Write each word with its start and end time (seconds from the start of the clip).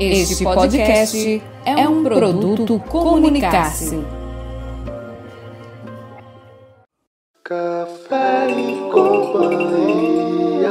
Este 0.00 0.42
podcast 0.42 1.42
é 1.64 1.88
um 1.88 2.02
produto 2.02 2.78
Comunicar-se. 2.88 4.02
Café 7.44 8.50
e 8.50 8.90
companhia. 8.90 10.70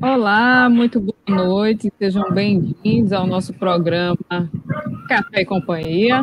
Olá, 0.00 0.68
muito 0.68 1.00
boa 1.00 1.14
noite, 1.28 1.92
sejam 1.98 2.30
bem-vindos 2.32 3.12
ao 3.12 3.26
nosso 3.26 3.52
programa 3.52 4.18
Café 5.08 5.42
e 5.42 5.44
Companhia, 5.44 6.22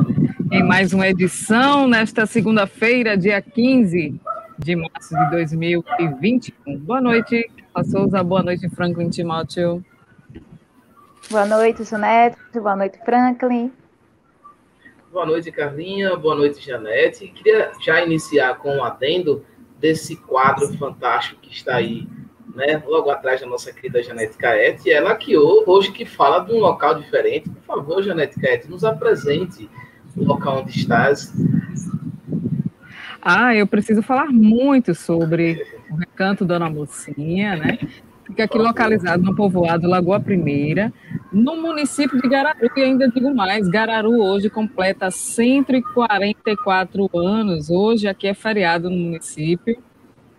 em 0.52 0.64
mais 0.64 0.94
uma 0.94 1.08
edição 1.08 1.88
nesta 1.88 2.26
segunda-feira, 2.26 3.18
dia 3.18 3.42
15 3.42 4.19
de 4.57 4.75
março 4.75 5.15
de 5.15 5.32
2021. 5.32 6.77
Boa 6.79 7.01
noite, 7.01 7.50
Souza, 7.89 8.23
boa 8.23 8.41
noite, 8.41 8.69
Franklin 8.69 9.09
Timóteo. 9.09 9.83
Boa 11.29 11.45
noite, 11.45 11.83
Janete, 11.83 12.37
boa 12.54 12.75
noite, 12.75 13.00
Franklin. 13.04 13.71
Boa 15.11 15.25
noite, 15.25 15.51
Carlinha. 15.51 16.15
Boa 16.15 16.36
noite, 16.36 16.65
Janete. 16.65 17.28
Queria 17.28 17.71
já 17.81 18.04
iniciar 18.04 18.55
com 18.57 18.78
um 18.78 18.83
adendo 18.83 19.45
desse 19.79 20.15
quadro 20.15 20.67
fantástico 20.78 21.42
que 21.42 21.53
está 21.53 21.75
aí, 21.75 22.07
né, 22.53 22.81
logo 22.86 23.09
atrás 23.09 23.42
da 23.42 23.47
nossa 23.47 23.73
querida 23.73 24.01
Janete 24.03 24.37
Caete. 24.37 24.92
Ela 24.92 25.15
que 25.15 25.37
hoje 25.37 25.92
que 25.92 26.06
fala 26.06 26.39
de 26.39 26.53
um 26.53 26.59
local 26.59 26.95
diferente. 26.95 27.50
Por 27.50 27.64
favor, 27.64 28.03
Janete 28.03 28.39
Caete, 28.39 28.69
nos 28.69 28.83
apresente 28.83 29.69
o 30.15 30.23
local 30.23 30.59
onde 30.59 30.78
estás. 30.78 31.33
Ah, 33.28 33.56
eu 33.56 33.66
preciso 33.66 34.03
falar 34.03 34.28
muito 34.28 34.94
sobre 34.94 35.66
o 35.90 35.95
Recanto 35.95 36.45
Dona 36.45 36.70
Mocinha, 36.70 37.56
né? 37.56 37.80
Fica 38.23 38.44
aqui 38.44 38.59
localizado 38.59 39.23
no 39.23 39.36
povoado 39.36 39.88
Lagoa 39.88 40.20
Primeira, 40.20 40.94
no 41.34 41.59
município 41.59 42.22
de 42.22 42.30
Gararu, 42.30 42.70
e 42.78 42.81
ainda 42.81 43.09
digo 43.09 43.34
mais, 43.34 43.68
Gararu 43.68 44.22
hoje 44.22 44.48
completa 44.48 45.09
144 45.09 47.09
anos, 47.18 47.72
hoje 47.72 48.08
aqui 48.08 48.28
é 48.28 48.36
feriado 48.36 48.92
no 48.92 48.96
município, 48.96 49.76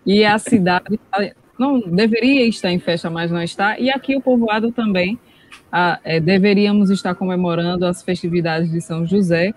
e 0.05 0.23
a 0.23 0.39
cidade 0.39 0.97
não 1.59 1.81
deveria 1.81 2.47
estar 2.47 2.71
em 2.71 2.79
festa, 2.79 3.09
mas 3.09 3.29
não 3.29 3.43
está, 3.43 3.77
e 3.77 3.89
aqui 3.89 4.15
o 4.15 4.21
povoado 4.21 4.71
também 4.71 5.19
ah, 5.69 5.99
é, 6.05 6.21
deveríamos 6.21 6.89
estar 6.89 7.15
comemorando 7.15 7.85
as 7.85 8.01
festividades 8.01 8.71
de 8.71 8.79
São 8.79 9.05
José, 9.05 9.53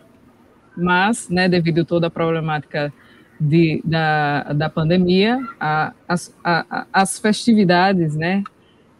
mas, 0.76 1.28
né, 1.28 1.48
devido 1.48 1.82
a 1.82 1.84
toda 1.84 2.08
a 2.08 2.10
problemática 2.10 2.92
de, 3.40 3.80
da, 3.84 4.52
da 4.52 4.68
pandemia, 4.68 5.40
a, 5.58 5.94
as, 6.06 6.36
a, 6.44 6.86
as 6.92 7.18
festividades, 7.18 8.14
né, 8.14 8.44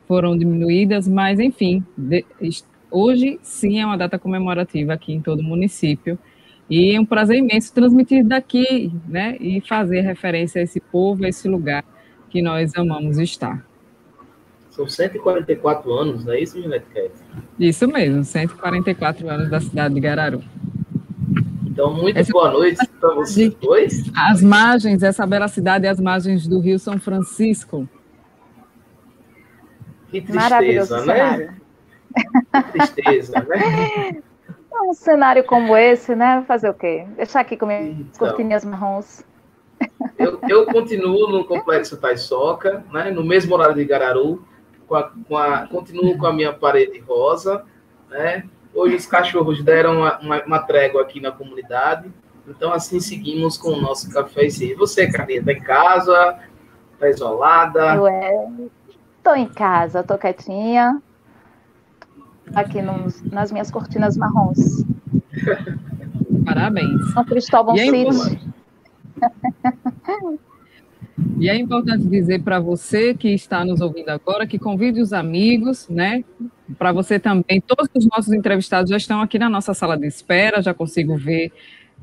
foram 0.09 0.37
diminuídas, 0.37 1.07
mas, 1.07 1.39
enfim, 1.39 1.85
de, 1.97 2.25
hoje 2.91 3.39
sim 3.43 3.81
é 3.81 3.87
uma 3.87 3.99
data 3.99 4.19
comemorativa 4.19 4.95
aqui 4.95 5.13
em 5.13 5.21
todo 5.21 5.41
o 5.41 5.45
município, 5.45 6.19
e 6.71 6.95
é 6.95 7.01
um 7.01 7.05
prazer 7.05 7.37
imenso 7.37 7.75
transmitir 7.75 8.25
daqui, 8.25 8.91
né, 9.07 9.37
e 9.39 9.61
fazer 9.61 10.01
referência 10.01 10.61
a 10.61 10.65
esse 10.65 10.81
povo, 10.81 11.25
a 11.25 11.29
esse 11.29 11.47
lugar 11.47 11.85
que 12.31 12.41
nós 12.41 12.75
amamos 12.75 13.19
estar. 13.19 13.67
São 14.71 14.89
144 14.89 15.93
anos, 15.93 16.25
não 16.25 16.33
é 16.33 16.41
isso, 16.41 16.63
Juliette 16.63 17.11
Isso 17.59 17.87
mesmo, 17.89 18.25
144 18.25 19.29
anos 19.29 19.51
da 19.51 19.61
cidade 19.61 19.95
de 19.95 20.01
Gararu. 20.01 20.43
Então, 21.71 21.95
muito 21.95 22.17
essa 22.19 22.33
boa 22.33 22.51
noite 22.51 22.85
para 22.99 23.15
vocês 23.15 23.55
dois. 23.55 24.11
As 24.17 24.43
margens, 24.43 25.05
essa 25.05 25.25
bela 25.25 25.47
cidade 25.47 25.87
as 25.87 26.01
margens 26.01 26.47
do 26.49 26.59
Rio 26.59 26.81
São 26.81 26.99
Francisco. 26.99 27.89
Que 30.09 30.21
tristeza, 30.21 31.05
né? 31.05 31.55
Que 32.53 32.73
tristeza, 32.73 33.41
né? 33.49 34.21
Um 34.83 34.95
cenário 34.95 35.45
como 35.45 35.77
esse, 35.77 36.15
né? 36.15 36.43
Fazer 36.49 36.71
o 36.71 36.75
quê? 36.75 37.07
Deixar 37.15 37.41
aqui 37.41 37.55
com 37.55 37.67
minhas 37.67 37.85
então, 37.85 38.29
cortinhas 38.29 38.65
marrons. 38.65 39.23
Eu, 40.19 40.41
eu, 40.49 40.65
continuo 40.67 41.29
no 41.29 41.45
Complexo 41.45 41.99
Taisoca, 41.99 42.83
né? 42.91 43.11
no 43.11 43.23
mesmo 43.23 43.55
horário 43.55 43.75
de 43.75 43.85
Gararu, 43.85 44.43
com 44.89 44.95
a, 44.95 45.11
com 45.29 45.37
a, 45.37 45.67
continuo 45.67 46.17
com 46.17 46.27
a 46.27 46.33
minha 46.33 46.53
parede 46.53 46.99
rosa, 47.01 47.63
né? 48.09 48.45
Hoje 48.75 48.97
os 48.97 49.07
cachorros 49.07 49.63
deram 49.63 49.99
uma, 49.99 50.19
uma, 50.19 50.45
uma 50.45 50.59
trégua 50.61 51.03
aqui 51.03 51.21
na 51.21 51.33
comunidade. 51.33 52.11
Então, 52.49 52.73
assim, 52.73 53.01
seguimos 53.01 53.57
com 53.57 53.71
o 53.71 53.81
nosso 53.81 54.11
café 54.11 54.47
e 54.47 54.75
Você, 54.75 55.11
Carlinha, 55.11 55.41
está 55.41 55.53
em 55.53 55.61
casa? 55.61 56.39
Está 56.95 57.09
isolada? 57.09 57.95
Eu 57.95 58.71
estou 59.19 59.37
em 59.37 59.49
casa, 59.49 60.01
estou 60.01 60.19
quietinha. 60.19 61.01
Aqui 62.55 62.83
nos, 62.83 63.23
nas 63.23 63.53
minhas 63.53 63.71
cortinas 63.71 64.17
marrons. 64.17 64.85
Parabéns. 66.45 67.13
São 67.13 67.25
Cristóvão 67.25 67.75
é 67.77 67.85
City. 67.85 68.51
E 71.39 71.49
é 71.49 71.57
importante 71.57 72.07
dizer 72.07 72.43
para 72.43 72.59
você 72.59 73.15
que 73.15 73.29
está 73.33 73.65
nos 73.65 73.81
ouvindo 73.81 74.09
agora 74.09 74.47
que 74.47 74.59
convide 74.59 75.01
os 75.01 75.13
amigos, 75.13 75.89
né? 75.89 76.25
Para 76.79 76.93
você 76.93 77.19
também, 77.19 77.61
todos 77.61 77.89
os 77.95 78.07
nossos 78.07 78.33
entrevistados 78.33 78.91
já 78.91 78.97
estão 78.97 79.21
aqui 79.21 79.39
na 79.39 79.49
nossa 79.49 79.75
sala 79.75 79.97
de 79.97 80.07
espera, 80.07 80.63
já 80.63 80.75
consigo 80.75 81.17
ver 81.17 81.53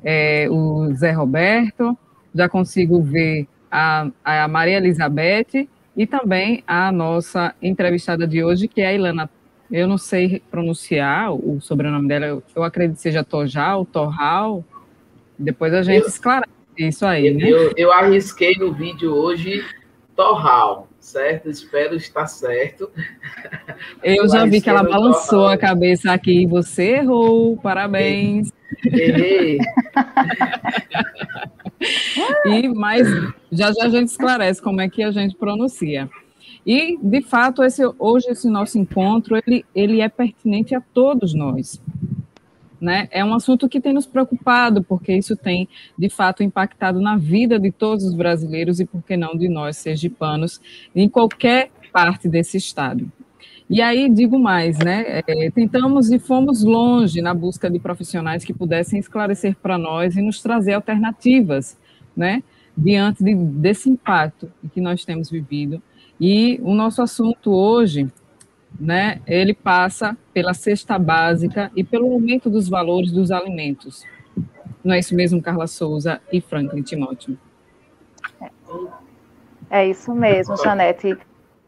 é, 0.04 0.48
o 0.50 0.94
Zé 0.94 1.12
Roberto, 1.12 1.98
já 2.34 2.50
consigo 2.50 3.02
ver 3.02 3.48
a, 3.72 4.10
a 4.24 4.48
Maria 4.48 4.78
Elizabeth 4.78 5.68
e 5.96 6.06
também 6.06 6.64
a 6.68 6.92
nossa 6.92 7.56
entrevistada 7.62 8.28
de 8.28 8.44
hoje, 8.44 8.68
que 8.68 8.82
é 8.82 8.88
a 8.88 8.94
Ilana. 8.94 9.30
Eu 9.70 9.88
não 9.88 9.98
sei 9.98 10.42
pronunciar 10.50 11.34
o 11.34 11.60
sobrenome 11.60 12.08
dela, 12.08 12.26
eu, 12.26 12.44
eu 12.56 12.64
acredito 12.64 12.96
que 12.96 13.02
seja 13.02 13.24
Tojal, 13.24 13.86
Torral. 13.86 14.64
Depois 15.38 15.74
a 15.74 15.82
gente 15.82 16.04
eu, 16.04 16.08
esclarece 16.08 16.50
isso 16.78 17.06
aí, 17.06 17.34
né? 17.34 17.50
Eu, 17.50 17.74
eu 17.76 17.92
arrisquei 17.92 18.56
no 18.56 18.72
vídeo 18.74 19.14
hoje 19.14 19.64
Torral 20.16 20.88
certo? 21.08 21.50
Espero 21.50 21.96
estar 21.96 22.28
certo. 22.28 22.92
Eu 24.04 24.28
já 24.28 24.46
vi 24.46 24.62
que 24.62 24.70
ela 24.70 24.84
balançou 24.84 25.48
a 25.48 25.58
cabeça 25.58 26.12
aqui. 26.12 26.46
Você 26.46 26.98
errou, 26.98 27.58
parabéns. 27.58 28.52
Errei. 28.86 29.60
e, 32.46 32.68
mas 32.68 33.08
já 33.52 33.72
já 33.72 33.86
a 33.86 33.90
gente 33.90 34.10
esclarece 34.10 34.62
como 34.62 34.82
é 34.82 34.90
que 34.90 35.02
a 35.02 35.12
gente 35.12 35.36
pronuncia. 35.36 36.10
E, 36.66 36.98
de 37.02 37.22
fato, 37.22 37.64
esse, 37.64 37.82
hoje 37.98 38.28
esse 38.30 38.50
nosso 38.50 38.78
encontro, 38.78 39.38
ele, 39.38 39.66
ele 39.74 40.02
é 40.02 40.10
pertinente 40.10 40.76
a 40.76 40.82
todos 40.82 41.34
nós. 41.34 41.82
Né? 42.80 43.08
É 43.12 43.26
um 43.26 43.34
assunto 43.34 43.68
que 43.68 43.82
tem 43.82 43.92
nos 43.92 44.06
preocupado, 44.06 44.84
porque 44.84 45.14
isso 45.14 45.36
tem, 45.36 45.68
de 45.98 46.10
fato, 46.10 46.44
impactado 46.44 47.02
na 47.02 47.18
vida 47.18 47.60
de 47.60 47.72
todos 47.72 48.06
os 48.06 48.14
brasileiros 48.14 48.80
e, 48.80 48.86
por 48.86 49.02
que 49.02 49.18
não, 49.18 49.36
de 49.36 49.50
nós, 49.50 49.78
sergipanos, 49.78 50.62
em 50.96 51.10
qualquer 51.10 51.72
parte 51.92 52.30
desse 52.30 52.58
estado. 52.58 53.12
E 53.70 53.82
aí, 53.82 54.10
digo 54.10 54.40
mais, 54.40 54.78
né? 54.78 55.22
É, 55.28 55.52
tentamos 55.52 56.10
e 56.10 56.20
fomos 56.20 56.64
longe 56.64 57.22
na 57.22 57.34
busca 57.34 57.70
de 57.70 57.80
profissionais 57.80 58.46
que 58.46 58.54
pudessem 58.54 58.98
esclarecer 58.98 59.58
para 59.62 59.78
nós 59.78 60.16
e 60.16 60.22
nos 60.22 60.42
trazer 60.42 60.74
alternativas, 60.74 61.78
né? 62.16 62.42
Diante 62.78 63.24
de, 63.24 63.36
desse 63.36 63.90
impacto 63.90 64.50
que 64.72 64.80
nós 64.80 65.04
temos 65.04 65.30
vivido. 65.30 65.82
E 66.20 66.60
o 66.64 66.74
nosso 66.74 67.02
assunto 67.02 67.52
hoje 67.52 68.08
né, 68.80 69.22
ele 69.26 69.54
passa 69.54 70.18
pela 70.34 70.54
cesta 70.54 70.98
básica 71.00 71.72
e 71.76 71.84
pelo 71.84 72.12
aumento 72.12 72.50
dos 72.50 72.70
valores 72.70 73.12
dos 73.12 73.32
alimentos. 73.32 74.04
Não 74.84 74.94
é 74.94 75.00
isso 75.00 75.16
mesmo, 75.16 75.42
Carla 75.42 75.68
Souza 75.68 76.22
e 76.32 76.40
Franklin 76.40 76.82
Timóteo? 76.82 77.38
É 79.70 79.88
isso 79.88 80.14
mesmo, 80.14 80.56
Janete. 80.58 81.18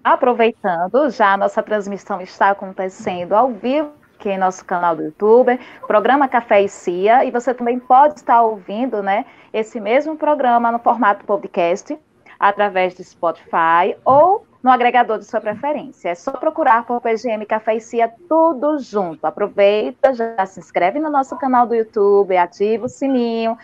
Aproveitando, 0.04 1.10
já 1.10 1.34
a 1.34 1.38
nossa 1.38 1.62
transmissão 1.62 2.22
está 2.22 2.52
acontecendo 2.52 3.34
ao 3.34 3.52
vivo 3.52 3.92
aqui 4.20 4.30
em 4.30 4.38
nosso 4.38 4.66
canal 4.66 4.98
do 4.98 5.04
YouTube, 5.04 5.58
programa 5.88 6.28
Café 6.28 6.64
e 6.64 6.68
Cia, 6.68 7.24
e 7.24 7.32
você 7.32 7.54
também 7.54 7.80
pode 7.80 8.16
estar 8.16 8.42
ouvindo, 8.42 9.02
né, 9.02 9.26
esse 9.54 9.80
mesmo 9.80 10.18
programa 10.18 10.70
no 10.72 10.80
formato 10.80 11.26
podcast, 11.26 11.98
através 12.38 12.94
do 12.94 13.04
Spotify 13.04 13.96
ou 14.04 14.46
no 14.62 14.70
agregador 14.70 15.20
de 15.20 15.26
sua 15.26 15.40
preferência. 15.40 16.10
É 16.10 16.16
só 16.16 16.32
procurar 16.32 16.86
por 16.86 17.02
PGM 17.02 17.46
Café 17.46 17.76
e 17.76 17.82
Cia 17.82 18.12
tudo 18.28 18.78
junto. 18.80 19.26
Aproveita, 19.26 20.14
já 20.14 20.46
se 20.46 20.60
inscreve 20.60 21.00
no 21.00 21.10
nosso 21.10 21.38
canal 21.38 21.66
do 21.66 21.76
YouTube, 21.76 22.36
ativa 22.36 22.86
o 22.86 22.90
sininho, 22.90 23.58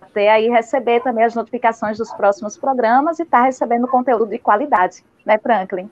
até 0.00 0.30
aí 0.30 0.48
receber 0.48 1.00
também 1.00 1.24
as 1.24 1.34
notificações 1.34 1.96
dos 1.96 2.12
próximos 2.12 2.58
programas 2.58 3.18
e 3.18 3.22
estar 3.22 3.38
tá 3.38 3.44
recebendo 3.44 3.88
conteúdo 3.88 4.26
de 4.26 4.38
qualidade, 4.38 5.02
né, 5.24 5.38
Franklin? 5.38 5.90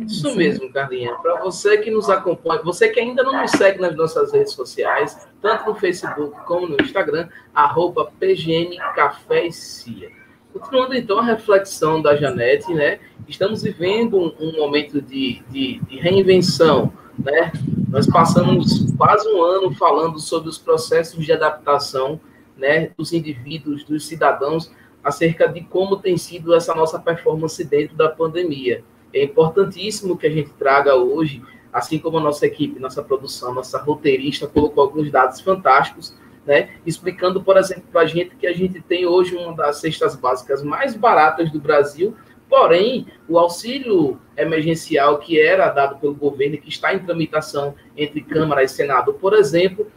Isso 0.00 0.34
mesmo, 0.34 0.72
Carlinha. 0.72 1.14
Para 1.16 1.40
você 1.40 1.78
que 1.78 1.90
nos 1.90 2.10
acompanha, 2.10 2.62
você 2.62 2.88
que 2.88 2.98
ainda 2.98 3.22
não 3.22 3.40
nos 3.40 3.52
segue 3.52 3.80
nas 3.80 3.94
nossas 3.94 4.32
redes 4.32 4.52
sociais, 4.52 5.28
tanto 5.40 5.66
no 5.66 5.76
Facebook 5.76 6.34
como 6.44 6.66
no 6.66 6.76
Instagram, 6.80 7.28
arroba 7.54 8.10
PGM 8.18 8.76
Café 8.94 9.46
e 9.46 9.52
Cia. 9.52 10.25
Continuando 10.58 10.94
então 10.94 11.18
a 11.18 11.22
reflexão 11.22 12.00
da 12.00 12.16
Janete, 12.16 12.72
né? 12.72 12.98
Estamos 13.28 13.62
vivendo 13.62 14.18
um, 14.18 14.34
um 14.40 14.56
momento 14.56 15.02
de, 15.02 15.42
de, 15.50 15.80
de, 15.80 15.98
reinvenção, 15.98 16.90
né? 17.18 17.52
Nós 17.90 18.06
passamos 18.06 18.90
quase 18.96 19.28
um 19.28 19.42
ano 19.42 19.74
falando 19.74 20.18
sobre 20.18 20.48
os 20.48 20.56
processos 20.56 21.22
de 21.26 21.30
adaptação, 21.30 22.18
né, 22.56 22.90
dos 22.96 23.12
indivíduos, 23.12 23.84
dos 23.84 24.06
cidadãos, 24.06 24.72
acerca 25.04 25.46
de 25.46 25.60
como 25.60 25.98
tem 25.98 26.16
sido 26.16 26.54
essa 26.54 26.74
nossa 26.74 26.98
performance 26.98 27.62
dentro 27.62 27.94
da 27.94 28.08
pandemia. 28.08 28.82
É 29.12 29.22
importantíssimo 29.24 30.16
que 30.16 30.26
a 30.26 30.30
gente 30.30 30.50
traga 30.54 30.94
hoje, 30.94 31.42
assim 31.70 31.98
como 31.98 32.16
a 32.16 32.20
nossa 32.20 32.46
equipe, 32.46 32.80
nossa 32.80 33.02
produção, 33.02 33.52
nossa 33.52 33.78
roteirista 33.78 34.46
colocou 34.46 34.82
alguns 34.82 35.10
dados 35.10 35.38
fantásticos 35.42 36.16
né? 36.46 36.70
explicando, 36.86 37.42
por 37.42 37.56
exemplo, 37.56 37.84
para 37.90 38.02
a 38.02 38.06
gente 38.06 38.36
que 38.36 38.46
a 38.46 38.52
gente 38.52 38.80
tem 38.80 39.04
hoje 39.04 39.34
uma 39.34 39.54
das 39.54 39.78
cestas 39.78 40.14
básicas 40.14 40.62
mais 40.62 40.94
baratas 40.94 41.50
do 41.50 41.60
Brasil, 41.60 42.14
porém, 42.48 43.06
o 43.28 43.38
auxílio 43.38 44.20
emergencial 44.36 45.18
que 45.18 45.40
era 45.40 45.68
dado 45.70 45.98
pelo 45.98 46.14
governo 46.14 46.54
e 46.54 46.58
que 46.58 46.68
está 46.68 46.94
em 46.94 47.00
tramitação 47.00 47.74
entre 47.96 48.20
Câmara 48.20 48.62
e 48.62 48.68
Senado, 48.68 49.12
por 49.12 49.34
exemplo, 49.34 49.90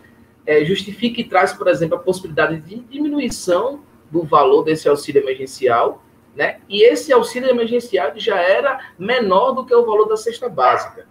é, 0.46 0.66
justifica 0.66 1.22
e 1.22 1.24
traz, 1.24 1.54
por 1.54 1.68
exemplo, 1.68 1.96
a 1.96 2.00
possibilidade 2.00 2.60
de 2.62 2.80
diminuição 2.80 3.84
do 4.10 4.24
valor 4.24 4.64
desse 4.64 4.90
auxílio 4.90 5.22
emergencial, 5.22 6.04
né? 6.36 6.60
E 6.68 6.84
esse 6.84 7.14
auxílio 7.14 7.50
emergencial 7.50 8.14
já 8.16 8.40
era 8.40 8.94
menor 8.98 9.52
do 9.52 9.66
que 9.66 9.76
o 9.76 9.86
valor 9.86 10.08
da 10.08 10.18
cesta 10.18 10.50
básica. 10.50 11.06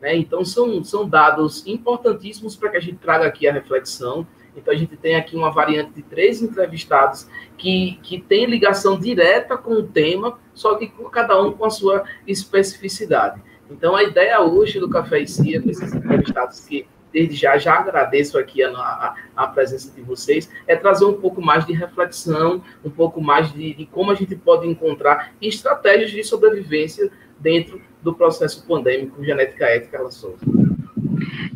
Né? 0.00 0.16
Então, 0.16 0.44
são, 0.44 0.84
são 0.84 1.08
dados 1.08 1.66
importantíssimos 1.66 2.56
para 2.56 2.70
que 2.70 2.76
a 2.76 2.80
gente 2.80 2.98
traga 2.98 3.26
aqui 3.26 3.48
a 3.48 3.52
reflexão 3.52 4.26
então, 4.56 4.72
a 4.72 4.76
gente 4.76 4.96
tem 4.96 5.16
aqui 5.16 5.36
uma 5.36 5.50
variante 5.50 5.92
de 5.92 6.02
três 6.02 6.42
entrevistados 6.42 7.28
que, 7.56 7.98
que 8.02 8.20
tem 8.20 8.46
ligação 8.46 8.98
direta 8.98 9.56
com 9.56 9.74
o 9.74 9.82
tema, 9.82 10.38
só 10.52 10.76
que 10.76 10.92
cada 11.10 11.40
um 11.42 11.52
com 11.52 11.64
a 11.64 11.70
sua 11.70 12.04
especificidade. 12.26 13.40
Então, 13.70 13.96
a 13.96 14.02
ideia 14.02 14.40
hoje 14.40 14.78
do 14.78 14.88
Café 14.88 15.20
e 15.20 15.26
Cia, 15.26 15.60
com 15.60 15.70
esses 15.70 15.92
entrevistados 15.92 16.60
que 16.60 16.86
desde 17.12 17.36
já 17.36 17.56
já 17.56 17.74
agradeço 17.74 18.36
aqui 18.36 18.60
a, 18.62 18.70
a, 18.70 19.14
a, 19.36 19.46
presença 19.46 19.92
de 19.94 20.02
vocês, 20.02 20.50
é 20.66 20.74
trazer 20.74 21.04
um 21.04 21.12
pouco 21.12 21.40
mais 21.40 21.64
de 21.64 21.72
reflexão, 21.72 22.60
um 22.84 22.90
pouco 22.90 23.20
mais 23.20 23.52
de, 23.52 23.72
de, 23.72 23.86
como 23.86 24.10
a 24.10 24.16
gente 24.16 24.34
pode 24.34 24.66
encontrar 24.66 25.32
estratégias 25.40 26.10
de 26.10 26.24
sobrevivência 26.24 27.10
dentro 27.38 27.80
do 28.02 28.12
processo 28.12 28.66
pandêmico 28.66 29.24
Genética 29.24 29.66
Ética 29.66 29.98
Carla 29.98 30.10
Souza. 30.10 30.44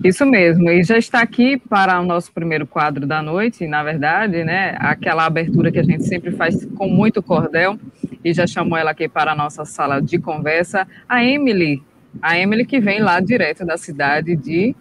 Isso 0.05 0.25
mesmo, 0.25 0.71
e 0.71 0.83
já 0.85 0.97
está 0.97 1.21
aqui 1.21 1.57
para 1.57 2.01
o 2.01 2.05
nosso 2.05 2.33
primeiro 2.33 2.67
quadro 2.67 3.05
da 3.05 3.21
noite, 3.21 3.67
na 3.67 3.83
verdade, 3.83 4.45
né? 4.45 4.77
Aquela 4.79 5.27
abertura 5.27 5.73
que 5.73 5.79
a 5.79 5.83
gente 5.83 6.05
sempre 6.05 6.31
faz 6.31 6.65
com 6.77 6.89
muito 6.89 7.23
cordel, 7.23 7.79
e 8.25 8.33
já 8.33 8.47
chamou 8.47 8.79
ela 8.79 8.93
aqui 8.93 9.09
para 9.09 9.33
a 9.33 9.35
nossa 9.35 9.65
sala 9.65 10.01
de 10.01 10.19
conversa, 10.19 10.87
a 11.09 11.25
Emily. 11.25 11.83
A 12.23 12.39
Emily 12.39 12.65
que 12.65 12.81
vem 12.81 13.01
lá 13.01 13.21
direto 13.21 13.67
da 13.67 13.77
cidade 13.77 14.37
de 14.37 14.75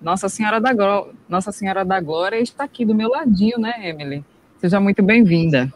Nossa 0.00 0.28
Senhora 0.28 0.60
da 0.60 0.72
Glória, 0.72 1.12
Nossa 1.28 1.50
Senhora 1.50 1.84
da 1.84 2.00
Glória 2.00 2.36
está 2.36 2.64
aqui 2.64 2.84
do 2.84 2.94
meu 2.94 3.08
ladinho, 3.08 3.58
né, 3.58 3.74
Emily? 3.82 4.24
Seja 4.58 4.78
muito 4.78 5.02
bem-vinda. 5.02 5.72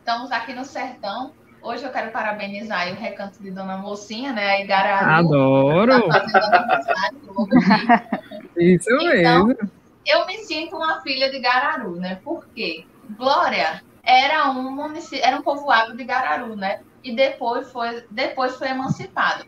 Estamos 0.00 0.30
aqui 0.30 0.52
no 0.52 0.64
sertão, 0.64 1.32
Hoje 1.66 1.82
eu 1.82 1.90
quero 1.90 2.12
parabenizar 2.12 2.88
o 2.92 2.94
recanto 2.94 3.42
de 3.42 3.50
Dona 3.50 3.76
Mocinha, 3.76 4.32
né? 4.32 4.50
A 4.52 4.60
Igararu. 4.60 5.10
Adoro! 5.10 6.08
Tá 6.08 6.24
Isso 8.56 8.88
então, 8.88 9.46
mesmo. 9.48 9.70
Eu 10.06 10.24
me 10.26 10.38
sinto 10.44 10.76
uma 10.76 11.00
filha 11.00 11.28
de 11.28 11.40
Gararu, 11.40 11.96
né? 11.96 12.20
Por 12.22 12.46
quê? 12.54 12.86
Glória 13.16 13.82
era 14.04 14.48
um 14.48 14.70
município, 14.70 15.24
era 15.24 15.36
um 15.36 15.42
povoado 15.42 15.96
de 15.96 16.04
Gararu, 16.04 16.54
né? 16.54 16.82
E 17.02 17.16
depois 17.16 17.72
foi, 17.72 18.06
depois 18.12 18.54
foi 18.54 18.68
emancipado. 18.68 19.44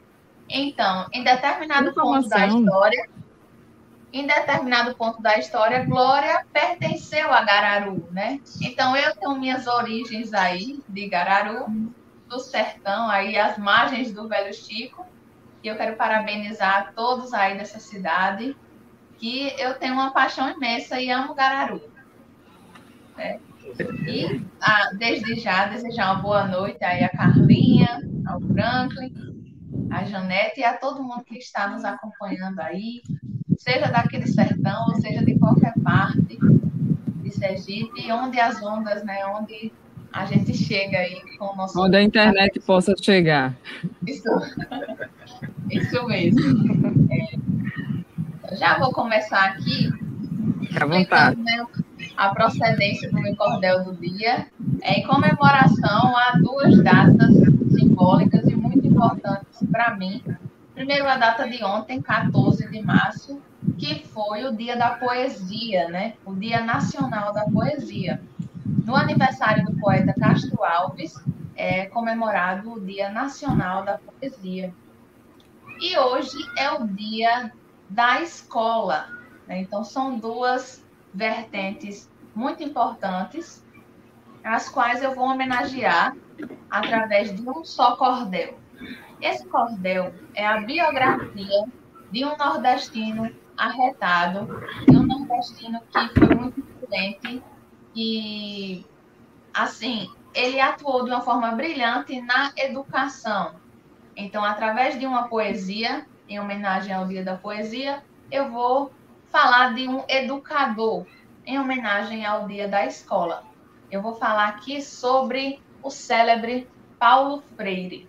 Então, 0.49 1.07
em 1.13 1.23
determinado 1.23 1.95
ponto 1.95 2.29
da 2.29 2.49
história, 2.49 3.09
em 4.13 4.27
determinado 4.27 4.93
ponto 4.97 5.23
da 5.23 5.39
história, 5.39 5.85
Glória 5.85 6.45
pertenceu 6.53 7.33
a 7.33 7.43
Gararu, 7.43 8.09
né? 8.11 8.41
Então 8.61 8.97
eu 8.97 9.15
tenho 9.15 9.39
minhas 9.39 9.69
origens 9.69 10.35
aí 10.35 10.81
de 10.89 11.09
Gararu 11.09 11.95
do 12.29 12.39
sertão, 12.39 13.09
aí 13.09 13.37
as 13.37 13.59
margens 13.59 14.13
do 14.13 14.29
Velho 14.29 14.53
Chico. 14.55 15.05
E 15.63 15.69
eu 15.69 15.77
quero 15.77 15.97
parabenizar 15.97 16.93
todos 16.95 17.35
aí 17.35 17.59
dessa 17.59 17.81
cidade, 17.81 18.57
que 19.17 19.53
eu 19.59 19.75
tenho 19.75 19.95
uma 19.95 20.13
paixão 20.13 20.49
imensa 20.51 21.01
e 21.01 21.11
amo 21.11 21.35
Gararu. 21.35 21.83
É. 23.17 23.41
E 24.07 24.47
ah, 24.61 24.91
desde 24.97 25.35
já 25.41 25.67
desejar 25.67 26.13
uma 26.13 26.23
boa 26.23 26.47
noite 26.47 26.83
aí 26.85 27.03
a 27.03 27.09
Carlinha, 27.09 28.01
ao 28.27 28.41
Franklin, 28.41 29.13
a 29.91 30.05
Janete 30.05 30.61
e 30.61 30.65
a 30.65 30.77
todo 30.77 31.03
mundo 31.03 31.25
que 31.25 31.37
está 31.37 31.69
nos 31.69 31.85
acompanhando 31.85 32.61
aí, 32.61 33.03
seja 33.59 33.91
daquele 33.91 34.27
sertão, 34.27 34.87
ou 34.89 35.01
seja 35.01 35.25
de 35.25 35.39
qualquer 35.39 35.75
parte 35.83 36.39
de 37.23 37.31
Sergipe, 37.31 38.11
onde 38.13 38.39
as 38.39 38.63
ondas, 38.63 39.05
né, 39.05 39.27
onde 39.27 39.73
a 40.13 40.25
gente 40.27 40.55
chega 40.55 40.99
aí 40.99 41.21
com 41.39 41.53
o 41.53 41.57
nosso. 41.57 41.81
Onde 41.81 41.97
a 41.97 42.03
internet 42.03 42.59
possa 42.61 42.95
chegar. 43.01 43.57
Isso, 44.07 44.29
isso 45.71 46.07
mesmo. 46.07 47.09
É, 47.11 48.57
já 48.57 48.79
vou 48.79 48.93
começar 48.93 49.45
aqui. 49.51 49.91
Fique 50.61 50.83
à 50.83 50.87
vontade. 50.87 51.41
A 52.17 52.31
procedência 52.31 53.11
do 53.11 53.21
meu 53.21 53.37
cordel 53.37 53.85
do 53.85 53.95
dia 53.95 54.47
é 54.83 54.95
em 54.95 55.03
comemoração 55.05 56.17
a 56.17 56.33
duas 56.39 56.83
datas 56.83 57.33
simbólicas 57.71 58.45
e 58.45 58.57
muito 58.57 58.87
importantes 58.87 59.61
para 59.71 59.97
mim. 59.97 60.23
Primeiro, 60.75 61.09
a 61.09 61.17
data 61.17 61.49
de 61.49 61.63
ontem, 61.65 62.01
14 62.01 62.69
de 62.71 62.83
março, 62.83 63.41
que 63.77 64.07
foi 64.07 64.45
o 64.45 64.57
Dia 64.57 64.77
da 64.77 64.91
Poesia, 64.91 65.89
né? 65.89 66.15
O 66.25 66.35
Dia 66.35 66.61
Nacional 66.61 67.33
da 67.33 67.45
Poesia. 67.45 68.21
No 68.69 68.95
aniversário 68.95 69.65
do 69.65 69.81
poeta 69.81 70.13
Castro 70.13 70.63
Alves, 70.63 71.15
é 71.57 71.87
comemorado 71.87 72.75
o 72.75 72.81
Dia 72.81 73.09
Nacional 73.09 73.83
da 73.83 73.99
Poesia. 73.99 74.75
E 75.81 75.97
hoje 75.99 76.37
é 76.57 76.71
o 76.73 76.87
Dia 76.87 77.51
da 77.89 78.21
Escola. 78.21 79.09
Né? 79.47 79.63
Então, 79.63 79.83
são 79.83 80.19
duas 80.19 80.85
vertentes 81.15 82.11
muito 82.35 82.63
importantes, 82.63 83.65
as 84.45 84.69
quais 84.69 85.03
eu 85.03 85.15
vou 85.15 85.25
homenagear 85.25 86.15
através 86.71 87.35
de 87.35 87.49
um 87.49 87.65
só 87.65 87.97
cordel. 87.97 88.59
Esse 89.21 89.47
cordel 89.49 90.13
é 90.35 90.47
a 90.47 90.61
biografia 90.61 91.65
de 92.13 92.25
um 92.25 92.37
nordestino 92.37 93.35
arretado, 93.57 94.47
de 94.87 94.95
um 94.95 95.07
nordestino 95.07 95.81
que 95.91 96.21
foi 96.21 96.35
muito 96.35 96.61
influente 96.61 97.43
que, 97.99 98.87
assim, 99.53 100.09
ele 100.33 100.61
atuou 100.61 101.03
de 101.03 101.11
uma 101.11 101.21
forma 101.21 101.51
brilhante 101.51 102.21
na 102.21 102.53
educação. 102.57 103.57
Então, 104.17 104.45
através 104.45 104.97
de 104.97 105.05
uma 105.05 105.27
poesia, 105.27 106.07
em 106.29 106.39
homenagem 106.39 106.95
ao 106.95 107.09
Dia 107.09 107.25
da 107.25 107.37
Poesia, 107.37 108.05
eu 108.31 108.53
vou 108.53 108.93
falar 109.31 109.75
de 109.75 109.89
um 109.89 110.05
educador, 110.09 111.07
em 111.45 111.59
homenagem 111.59 112.25
ao 112.25 112.47
Dia 112.47 112.69
da 112.69 112.87
Escola. 112.87 113.43
Eu 113.91 114.01
vou 114.01 114.15
falar 114.15 114.47
aqui 114.47 114.81
sobre 114.81 115.61
o 115.83 115.91
célebre 115.91 116.69
Paulo 117.01 117.43
Freire. 117.57 118.09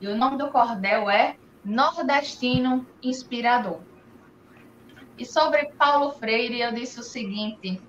E 0.00 0.08
o 0.08 0.16
nome 0.16 0.36
do 0.36 0.50
cordel 0.50 1.08
é 1.08 1.36
Nordestino 1.64 2.84
Inspirador. 3.00 3.78
E 5.16 5.24
sobre 5.24 5.66
Paulo 5.78 6.10
Freire, 6.10 6.60
eu 6.60 6.72
disse 6.72 6.98
o 6.98 7.04
seguinte: 7.04 7.80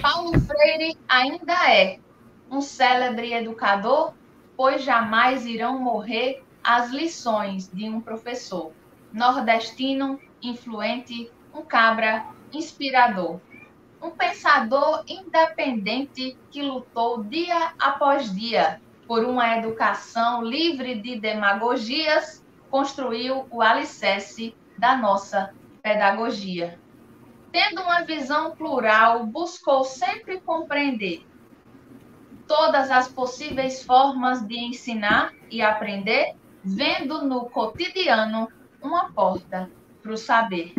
Paulo 0.00 0.32
Freire 0.40 0.96
ainda 1.06 1.70
é 1.70 1.98
um 2.50 2.60
célebre 2.60 3.32
educador, 3.34 4.14
pois 4.56 4.82
jamais 4.82 5.44
irão 5.44 5.78
morrer 5.78 6.42
as 6.64 6.90
lições 6.90 7.68
de 7.68 7.88
um 7.88 8.00
professor 8.00 8.72
nordestino, 9.12 10.18
influente, 10.42 11.30
um 11.54 11.62
cabra 11.62 12.24
inspirador, 12.52 13.40
um 14.00 14.10
pensador 14.10 15.04
independente 15.06 16.36
que 16.50 16.62
lutou 16.62 17.22
dia 17.24 17.72
após 17.78 18.34
dia 18.34 18.80
por 19.06 19.24
uma 19.24 19.56
educação 19.58 20.42
livre 20.42 21.00
de 21.00 21.18
demagogias, 21.20 22.42
construiu 22.70 23.46
o 23.50 23.60
alicerce 23.60 24.54
da 24.78 24.96
nossa 24.96 25.54
pedagogia 25.82 26.80
tendo 27.52 27.82
uma 27.82 28.02
visão 28.02 28.56
plural, 28.56 29.26
buscou 29.26 29.84
sempre 29.84 30.40
compreender 30.40 31.26
todas 32.48 32.90
as 32.90 33.08
possíveis 33.08 33.84
formas 33.84 34.44
de 34.46 34.58
ensinar 34.58 35.32
e 35.50 35.62
aprender, 35.62 36.34
vendo 36.64 37.24
no 37.24 37.48
cotidiano 37.50 38.48
uma 38.82 39.12
porta 39.12 39.70
para 40.02 40.12
o 40.12 40.16
saber. 40.16 40.74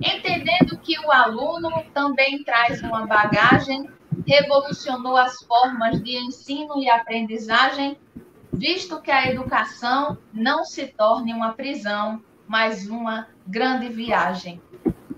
Entendendo 0.00 0.78
que 0.78 0.98
o 0.98 1.10
aluno 1.10 1.70
também 1.94 2.42
traz 2.42 2.82
uma 2.82 3.06
bagagem 3.06 3.88
revolucionou 4.30 5.16
as 5.16 5.42
formas 5.42 6.00
de 6.02 6.16
ensino 6.16 6.80
e 6.80 6.88
aprendizagem, 6.88 7.96
visto 8.52 9.00
que 9.00 9.10
a 9.10 9.28
educação 9.28 10.18
não 10.32 10.64
se 10.64 10.86
torne 10.86 11.32
uma 11.32 11.52
prisão, 11.52 12.22
mas 12.46 12.88
uma 12.88 13.26
grande 13.46 13.88
viagem. 13.88 14.60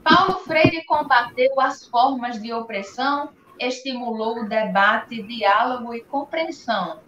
Paulo 0.04 0.40
Freire 0.40 0.84
combateu 0.84 1.60
as 1.60 1.86
formas 1.86 2.40
de 2.42 2.52
opressão, 2.52 3.30
estimulou 3.58 4.40
o 4.40 4.48
debate, 4.48 5.22
diálogo 5.22 5.94
e 5.94 6.02
compreensão, 6.02 7.00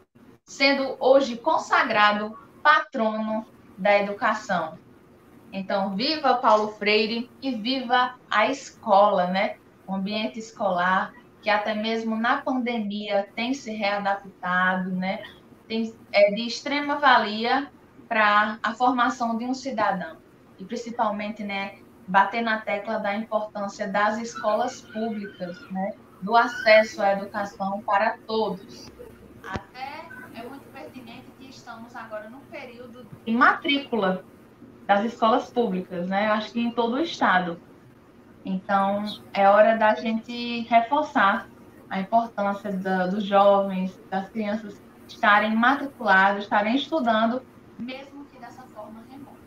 sendo 0.45 0.97
hoje 1.01 1.37
consagrado 1.37 2.39
patrono 2.63 3.45
da 3.77 3.99
educação. 3.99 4.79
Então, 5.53 5.95
viva 5.95 6.35
Paulo 6.35 6.69
Freire 6.73 7.31
e 7.43 7.55
viva 7.55 8.15
a 8.31 8.49
escola, 8.49 9.27
né? 9.27 9.57
O 9.87 9.95
ambiente 9.95 10.39
escolar, 10.39 11.13
que 11.43 11.51
até 11.51 11.75
mesmo 11.75 12.17
na 12.17 12.39
pandemia 12.39 13.29
tem 13.35 13.55
se 13.55 13.73
readaptado, 13.73 14.91
né? 14.91 15.23
Tem, 15.69 15.95
é 16.13 16.31
de 16.33 16.47
extrema 16.47 16.97
valia 16.97 17.71
para 18.09 18.59
a 18.63 18.75
formação 18.75 19.37
de 19.37 19.45
um 19.45 19.55
cidadão. 19.55 20.17
E 20.59 20.65
principalmente, 20.65 21.43
né, 21.43 21.77
bater 22.07 22.43
na 22.43 22.61
tecla 22.61 22.99
da 22.99 23.15
importância 23.15 23.89
das 23.89 24.19
escolas 24.19 24.81
públicas, 24.81 25.59
né? 25.71 25.95
Do 26.21 26.37
acesso 26.37 27.03
à 27.03 27.13
educação 27.13 27.83
para 27.83 28.17
todos. 28.27 28.91
Até 29.47 30.07
é 30.35 30.43
muito 30.43 30.65
pertinente 30.73 31.27
que 31.39 31.49
estamos 31.49 31.95
agora 31.95 32.29
num 32.29 32.41
período 32.51 33.07
de 33.25 33.33
matrícula 33.33 34.25
das 34.87 35.05
escolas 35.05 35.51
públicas, 35.51 36.07
né? 36.09 36.27
Acho 36.29 36.53
que 36.53 36.61
em 36.61 36.71
todo 36.71 36.95
o 36.95 37.01
estado. 37.01 37.61
Então, 38.45 39.05
é 39.33 39.49
hora 39.49 39.77
da 39.77 39.95
gente 39.95 40.61
reforçar 40.63 41.49
a 41.89 42.01
importância 42.01 42.73
da, 42.73 43.07
dos 43.07 43.25
jovens, 43.25 43.99
das 44.11 44.29
crianças 44.29 44.83
estarem 45.09 45.55
matriculados, 45.55 46.45
estarem 46.45 46.77
estudando, 46.77 47.43
mesmo 47.79 48.25
que 48.27 48.39
dessa 48.39 48.63
forma 48.63 49.03
remota. 49.11 49.39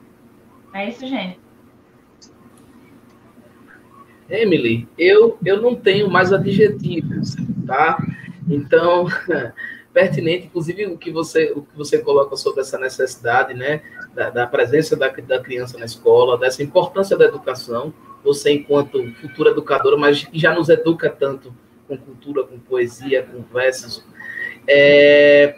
É 0.74 0.90
isso, 0.90 1.06
gente. 1.06 1.47
Emily, 4.30 4.88
eu, 4.98 5.38
eu 5.46 5.62
não 5.62 5.76
tenho 5.76 6.10
mais 6.10 6.34
adjetivos, 6.34 7.36
tá? 7.66 7.98
Então, 8.48 9.08
pertinente, 9.94 10.46
inclusive 10.46 10.86
o 10.86 10.98
que 10.98 11.12
você, 11.12 11.52
o 11.56 11.62
que 11.62 11.78
você 11.78 11.98
coloca 12.00 12.36
sobre 12.36 12.62
essa 12.62 12.78
necessidade, 12.78 13.54
né, 13.54 13.82
da, 14.14 14.30
da 14.30 14.48
presença 14.48 14.96
da, 14.96 15.08
da 15.08 15.40
criança 15.40 15.78
na 15.78 15.86
escola, 15.86 16.38
dessa 16.38 16.62
importância 16.62 17.18
da 17.18 17.26
educação, 17.26 17.94
você 18.24 18.52
enquanto 18.52 19.12
futura 19.14 19.52
educadora, 19.52 19.98
mas 19.98 20.24
que 20.24 20.38
já 20.38 20.54
nos 20.54 20.70
educa 20.70 21.10
tanto 21.10 21.54
com 21.88 21.98
cultura, 21.98 22.44
com 22.44 22.60
poesia, 22.60 23.24
com 23.24 23.42
versos, 23.54 24.06
é, 24.68 25.58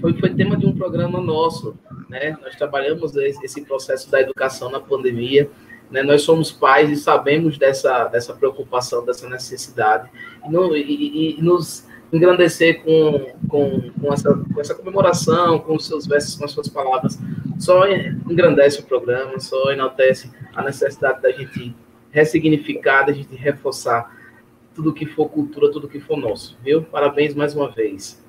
foi, 0.00 0.14
foi 0.14 0.34
tema 0.34 0.56
de 0.56 0.66
um 0.66 0.76
programa 0.76 1.20
nosso, 1.20 1.76
né? 2.08 2.36
Nós 2.42 2.56
trabalhamos 2.56 3.14
esse 3.16 3.62
processo 3.64 4.10
da 4.10 4.20
educação 4.20 4.70
na 4.70 4.80
pandemia, 4.80 5.50
né? 5.90 6.02
Nós 6.02 6.22
somos 6.22 6.50
pais 6.50 6.90
e 6.90 6.96
sabemos 6.96 7.58
dessa, 7.58 8.04
dessa 8.06 8.34
preocupação, 8.34 9.04
dessa 9.04 9.28
necessidade, 9.28 10.10
e, 10.44 10.50
no, 10.50 10.76
e, 10.76 11.38
e 11.38 11.42
nos 11.42 11.86
engrandecer 12.12 12.82
com, 12.82 13.32
com, 13.48 13.90
com, 14.00 14.12
essa, 14.12 14.34
com 14.34 14.60
essa 14.60 14.74
comemoração, 14.74 15.58
com 15.58 15.76
os 15.76 15.86
seus 15.86 16.06
versos, 16.06 16.36
com 16.36 16.44
as 16.44 16.52
suas 16.52 16.68
palavras, 16.68 17.18
só 17.58 17.86
engrandece 17.88 18.80
o 18.80 18.84
programa, 18.84 19.38
só 19.38 19.70
enaltece 19.72 20.30
a 20.54 20.62
necessidade 20.62 21.20
da 21.20 21.30
gente 21.30 21.74
ressignificar, 22.10 23.04
da 23.04 23.12
gente 23.12 23.34
reforçar 23.34 24.16
tudo 24.74 24.94
que 24.94 25.04
for 25.04 25.28
cultura, 25.28 25.70
tudo 25.70 25.88
que 25.88 26.00
for 26.00 26.16
nosso, 26.16 26.56
viu? 26.62 26.82
Parabéns 26.82 27.34
mais 27.34 27.54
uma 27.54 27.68
vez. 27.68 28.22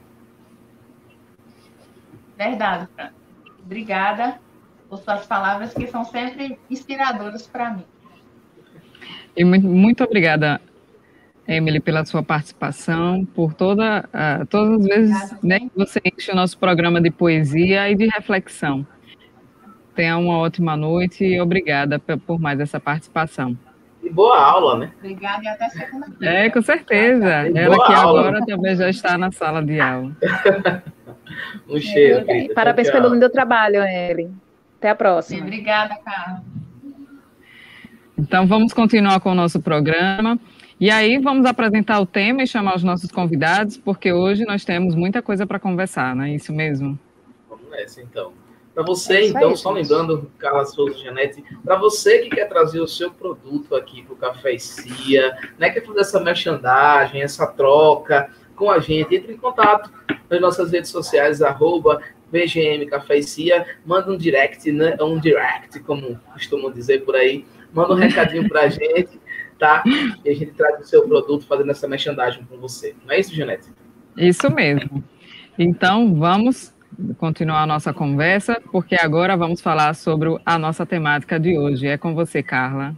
Verdade, 2.35 2.87
Fran. 2.95 3.09
Obrigada 3.63 4.39
por 4.89 4.99
suas 4.99 5.25
palavras 5.25 5.73
que 5.73 5.87
são 5.87 6.03
sempre 6.03 6.57
inspiradoras 6.69 7.45
para 7.47 7.71
mim. 7.71 7.85
E 9.37 9.45
muito, 9.45 9.67
muito 9.67 10.03
obrigada, 10.03 10.59
Emily, 11.47 11.79
pela 11.79 12.03
sua 12.03 12.23
participação, 12.23 13.23
por 13.23 13.53
toda, 13.53 14.09
uh, 14.09 14.45
todas 14.47 14.81
as 14.81 14.87
vezes 14.87 15.43
né, 15.43 15.59
que 15.59 15.71
você 15.75 16.01
enche 16.03 16.31
o 16.31 16.35
nosso 16.35 16.57
programa 16.57 16.99
de 16.99 17.11
poesia 17.11 17.89
e 17.89 17.95
de 17.95 18.07
reflexão. 18.07 18.85
Tenha 19.95 20.17
uma 20.17 20.37
ótima 20.39 20.75
noite 20.75 21.23
e 21.23 21.39
obrigada 21.39 21.99
por 21.99 22.39
mais 22.39 22.59
essa 22.59 22.79
participação. 22.79 23.57
E 24.01 24.09
boa 24.09 24.37
aula, 24.37 24.77
né? 24.77 24.91
Obrigada 24.99 25.43
e 25.43 25.47
até 25.47 25.69
segunda-feira. 25.69 26.33
É, 26.33 26.49
com 26.49 26.61
certeza. 26.61 27.29
Ela 27.29 27.85
que 27.85 27.93
aula. 27.93 28.21
agora 28.21 28.45
também 28.45 28.75
já 28.75 28.89
está 28.89 29.17
na 29.17 29.31
sala 29.31 29.61
de 29.61 29.79
aula. 29.79 30.15
um 31.67 31.79
cheiro. 31.79 32.25
É, 32.29 32.53
parabéns 32.53 32.89
pelo 32.89 33.09
lindo 33.09 33.29
trabalho, 33.29 33.83
Emily. 33.83 34.31
Até 34.79 34.89
a 34.91 34.95
próxima. 34.95 35.41
Obrigada, 35.41 35.97
Carla. 35.97 36.41
Então, 38.17 38.47
vamos 38.47 38.71
continuar 38.71 39.19
com 39.19 39.31
o 39.31 39.35
nosso 39.35 39.61
programa. 39.61 40.39
E 40.79 40.89
aí 40.89 41.17
vamos 41.17 41.45
apresentar 41.45 41.99
o 41.99 42.05
tema 42.05 42.43
e 42.43 42.47
chamar 42.47 42.77
os 42.77 42.83
nossos 42.83 43.11
convidados, 43.11 43.77
porque 43.77 44.13
hoje 44.13 44.45
nós 44.45 44.63
temos 44.63 44.95
muita 44.95 45.21
coisa 45.21 45.45
para 45.45 45.59
conversar, 45.59 46.15
não 46.15 46.23
é 46.23 46.31
isso 46.33 46.53
mesmo? 46.53 46.97
Vamos 47.49 47.69
nessa, 47.69 48.01
então. 48.01 48.31
Para 48.73 48.83
você, 48.83 49.17
é 49.17 49.27
então, 49.27 49.49
aí, 49.49 49.57
só 49.57 49.75
gente. 49.75 49.89
lembrando, 49.89 50.31
Carla 50.37 50.63
Souza 50.63 50.97
Janete, 50.97 51.43
para 51.65 51.75
você 51.75 52.19
que 52.19 52.29
quer 52.29 52.45
trazer 52.45 52.79
o 52.79 52.87
seu 52.87 53.11
produto 53.11 53.75
aqui 53.75 54.03
para 54.03 54.13
o 54.13 54.15
Café 54.15 54.53
e 54.53 54.59
Cia, 54.59 55.37
né, 55.57 55.69
quer 55.69 55.85
fazer 55.85 55.99
essa 55.99 56.19
merchandising, 56.21 57.19
essa 57.19 57.45
troca 57.45 58.29
com 58.55 58.71
a 58.71 58.79
gente, 58.79 59.13
entre 59.13 59.33
em 59.33 59.37
contato 59.37 59.91
nas 60.29 60.39
nossas 60.39 60.71
redes 60.71 60.91
sociais, 60.91 61.41
arroba 61.41 62.01
BGM 62.31 62.85
Café 62.85 63.17
e 63.17 63.23
Cia, 63.23 63.65
manda 63.85 64.11
um 64.11 64.17
direct, 64.17 64.71
né, 64.71 64.95
um 65.01 65.19
direct, 65.19 65.79
como 65.81 66.19
costumam 66.33 66.71
dizer 66.71 67.03
por 67.03 67.15
aí, 67.15 67.45
manda 67.73 67.93
um 67.93 67.97
recadinho 67.99 68.47
para 68.47 68.61
a 68.61 68.69
gente, 68.69 69.19
tá? 69.57 69.83
E 70.23 70.29
a 70.29 70.33
gente 70.33 70.51
traz 70.51 70.79
o 70.79 70.83
seu 70.83 71.07
produto 71.07 71.45
fazendo 71.45 71.71
essa 71.71 71.87
merchandising 71.87 72.43
com 72.43 72.57
você. 72.57 72.95
Não 73.05 73.13
é 73.13 73.19
isso, 73.19 73.35
Janete? 73.35 73.69
Isso 74.17 74.49
mesmo. 74.51 75.03
Então, 75.57 76.15
vamos 76.15 76.73
continuar 77.17 77.63
a 77.63 77.67
nossa 77.67 77.93
conversa, 77.93 78.61
porque 78.71 78.95
agora 78.95 79.37
vamos 79.37 79.61
falar 79.61 79.93
sobre 79.95 80.37
a 80.45 80.57
nossa 80.57 80.85
temática 80.85 81.39
de 81.39 81.57
hoje. 81.57 81.87
É 81.87 81.97
com 81.97 82.13
você, 82.13 82.41
Carla. 82.41 82.95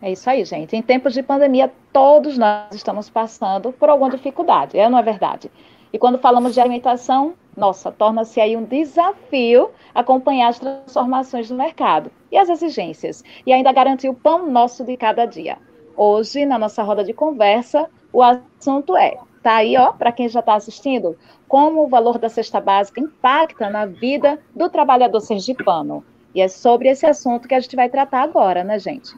É 0.00 0.12
isso 0.12 0.28
aí, 0.28 0.44
gente. 0.44 0.76
Em 0.76 0.82
tempos 0.82 1.14
de 1.14 1.22
pandemia, 1.22 1.72
todos 1.92 2.36
nós 2.36 2.74
estamos 2.74 3.08
passando 3.08 3.72
por 3.72 3.88
alguma 3.88 4.10
dificuldade, 4.10 4.78
é 4.78 4.88
não 4.88 4.98
é 4.98 5.02
verdade? 5.02 5.50
E 5.94 5.98
quando 5.98 6.18
falamos 6.18 6.54
de 6.54 6.60
alimentação, 6.60 7.34
nossa, 7.56 7.92
torna-se 7.92 8.40
aí 8.40 8.56
um 8.56 8.64
desafio 8.64 9.70
acompanhar 9.94 10.48
as 10.48 10.58
transformações 10.58 11.48
do 11.48 11.54
mercado 11.54 12.10
e 12.32 12.36
as 12.36 12.48
exigências, 12.48 13.22
e 13.46 13.52
ainda 13.52 13.70
garantir 13.72 14.08
o 14.08 14.14
pão 14.14 14.50
nosso 14.50 14.82
de 14.82 14.96
cada 14.96 15.24
dia. 15.24 15.56
Hoje, 15.96 16.44
na 16.44 16.58
nossa 16.58 16.82
roda 16.82 17.04
de 17.04 17.12
conversa, 17.12 17.88
o 18.12 18.20
assunto 18.20 18.96
é, 18.96 19.16
tá 19.40 19.58
aí, 19.58 19.76
ó, 19.76 19.92
para 19.92 20.10
quem 20.10 20.28
já 20.28 20.40
está 20.40 20.56
assistindo, 20.56 21.16
como 21.46 21.84
o 21.84 21.88
valor 21.88 22.18
da 22.18 22.28
cesta 22.28 22.60
básica 22.60 23.00
impacta 23.00 23.70
na 23.70 23.86
vida 23.86 24.40
do 24.52 24.68
trabalhador 24.68 25.20
sergipano. 25.20 26.04
E 26.34 26.40
é 26.40 26.48
sobre 26.48 26.88
esse 26.88 27.06
assunto 27.06 27.46
que 27.46 27.54
a 27.54 27.60
gente 27.60 27.76
vai 27.76 27.88
tratar 27.88 28.22
agora, 28.22 28.64
né, 28.64 28.80
gente? 28.80 29.14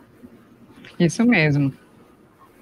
Isso 1.00 1.24
mesmo. 1.24 1.72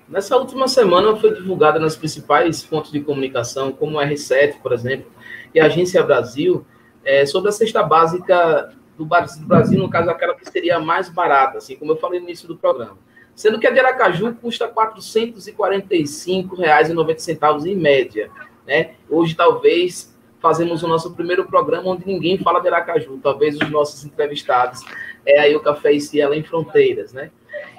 Nessa 0.08 0.37
última 0.37 0.68
semana 0.68 1.16
foi 1.16 1.34
divulgada 1.34 1.78
nas 1.78 1.96
principais 1.96 2.62
fontes 2.62 2.92
de 2.92 3.00
comunicação, 3.00 3.73
como 3.73 3.99
o 3.99 4.00
R7, 4.00 4.61
por 4.62 4.73
exemplo, 4.73 5.11
e 5.54 5.61
a 5.61 5.66
Agência 5.66 6.02
Brasil, 6.02 6.64
é, 7.04 7.25
sobre 7.25 7.49
a 7.49 7.52
cesta 7.52 7.82
básica 7.82 8.75
do 8.96 9.06
Brasil, 9.06 9.78
no 9.78 9.88
caso, 9.88 10.11
aquela 10.11 10.34
que 10.34 10.44
seria 10.49 10.78
mais 10.78 11.08
barata, 11.08 11.58
assim 11.58 11.75
como 11.76 11.92
eu 11.92 11.96
falei 11.96 12.20
no 12.20 12.26
início 12.26 12.46
do 12.46 12.56
programa. 12.56 12.96
Sendo 13.34 13.58
que 13.58 13.66
a 13.66 13.70
de 13.70 13.80
Aracaju 13.80 14.34
custa 14.34 14.66
R$ 14.66 14.73
445,90 14.73 17.66
em 17.66 17.75
média. 17.75 18.30
Né? 18.66 18.94
Hoje, 19.11 19.34
talvez, 19.34 20.14
fazemos 20.40 20.82
o 20.82 20.88
nosso 20.88 21.14
primeiro 21.14 21.46
programa 21.46 21.90
onde 21.90 22.06
ninguém 22.06 22.38
fala 22.38 22.61
de 22.61 22.68
Aracaju. 22.68 23.18
Talvez 23.23 23.56
os 23.56 23.70
nossos 23.70 24.04
entrevistados 24.04 24.82
é 25.26 25.40
aí 25.40 25.56
o 25.56 25.61
Café 25.61 25.92
e 25.92 26.00
Ciela 26.00 26.37
em 26.37 26.44
Fronteiras, 26.44 27.12
né? 27.12 27.30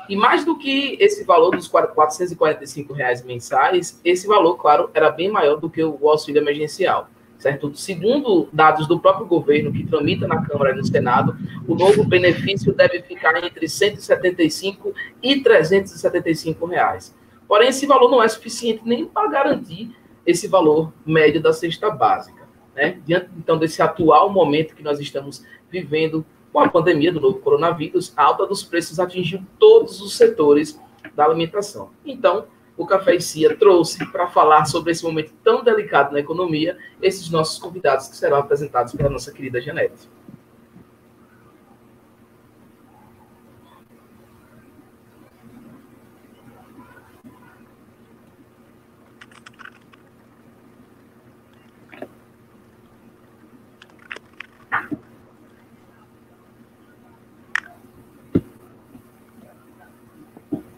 E 0.07 0.15
mais 0.15 0.45
do 0.45 0.57
que 0.57 0.97
esse 0.99 1.23
valor 1.23 1.51
dos 1.51 1.67
445 1.67 2.93
reais 2.93 3.23
mensais, 3.23 3.99
esse 4.03 4.27
valor, 4.27 4.55
claro, 4.57 4.89
era 4.93 5.09
bem 5.09 5.29
maior 5.29 5.57
do 5.57 5.69
que 5.69 5.83
o 5.83 6.09
auxílio 6.09 6.41
emergencial. 6.41 7.09
Certo? 7.37 7.75
Segundo 7.75 8.47
dados 8.51 8.87
do 8.87 8.99
próprio 8.99 9.27
governo 9.27 9.71
que 9.71 9.85
tramita 9.85 10.25
na 10.25 10.43
Câmara 10.45 10.71
e 10.71 10.77
no 10.77 10.85
Senado, 10.85 11.35
o 11.67 11.75
novo 11.75 12.03
benefício 12.03 12.73
deve 12.73 13.01
ficar 13.01 13.35
entre 13.43 13.67
175 13.67 14.93
e 15.21 15.41
375 15.41 16.65
reais. 16.65 17.13
Porém, 17.47 17.69
esse 17.69 17.85
valor 17.85 18.09
não 18.09 18.23
é 18.23 18.27
suficiente 18.27 18.81
nem 18.85 19.05
para 19.05 19.29
garantir 19.29 19.93
esse 20.25 20.47
valor 20.47 20.91
médio 21.05 21.41
da 21.41 21.53
cesta 21.53 21.89
básica. 21.89 22.47
Né? 22.73 22.99
Diante, 23.05 23.29
então, 23.37 23.57
desse 23.57 23.81
atual 23.81 24.29
momento 24.29 24.75
que 24.75 24.83
nós 24.83 24.99
estamos 24.99 25.43
vivendo 25.69 26.25
com 26.55 26.61
a 26.61 26.69
pandemia 26.69 27.11
do 27.11 27.19
novo 27.19 27.39
coronavírus, 27.39 28.13
a 28.15 28.23
alta 28.23 28.45
dos 28.45 28.63
preços 28.63 28.97
atingiu 28.97 29.41
todos 29.59 29.99
os 29.99 30.15
setores 30.15 30.79
da 31.13 31.25
alimentação. 31.25 31.89
Então, 32.05 32.45
o 32.77 32.85
Café 32.85 33.15
e 33.15 33.21
Cia 33.21 33.57
trouxe 33.57 34.09
para 34.09 34.29
falar 34.29 34.63
sobre 34.63 34.93
esse 34.93 35.03
momento 35.03 35.33
tão 35.43 35.65
delicado 35.65 36.13
na 36.13 36.21
economia, 36.21 36.77
esses 37.01 37.29
nossos 37.29 37.59
convidados 37.59 38.07
que 38.07 38.15
serão 38.15 38.37
apresentados 38.37 38.93
pela 38.93 39.09
nossa 39.09 39.33
querida 39.33 39.59
Janete. 39.59 40.07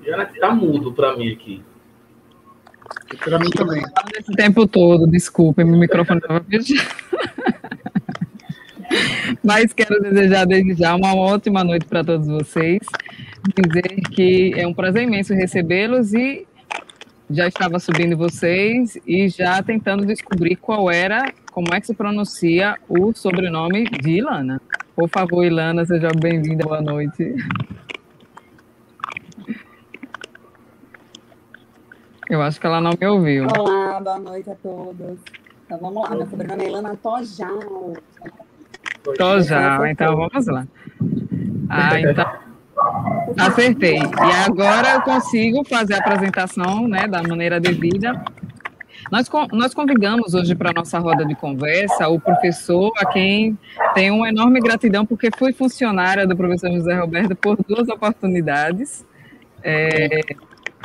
Janete 0.07 0.39
tá 0.39 0.55
mudo 0.55 0.93
para 0.93 1.17
mim 1.17 1.33
aqui. 1.33 1.61
Para 3.19 3.39
mim 3.39 3.49
também. 3.49 3.83
Esse 4.17 4.31
tempo 4.33 4.65
todo, 4.65 5.05
desculpe, 5.05 5.65
meu 5.65 5.77
microfone 5.77 6.21
estava 6.21 6.41
fechado. 6.41 6.89
Mas 9.43 9.73
quero 9.73 10.01
desejar 10.01 10.45
desde 10.45 10.75
já 10.75 10.95
uma 10.95 11.13
ótima 11.13 11.61
noite 11.61 11.85
para 11.85 12.05
todos 12.05 12.25
vocês. 12.25 12.79
Dizer 13.53 14.01
que 14.11 14.53
é 14.55 14.65
um 14.65 14.73
prazer 14.73 15.03
imenso 15.03 15.33
recebê-los 15.33 16.13
e 16.13 16.47
já 17.29 17.45
estava 17.47 17.77
subindo 17.77 18.15
vocês 18.15 18.97
e 19.05 19.27
já 19.27 19.61
tentando 19.61 20.05
descobrir 20.05 20.55
qual 20.55 20.89
era, 20.89 21.33
como 21.51 21.73
é 21.73 21.81
que 21.81 21.87
se 21.87 21.93
pronuncia 21.93 22.77
o 22.87 23.13
sobrenome 23.13 23.83
de 23.89 24.11
Ilana. 24.11 24.61
Por 24.95 25.09
favor, 25.09 25.43
Ilana, 25.45 25.85
seja 25.85 26.09
bem-vinda, 26.17 26.63
boa 26.63 26.81
noite. 26.81 27.35
Eu 32.29 32.41
acho 32.41 32.59
que 32.59 32.67
ela 32.67 32.81
não 32.81 32.91
me 32.99 33.07
ouviu. 33.07 33.47
Olá, 33.57 34.01
boa 34.01 34.19
noite 34.19 34.49
a 34.49 34.55
todos. 34.55 35.17
Então 35.65 35.77
vamos 35.79 36.03
lá, 36.03 36.15
meu 36.15 36.27
sobrenome 36.27 36.63
é 36.63 36.67
Ilana 36.67 36.97
Tojal. 36.97 37.93
Tojal, 39.17 39.87
então 39.87 40.15
vamos 40.15 40.45
lá. 40.47 40.67
Ah, 41.69 41.99
então. 41.99 42.31
Acertei. 43.39 43.99
E 43.99 44.45
agora 44.45 44.95
eu 44.95 45.01
consigo 45.01 45.63
fazer 45.63 45.95
a 45.95 45.99
apresentação 45.99 46.87
né, 46.87 47.07
da 47.07 47.23
maneira 47.23 47.59
devida. 47.59 48.21
Nós, 49.09 49.29
nós 49.53 49.73
convidamos 49.73 50.33
hoje 50.33 50.53
para 50.53 50.71
a 50.71 50.73
nossa 50.73 50.99
roda 50.99 51.25
de 51.25 51.33
conversa 51.33 52.09
o 52.09 52.19
professor, 52.19 52.91
a 52.97 53.05
quem 53.05 53.57
tenho 53.93 54.15
uma 54.15 54.27
enorme 54.27 54.59
gratidão, 54.59 55.05
porque 55.05 55.29
fui 55.37 55.53
funcionária 55.53 56.27
do 56.27 56.35
professor 56.35 56.71
José 56.71 56.93
Roberto 56.93 57.35
por 57.35 57.57
duas 57.63 57.87
oportunidades. 57.87 59.05
É, 59.63 60.21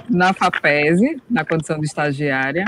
na 0.08 0.32
FAPESE, 0.32 1.20
na 1.28 1.44
condição 1.44 1.78
de 1.78 1.86
estagiária, 1.86 2.64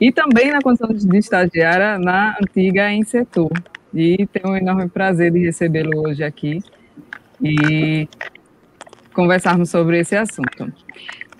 e 0.00 0.12
também 0.12 0.50
na 0.50 0.60
condição 0.60 0.88
de 0.88 1.18
estagiária 1.18 1.98
na 1.98 2.36
antiga 2.40 2.92
Insetur. 2.92 3.50
E 3.92 4.26
tenho 4.26 4.54
um 4.54 4.56
enorme 4.56 4.88
prazer 4.88 5.30
de 5.30 5.40
recebê-lo 5.40 6.08
hoje 6.08 6.24
aqui 6.24 6.60
e 7.40 8.08
conversarmos 9.12 9.70
sobre 9.70 10.00
esse 10.00 10.16
assunto. 10.16 10.72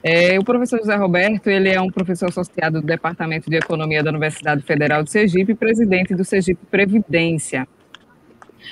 É, 0.02 0.38
o 0.38 0.44
professor 0.44 0.78
José 0.78 0.94
Roberto, 0.94 1.48
ele 1.48 1.70
é 1.70 1.80
um 1.80 1.90
professor 1.90 2.28
associado 2.28 2.80
do 2.80 2.86
Departamento 2.86 3.48
de 3.48 3.56
Economia 3.56 4.02
da 4.02 4.10
Universidade 4.10 4.62
Federal 4.62 5.02
de 5.02 5.10
Sergipe 5.10 5.54
presidente 5.54 6.14
do 6.14 6.24
Sergipe 6.24 6.60
Previdência, 6.70 7.66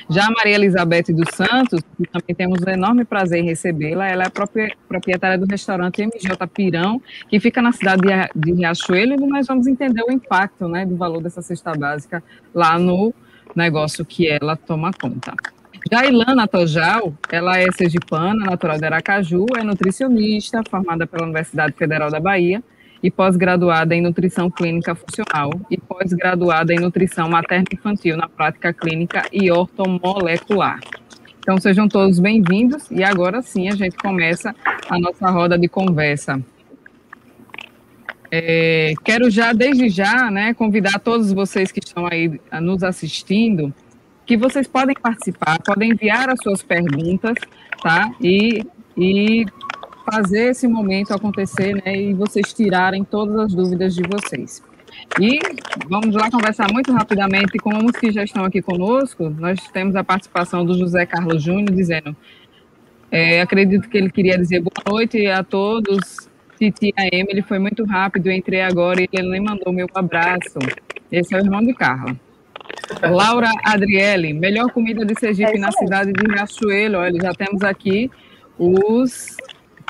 já 0.08 0.26
a 0.26 0.30
Maria 0.30 0.54
Elizabeth 0.54 1.12
dos 1.12 1.28
Santos, 1.34 1.80
que 1.96 2.06
também 2.06 2.34
temos 2.34 2.58
um 2.66 2.70
enorme 2.70 3.04
prazer 3.04 3.40
em 3.40 3.44
recebê-la, 3.44 4.08
ela 4.08 4.24
é 4.24 4.30
proprietária 4.88 5.38
do 5.38 5.46
restaurante 5.46 6.02
MJ 6.02 6.46
Pirão, 6.52 7.00
que 7.28 7.40
fica 7.40 7.60
na 7.62 7.72
cidade 7.72 8.02
de 8.34 8.52
Riachuelo, 8.52 9.14
e 9.14 9.26
nós 9.26 9.46
vamos 9.46 9.66
entender 9.66 10.02
o 10.02 10.12
impacto 10.12 10.68
né, 10.68 10.84
do 10.86 10.96
valor 10.96 11.22
dessa 11.22 11.42
cesta 11.42 11.72
básica 11.72 12.22
lá 12.54 12.78
no 12.78 13.14
negócio 13.54 14.04
que 14.04 14.28
ela 14.28 14.56
toma 14.56 14.90
conta. 14.92 15.34
Já 15.90 16.06
Ilana 16.06 16.46
Tojal, 16.46 17.12
ela 17.30 17.58
é 17.58 17.70
sergipana, 17.72 18.46
natural 18.46 18.78
de 18.78 18.84
Aracaju, 18.84 19.46
é 19.56 19.64
nutricionista, 19.64 20.62
formada 20.70 21.06
pela 21.06 21.24
Universidade 21.24 21.74
Federal 21.76 22.10
da 22.10 22.20
Bahia, 22.20 22.62
e 23.02 23.10
pós-graduada 23.10 23.94
em 23.94 24.00
nutrição 24.00 24.50
clínica 24.50 24.94
funcional 24.94 25.50
e 25.70 25.76
pós-graduada 25.76 26.72
em 26.72 26.78
nutrição 26.78 27.28
materno-infantil 27.28 28.16
na 28.16 28.28
prática 28.28 28.72
clínica 28.72 29.24
e 29.32 29.50
ortomolecular. 29.50 30.80
Então 31.40 31.58
sejam 31.58 31.88
todos 31.88 32.20
bem-vindos 32.20 32.88
e 32.90 33.02
agora 33.02 33.42
sim 33.42 33.68
a 33.68 33.74
gente 33.74 33.96
começa 33.96 34.54
a 34.88 34.98
nossa 34.98 35.28
roda 35.28 35.58
de 35.58 35.68
conversa. 35.68 36.40
É, 38.30 38.94
quero 39.04 39.28
já, 39.28 39.52
desde 39.52 39.88
já, 39.88 40.30
né, 40.30 40.54
convidar 40.54 40.98
todos 41.00 41.32
vocês 41.32 41.70
que 41.70 41.80
estão 41.80 42.06
aí 42.06 42.40
nos 42.62 42.82
assistindo, 42.82 43.74
que 44.24 44.36
vocês 44.36 44.66
podem 44.66 44.94
participar, 44.94 45.60
podem 45.62 45.90
enviar 45.90 46.30
as 46.30 46.38
suas 46.42 46.62
perguntas, 46.62 47.34
tá? 47.82 48.10
E, 48.20 48.64
e 48.96 49.44
fazer 50.02 50.50
esse 50.50 50.66
momento 50.68 51.12
acontecer, 51.12 51.74
né, 51.84 51.96
e 51.96 52.14
vocês 52.14 52.52
tirarem 52.52 53.04
todas 53.04 53.36
as 53.36 53.54
dúvidas 53.54 53.94
de 53.94 54.02
vocês. 54.02 54.62
E 55.20 55.38
vamos 55.88 56.14
lá 56.14 56.30
conversar 56.30 56.70
muito 56.72 56.92
rapidamente 56.92 57.58
com 57.58 57.74
uns 57.74 57.92
que 57.92 58.10
já 58.10 58.24
estão 58.24 58.44
aqui 58.44 58.60
conosco. 58.60 59.30
Nós 59.30 59.58
temos 59.72 59.96
a 59.96 60.04
participação 60.04 60.64
do 60.64 60.76
José 60.76 61.06
Carlos 61.06 61.42
Júnior 61.42 61.70
dizendo: 61.70 62.16
é, 63.10 63.40
acredito 63.40 63.88
que 63.88 63.98
ele 63.98 64.10
queria 64.10 64.38
dizer 64.38 64.60
boa 64.60 64.72
noite 64.86 65.26
a 65.26 65.42
todos. 65.42 66.30
Titia 66.58 66.92
Emily 67.12 67.42
foi 67.42 67.58
muito 67.58 67.84
rápido, 67.84 68.30
entrei 68.30 68.62
agora 68.62 69.02
e 69.02 69.08
ele 69.12 69.30
nem 69.30 69.40
mandou 69.40 69.72
meu 69.72 69.86
abraço. 69.94 70.58
Esse 71.10 71.34
é 71.34 71.38
o 71.38 71.44
irmão 71.44 71.60
de 71.60 71.74
Carla. 71.74 72.16
Laura 73.02 73.50
Adriele, 73.64 74.32
melhor 74.32 74.70
comida 74.70 75.04
de 75.04 75.18
Sergipe 75.18 75.56
é 75.56 75.58
na 75.58 75.72
cidade 75.72 76.12
de 76.12 76.32
Riachuelo. 76.32 76.98
Olha, 76.98 77.20
já 77.20 77.32
temos 77.32 77.62
aqui 77.62 78.10
os 78.58 79.36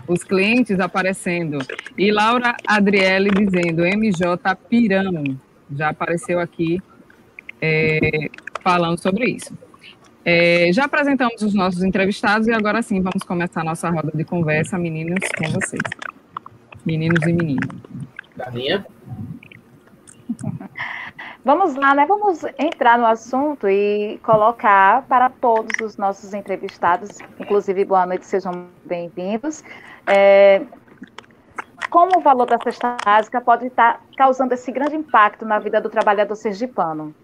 os 0.06 0.24
clientes 0.24 0.80
aparecendo. 0.80 1.58
E 1.96 2.10
Laura 2.10 2.56
Adriele 2.66 3.30
dizendo, 3.30 3.84
MJ 3.84 4.56
Pirão, 4.68 5.38
já 5.70 5.90
apareceu 5.90 6.40
aqui 6.40 6.80
é, 7.60 8.30
falando 8.62 8.98
sobre 8.98 9.30
isso. 9.30 9.56
É, 10.24 10.70
já 10.72 10.84
apresentamos 10.84 11.42
os 11.42 11.52
nossos 11.54 11.82
entrevistados 11.82 12.46
e 12.46 12.52
agora 12.52 12.80
sim 12.82 13.00
vamos 13.00 13.24
começar 13.24 13.62
a 13.62 13.64
nossa 13.64 13.90
roda 13.90 14.12
de 14.14 14.24
conversa, 14.24 14.78
meninos, 14.78 15.18
com 15.36 15.50
vocês. 15.50 15.82
Meninos 16.84 17.26
e 17.26 17.32
meninas. 17.32 17.68
Daninha? 18.36 18.86
Vamos 21.44 21.74
lá, 21.74 21.92
né? 21.92 22.06
Vamos 22.06 22.44
entrar 22.56 22.96
no 22.96 23.04
assunto 23.04 23.68
e 23.68 24.16
colocar 24.22 25.02
para 25.08 25.28
todos 25.28 25.72
os 25.84 25.96
nossos 25.96 26.32
entrevistados, 26.32 27.18
inclusive 27.36 27.84
boa 27.84 28.06
noite, 28.06 28.24
sejam 28.26 28.68
bem-vindos. 28.84 29.64
É, 30.06 30.62
como 31.90 32.18
o 32.18 32.20
valor 32.20 32.46
da 32.46 32.58
cesta 32.62 32.96
básica 33.04 33.40
pode 33.40 33.66
estar 33.66 34.00
causando 34.16 34.54
esse 34.54 34.72
grande 34.72 34.96
impacto 34.96 35.44
na 35.44 35.58
vida 35.58 35.80
do 35.80 35.90
trabalhador 35.90 36.34
sergipano? 36.34 37.14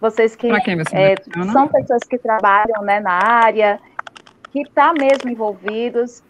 Vocês 0.00 0.34
que 0.34 0.48
é, 0.50 1.14
são 1.52 1.68
pessoas 1.68 2.02
que 2.04 2.18
trabalham 2.18 2.82
né, 2.82 3.00
na 3.00 3.12
área, 3.12 3.78
que 4.50 4.62
estão 4.62 4.94
tá 4.94 5.00
mesmo 5.00 5.30
envolvidos, 5.30 6.22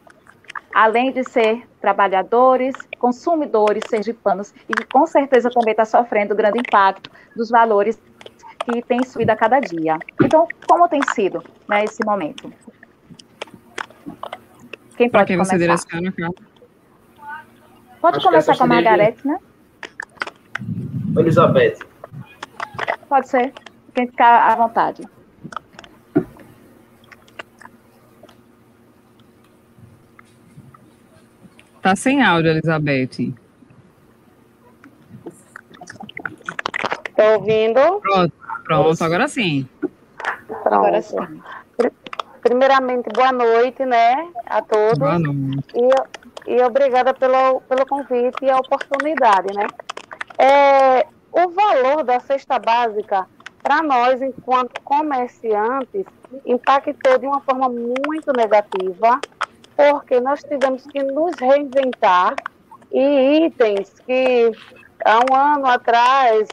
além 0.74 1.12
de 1.12 1.24
ser 1.24 1.66
trabalhadores, 1.80 2.74
consumidores 2.98 3.82
sergipanos, 3.88 4.52
e 4.68 4.72
que 4.72 4.84
com 4.84 5.06
certeza 5.06 5.50
também 5.50 5.72
está 5.72 5.84
sofrendo 5.84 6.34
o 6.34 6.36
grande 6.36 6.58
impacto 6.58 7.10
dos 7.36 7.48
valores 7.48 8.00
que 8.64 8.82
tem 8.82 9.02
subido 9.04 9.30
a 9.30 9.36
cada 9.36 9.60
dia. 9.60 9.98
Então, 10.22 10.46
como 10.68 10.88
tem 10.88 11.00
sido 11.14 11.42
né, 11.68 11.84
esse 11.84 12.04
momento? 12.04 12.52
Quem 15.00 15.08
pode 15.08 15.28
quem 15.28 15.36
começar? 15.38 15.56
Você 15.56 15.58
direciona, 15.58 16.12
Pode 18.02 18.18
Acho 18.18 18.26
começar 18.26 18.54
com 18.54 18.64
a 18.64 18.66
Margarete, 18.66 19.26
né? 19.26 19.38
Elizabeth. 21.16 21.78
Pode 23.08 23.28
ser. 23.30 23.50
Quem 23.94 24.06
ficar 24.06 24.52
à 24.52 24.56
vontade. 24.56 25.08
Tá 31.80 31.96
sem 31.96 32.22
áudio, 32.22 32.50
Elizabeth. 32.50 33.34
Estou 37.08 37.38
ouvindo? 37.38 38.00
Pronto, 38.02 38.32
pronto, 38.64 39.02
agora 39.02 39.28
sim. 39.28 39.66
Pronto. 40.46 40.74
Agora 40.74 41.00
sim. 41.00 41.16
Primeiramente, 42.40 43.08
boa 43.10 43.32
noite, 43.32 43.84
né, 43.84 44.28
a 44.46 44.62
todos. 44.62 44.98
Boa 44.98 45.18
noite. 45.18 45.64
E, 45.74 46.52
e 46.54 46.62
obrigada 46.62 47.12
pelo, 47.12 47.60
pelo 47.62 47.86
convite 47.86 48.36
e 48.42 48.50
a 48.50 48.56
oportunidade, 48.56 49.54
né. 49.54 49.66
É, 50.38 51.06
o 51.32 51.50
valor 51.50 52.02
da 52.02 52.18
cesta 52.20 52.58
básica, 52.58 53.26
para 53.62 53.82
nós, 53.82 54.22
enquanto 54.22 54.80
comerciantes, 54.82 56.06
impactou 56.46 57.18
de 57.18 57.26
uma 57.26 57.40
forma 57.40 57.68
muito 57.68 58.32
negativa, 58.34 59.20
porque 59.76 60.18
nós 60.20 60.42
tivemos 60.42 60.86
que 60.86 61.02
nos 61.02 61.34
reinventar 61.38 62.34
e 62.90 63.46
itens 63.46 63.94
que 64.06 64.50
há 65.04 65.20
um 65.30 65.34
ano 65.34 65.66
atrás 65.66 66.48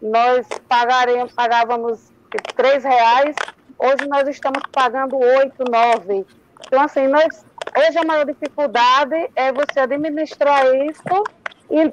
nós 0.00 0.46
pagaremos, 0.68 1.32
pagávamos 1.32 2.12
três 2.56 2.82
reais, 2.82 3.36
hoje 3.82 4.08
nós 4.08 4.28
estamos 4.28 4.62
pagando 4.70 5.16
oito, 5.16 5.64
nove. 5.70 6.24
Então, 6.66 6.80
assim, 6.80 7.08
nós, 7.08 7.44
hoje 7.76 7.98
a 7.98 8.04
maior 8.04 8.24
dificuldade 8.24 9.30
é 9.34 9.52
você 9.52 9.80
administrar 9.80 10.64
isso 10.86 11.24
e 11.70 11.92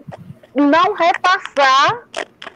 não 0.55 0.93
repassar 0.93 2.03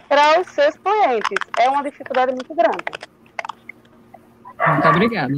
para 0.08 0.40
os 0.40 0.48
seus 0.48 0.76
clientes. 0.78 1.38
É 1.60 1.70
uma 1.70 1.84
dificuldade 1.84 2.32
muito 2.32 2.54
grande. 2.54 3.13
Muito 4.68 4.88
obrigada. 4.88 5.34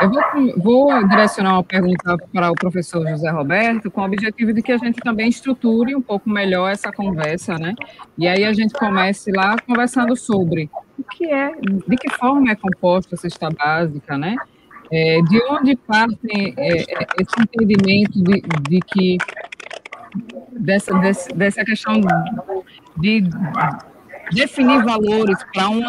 Eu 0.00 0.10
vou, 0.10 0.22
vou, 0.58 1.08
direcionar 1.08 1.54
uma 1.54 1.64
pergunta 1.64 2.16
para 2.32 2.50
o 2.50 2.54
professor 2.54 3.06
José 3.08 3.30
Roberto, 3.30 3.90
com 3.90 4.02
o 4.02 4.04
objetivo 4.04 4.52
de 4.52 4.62
que 4.62 4.72
a 4.72 4.78
gente 4.78 5.00
também 5.00 5.28
estruture 5.28 5.94
um 5.94 6.02
pouco 6.02 6.28
melhor 6.28 6.70
essa 6.70 6.92
conversa, 6.92 7.58
né? 7.58 7.74
E 8.16 8.28
aí 8.28 8.44
a 8.44 8.52
gente 8.52 8.74
comece 8.74 9.32
lá 9.32 9.56
conversando 9.66 10.14
sobre 10.14 10.70
o 10.98 11.02
que 11.02 11.32
é, 11.32 11.52
de 11.60 11.96
que 11.96 12.10
forma 12.10 12.50
é 12.50 12.54
composta 12.54 13.14
a 13.14 13.18
cesta 13.18 13.48
básica, 13.50 14.18
né? 14.18 14.36
É, 14.90 15.20
de 15.22 15.42
onde 15.50 15.76
parte 15.76 16.54
é, 16.56 16.82
é, 16.82 17.06
esse 17.18 17.40
entendimento 17.40 18.22
de, 18.22 18.42
de 18.68 18.80
que 18.80 19.18
dessa, 20.52 20.92
dessa, 21.34 21.64
questão 21.64 22.00
de 22.96 23.24
definir 24.32 24.84
valores 24.84 25.36
para 25.52 25.68
um 25.68 25.82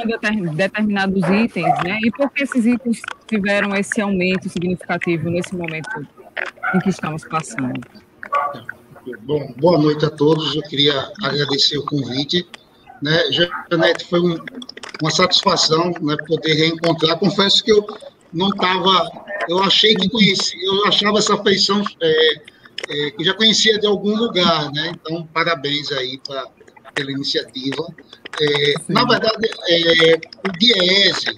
determinados 0.55 1.23
itens, 1.29 1.73
né? 1.83 1.99
E 2.03 2.11
por 2.11 2.29
que 2.31 2.43
esses 2.43 2.65
itens 2.65 3.01
tiveram 3.27 3.75
esse 3.75 3.99
aumento 4.01 4.49
significativo 4.49 5.29
nesse 5.29 5.55
momento 5.55 6.07
em 6.73 6.79
que 6.79 6.89
estamos 6.89 7.23
passando? 7.25 7.81
Bom, 9.21 9.53
boa 9.57 9.77
noite 9.77 10.05
a 10.05 10.09
todos. 10.09 10.55
Eu 10.55 10.61
queria 10.63 11.11
agradecer 11.23 11.77
o 11.77 11.85
convite. 11.85 12.47
Né, 13.01 13.17
Janete, 13.71 14.05
foi 14.05 14.19
um, 14.19 14.37
uma 15.01 15.11
satisfação 15.11 15.93
né, 16.01 16.15
poder 16.27 16.53
reencontrar. 16.53 17.17
Confesso 17.17 17.63
que 17.63 17.71
eu 17.71 17.85
não 18.33 18.49
estava, 18.49 19.07
eu 19.47 19.63
achei 19.63 19.95
que 19.95 20.09
conhecia, 20.09 20.59
eu 20.65 20.85
achava 20.87 21.19
essa 21.19 21.37
feição 21.43 21.81
é, 22.01 22.33
é, 22.89 23.11
que 23.11 23.23
já 23.23 23.33
conhecia 23.33 23.79
de 23.79 23.87
algum 23.87 24.15
lugar, 24.15 24.71
né? 24.71 24.91
Então, 24.93 25.27
parabéns 25.33 25.91
aí 25.91 26.19
pra, 26.25 26.45
pela 26.97 27.11
iniciativa. 27.11 27.87
É, 28.41 28.73
na 28.89 29.05
verdade, 29.05 29.47
é, 29.69 30.15
o 30.15 30.51
DIESE 30.57 31.37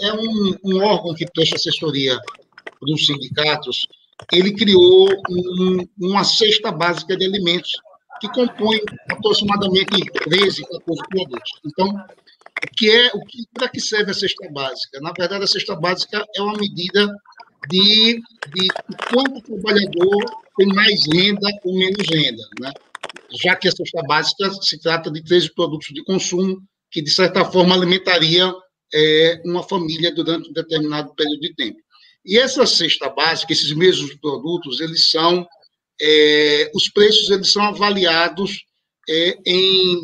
é 0.00 0.12
um, 0.14 0.56
um, 0.64 0.82
órgão 0.82 1.14
que 1.14 1.26
presta 1.30 1.56
assessoria 1.56 2.18
para 2.64 2.92
os 2.92 3.06
sindicatos, 3.06 3.86
ele 4.32 4.52
criou 4.54 5.08
um, 5.30 5.86
uma 6.00 6.24
cesta 6.24 6.72
básica 6.72 7.16
de 7.16 7.26
alimentos 7.26 7.72
que 8.20 8.28
compõe 8.28 8.80
aproximadamente 9.10 10.04
13, 10.24 10.62
14 10.62 11.02
produtos. 11.08 11.60
Então, 11.64 11.88
o 11.88 12.76
que 12.76 12.90
é, 12.90 13.08
o 13.14 13.20
que, 13.20 13.44
para 13.52 13.68
que 13.68 13.78
serve 13.78 14.10
a 14.10 14.14
cesta 14.14 14.50
básica? 14.50 15.00
Na 15.00 15.12
verdade, 15.12 15.44
a 15.44 15.46
cesta 15.46 15.76
básica 15.76 16.24
é 16.34 16.42
uma 16.42 16.56
medida 16.56 17.06
de, 17.68 18.22
de 18.54 18.68
quanto 19.10 19.38
o 19.38 19.42
trabalhador 19.42 20.24
tem 20.56 20.66
mais 20.68 21.00
renda 21.12 21.48
ou 21.64 21.78
menos 21.78 22.08
renda, 22.08 22.42
né? 22.60 22.72
Já 23.42 23.56
que 23.56 23.68
a 23.68 23.72
cesta 23.72 24.02
básica 24.06 24.50
se 24.62 24.80
trata 24.80 25.10
de 25.10 25.22
13 25.22 25.54
produtos 25.54 25.88
de 25.92 26.02
consumo 26.04 26.62
que, 26.90 27.02
de 27.02 27.10
certa 27.10 27.44
forma, 27.44 27.74
alimentaria 27.74 28.52
é, 28.94 29.42
uma 29.44 29.62
família 29.62 30.14
durante 30.14 30.48
um 30.48 30.52
determinado 30.52 31.14
período 31.14 31.40
de 31.40 31.54
tempo. 31.54 31.78
E 32.24 32.38
essa 32.38 32.66
cesta 32.66 33.08
básica, 33.08 33.52
esses 33.52 33.72
mesmos 33.72 34.14
produtos, 34.16 34.80
eles 34.80 35.10
são, 35.10 35.46
é, 36.00 36.70
os 36.74 36.88
preços 36.88 37.30
eles 37.30 37.52
são 37.52 37.62
avaliados 37.62 38.64
é, 39.08 39.38
em, 39.46 40.00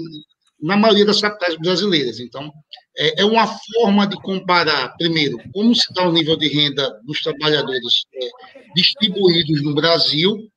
na 0.61 0.77
maioria 0.77 1.05
das 1.05 1.21
capitais 1.21 1.57
brasileiras. 1.59 2.21
Então, 2.21 2.53
é, 2.97 3.23
é 3.23 3.25
uma 3.25 3.47
forma 3.47 4.07
de 4.07 4.17
comparar, 4.17 4.97
primeiro, 4.97 5.39
como 5.53 5.73
está 5.73 6.07
o 6.07 6.13
nível 6.13 6.37
de 6.37 6.49
renda 6.49 6.89
dos 7.05 7.21
trabalhadores 7.21 8.05
é, 8.15 8.29
distribuídos 8.75 9.63
no 9.63 9.75
Brasil, 9.75 10.49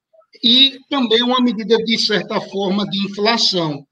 e 0.45 0.79
também 0.91 1.23
uma 1.23 1.41
medida, 1.41 1.75
de 1.77 1.97
certa 1.97 2.39
forma, 2.39 2.87
de 2.87 2.99
inflação, 3.03 3.83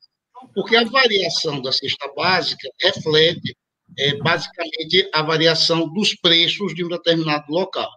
porque 0.54 0.76
a 0.76 0.84
variação 0.84 1.60
da 1.60 1.72
cesta 1.72 2.08
básica 2.16 2.70
reflete 2.80 3.58
é, 3.98 4.16
basicamente 4.18 5.10
a 5.12 5.24
variação 5.24 5.92
dos 5.92 6.14
preços 6.14 6.76
de 6.76 6.86
um 6.86 6.90
determinado 6.90 7.52
local. 7.52 7.90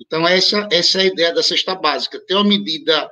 Então, 0.00 0.26
essa, 0.26 0.66
essa 0.72 0.98
é 0.98 1.02
a 1.02 1.06
ideia 1.06 1.34
da 1.34 1.42
cesta 1.42 1.74
básica, 1.74 2.18
ter 2.26 2.34
uma 2.36 2.44
medida 2.44 3.10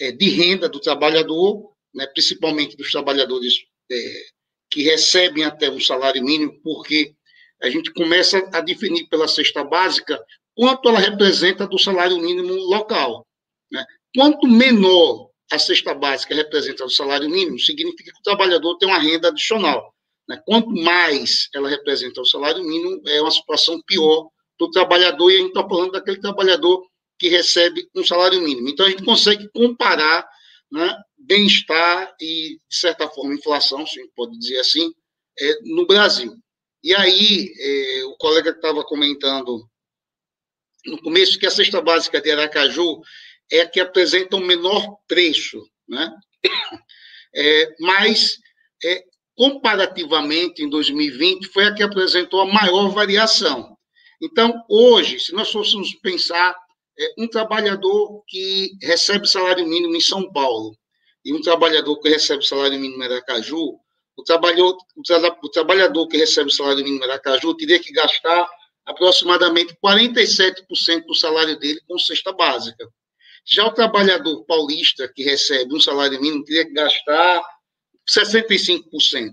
é, 0.00 0.12
de 0.12 0.30
renda 0.30 0.66
do 0.66 0.80
trabalhador, 0.80 1.70
né, 1.94 2.06
principalmente 2.06 2.74
dos 2.74 2.90
trabalhadores 2.90 3.52
é, 3.90 4.22
que 4.70 4.82
recebem 4.82 5.44
até 5.44 5.70
um 5.70 5.78
salário 5.78 6.24
mínimo, 6.24 6.58
porque 6.62 7.14
a 7.62 7.68
gente 7.68 7.92
começa 7.92 8.48
a 8.50 8.62
definir 8.62 9.06
pela 9.08 9.28
cesta 9.28 9.62
básica 9.62 10.18
quanto 10.54 10.88
ela 10.88 11.00
representa 11.00 11.66
do 11.66 11.78
salário 11.78 12.16
mínimo 12.16 12.54
local. 12.54 13.26
Né? 13.70 13.84
Quanto 14.14 14.46
menor 14.46 15.30
a 15.50 15.58
cesta 15.58 15.94
básica 15.94 16.34
representa 16.34 16.84
do 16.84 16.90
salário 16.90 17.28
mínimo, 17.28 17.58
significa 17.58 18.10
que 18.10 18.18
o 18.18 18.22
trabalhador 18.22 18.76
tem 18.78 18.88
uma 18.88 18.98
renda 18.98 19.28
adicional. 19.28 19.94
Né? 20.28 20.40
Quanto 20.46 20.70
mais 20.70 21.48
ela 21.54 21.68
representa 21.68 22.20
o 22.20 22.26
salário 22.26 22.62
mínimo, 22.64 23.02
é 23.06 23.20
uma 23.20 23.30
situação 23.30 23.80
pior 23.86 24.28
do 24.58 24.70
trabalhador, 24.70 25.30
e 25.30 25.36
a 25.36 25.38
gente 25.38 25.48
está 25.48 25.68
falando 25.68 25.92
daquele 25.92 26.20
trabalhador 26.20 26.86
que 27.18 27.28
recebe 27.28 27.88
um 27.94 28.04
salário 28.04 28.40
mínimo. 28.40 28.68
Então, 28.68 28.86
a 28.86 28.90
gente 28.90 29.04
consegue 29.04 29.48
comparar 29.50 30.26
né, 30.70 30.96
bem-estar 31.18 32.14
e, 32.20 32.58
de 32.68 32.76
certa 32.76 33.08
forma, 33.08 33.34
inflação, 33.34 33.86
se 33.86 33.98
a 33.98 34.02
gente 34.02 34.12
pode 34.14 34.38
dizer 34.38 34.58
assim, 34.58 34.92
é, 35.38 35.58
no 35.64 35.86
Brasil. 35.86 36.34
E 36.82 36.94
aí, 36.94 37.52
é, 37.58 38.04
o 38.06 38.16
colega 38.16 38.52
que 38.52 38.58
estava 38.58 38.82
comentando 38.84 39.68
no 40.86 41.00
começo 41.00 41.38
que 41.38 41.46
a 41.46 41.50
cesta 41.50 41.80
básica 41.80 42.20
de 42.20 42.30
Aracaju 42.30 43.00
é 43.52 43.66
que 43.66 43.78
apresenta 43.78 44.36
o 44.36 44.40
menor 44.40 44.96
preço, 45.06 45.62
né? 45.86 46.10
É, 47.34 47.74
mas, 47.80 48.36
é, 48.84 49.04
comparativamente, 49.34 50.62
em 50.62 50.68
2020, 50.68 51.48
foi 51.48 51.64
a 51.64 51.74
que 51.74 51.82
apresentou 51.82 52.42
a 52.42 52.46
maior 52.46 52.88
variação. 52.90 53.74
Então, 54.20 54.62
hoje, 54.68 55.18
se 55.18 55.32
nós 55.32 55.50
fôssemos 55.50 55.94
pensar 55.94 56.54
é, 56.98 57.14
um 57.18 57.26
trabalhador 57.26 58.22
que 58.28 58.72
recebe 58.82 59.26
salário 59.26 59.66
mínimo 59.66 59.96
em 59.96 60.00
São 60.00 60.30
Paulo 60.30 60.76
e 61.24 61.32
um 61.32 61.40
trabalhador 61.40 61.98
que 62.00 62.08
recebe 62.10 62.44
salário 62.46 62.78
mínimo 62.78 63.02
em 63.02 63.06
Aracaju, 63.06 63.56
o, 63.56 63.80
o, 64.16 64.22
tra 64.22 65.38
o 65.42 65.48
trabalhador 65.48 66.06
que 66.08 66.18
recebe 66.18 66.52
salário 66.52 66.84
mínimo 66.84 67.02
em 67.02 67.08
Aracaju 67.08 67.56
teria 67.56 67.80
que 67.80 67.92
gastar 67.92 68.46
aproximadamente 68.84 69.74
47% 69.82 71.06
do 71.06 71.14
salário 71.14 71.58
dele 71.58 71.80
com 71.88 71.98
cesta 71.98 72.32
básica. 72.32 72.86
Já 73.44 73.66
o 73.66 73.74
trabalhador 73.74 74.44
paulista 74.44 75.10
que 75.12 75.22
recebe 75.22 75.74
um 75.74 75.80
salário 75.80 76.20
mínimo 76.20 76.44
teria 76.44 76.64
que 76.64 76.72
gastar 76.72 77.42
65%. 78.08 79.32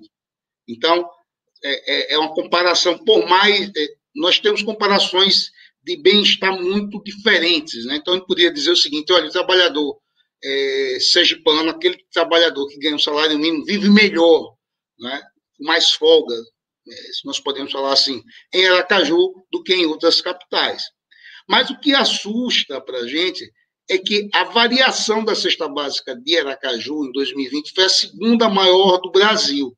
Então, 0.67 1.07
é, 1.63 2.13
é, 2.13 2.13
é 2.13 2.17
uma 2.17 2.33
comparação, 2.33 2.97
por 2.97 3.27
mais. 3.27 3.69
É, 3.75 3.87
nós 4.15 4.39
temos 4.39 4.63
comparações 4.63 5.51
de 5.83 5.97
bem-estar 5.97 6.59
muito 6.59 7.01
diferentes. 7.03 7.85
Né? 7.85 7.95
Então, 7.97 8.15
eu 8.15 8.25
poderia 8.25 8.51
dizer 8.51 8.71
o 8.71 8.77
seguinte: 8.77 9.11
olha, 9.11 9.27
o 9.27 9.31
trabalhador 9.31 9.99
é, 10.43 10.97
sergipano, 10.99 11.69
aquele 11.69 11.97
trabalhador 12.11 12.67
que 12.67 12.79
ganha 12.79 12.95
um 12.95 12.99
salário 12.99 13.37
mínimo, 13.37 13.65
vive 13.65 13.89
melhor, 13.89 14.55
né? 14.99 15.21
mais 15.59 15.91
folga, 15.91 16.35
é, 16.87 16.95
se 17.13 17.25
nós 17.25 17.39
podemos 17.39 17.71
falar 17.71 17.93
assim, 17.93 18.23
em 18.53 18.65
Aracaju 18.67 19.33
do 19.51 19.63
que 19.63 19.73
em 19.73 19.85
outras 19.85 20.21
capitais. 20.21 20.83
Mas 21.47 21.69
o 21.69 21.79
que 21.79 21.93
assusta 21.93 22.79
para 22.79 22.99
a 22.99 23.07
gente 23.07 23.51
é 23.89 23.97
que 23.97 24.29
a 24.33 24.43
variação 24.43 25.25
da 25.25 25.33
cesta 25.33 25.67
básica 25.67 26.15
de 26.15 26.37
Aracaju 26.37 27.05
em 27.05 27.11
2020 27.11 27.73
foi 27.73 27.85
a 27.85 27.89
segunda 27.89 28.47
maior 28.47 28.99
do 28.99 29.11
Brasil. 29.11 29.75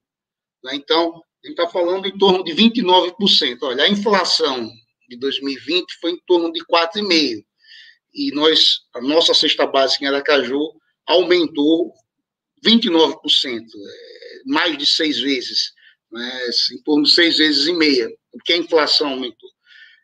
Né? 0.62 0.76
Então, 0.76 1.24
a 1.44 1.48
gente 1.48 1.58
está 1.58 1.70
falando 1.70 2.06
em 2.06 2.18
torno 2.18 2.44
de 2.44 2.54
29%. 2.54 3.58
Olha, 3.62 3.86
a 3.86 3.90
inflação 3.90 4.70
de 5.08 5.18
2020 5.18 5.94
foi 6.02 6.12
em 6.12 6.20
torno 6.28 6.52
de 6.52 6.60
4,5%. 6.66 7.44
E 8.14 8.32
nós, 8.36 8.82
a 8.94 9.00
nossa 9.00 9.34
cesta 9.34 9.66
básica 9.66 10.04
em 10.04 10.08
Aracaju 10.10 10.60
aumentou 11.08 11.94
29%, 12.66 13.16
é, 13.46 14.42
mais 14.46 14.78
de 14.78 14.86
seis 14.86 15.18
vezes, 15.20 15.72
né? 16.12 16.50
em 16.74 16.84
torno 16.84 17.06
de 17.06 17.12
seis 17.12 17.38
vezes 17.38 17.68
e 17.68 17.74
meia, 17.74 18.10
porque 18.30 18.52
a 18.52 18.58
inflação 18.58 19.12
aumentou. 19.12 19.50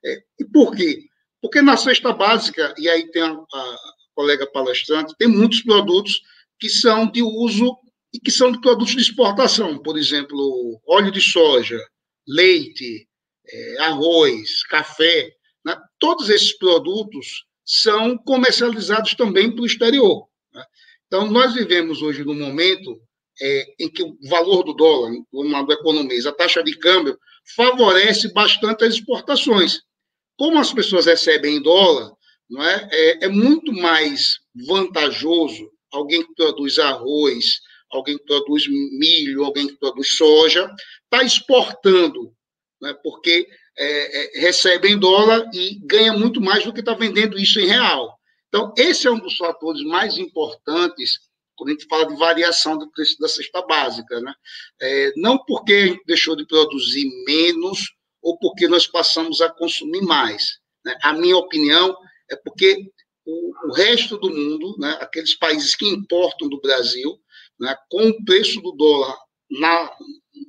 É, 0.05 0.23
e 0.39 0.45
por 0.45 0.73
quê? 0.73 1.03
Porque 1.41 1.61
na 1.61 1.75
cesta 1.75 2.13
básica, 2.13 2.73
e 2.77 2.87
aí 2.87 3.11
tem 3.11 3.21
a, 3.21 3.31
a 3.31 3.77
colega 4.17 4.47
palestrante, 4.47 5.13
tem 5.15 5.27
muitos 5.27 5.61
produtos 5.61 6.23
que 6.59 6.67
são 6.67 7.05
de 7.05 7.21
uso 7.21 7.77
e 8.11 8.19
que 8.19 8.31
são 8.31 8.51
de 8.51 8.59
produtos 8.59 8.95
de 8.95 9.01
exportação, 9.01 9.77
por 9.77 9.95
exemplo, 9.95 10.81
óleo 10.87 11.11
de 11.11 11.21
soja, 11.21 11.79
leite, 12.27 13.07
é, 13.47 13.77
arroz, 13.83 14.63
café. 14.63 15.31
Né? 15.63 15.77
Todos 15.99 16.31
esses 16.31 16.57
produtos 16.57 17.45
são 17.63 18.17
comercializados 18.17 19.13
também 19.13 19.51
para 19.51 19.61
o 19.61 19.67
exterior. 19.67 20.27
Né? 20.51 20.65
Então, 21.05 21.29
nós 21.29 21.53
vivemos 21.53 22.01
hoje 22.01 22.23
num 22.23 22.33
momento 22.33 22.99
é, 23.39 23.75
em 23.79 23.87
que 23.87 24.01
o 24.01 24.17
valor 24.27 24.63
do 24.63 24.73
dólar, 24.73 25.11
no 25.31 25.43
lado 25.43 25.71
economês, 25.71 26.25
a 26.25 26.31
taxa 26.31 26.63
de 26.63 26.75
câmbio, 26.75 27.19
favorece 27.55 28.33
bastante 28.33 28.83
as 28.83 28.95
exportações. 28.95 29.81
Como 30.35 30.57
as 30.57 30.73
pessoas 30.73 31.05
recebem 31.05 31.57
em 31.57 31.61
dólar, 31.61 32.16
não 32.49 32.63
é? 32.63 32.87
é, 32.91 33.25
é 33.25 33.27
muito 33.27 33.71
mais 33.73 34.39
vantajoso 34.67 35.69
alguém 35.91 36.25
que 36.25 36.33
produz 36.35 36.79
arroz, 36.79 37.59
alguém 37.91 38.17
que 38.17 38.25
produz 38.25 38.67
milho, 38.67 39.43
alguém 39.43 39.67
que 39.67 39.77
produz 39.77 40.15
soja, 40.15 40.69
está 41.03 41.23
exportando, 41.23 42.33
né? 42.81 42.93
porque 43.03 43.47
é, 43.77 44.37
é, 44.37 44.39
recebe 44.41 44.89
em 44.89 44.97
dólar 44.97 45.49
e 45.53 45.79
ganha 45.85 46.13
muito 46.13 46.41
mais 46.41 46.63
do 46.63 46.73
que 46.73 46.79
está 46.79 46.93
vendendo 46.93 47.37
isso 47.37 47.59
em 47.59 47.67
real. 47.67 48.17
Então, 48.47 48.73
esse 48.77 49.07
é 49.07 49.11
um 49.11 49.19
dos 49.19 49.37
fatores 49.37 49.83
mais 49.83 50.17
importantes 50.17 51.19
quando 51.55 51.69
a 51.69 51.71
gente 51.73 51.87
fala 51.87 52.07
de 52.07 52.15
variação 52.15 52.77
do 52.77 52.89
preço 52.91 53.17
da 53.19 53.27
cesta 53.27 53.61
básica. 53.63 54.21
Né? 54.21 54.33
É, 54.81 55.13
não 55.17 55.37
porque 55.45 55.73
a 55.73 55.87
gente 55.87 56.03
deixou 56.05 56.35
de 56.35 56.45
produzir 56.45 57.09
menos 57.25 57.79
ou 58.21 58.37
porque 58.37 58.67
nós 58.67 58.87
passamos 58.87 59.41
a 59.41 59.49
consumir 59.49 60.01
mais. 60.01 60.59
Né? 60.85 60.95
A 61.03 61.13
minha 61.13 61.35
opinião 61.35 61.97
é 62.29 62.35
porque 62.35 62.91
o, 63.25 63.69
o 63.69 63.73
resto 63.73 64.17
do 64.17 64.29
mundo, 64.29 64.75
né, 64.79 64.97
aqueles 65.01 65.35
países 65.35 65.75
que 65.75 65.85
importam 65.87 66.47
do 66.47 66.61
Brasil, 66.61 67.19
né, 67.59 67.75
com 67.89 68.07
o 68.07 68.25
preço 68.25 68.61
do 68.61 68.71
dólar 68.71 69.17
na, 69.49 69.91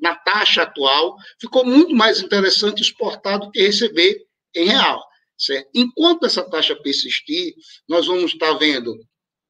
na 0.01 0.15
taxa 0.15 0.63
atual, 0.63 1.17
ficou 1.41 1.65
muito 1.65 1.95
mais 1.95 2.21
interessante 2.21 2.83
exportar 2.83 3.41
do 3.41 3.51
que 3.51 3.61
receber 3.61 4.25
em 4.55 4.67
real. 4.67 5.03
Certo? 5.37 5.69
Enquanto 5.75 6.27
essa 6.27 6.43
taxa 6.43 6.75
persistir, 6.75 7.55
nós 7.89 8.07
vamos 8.07 8.33
estar 8.33 8.53
vendo 8.55 8.97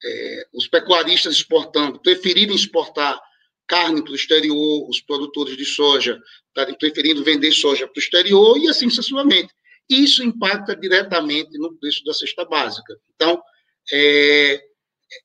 é, 0.04 0.46
os 0.52 0.68
pecuaristas 0.68 1.34
exportando, 1.36 2.00
preferirem 2.00 2.54
exportar 2.54 3.18
carne 3.66 4.02
para 4.02 4.12
o 4.12 4.16
exterior, 4.16 4.88
os 4.88 5.00
produtores 5.00 5.56
de 5.56 5.64
soja 5.64 6.18
estarem 6.48 6.76
preferindo 6.76 7.22
vender 7.22 7.52
soja 7.52 7.86
para 7.86 7.98
o 7.98 8.02
exterior 8.02 8.56
e 8.58 8.68
assim 8.68 8.88
sucessivamente. 8.88 9.52
Isso 9.88 10.22
impacta 10.22 10.76
diretamente 10.76 11.56
no 11.58 11.76
preço 11.78 12.04
da 12.04 12.12
cesta 12.12 12.44
básica. 12.44 12.94
Então, 13.14 13.42
é, 13.92 14.62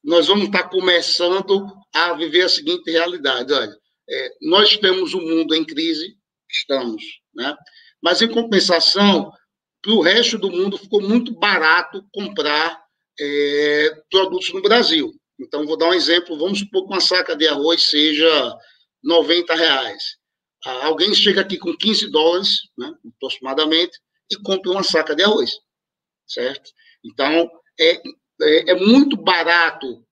nós 0.03 0.27
vamos 0.27 0.45
estar 0.45 0.69
começando 0.69 1.67
a 1.93 2.13
viver 2.13 2.43
a 2.43 2.49
seguinte 2.49 2.89
realidade: 2.89 3.51
olha, 3.51 3.75
é, 4.09 4.29
nós 4.41 4.77
temos 4.77 5.13
um 5.13 5.21
mundo 5.21 5.53
em 5.53 5.65
crise, 5.65 6.15
estamos, 6.49 7.03
né? 7.33 7.55
mas 8.01 8.21
em 8.21 8.29
compensação, 8.29 9.31
para 9.81 9.93
o 9.93 10.01
resto 10.01 10.37
do 10.37 10.49
mundo 10.49 10.77
ficou 10.77 11.01
muito 11.01 11.33
barato 11.37 12.05
comprar 12.13 12.81
é, 13.19 14.01
produtos 14.09 14.53
no 14.53 14.61
Brasil. 14.61 15.11
Então, 15.39 15.65
vou 15.65 15.77
dar 15.77 15.89
um 15.89 15.93
exemplo: 15.93 16.37
vamos 16.37 16.59
supor 16.59 16.87
que 16.87 16.93
uma 16.93 17.01
saca 17.01 17.35
de 17.35 17.47
arroz 17.47 17.83
seja 17.83 18.57
90 19.03 19.53
reais. 19.55 20.03
Ah, 20.65 20.85
alguém 20.85 21.13
chega 21.13 21.41
aqui 21.41 21.57
com 21.57 21.75
15 21.75 22.09
dólares, 22.09 22.59
né, 22.77 22.89
aproximadamente, 23.15 23.97
e 24.31 24.35
compra 24.37 24.71
uma 24.71 24.83
saca 24.83 25.15
de 25.15 25.23
arroz, 25.23 25.51
certo? 26.27 26.71
Então, 27.03 27.49
é, 27.79 28.01
é, 28.41 28.71
é 28.71 28.75
muito 28.75 29.17
barato 29.17 30.03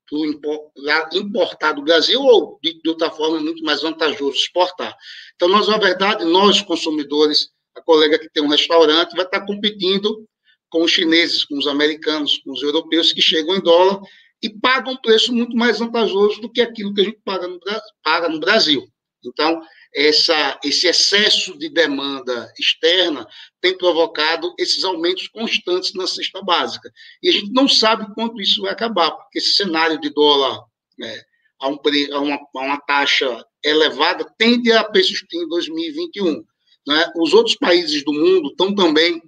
importar 1.14 1.72
do 1.72 1.84
Brasil 1.84 2.22
ou, 2.22 2.60
de, 2.62 2.82
de, 2.82 2.90
outra 2.90 3.10
forma, 3.10 3.38
é 3.38 3.42
muito 3.42 3.64
mais 3.64 3.82
vantajoso 3.82 4.36
exportar. 4.36 4.96
Então, 5.36 5.48
nós, 5.48 5.68
na 5.68 5.78
verdade, 5.78 6.26
nós, 6.26 6.62
consumidores, 6.62 7.50
a 7.76 7.82
colega 7.82 8.20
que 8.20 8.30
tem 8.30 8.44
um 8.44 8.50
restaurante, 8.50 9.16
vai 9.16 9.26
estar 9.26 9.46
competindo 9.46 10.28
com 10.70 10.84
os 10.84 10.92
chineses, 10.92 11.46
com 11.46 11.58
os 11.58 11.68
americanos, 11.68 12.40
com 12.40 12.52
os 12.52 12.62
europeus 12.62 13.14
que 13.14 13.22
chegam 13.22 13.56
em 13.56 13.62
dólar 13.62 14.02
e 14.42 14.50
pagam 14.50 14.94
um 14.94 14.98
preço 14.98 15.34
muito 15.34 15.56
mais 15.56 15.80
vantajoso 15.80 16.42
do 16.42 16.52
que 16.52 16.62
aquilo 16.62 16.94
que 16.94 17.02
a 17.02 17.04
gente 17.06 17.20
paga 17.24 17.48
no, 17.48 17.60
paga 18.04 18.28
no 18.28 18.40
Brasil. 18.40 18.86
Então, 19.24 19.62
essa, 19.94 20.60
esse 20.64 20.88
excesso 20.88 21.58
de 21.58 21.70
demanda 21.70 22.52
externa 22.58 23.28
tem 23.60 23.78
provocado 23.78 24.54
esses 24.58 24.84
aumentos 24.84 25.28
constantes 25.28 25.94
na 25.94 26.08
cesta 26.08 26.42
básica. 26.42 26.92
E 27.22 27.30
a 27.30 27.32
gente 27.32 27.52
não 27.52 27.68
sabe 27.68 28.14
quanto 28.14 28.40
isso 28.40 28.62
vai 28.62 28.72
acabar, 28.72 29.12
porque 29.12 29.40
esse 29.40 29.54
cenário 29.54 30.00
de 30.00 30.10
dólar 30.10 30.64
né, 30.98 31.22
a, 31.60 31.68
um, 31.68 31.78
a, 32.14 32.20
uma, 32.20 32.36
a, 32.36 32.60
uma, 32.60 32.82
taxa 32.82 33.46
elevada 33.64 34.26
tende 34.38 34.72
a 34.72 34.84
persistir 34.84 35.42
em 35.42 35.48
2021. 35.50 36.44
Né? 36.88 37.12
Os 37.18 37.34
outros 37.34 37.56
países 37.56 38.04
do 38.06 38.14
mundo 38.14 38.50
estão 38.50 38.74
também 38.74 39.22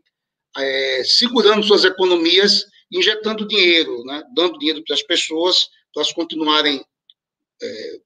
é, 0.57 1.03
segurando 1.03 1.63
suas 1.63 1.83
economias, 1.83 2.65
injetando 2.91 3.47
dinheiro, 3.47 4.03
né? 4.05 4.23
dando 4.33 4.57
dinheiro 4.57 4.81
para 4.85 4.95
as 4.95 5.03
pessoas, 5.03 5.67
para 5.93 6.03
elas 6.03 6.13
continuarem 6.13 6.83
é, 7.61 7.99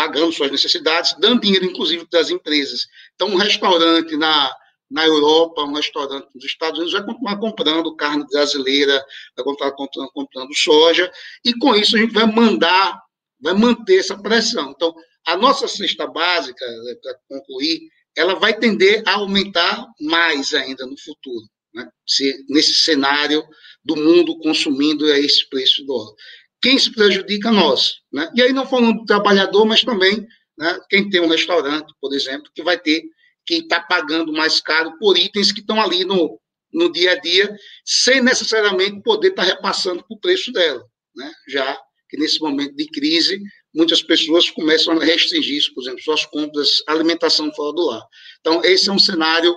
pagando 0.00 0.32
suas 0.32 0.50
necessidades, 0.50 1.14
dando 1.18 1.42
dinheiro, 1.42 1.66
inclusive, 1.66 2.06
para 2.06 2.20
as 2.20 2.30
empresas. 2.30 2.86
Então, 3.14 3.28
um 3.28 3.36
restaurante 3.36 4.16
na, 4.16 4.50
na 4.90 5.06
Europa, 5.06 5.62
um 5.62 5.74
restaurante 5.74 6.26
nos 6.34 6.42
Estados 6.42 6.78
Unidos 6.78 6.94
vai 6.94 7.04
continuar 7.04 7.36
comprando 7.38 7.96
carne 7.96 8.26
brasileira, 8.26 9.04
vai 9.36 9.44
continuar 9.44 9.72
comprando, 9.72 10.10
comprando 10.12 10.56
soja, 10.56 11.12
e 11.44 11.52
com 11.52 11.76
isso 11.76 11.98
a 11.98 12.00
gente 12.00 12.14
vai 12.14 12.24
mandar, 12.24 12.98
vai 13.38 13.52
manter 13.52 13.98
essa 13.98 14.16
pressão. 14.16 14.70
Então, 14.70 14.94
a 15.26 15.36
nossa 15.36 15.68
cesta 15.68 16.06
básica, 16.06 16.66
né, 16.66 16.94
para 17.02 17.14
concluir, 17.28 17.82
ela 18.16 18.36
vai 18.36 18.58
tender 18.58 19.02
a 19.06 19.16
aumentar 19.16 19.86
mais 20.00 20.54
ainda 20.54 20.86
no 20.86 20.98
futuro, 20.98 21.44
né? 21.74 21.86
Se, 22.06 22.42
nesse 22.48 22.72
cenário 22.72 23.44
do 23.84 23.96
mundo 23.96 24.38
consumindo 24.38 25.04
a 25.12 25.18
esse 25.18 25.46
preço 25.50 25.82
do 25.82 25.88
dólar. 25.88 26.14
Quem 26.60 26.78
se 26.78 26.92
prejudica? 26.92 27.50
Nós. 27.50 28.00
Né? 28.12 28.30
E 28.34 28.42
aí, 28.42 28.52
não 28.52 28.66
falando 28.66 28.98
do 28.98 29.04
trabalhador, 29.04 29.64
mas 29.64 29.82
também 29.82 30.26
né, 30.58 30.78
quem 30.88 31.08
tem 31.08 31.20
um 31.20 31.28
restaurante, 31.28 31.92
por 32.00 32.12
exemplo, 32.14 32.50
que 32.54 32.62
vai 32.62 32.78
ter 32.78 33.02
que 33.46 33.54
estar 33.54 33.80
tá 33.80 33.86
pagando 33.86 34.32
mais 34.32 34.60
caro 34.60 34.96
por 34.98 35.16
itens 35.16 35.52
que 35.52 35.60
estão 35.60 35.80
ali 35.80 36.04
no, 36.04 36.38
no 36.72 36.92
dia 36.92 37.12
a 37.12 37.20
dia, 37.20 37.54
sem 37.84 38.20
necessariamente 38.20 39.02
poder 39.02 39.28
estar 39.28 39.44
tá 39.44 39.48
repassando 39.48 40.04
para 40.06 40.14
o 40.14 40.20
preço 40.20 40.52
dela. 40.52 40.84
Né? 41.16 41.32
Já 41.48 41.80
que 42.08 42.16
nesse 42.16 42.40
momento 42.40 42.74
de 42.74 42.86
crise, 42.86 43.40
muitas 43.72 44.02
pessoas 44.02 44.50
começam 44.50 44.98
a 44.98 45.04
restringir, 45.04 45.62
por 45.72 45.82
exemplo, 45.82 46.02
suas 46.02 46.26
compras, 46.26 46.82
alimentação 46.86 47.52
fora 47.54 47.72
do 47.72 47.86
lar. 47.86 48.02
Então, 48.40 48.62
esse 48.64 48.88
é 48.88 48.92
um 48.92 48.98
cenário, 48.98 49.54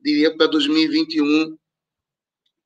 diria, 0.00 0.36
para 0.36 0.46
2021 0.46 1.56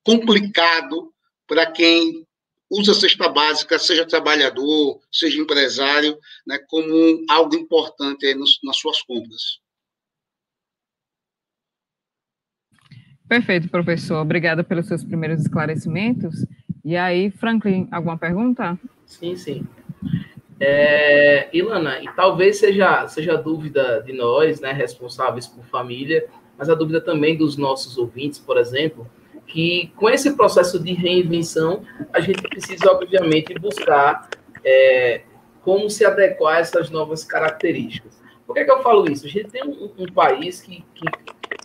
complicado 0.02 1.12
para 1.46 1.70
quem 1.70 2.26
usa 2.70 2.92
a 2.92 2.94
cesta 2.94 3.28
básica, 3.28 3.78
seja 3.78 4.06
trabalhador, 4.06 5.00
seja 5.10 5.40
empresário, 5.40 6.16
né, 6.46 6.58
como 6.68 7.24
algo 7.28 7.56
importante 7.56 8.26
aí 8.26 8.34
nos, 8.34 8.60
nas 8.62 8.76
suas 8.76 9.02
compras. 9.02 9.58
Perfeito, 13.28 13.68
professor. 13.68 14.20
Obrigada 14.20 14.64
pelos 14.64 14.86
seus 14.86 15.04
primeiros 15.04 15.40
esclarecimentos. 15.42 16.34
E 16.84 16.96
aí, 16.96 17.30
Franklin, 17.30 17.88
alguma 17.92 18.18
pergunta? 18.18 18.78
Sim, 19.06 19.36
sim. 19.36 19.66
É, 20.58 21.48
Ilana, 21.56 22.02
e 22.02 22.08
talvez 22.14 22.58
seja, 22.58 23.06
seja 23.08 23.36
dúvida 23.36 24.02
de 24.02 24.12
nós, 24.12 24.60
né, 24.60 24.72
responsáveis 24.72 25.46
por 25.46 25.64
família, 25.66 26.26
mas 26.58 26.68
a 26.68 26.74
dúvida 26.74 27.00
também 27.00 27.36
dos 27.36 27.56
nossos 27.56 27.96
ouvintes, 27.96 28.38
por 28.38 28.58
exemplo, 28.58 29.08
que 29.50 29.92
com 29.96 30.08
esse 30.08 30.36
processo 30.36 30.78
de 30.78 30.92
reinvenção, 30.92 31.82
a 32.12 32.20
gente 32.20 32.40
precisa, 32.42 32.90
obviamente, 32.90 33.52
buscar 33.58 34.30
é, 34.64 35.22
como 35.62 35.90
se 35.90 36.04
adequar 36.04 36.56
a 36.56 36.60
essas 36.60 36.88
novas 36.88 37.24
características. 37.24 38.20
Por 38.46 38.54
que, 38.54 38.60
é 38.60 38.64
que 38.64 38.70
eu 38.70 38.82
falo 38.82 39.10
isso? 39.10 39.26
A 39.26 39.28
gente 39.28 39.50
tem 39.50 39.64
um, 39.64 39.90
um 39.98 40.06
país 40.12 40.60
que, 40.60 40.84
que, 40.94 41.04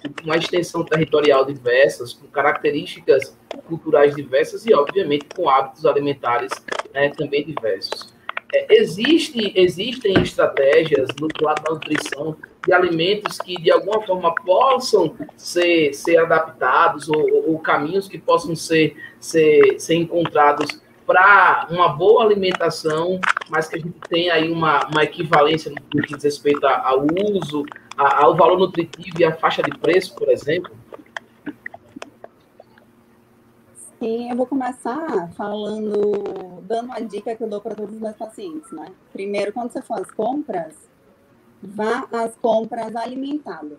com 0.10 0.24
uma 0.26 0.38
extensão 0.38 0.84
territorial 0.84 1.46
diversas, 1.46 2.14
com 2.14 2.28
características 2.28 3.38
culturais 3.68 4.16
diversas 4.16 4.66
e, 4.66 4.74
obviamente, 4.74 5.26
com 5.36 5.48
hábitos 5.48 5.86
alimentares 5.86 6.52
né, 6.94 7.10
também 7.10 7.46
diversos. 7.46 8.15
É, 8.54 8.76
existe, 8.76 9.52
existem 9.56 10.14
estratégias 10.22 11.10
no 11.20 11.28
lado 11.42 11.64
da 11.64 11.74
nutrição 11.74 12.36
de 12.66 12.74
alimentos 12.74 13.38
que 13.38 13.56
de 13.62 13.72
alguma 13.72 14.02
forma 14.02 14.34
possam 14.34 15.16
ser, 15.36 15.94
ser 15.94 16.18
adaptados 16.18 17.10
ou, 17.10 17.52
ou 17.52 17.60
caminhos 17.60 18.08
que 18.08 18.18
possam 18.18 18.56
ser, 18.56 18.96
ser, 19.20 19.80
ser 19.80 19.96
encontrados 19.96 20.68
para 21.06 21.68
uma 21.70 21.90
boa 21.90 22.24
alimentação, 22.24 23.20
mas 23.50 23.68
que 23.68 23.76
a 23.76 23.80
gente 23.80 23.96
tenha 24.10 24.34
aí 24.34 24.52
uma, 24.52 24.88
uma 24.88 25.04
equivalência 25.04 25.72
no 25.72 26.02
que 26.02 26.14
diz 26.14 26.24
respeito 26.24 26.66
ao 26.66 27.06
uso, 27.36 27.64
ao 27.96 28.36
valor 28.36 28.58
nutritivo 28.58 29.20
e 29.20 29.24
à 29.24 29.32
faixa 29.32 29.62
de 29.62 29.78
preço, 29.78 30.16
por 30.16 30.30
exemplo? 30.30 30.72
Sim, 34.00 34.30
eu 34.30 34.36
vou 34.36 34.46
começar 34.46 35.32
falando, 35.34 36.62
dando 36.64 36.88
uma 36.88 37.00
dica 37.00 37.36
que 37.36 37.44
eu 37.44 37.50
dou 37.50 37.62
para 37.62 37.76
todos 37.76 37.96
os 37.96 38.02
meus 38.02 38.16
pacientes, 38.16 38.72
né? 38.72 38.92
Primeiro, 39.14 39.54
quando 39.54 39.72
você 39.72 39.82
faz 39.82 40.12
compras, 40.12 40.74
vá 41.62 42.08
às 42.12 42.36
compras 42.36 42.96
alimentado. 42.96 43.78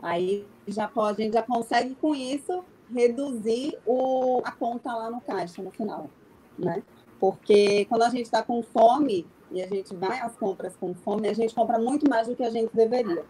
Aí 0.00 0.44
já 0.66 0.88
pode, 0.88 1.22
a 1.22 1.24
gente 1.24 1.34
já 1.34 1.42
consegue 1.42 1.94
com 1.94 2.14
isso 2.14 2.64
reduzir 2.92 3.78
o, 3.86 4.42
a 4.44 4.50
conta 4.50 4.92
lá 4.92 5.08
no 5.08 5.20
caixa 5.20 5.62
no 5.62 5.70
final, 5.70 6.10
né? 6.58 6.82
Porque 7.20 7.84
quando 7.84 8.02
a 8.02 8.08
gente 8.08 8.24
está 8.24 8.42
com 8.42 8.62
fome 8.62 9.24
e 9.52 9.62
a 9.62 9.68
gente 9.68 9.94
vai 9.94 10.18
às 10.18 10.34
compras 10.34 10.74
com 10.74 10.92
fome, 10.92 11.28
a 11.28 11.32
gente 11.32 11.54
compra 11.54 11.78
muito 11.78 12.10
mais 12.10 12.26
do 12.26 12.34
que 12.34 12.42
a 12.42 12.50
gente 12.50 12.74
deveria. 12.74 13.24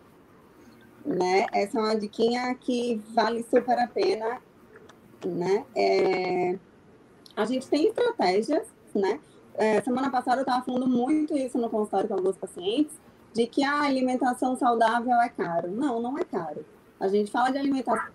Né? 1.04 1.46
Essa 1.52 1.78
é 1.78 1.82
uma 1.82 1.96
diquinha 1.96 2.54
que 2.54 3.02
vale 3.12 3.44
super 3.50 3.78
a 3.78 3.86
pena. 3.86 4.40
Né? 5.24 5.64
É... 5.74 6.58
A 7.36 7.44
gente 7.44 7.68
tem 7.68 7.88
estratégias, 7.88 8.66
né? 8.94 9.20
É, 9.54 9.80
semana 9.82 10.10
passada 10.10 10.38
eu 10.38 10.42
estava 10.42 10.64
falando 10.64 10.86
muito 10.86 11.36
isso 11.36 11.58
no 11.58 11.68
consultório 11.68 12.08
com 12.08 12.14
alguns 12.14 12.36
pacientes, 12.36 12.98
de 13.32 13.46
que 13.46 13.62
a 13.64 13.82
alimentação 13.82 14.56
saudável 14.56 15.14
é 15.20 15.28
caro. 15.28 15.70
Não, 15.70 16.00
não 16.00 16.18
é 16.18 16.24
caro. 16.24 16.64
A 16.98 17.08
gente 17.08 17.30
fala 17.30 17.50
de 17.50 17.58
alimentação 17.58 18.10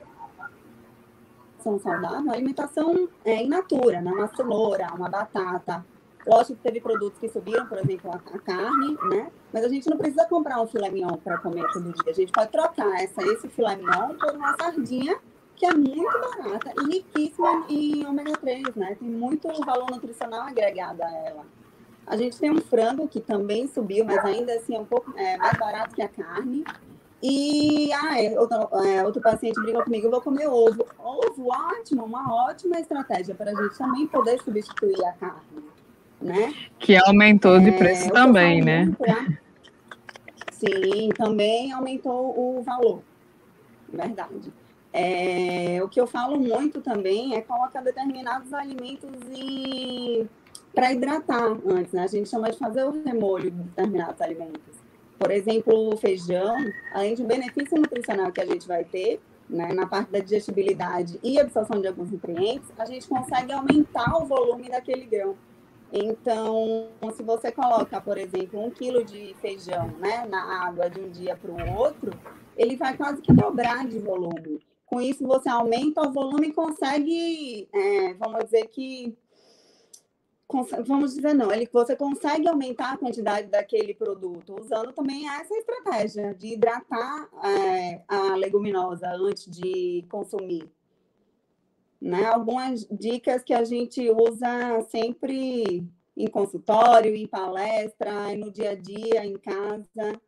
saudável, 1.79 2.31
alimentação 2.31 3.09
é 3.25 3.43
in 3.43 3.49
natura, 3.49 3.99
né? 3.99 4.11
uma 4.11 4.27
cenoura, 4.35 4.87
uma 4.93 5.09
batata. 5.09 5.85
Lógico 6.25 6.55
que 6.55 6.63
teve 6.63 6.81
produtos 6.81 7.19
que 7.19 7.29
subiram, 7.29 7.65
por 7.67 7.77
exemplo, 7.77 8.11
a, 8.11 8.39
carne, 8.39 8.97
né? 9.09 9.31
Mas 9.53 9.63
a 9.63 9.69
gente 9.69 9.89
não 9.89 9.97
precisa 9.97 10.25
comprar 10.25 10.61
um 10.61 10.67
filé 10.67 10.89
mignon 10.89 11.15
para 11.17 11.37
comer 11.37 11.65
todo 11.71 11.83
dia. 11.83 12.11
A 12.11 12.13
gente 12.13 12.31
pode 12.33 12.51
trocar 12.51 13.01
essa, 13.01 13.21
esse 13.23 13.47
filé 13.47 13.77
mignon 13.77 14.15
por 14.15 14.35
uma 14.35 14.55
sardinha 14.57 15.17
que 15.57 15.65
é 15.65 15.73
muito 15.73 16.03
barata 16.03 16.71
e 16.81 16.85
riquíssima 16.85 17.65
em 17.67 18.05
ômega 18.05 18.37
3, 18.37 18.75
né? 18.75 18.95
Tem 18.99 19.09
muito 19.09 19.47
valor 19.65 19.89
nutricional 19.89 20.41
agregado 20.41 21.01
a 21.03 21.11
ela. 21.11 21.45
A 22.05 22.15
gente 22.15 22.37
tem 22.37 22.51
um 22.51 22.61
frango 22.61 23.07
que 23.07 23.19
também 23.19 23.67
subiu, 23.67 24.05
mas 24.05 24.23
ainda 24.23 24.53
assim 24.53 24.75
é 24.75 24.79
um 24.79 24.85
pouco 24.85 25.11
é, 25.17 25.35
mais 25.35 25.57
barato 25.57 25.95
que 25.95 26.01
a 26.01 26.07
carne. 26.07 26.63
E 27.21 27.91
ah, 27.91 28.21
é, 28.21 28.39
outro, 28.39 28.85
é, 28.85 29.03
outro 29.03 29.21
paciente 29.21 29.59
brigou 29.59 29.83
comigo, 29.83 30.05
eu 30.05 30.11
vou 30.11 30.21
comer 30.21 30.47
ovo. 30.47 30.85
Ovo, 30.99 31.49
ótimo, 31.49 32.05
uma 32.05 32.47
ótima 32.47 32.79
estratégia 32.79 33.33
para 33.33 33.51
a 33.51 33.55
gente 33.55 33.75
também 33.75 34.05
poder 34.05 34.39
substituir 34.43 35.03
a 35.03 35.13
carne. 35.13 35.41
Né? 36.21 36.53
Que 36.79 36.95
aumentou 36.95 37.59
de 37.59 37.69
é, 37.69 37.77
preço 37.77 38.11
também, 38.11 38.61
né? 38.63 38.85
Muito, 38.85 39.05
é 39.05 39.37
Sim, 40.51 41.09
também 41.15 41.71
aumentou 41.71 42.33
o 42.37 42.61
valor. 42.63 43.01
Verdade. 43.91 44.51
É, 44.93 45.79
o 45.83 45.89
que 45.89 45.99
eu 45.99 46.07
falo 46.07 46.39
muito 46.39 46.81
também 46.81 47.35
é 47.35 47.41
colocar 47.41 47.81
determinados 47.81 48.53
alimentos 48.53 49.11
para 50.73 50.91
hidratar 50.91 51.57
antes, 51.67 51.93
né? 51.93 52.03
A 52.03 52.07
gente 52.07 52.29
chama 52.29 52.51
de 52.51 52.57
fazer 52.57 52.83
o 52.83 53.03
remolho 53.03 53.51
de 53.51 53.57
determinados 53.63 54.21
alimentos. 54.21 54.77
Por 55.19 55.31
exemplo, 55.31 55.93
o 55.93 55.97
feijão, 55.97 56.55
além 56.93 57.15
de 57.15 57.23
benefício 57.23 57.79
nutricional 57.79 58.31
que 58.31 58.41
a 58.41 58.45
gente 58.45 58.67
vai 58.67 58.83
ter, 58.83 59.19
né, 59.49 59.73
na 59.73 59.87
parte 59.87 60.11
da 60.11 60.19
digestibilidade 60.19 61.19
e 61.23 61.39
absorção 61.39 61.81
de 61.81 61.87
alguns 61.87 62.11
nutrientes, 62.11 62.69
a 62.77 62.85
gente 62.85 63.07
consegue 63.07 63.51
aumentar 63.51 64.21
o 64.21 64.25
volume 64.25 64.69
daquele 64.69 65.05
grão. 65.05 65.35
Então, 65.91 66.89
se 67.15 67.23
você 67.23 67.51
coloca, 67.51 67.99
por 68.01 68.17
exemplo, 68.17 68.63
um 68.63 68.69
quilo 68.69 69.03
de 69.03 69.33
feijão 69.41 69.87
né, 69.99 70.25
na 70.29 70.67
água 70.67 70.89
de 70.89 70.99
um 70.99 71.09
dia 71.09 71.35
para 71.35 71.49
o 71.49 71.77
outro, 71.77 72.11
ele 72.57 72.75
vai 72.75 72.95
quase 72.97 73.21
que 73.21 73.31
dobrar 73.31 73.87
de 73.87 73.97
volume. 73.99 74.59
Com 74.87 75.01
isso, 75.01 75.27
você 75.27 75.49
aumenta 75.49 76.01
o 76.01 76.13
volume 76.13 76.47
e 76.47 76.53
consegue, 76.53 77.69
é, 77.73 78.13
vamos 78.13 78.45
dizer 78.45 78.67
que. 78.67 79.15
Vamos 80.85 81.13
dizer, 81.13 81.33
não, 81.33 81.51
ele, 81.51 81.67
você 81.71 81.93
consegue 81.93 82.47
aumentar 82.47 82.93
a 82.93 82.97
quantidade 82.97 83.49
daquele 83.49 83.93
produto, 83.93 84.55
usando 84.57 84.93
também 84.93 85.27
essa 85.27 85.53
estratégia 85.53 86.33
de 86.33 86.53
hidratar 86.53 87.29
é, 87.43 88.01
a 88.07 88.33
leguminosa 88.37 89.09
antes 89.11 89.45
de 89.45 90.05
consumir. 90.09 90.71
Né? 91.99 92.25
Algumas 92.25 92.87
dicas 92.89 93.43
que 93.43 93.53
a 93.53 93.65
gente 93.65 94.09
usa 94.09 94.81
sempre 94.89 95.85
em 96.15 96.27
consultório, 96.27 97.13
em 97.13 97.27
palestra, 97.27 98.33
no 98.37 98.49
dia 98.49 98.71
a 98.71 98.75
dia, 98.75 99.25
em 99.25 99.37
casa. 99.37 100.21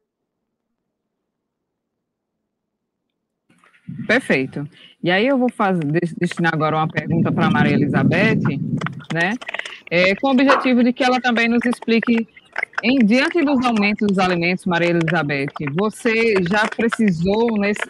Perfeito. 4.07 4.67
E 5.03 5.09
aí 5.09 5.27
eu 5.27 5.37
vou 5.37 5.49
fazer, 5.49 6.01
destinar 6.19 6.53
agora 6.53 6.75
uma 6.75 6.87
pergunta 6.87 7.31
para 7.31 7.47
a 7.47 7.51
Maria 7.51 7.73
Elizabeth, 7.73 8.41
né? 9.13 9.33
É, 9.89 10.13
com 10.15 10.27
o 10.27 10.31
objetivo 10.31 10.83
de 10.83 10.91
que 10.91 11.03
ela 11.03 11.21
também 11.21 11.47
nos 11.47 11.65
explique, 11.65 12.27
em, 12.83 12.99
diante 12.99 13.41
dos 13.43 13.65
aumentos 13.65 14.07
dos 14.07 14.19
alimentos, 14.19 14.65
Maria 14.65 14.89
Elizabeth, 14.89 15.53
você 15.73 16.35
já 16.49 16.67
precisou, 16.67 17.57
nesse, 17.57 17.81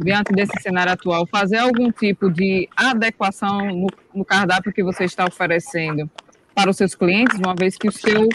diante 0.00 0.32
desse 0.32 0.60
cenário 0.60 0.92
atual, 0.92 1.26
fazer 1.26 1.58
algum 1.58 1.90
tipo 1.90 2.30
de 2.30 2.68
adequação 2.76 3.66
no, 3.66 3.86
no 4.14 4.24
cardápio 4.24 4.72
que 4.72 4.82
você 4.82 5.04
está 5.04 5.24
oferecendo 5.24 6.10
para 6.54 6.70
os 6.70 6.76
seus 6.78 6.94
clientes, 6.94 7.38
uma 7.38 7.54
vez 7.54 7.76
que 7.76 7.86
o 7.86 7.92
seu 7.92 8.28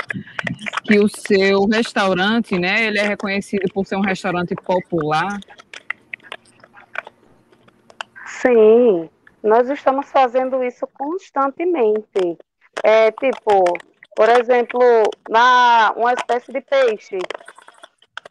que 0.84 1.00
o 1.00 1.08
seu 1.08 1.66
restaurante, 1.66 2.58
né, 2.58 2.86
ele 2.86 3.00
é 3.00 3.08
reconhecido 3.08 3.68
por 3.74 3.86
ser 3.86 3.96
um 3.96 4.02
restaurante 4.02 4.54
popular, 4.56 5.40
Sim, 8.42 9.08
nós 9.44 9.70
estamos 9.70 10.10
fazendo 10.10 10.64
isso 10.64 10.88
constantemente. 10.98 12.38
É 12.84 13.12
tipo, 13.12 13.64
por 14.16 14.30
exemplo, 14.30 14.82
na 15.30 15.94
uma 15.96 16.14
espécie 16.14 16.52
de 16.52 16.60
peixe. 16.60 17.20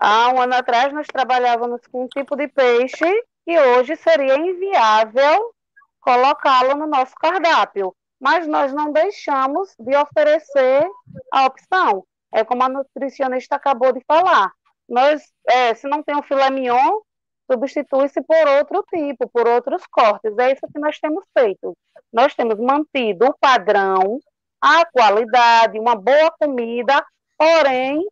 Há 0.00 0.32
um 0.32 0.40
ano 0.40 0.54
atrás 0.54 0.92
nós 0.92 1.06
trabalhávamos 1.06 1.86
com 1.86 2.04
um 2.04 2.08
tipo 2.08 2.34
de 2.34 2.48
peixe 2.48 3.06
que 3.44 3.56
hoje 3.56 3.94
seria 3.94 4.36
inviável 4.36 5.54
colocá-lo 6.00 6.74
no 6.74 6.86
nosso 6.88 7.14
cardápio, 7.14 7.94
mas 8.18 8.48
nós 8.48 8.72
não 8.72 8.92
deixamos 8.92 9.76
de 9.78 9.94
oferecer 9.94 10.90
a 11.32 11.46
opção. 11.46 12.04
É 12.32 12.42
como 12.42 12.64
a 12.64 12.68
nutricionista 12.68 13.54
acabou 13.54 13.92
de 13.92 14.02
falar. 14.08 14.52
Nós, 14.88 15.22
é, 15.48 15.72
se 15.74 15.86
não 15.86 16.02
tem 16.02 16.16
o 16.16 16.22
filé 16.22 16.50
mignon, 16.50 17.00
substitui-se 17.50 18.22
por 18.22 18.48
outro 18.58 18.84
tipo, 18.92 19.28
por 19.28 19.48
outros 19.48 19.82
cortes. 19.90 20.36
É 20.38 20.52
isso 20.52 20.66
que 20.72 20.78
nós 20.78 20.98
temos 20.98 21.24
feito. 21.36 21.76
Nós 22.12 22.34
temos 22.34 22.58
mantido 22.58 23.26
o 23.26 23.34
padrão, 23.38 24.18
a 24.60 24.84
qualidade, 24.86 25.78
uma 25.78 25.96
boa 25.96 26.30
comida, 26.38 27.04
porém 27.38 28.02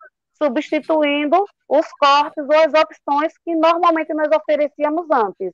substituindo 0.40 1.44
os 1.68 1.87
cortes 1.92 2.44
ou 2.44 2.57
as 2.57 2.72
opções 2.72 3.33
que 3.44 3.55
normalmente 3.55 4.14
nós 4.14 4.29
oferecíamos 4.35 5.07
antes. 5.11 5.53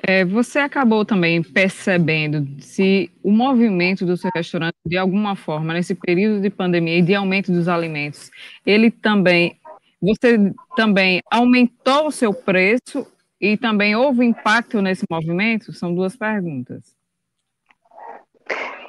É, 0.00 0.24
você 0.24 0.60
acabou 0.60 1.04
também 1.04 1.42
percebendo 1.42 2.46
se 2.62 3.10
o 3.20 3.32
movimento 3.32 4.06
do 4.06 4.16
seu 4.16 4.30
restaurante, 4.32 4.76
de 4.86 4.96
alguma 4.96 5.34
forma, 5.34 5.74
nesse 5.74 5.92
período 5.92 6.40
de 6.40 6.50
pandemia 6.50 6.98
e 6.98 7.02
de 7.02 7.16
aumento 7.16 7.50
dos 7.50 7.66
alimentos, 7.66 8.30
ele 8.64 8.92
também 8.92 9.58
você 10.00 10.52
também 10.76 11.20
aumentou 11.30 12.06
o 12.06 12.12
seu 12.12 12.32
preço 12.32 13.06
e 13.40 13.56
também 13.56 13.96
houve 13.96 14.24
impacto 14.24 14.80
nesse 14.80 15.04
movimento? 15.10 15.72
São 15.72 15.94
duas 15.94 16.16
perguntas. 16.16 16.96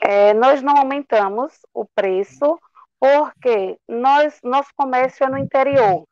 É, 0.02 0.34
nós 0.34 0.62
não 0.62 0.78
aumentamos 0.78 1.54
o 1.74 1.86
preço 1.86 2.60
porque 3.00 3.78
nós, 3.88 4.40
nosso 4.44 4.70
comércio 4.76 5.24
é 5.24 5.30
no 5.30 5.38
interior. 5.38 6.06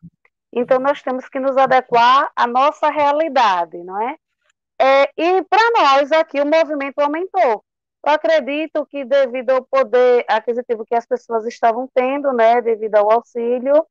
Então, 0.54 0.80
nós 0.80 1.02
temos 1.02 1.28
que 1.28 1.40
nos 1.40 1.58
adequar 1.58 2.32
à 2.36 2.48
nossa 2.48 2.90
realidade, 2.90 3.78
não 3.84 4.02
é? 4.02 4.16
é 4.80 5.12
e 5.18 5.44
para 5.44 5.72
nós 5.78 6.12
aqui 6.12 6.40
o 6.40 6.46
movimento 6.46 7.00
aumentou. 7.00 7.64
Eu 8.06 8.14
acredito 8.14 8.86
que 8.86 9.04
devido 9.04 9.50
ao 9.52 9.66
poder 9.66 10.24
aquisitivo 10.30 10.86
que 10.86 10.96
as 10.96 11.06
pessoas 11.06 11.46
estavam 11.46 11.90
tendo, 11.94 12.32
né, 12.32 12.62
devido 12.62 12.96
ao 12.96 13.12
auxílio, 13.12 13.86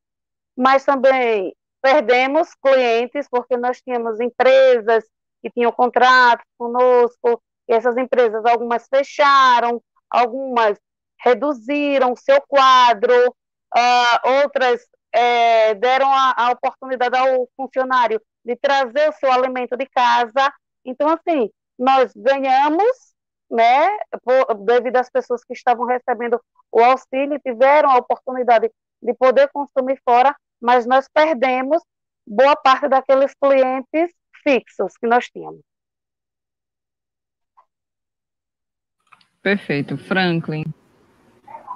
mas 0.57 0.83
também 0.83 1.55
perdemos 1.81 2.49
clientes 2.55 3.27
porque 3.29 3.55
nós 3.55 3.79
tínhamos 3.81 4.19
empresas 4.19 5.05
que 5.41 5.51
tinham 5.51 5.71
contratos 5.71 6.45
conosco, 6.57 7.41
e 7.67 7.73
essas 7.73 7.95
empresas, 7.97 8.43
algumas 8.45 8.87
fecharam, 8.87 9.81
algumas 10.09 10.79
reduziram 11.19 12.15
seu 12.15 12.41
quadro, 12.47 13.29
uh, 13.75 14.43
outras 14.43 14.81
é, 15.13 15.73
deram 15.75 16.11
a, 16.11 16.33
a, 16.37 16.51
oportunidade 16.51 17.17
ao 17.17 17.47
funcionário 17.55 18.21
de 18.43 18.55
trazer 18.55 19.09
o 19.09 19.13
seu 19.13 19.31
alimento 19.31 19.75
de 19.75 19.85
casa. 19.87 20.53
Então, 20.85 21.09
assim, 21.09 21.49
nós 21.77 22.11
ganhamos, 22.15 23.13
né, 23.49 23.97
por, 24.23 24.55
devido 24.65 24.97
às 24.97 25.09
pessoas 25.09 25.43
que 25.43 25.53
estavam 25.53 25.85
recebendo 25.85 26.39
o 26.71 26.79
auxílio, 26.79 27.39
tiveram 27.39 27.89
a 27.89 27.97
oportunidade 27.97 28.71
de 29.01 29.13
poder 29.13 29.49
consumir 29.49 29.99
fora, 30.03 30.35
mas 30.61 30.85
nós 30.85 31.07
perdemos 31.07 31.81
boa 32.25 32.55
parte 32.55 32.87
daqueles 32.87 33.33
clientes 33.35 34.13
fixos 34.43 34.97
que 34.97 35.07
nós 35.07 35.25
tínhamos. 35.29 35.61
Perfeito. 39.41 39.97
Franklin. 39.97 40.65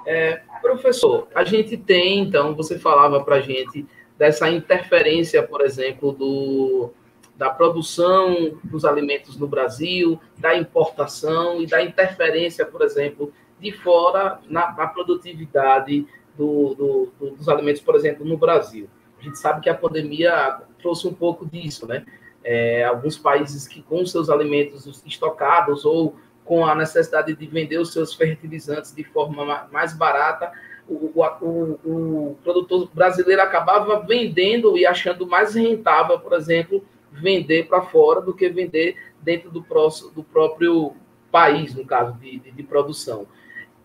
É, 0.04 0.42
professor, 0.60 1.28
a 1.34 1.44
gente 1.44 1.76
tem, 1.76 2.18
então, 2.18 2.54
você 2.54 2.78
falava 2.78 3.24
para 3.24 3.36
a 3.36 3.40
gente 3.40 3.86
dessa 4.18 4.50
interferência, 4.50 5.42
por 5.42 5.62
exemplo, 5.62 6.12
do, 6.12 6.92
da 7.36 7.50
produção 7.50 8.58
dos 8.64 8.84
alimentos 8.84 9.36
no 9.36 9.46
Brasil, 9.46 10.20
da 10.36 10.56
importação 10.56 11.62
e 11.62 11.66
da 11.66 11.82
interferência, 11.82 12.66
por 12.66 12.82
exemplo, 12.82 13.32
de 13.58 13.72
fora 13.72 14.40
na, 14.48 14.72
na 14.72 14.86
produtividade 14.88 16.06
do, 16.36 16.74
do, 16.74 17.12
do, 17.18 17.36
dos 17.36 17.48
alimentos, 17.48 17.80
por 17.80 17.94
exemplo, 17.94 18.24
no 18.24 18.36
Brasil. 18.36 18.88
A 19.18 19.22
gente 19.22 19.38
sabe 19.38 19.60
que 19.60 19.70
a 19.70 19.74
pandemia 19.74 20.60
trouxe 20.80 21.06
um 21.06 21.14
pouco 21.14 21.46
disso, 21.46 21.86
né? 21.86 22.04
É, 22.44 22.84
alguns 22.84 23.16
países 23.16 23.68
que 23.68 23.82
com 23.82 24.04
seus 24.04 24.28
alimentos 24.28 25.02
estocados 25.06 25.84
ou 25.84 26.16
com 26.44 26.66
a 26.66 26.74
necessidade 26.74 27.34
de 27.36 27.46
vender 27.46 27.78
os 27.78 27.92
seus 27.92 28.14
fertilizantes 28.14 28.92
de 28.92 29.04
forma 29.04 29.68
mais 29.70 29.94
barata, 29.94 30.50
o, 30.88 31.12
o, 31.40 31.78
o 31.84 32.36
produtor 32.42 32.90
brasileiro 32.92 33.42
acabava 33.42 34.00
vendendo 34.00 34.76
e 34.76 34.84
achando 34.84 35.26
mais 35.26 35.54
rentável, 35.54 36.18
por 36.18 36.32
exemplo, 36.32 36.84
vender 37.12 37.68
para 37.68 37.82
fora 37.82 38.20
do 38.20 38.34
que 38.34 38.48
vender 38.48 38.96
dentro 39.20 39.50
do, 39.50 39.62
próximo, 39.62 40.10
do 40.10 40.24
próprio 40.24 40.94
país, 41.30 41.74
no 41.74 41.86
caso 41.86 42.18
de, 42.18 42.38
de, 42.40 42.50
de 42.50 42.62
produção. 42.62 43.26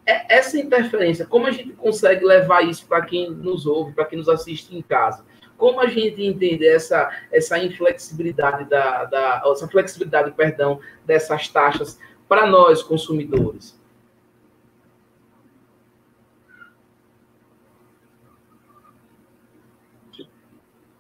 É, 0.08 0.38
essa 0.38 0.58
interferência, 0.58 1.26
como 1.26 1.48
a 1.48 1.52
gente 1.52 1.74
consegue 1.74 2.24
levar 2.24 2.62
isso 2.62 2.86
para 2.88 3.02
quem 3.02 3.30
nos 3.30 3.66
ouve, 3.66 3.92
para 3.92 4.06
quem 4.06 4.18
nos 4.18 4.30
assiste 4.30 4.74
em 4.74 4.82
casa? 4.82 5.26
Como 5.58 5.82
a 5.82 5.88
gente 5.88 6.24
entende 6.24 6.66
essa, 6.66 7.12
essa 7.30 7.60
inflexibilidade 7.60 8.70
da, 8.70 9.04
da 9.04 9.44
essa 9.52 9.68
flexibilidade, 9.68 10.32
perdão, 10.32 10.80
dessas 11.06 11.50
taxas 11.50 12.00
para 12.26 12.46
nós 12.46 12.82
consumidores? 12.82 13.78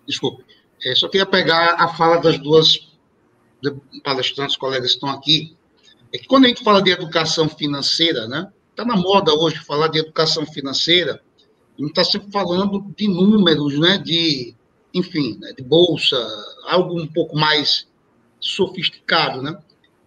Desculpe. 0.05 0.43
É, 0.83 0.93
só 0.95 1.07
queria 1.07 1.25
pegar 1.25 1.75
a 1.75 1.87
fala 1.87 2.17
das 2.17 2.37
duas 2.37 2.93
palestrantes, 4.03 4.57
colegas 4.57 4.89
que 4.89 4.95
estão 4.95 5.09
aqui. 5.09 5.55
É 6.13 6.17
que 6.17 6.27
quando 6.27 6.43
a 6.43 6.47
gente 6.49 6.63
fala 6.63 6.81
de 6.81 6.91
educação 6.91 7.47
financeira, 7.47 8.27
né? 8.27 8.51
Está 8.77 8.85
na 8.85 8.95
moda 8.95 9.33
hoje 9.33 9.57
falar 9.57 9.87
de 9.87 9.97
educação 9.97 10.45
financeira, 10.45 11.19
a 11.75 11.81
gente 11.81 11.89
está 11.89 12.03
sempre 12.03 12.29
falando 12.31 12.93
de 12.95 13.07
números, 13.07 13.79
né? 13.79 13.97
De, 13.97 14.53
enfim, 14.93 15.35
né? 15.41 15.51
de 15.51 15.63
bolsa, 15.63 16.15
algo 16.67 17.01
um 17.01 17.07
pouco 17.07 17.35
mais 17.35 17.87
sofisticado, 18.39 19.41
né? 19.41 19.57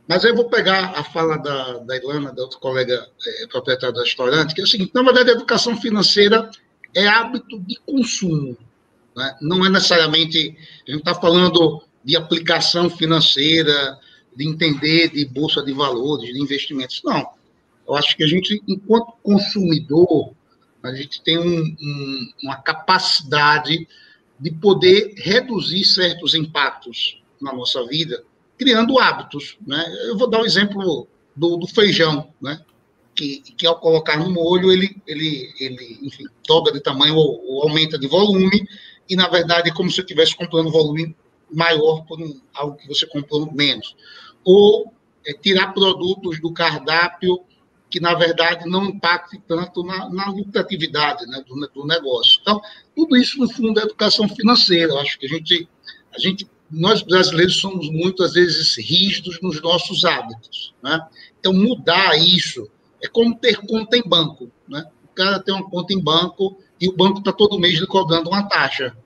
Mas 0.06 0.24
aí 0.24 0.30
eu 0.30 0.36
vou 0.36 0.48
pegar 0.48 0.92
a 0.96 1.02
fala 1.02 1.36
da, 1.38 1.78
da 1.78 1.96
Ilana, 1.96 2.32
da 2.32 2.42
outra 2.42 2.60
colega 2.60 3.08
é, 3.26 3.46
proprietária 3.48 3.92
do 3.92 4.02
restaurante, 4.02 4.54
que 4.54 4.60
é 4.60 4.64
o 4.64 4.68
seguinte: 4.68 4.92
na 4.94 5.02
verdade, 5.02 5.30
a 5.30 5.34
educação 5.34 5.76
financeira 5.76 6.48
é 6.94 7.08
hábito 7.08 7.58
de 7.58 7.74
consumo. 7.84 8.56
Né? 9.16 9.36
Não 9.42 9.66
é 9.66 9.68
necessariamente. 9.68 10.56
A 10.86 10.92
gente 10.92 11.00
está 11.00 11.14
falando 11.16 11.82
de 12.04 12.16
aplicação 12.16 12.88
financeira, 12.88 13.98
de 14.36 14.46
entender 14.48 15.08
de 15.08 15.24
bolsa 15.24 15.60
de 15.60 15.72
valores, 15.72 16.32
de 16.32 16.40
investimentos. 16.40 17.02
Não. 17.04 17.39
Eu 17.90 17.96
acho 17.96 18.16
que 18.16 18.22
a 18.22 18.26
gente, 18.26 18.62
enquanto 18.68 19.14
consumidor, 19.20 20.32
a 20.80 20.94
gente 20.94 21.20
tem 21.22 21.36
um, 21.40 21.76
um, 21.82 22.32
uma 22.44 22.54
capacidade 22.54 23.88
de 24.38 24.50
poder 24.52 25.12
reduzir 25.16 25.84
certos 25.84 26.32
impactos 26.34 27.20
na 27.42 27.52
nossa 27.52 27.84
vida, 27.88 28.22
criando 28.56 28.96
hábitos. 29.00 29.58
Né? 29.66 29.84
Eu 30.04 30.16
vou 30.16 30.30
dar 30.30 30.38
o 30.38 30.42
um 30.42 30.46
exemplo 30.46 31.08
do, 31.34 31.56
do, 31.56 31.66
feijão, 31.66 32.32
né? 32.40 32.64
que, 33.12 33.40
que 33.56 33.66
ao 33.66 33.80
colocar 33.80 34.16
no 34.16 34.30
molho, 34.30 34.70
ele, 34.70 34.96
ele, 35.04 35.52
ele 35.58 35.98
enfim, 36.00 36.26
dobra 36.46 36.72
de 36.72 36.80
tamanho 36.80 37.16
ou, 37.16 37.44
ou 37.44 37.62
aumenta 37.64 37.98
de 37.98 38.06
volume, 38.06 38.68
e, 39.08 39.16
na 39.16 39.26
verdade, 39.26 39.68
é 39.68 39.74
como 39.74 39.90
se 39.90 39.98
eu 40.00 40.04
estivesse 40.04 40.36
comprando 40.36 40.70
volume 40.70 41.16
maior 41.52 42.04
por 42.06 42.22
um, 42.22 42.40
algo 42.54 42.76
que 42.76 42.86
você 42.86 43.04
comprou 43.04 43.52
menos. 43.52 43.96
Ou 44.44 44.94
é, 45.26 45.32
tirar 45.32 45.74
produtos 45.74 46.40
do 46.40 46.52
cardápio 46.52 47.44
que, 47.90 47.98
na 47.98 48.14
verdade, 48.14 48.68
não 48.68 48.84
impacte 48.84 49.42
tanto 49.46 49.82
na, 49.82 50.08
na 50.08 50.30
lucratividade 50.30 51.26
né, 51.26 51.42
do, 51.46 51.54
do, 51.74 51.86
negócio. 51.86 52.38
Então, 52.40 52.60
tudo 52.94 53.16
isso, 53.16 53.38
no 53.38 53.50
fundo, 53.50 53.80
é 53.80 53.82
educação 53.82 54.28
financeira. 54.28 54.92
Eu 54.92 55.00
acho 55.00 55.18
que 55.18 55.26
a 55.26 55.28
gente, 55.28 55.68
a 56.14 56.18
gente, 56.18 56.48
nós 56.70 57.02
brasileiros 57.02 57.60
somos 57.60 57.90
muitas 57.90 58.34
vezes 58.34 58.76
rígidos 58.78 59.40
nos 59.42 59.60
nossos 59.60 60.04
hábitos. 60.04 60.72
Né? 60.82 61.00
Então, 61.38 61.52
mudar 61.52 62.16
isso 62.16 62.70
é 63.02 63.08
como 63.08 63.34
ter 63.34 63.56
conta 63.56 63.96
em 63.96 64.02
banco. 64.02 64.50
Né? 64.68 64.86
O 65.04 65.08
cara 65.08 65.40
tem 65.40 65.52
uma 65.52 65.68
conta 65.68 65.92
em 65.92 66.00
banco 66.00 66.58
e 66.80 66.88
o 66.88 66.96
banco 66.96 67.18
está 67.18 67.32
todo 67.32 67.58
mês 67.58 67.80
lhe 67.80 67.86
cobrando 67.86 68.30
uma 68.30 68.48
taxa. 68.48 68.96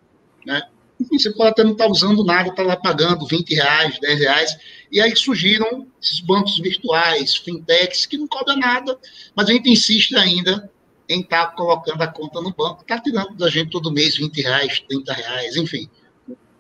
Né? 0.45 0.63
Enfim, 1.05 1.19
você 1.19 1.31
pode 1.31 1.51
até 1.51 1.63
não 1.63 1.73
estar 1.73 1.85
tá 1.85 1.91
usando 1.91 2.25
nada, 2.25 2.49
está 2.49 2.63
lá 2.63 2.77
pagando 2.77 3.27
20 3.27 3.55
reais, 3.55 3.99
10 4.01 4.19
reais. 4.19 4.57
E 4.91 5.01
aí 5.01 5.15
surgiram 5.15 5.87
esses 6.03 6.21
bancos 6.21 6.59
virtuais, 6.59 7.37
fintechs, 7.37 8.07
que 8.07 8.17
não 8.17 8.27
cobram 8.27 8.57
nada, 8.57 8.99
mas 9.35 9.49
a 9.49 9.53
gente 9.53 9.71
insiste 9.71 10.17
ainda 10.17 10.71
em 11.09 11.21
estar 11.21 11.47
tá 11.47 11.53
colocando 11.53 12.01
a 12.01 12.07
conta 12.07 12.41
no 12.41 12.53
banco, 12.53 12.83
está 12.83 12.99
tirando 12.99 13.35
da 13.35 13.51
gente 13.51 13.71
todo 13.71 13.93
mês 13.93 14.17
20 14.17 14.41
reais, 14.41 14.81
30 14.81 15.13
reais, 15.13 15.57
enfim, 15.57 15.89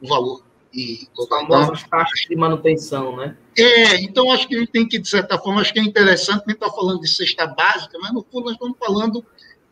o 0.03 0.09
valor. 0.09 0.43
E, 0.73 1.09
As 1.19 1.29
famosas 1.29 1.79
então, 1.79 1.99
taxas 1.99 2.21
de 2.29 2.35
manutenção, 2.35 3.17
né? 3.17 3.37
É, 3.57 4.01
então 4.03 4.33
acho 4.33 4.49
que 4.49 4.57
a 4.57 4.59
gente 4.59 4.73
tem 4.73 4.89
que, 4.89 4.99
de 4.99 5.09
certa 5.09 5.39
forma, 5.39 5.61
acho 5.61 5.73
que 5.73 5.79
é 5.79 5.83
interessante, 5.83 6.43
a 6.45 6.51
gente 6.51 6.55
está 6.55 6.69
falando 6.69 7.01
de 7.01 7.09
cesta 7.09 7.47
básica, 7.47 7.97
mas 8.01 8.13
no 8.13 8.25
fundo 8.25 8.47
nós 8.47 8.55
estamos 8.55 8.77
falando 8.79 9.25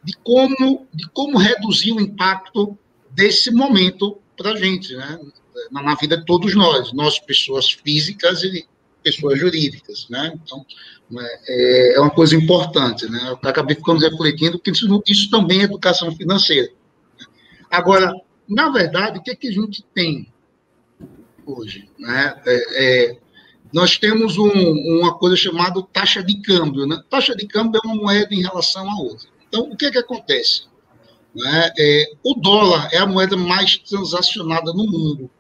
de 0.05 0.17
como, 0.23 0.87
de 0.95 1.09
como 1.11 1.39
reduzir 1.39 1.93
o 1.93 2.01
impacto 2.01 2.79
desse 3.11 3.51
momento 3.51 4.19
para 4.43 4.53
a 4.53 4.57
gente, 4.57 4.95
né? 4.97 5.19
Na, 5.71 5.83
na, 5.83 5.95
vida 5.95 6.17
de 6.17 6.25
todos 6.25 6.55
nós, 6.55 6.93
nós 6.93 7.19
pessoas 7.19 7.71
físicas 7.71 8.43
e 8.43 8.67
pessoas 9.03 9.39
jurídicas, 9.39 10.07
né? 10.09 10.33
Então, 10.35 10.65
é, 11.47 11.97
é 11.97 12.01
uma 12.01 12.11
coisa 12.11 12.35
importante, 12.35 13.09
né? 13.11 13.21
Eu 13.29 13.49
acabei 13.49 13.77
ficando 13.77 14.01
refletindo 14.01 14.59
que 14.59 14.71
isso, 14.71 15.03
isso 15.07 15.31
também 15.31 15.61
é 15.61 15.65
educação 15.65 16.15
financeira. 16.17 16.71
Agora, 17.71 18.13
na 18.49 18.71
verdade, 18.71 19.19
o 19.19 19.23
que, 19.23 19.31
é 19.31 19.37
que 19.37 19.49
a 19.49 19.53
gente 19.53 19.85
tem 19.95 20.33
hoje, 21.47 21.89
né? 21.99 22.41
É, 22.47 23.11
é, 23.11 23.19
nós 23.73 23.97
temos 23.99 24.37
um, 24.37 24.51
uma 25.01 25.15
coisa 25.15 25.37
chamada 25.37 25.83
taxa 25.93 26.23
de 26.23 26.41
câmbio, 26.43 26.87
né? 26.87 27.03
Taxa 27.09 27.35
de 27.35 27.47
câmbio 27.47 27.81
é 27.83 27.87
uma 27.87 27.97
moeda 27.97 28.35
em 28.35 28.43
relação 28.43 28.89
a 28.89 28.97
outra. 29.01 29.29
Então, 29.49 29.71
o 29.71 29.77
que, 29.77 29.87
é 29.87 29.91
que 29.91 29.99
acontece? 29.99 30.65
Né? 31.35 31.73
É, 31.79 32.13
o 32.23 32.35
dólar 32.35 32.89
é 32.93 32.99
a 32.99 33.07
moeda 33.07 33.37
mais 33.37 33.79
transacionada 33.79 34.73
no 34.73 34.85
mundo, 34.85 35.31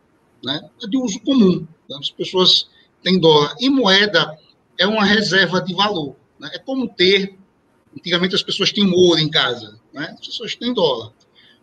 né? 0.42 0.60
é 0.82 0.86
de 0.86 0.96
uso 0.96 1.20
comum. 1.20 1.66
Né? 1.88 1.96
As 1.98 2.10
pessoas 2.10 2.68
têm 3.02 3.18
dólar. 3.18 3.54
E 3.60 3.68
moeda 3.68 4.38
é 4.78 4.86
uma 4.86 5.04
reserva 5.04 5.60
de 5.60 5.74
valor. 5.74 6.16
Né? 6.38 6.50
É 6.54 6.58
como 6.58 6.88
ter. 6.88 7.36
Antigamente 7.94 8.34
as 8.34 8.42
pessoas 8.42 8.72
tinham 8.72 8.90
ouro 8.90 9.20
em 9.20 9.28
casa, 9.28 9.78
né? 9.92 10.16
as 10.18 10.26
pessoas 10.26 10.54
têm 10.54 10.72
dólar. 10.72 11.12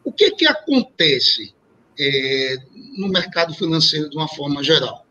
O 0.03 0.11
que, 0.11 0.29
que 0.31 0.45
acontece 0.45 1.53
é, 1.99 2.55
no 2.97 3.07
mercado 3.07 3.53
financeiro 3.53 4.09
de 4.09 4.15
uma 4.15 4.27
forma 4.27 4.63
geral? 4.63 5.05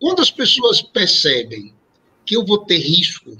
Quando 0.00 0.22
as 0.22 0.30
pessoas 0.30 0.80
percebem 0.80 1.74
que 2.24 2.36
eu 2.36 2.44
vou 2.44 2.58
ter 2.58 2.78
risco 2.78 3.36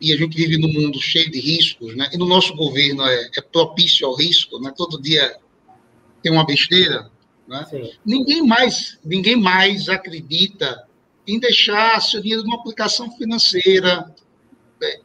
e 0.00 0.12
a 0.12 0.16
gente 0.16 0.36
vive 0.36 0.58
num 0.58 0.72
mundo 0.72 1.00
cheio 1.00 1.30
de 1.30 1.40
riscos, 1.40 1.96
né? 1.96 2.08
E 2.12 2.18
no 2.18 2.26
nosso 2.26 2.54
governo 2.54 3.02
é, 3.04 3.30
é 3.36 3.40
propício 3.40 4.06
ao 4.06 4.14
risco, 4.14 4.58
né? 4.60 4.72
Todo 4.76 5.00
dia 5.00 5.36
tem 6.22 6.32
uma 6.32 6.44
besteira, 6.44 7.10
né? 7.48 7.66
Ninguém 8.04 8.46
mais, 8.46 8.98
ninguém 9.04 9.36
mais 9.36 9.88
acredita 9.88 10.86
em 11.26 11.38
deixar 11.38 12.00
seu 12.00 12.20
dinheiro 12.20 12.42
numa 12.42 12.56
aplicação 12.56 13.10
financeira, 13.16 14.14
é, 14.82 15.00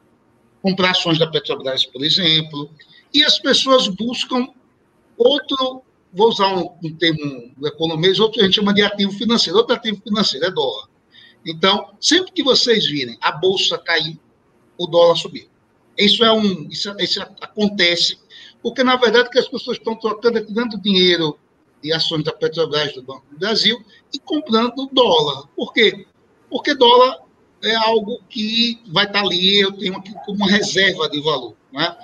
comprar 0.62 0.92
ações 0.92 1.18
da 1.18 1.28
Petrobras, 1.28 1.86
por 1.86 2.04
exemplo, 2.04 2.70
e 3.14 3.24
as 3.24 3.40
pessoas 3.40 3.88
buscam 3.88 4.48
outro, 5.18 5.82
vou 6.14 6.30
usar 6.30 6.56
um, 6.56 6.70
um 6.84 6.96
termo 6.96 7.54
do 7.58 7.68
economês, 7.68 8.20
outro 8.20 8.42
a 8.42 8.46
gente 8.46 8.56
chama 8.56 8.74
de 8.74 8.82
ativo 8.82 9.12
financeiro, 9.12 9.58
outro 9.58 9.76
ativo 9.76 10.02
financeiro 10.02 10.46
é 10.46 10.52
dólar. 10.52 10.88
Então, 11.46 11.94
sempre 12.00 12.32
que 12.34 12.44
vocês 12.44 12.86
virem 12.86 13.18
a 13.22 13.32
bolsa 13.32 13.78
cair, 13.78 14.20
o 14.80 14.88
dólar 14.88 15.16
subir. 15.16 15.48
Isso 15.98 16.24
é 16.24 16.32
um, 16.32 16.68
isso, 16.70 16.96
isso 17.00 17.22
acontece 17.22 18.18
porque 18.62 18.84
na 18.84 18.96
verdade 18.96 19.30
que 19.30 19.40
as 19.40 19.48
pessoas 19.48 19.78
estão 19.78 19.96
trocando, 19.96 20.46
dando 20.50 20.80
dinheiro 20.80 21.38
de 21.82 21.94
ações 21.94 22.24
da 22.24 22.34
Petrobras 22.34 22.94
do 22.94 23.04
Banco 23.04 23.26
do 23.32 23.40
Brasil 23.40 23.82
e 24.14 24.20
comprando 24.20 24.90
dólar. 24.92 25.48
Por 25.56 25.72
quê? 25.74 26.06
Porque 26.50 26.76
dólar 26.76 27.20
é 27.64 27.76
algo 27.76 28.20
que 28.30 28.82
vai 28.88 29.06
estar 29.06 29.22
ali, 29.22 29.60
eu 29.60 29.72
tenho 29.72 29.96
aqui 29.96 30.14
como 30.26 30.46
reserva 30.46 31.10
de 31.10 31.22
valor. 31.22 31.56
Né? 31.72 31.96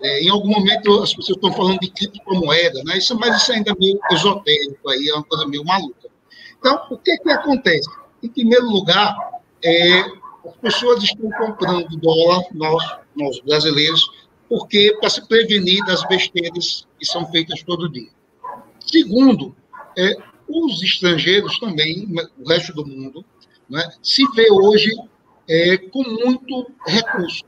É, 0.00 0.22
em 0.22 0.28
algum 0.28 0.48
momento 0.48 1.02
as 1.02 1.14
pessoas 1.14 1.36
estão 1.36 1.52
falando 1.52 1.80
de 1.80 1.90
criptomoeda, 1.90 2.82
né? 2.84 2.98
isso, 2.98 3.18
mas 3.18 3.42
isso 3.42 3.52
ainda 3.52 3.72
é 3.72 3.74
meio 3.78 3.98
esotérico, 4.12 4.88
aí, 4.88 5.08
é 5.08 5.14
uma 5.14 5.24
coisa 5.24 5.46
meio 5.46 5.64
maluca. 5.64 6.08
Então, 6.58 6.86
o 6.90 6.98
que, 6.98 7.16
que 7.18 7.30
acontece? 7.30 7.88
Em 8.22 8.28
primeiro 8.28 8.66
lugar, 8.66 9.16
é, 9.64 10.04
as 10.48 10.56
pessoas 10.56 11.02
estão 11.02 11.30
comprando 11.30 11.96
dólar, 11.96 12.44
nós, 12.52 12.98
nós 13.14 13.40
brasileiros, 13.40 14.10
porque 14.48 14.96
para 15.00 15.10
se 15.10 15.26
prevenir 15.26 15.84
das 15.84 16.06
besteiras 16.06 16.86
que 16.98 17.04
são 17.04 17.26
feitas 17.30 17.62
todo 17.62 17.88
dia. 17.88 18.10
Segundo, 18.80 19.54
é, 19.98 20.16
os 20.48 20.82
estrangeiros 20.82 21.58
também, 21.58 22.06
o 22.38 22.48
resto 22.48 22.72
do 22.72 22.86
mundo, 22.86 23.24
né, 23.68 23.82
se 24.02 24.22
vê 24.34 24.46
hoje 24.50 24.90
é, 25.48 25.76
com 25.76 26.02
muito 26.02 26.70
recurso. 26.86 27.44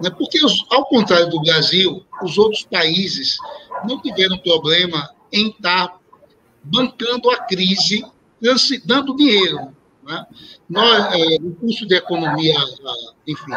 Né? 0.00 0.10
Porque, 0.10 0.44
os, 0.44 0.64
ao 0.70 0.86
contrário 0.86 1.28
do 1.28 1.40
Brasil, 1.42 2.04
os 2.22 2.38
outros 2.38 2.64
países 2.64 3.38
não 3.86 4.00
tiveram 4.00 4.38
problema 4.38 5.10
em 5.32 5.48
estar 5.48 5.98
bancando 6.62 7.30
a 7.30 7.38
crise, 7.44 8.04
dando 8.84 9.16
dinheiro. 9.16 9.74
Né? 10.02 10.26
Nós, 10.68 11.14
é, 11.14 11.38
no 11.38 11.54
curso 11.54 11.86
de 11.86 11.94
economia, 11.94 12.54
enfim, 13.26 13.52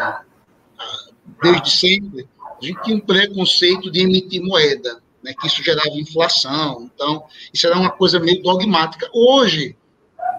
desde 1.42 1.70
sempre, 1.70 2.28
a 2.60 2.64
gente 2.64 2.82
tinha 2.82 2.96
um 2.96 3.00
preconceito 3.00 3.90
de 3.90 4.00
emitir 4.00 4.42
moeda, 4.42 5.02
né, 5.22 5.34
que 5.34 5.46
isso 5.46 5.62
gerava 5.62 5.88
inflação. 5.90 6.90
Então, 6.94 7.24
isso 7.52 7.66
era 7.66 7.78
uma 7.78 7.90
coisa 7.90 8.20
meio 8.20 8.42
dogmática. 8.42 9.08
Hoje, 9.12 9.76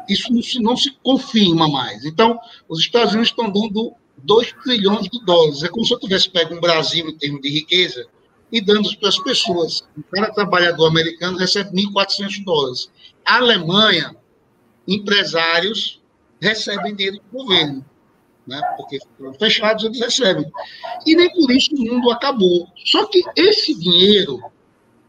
isso 0.08 0.32
não 0.32 0.42
se, 0.42 0.60
não 0.60 0.78
se 0.78 0.92
confirma 1.04 1.68
mais. 1.68 2.06
Então, 2.06 2.40
os 2.70 2.80
Estados 2.80 3.14
Unidos 3.14 3.30
estão 3.30 3.50
dando 3.50 3.94
2 4.20 4.54
trilhões 4.64 5.10
de 5.10 5.24
dólares. 5.26 5.64
É 5.64 5.68
como 5.68 5.86
se 5.86 5.94
eu 5.94 6.00
tivesse 6.00 6.30
pego 6.30 6.56
um 6.56 6.60
Brasil 6.60 7.08
em 7.08 7.18
termos 7.18 7.42
de 7.42 7.50
riqueza 7.50 8.06
e 8.52 8.62
dando 8.62 8.96
para 8.98 9.10
as 9.10 9.20
pessoas. 9.20 9.84
Cada 10.12 10.32
trabalhador 10.32 10.88
americano 10.88 11.38
recebe 11.38 11.72
1.400 11.72 12.44
dólares. 12.44 12.92
A 13.26 13.38
Alemanha, 13.38 14.16
empresários 14.88 16.02
recebem 16.40 16.96
dinheiro 16.96 17.18
do 17.18 17.38
governo, 17.38 17.86
né? 18.46 18.62
porque 18.78 19.00
foram 19.18 19.34
fechados, 19.34 19.84
eles 19.84 20.00
recebem. 20.00 20.52
E 21.06 21.16
nem 21.16 21.32
por 21.32 21.52
isso 21.52 21.74
o 21.74 21.80
mundo 21.80 22.12
acabou. 22.12 22.68
Só 22.86 23.06
que 23.06 23.24
esse 23.36 23.74
dinheiro, 23.74 24.42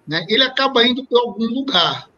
né, 0.07 0.25
ele 0.29 0.43
acaba 0.43 0.87
indo 0.87 1.05
para 1.05 1.21
algum 1.21 1.47
lugar. 1.47 2.09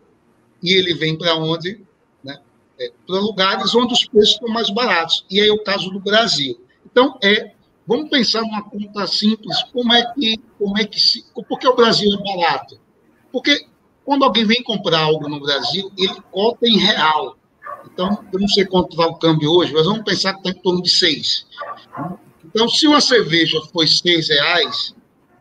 E 0.62 0.72
ele 0.72 0.94
vem 0.94 1.16
para 1.16 1.36
onde? 1.36 1.80
Né? 2.22 2.38
É, 2.78 2.92
para 3.06 3.18
lugares 3.20 3.74
onde 3.74 3.94
os 3.94 4.04
preços 4.06 4.34
estão 4.34 4.48
mais 4.48 4.70
baratos. 4.70 5.24
E 5.30 5.40
aí 5.40 5.48
é 5.48 5.52
o 5.52 5.62
caso 5.62 5.90
do 5.90 6.00
Brasil. 6.00 6.60
Então, 6.84 7.18
é, 7.22 7.52
vamos 7.86 8.10
pensar 8.10 8.42
numa 8.42 8.62
conta 8.62 9.06
simples, 9.06 9.62
como 9.72 9.92
é 9.92 10.12
que, 10.12 10.36
como 10.58 10.76
é 10.78 10.84
que 10.84 11.00
se, 11.00 11.24
por 11.32 11.58
que 11.58 11.68
o 11.68 11.76
Brasil 11.76 12.10
é 12.12 12.36
barato? 12.36 12.80
Porque 13.32 13.66
quando 14.04 14.24
alguém 14.24 14.46
vem 14.46 14.62
comprar 14.62 15.00
algo 15.00 15.28
no 15.28 15.38
Brasil, 15.38 15.92
ele 15.96 16.20
cota 16.30 16.66
em 16.66 16.78
real. 16.78 17.37
Então, 17.92 18.24
eu 18.32 18.38
não 18.38 18.48
sei 18.48 18.64
quanto 18.64 18.96
vai 18.96 19.06
o 19.06 19.14
câmbio 19.14 19.50
hoje, 19.50 19.72
mas 19.72 19.86
vamos 19.86 20.04
pensar 20.04 20.32
que 20.32 20.38
está 20.40 20.50
em 20.50 20.62
torno 20.62 20.82
de 20.82 20.90
seis. 20.90 21.46
Então, 22.44 22.68
se 22.68 22.86
uma 22.86 23.00
cerveja 23.00 23.60
foi 23.72 23.86
seis 23.86 24.28
reais, 24.28 24.94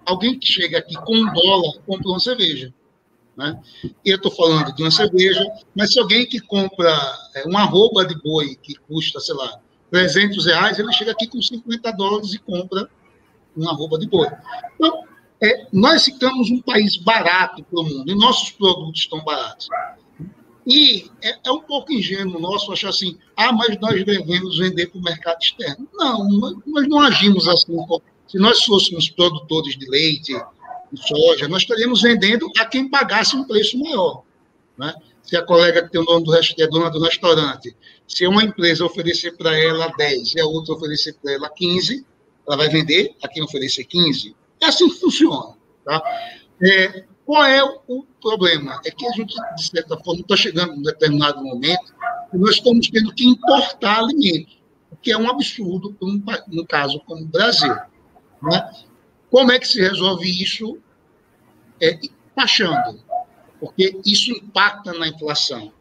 alguém 0.06 0.38
que 0.38 0.48
chega 0.48 0.80
aqui 0.80 0.96
com 0.96 1.16
um 1.16 1.34
dólar 1.34 1.80
compra 1.86 2.10
uma 2.10 2.20
cerveja. 2.20 2.74
Né? 3.36 3.60
Eu 4.04 4.16
estou 4.16 4.32
falando 4.32 4.74
de 4.74 4.82
uma 4.82 4.90
cerveja, 4.90 5.46
mas 5.76 5.94
se 5.94 6.00
alguém 6.00 6.26
que 6.26 6.40
compra 6.40 6.92
é, 7.36 7.44
uma 7.44 7.64
roupa 7.64 8.06
de 8.06 8.20
boi 8.22 8.56
que 8.56 8.74
custa, 8.88 9.20
sei 9.20 9.36
lá, 9.36 9.60
300 9.92 10.46
reais, 10.46 10.80
ele 10.80 10.92
chega 10.92 11.12
aqui 11.12 11.28
com 11.28 11.42
50 11.42 11.92
dólares 11.92 12.34
e 12.34 12.40
compra 12.40 12.90
uma 13.56 13.74
roupa 13.74 13.98
de 14.00 14.08
boi. 14.08 14.28
Então, 14.76 15.04
é, 15.42 15.68
nós 15.72 16.06
ficamos 16.06 16.50
um 16.50 16.62
país 16.62 16.98
barato 16.98 17.64
para 17.64 17.80
o 17.80 17.84
mundo, 17.84 18.12
e 18.12 18.16
nossos 18.16 18.50
produtos 18.52 19.02
estão 19.02 19.24
baratos. 19.24 19.70
E 20.68 21.10
é, 21.22 21.38
é, 21.46 21.52
um 21.52 21.62
pouco 21.62 21.94
ingênuo 21.94 22.42
nosso 22.42 22.72
achar 22.74 22.90
assim, 22.90 23.18
ah, 23.38 23.54
mas 23.54 23.80
nós 23.80 24.04
devemos 24.04 24.58
vender 24.58 24.88
para 24.88 25.00
o 25.00 25.04
mercado 25.04 25.42
externo. 25.42 25.88
Não, 25.94 26.28
nós 26.66 26.88
não 26.88 27.00
agimos 27.00 27.48
assim. 27.48 27.78
Se 28.28 28.38
nós 28.38 28.64
fôssemos 28.64 29.10
produtores 29.10 29.78
de 29.78 29.90
leite, 29.90 30.34
de 30.92 31.08
soja, 31.08 31.48
nós 31.48 31.62
estaríamos 31.62 32.02
vendendo 32.02 32.52
a 32.58 32.66
quem 32.66 32.90
pagasse 32.90 33.36
um 33.36 33.46
preço 33.46 33.80
maior. 33.80 34.24
Né? 34.78 34.94
se 35.28 35.36
a 35.36 35.44
colega 35.44 35.84
que 35.84 35.92
tem 35.92 36.00
o 36.00 36.06
nome 36.06 36.26
do 36.26 36.40
que 36.40 36.64
é 36.64 36.68
dona 36.68 36.90
do 36.90 37.04
restaurante, 37.04 37.76
se 38.08 38.26
uma 38.26 38.44
empresa 38.44 38.86
oferecer 38.86 39.36
para 39.36 39.60
ela 39.60 39.92
10 39.98 40.36
e 40.36 40.40
a 40.40 40.46
outra 40.46 40.74
oferecer 40.74 41.14
para 41.22 41.34
ela 41.34 41.50
15, 41.50 42.06
ela 42.48 42.56
vai 42.56 42.70
vender 42.70 43.14
a 43.22 43.28
quem 43.28 43.44
oferecer 43.44 43.84
15. 43.84 44.34
É 44.62 44.68
assim 44.68 44.88
que 44.88 44.96
funciona. 44.96 45.54
Tá? 45.84 46.02
É, 46.64 47.04
qual 47.28 47.46
é 47.46 47.64
o 47.64 48.04
problema? 48.20 48.82
É 48.86 48.90
que 48.90 49.06
a 49.06 49.12
gente, 49.12 49.36
de 49.56 49.70
certa 49.70 49.98
forma, 49.98 50.22
está 50.22 50.36
chegando 50.36 50.74
em 50.74 50.80
um 50.80 50.82
determinado 50.82 51.44
momento 51.44 51.94
e 52.34 52.38
nós 52.38 52.56
estamos 52.56 52.90
tendo 52.90 53.14
que 53.14 53.26
importar 53.26 54.00
alimentos, 54.00 54.58
o 54.90 54.96
que 54.96 55.12
é 55.12 55.18
um 55.18 55.30
absurdo 55.30 55.96
no 56.48 56.66
caso 56.66 57.00
como 57.02 57.22
o 57.22 57.28
Brasil. 57.28 57.76
Né? 58.42 58.72
Como 59.30 59.52
é 59.52 59.60
que 59.60 59.68
se 59.68 59.80
resolve 59.80 60.26
isso? 60.42 60.80
É, 61.80 62.00
taxando 62.36 63.06
porque 63.60 64.00
isso 64.06 64.32
impacta 64.32 64.94
na 64.94 65.08
inflação. 65.08 65.72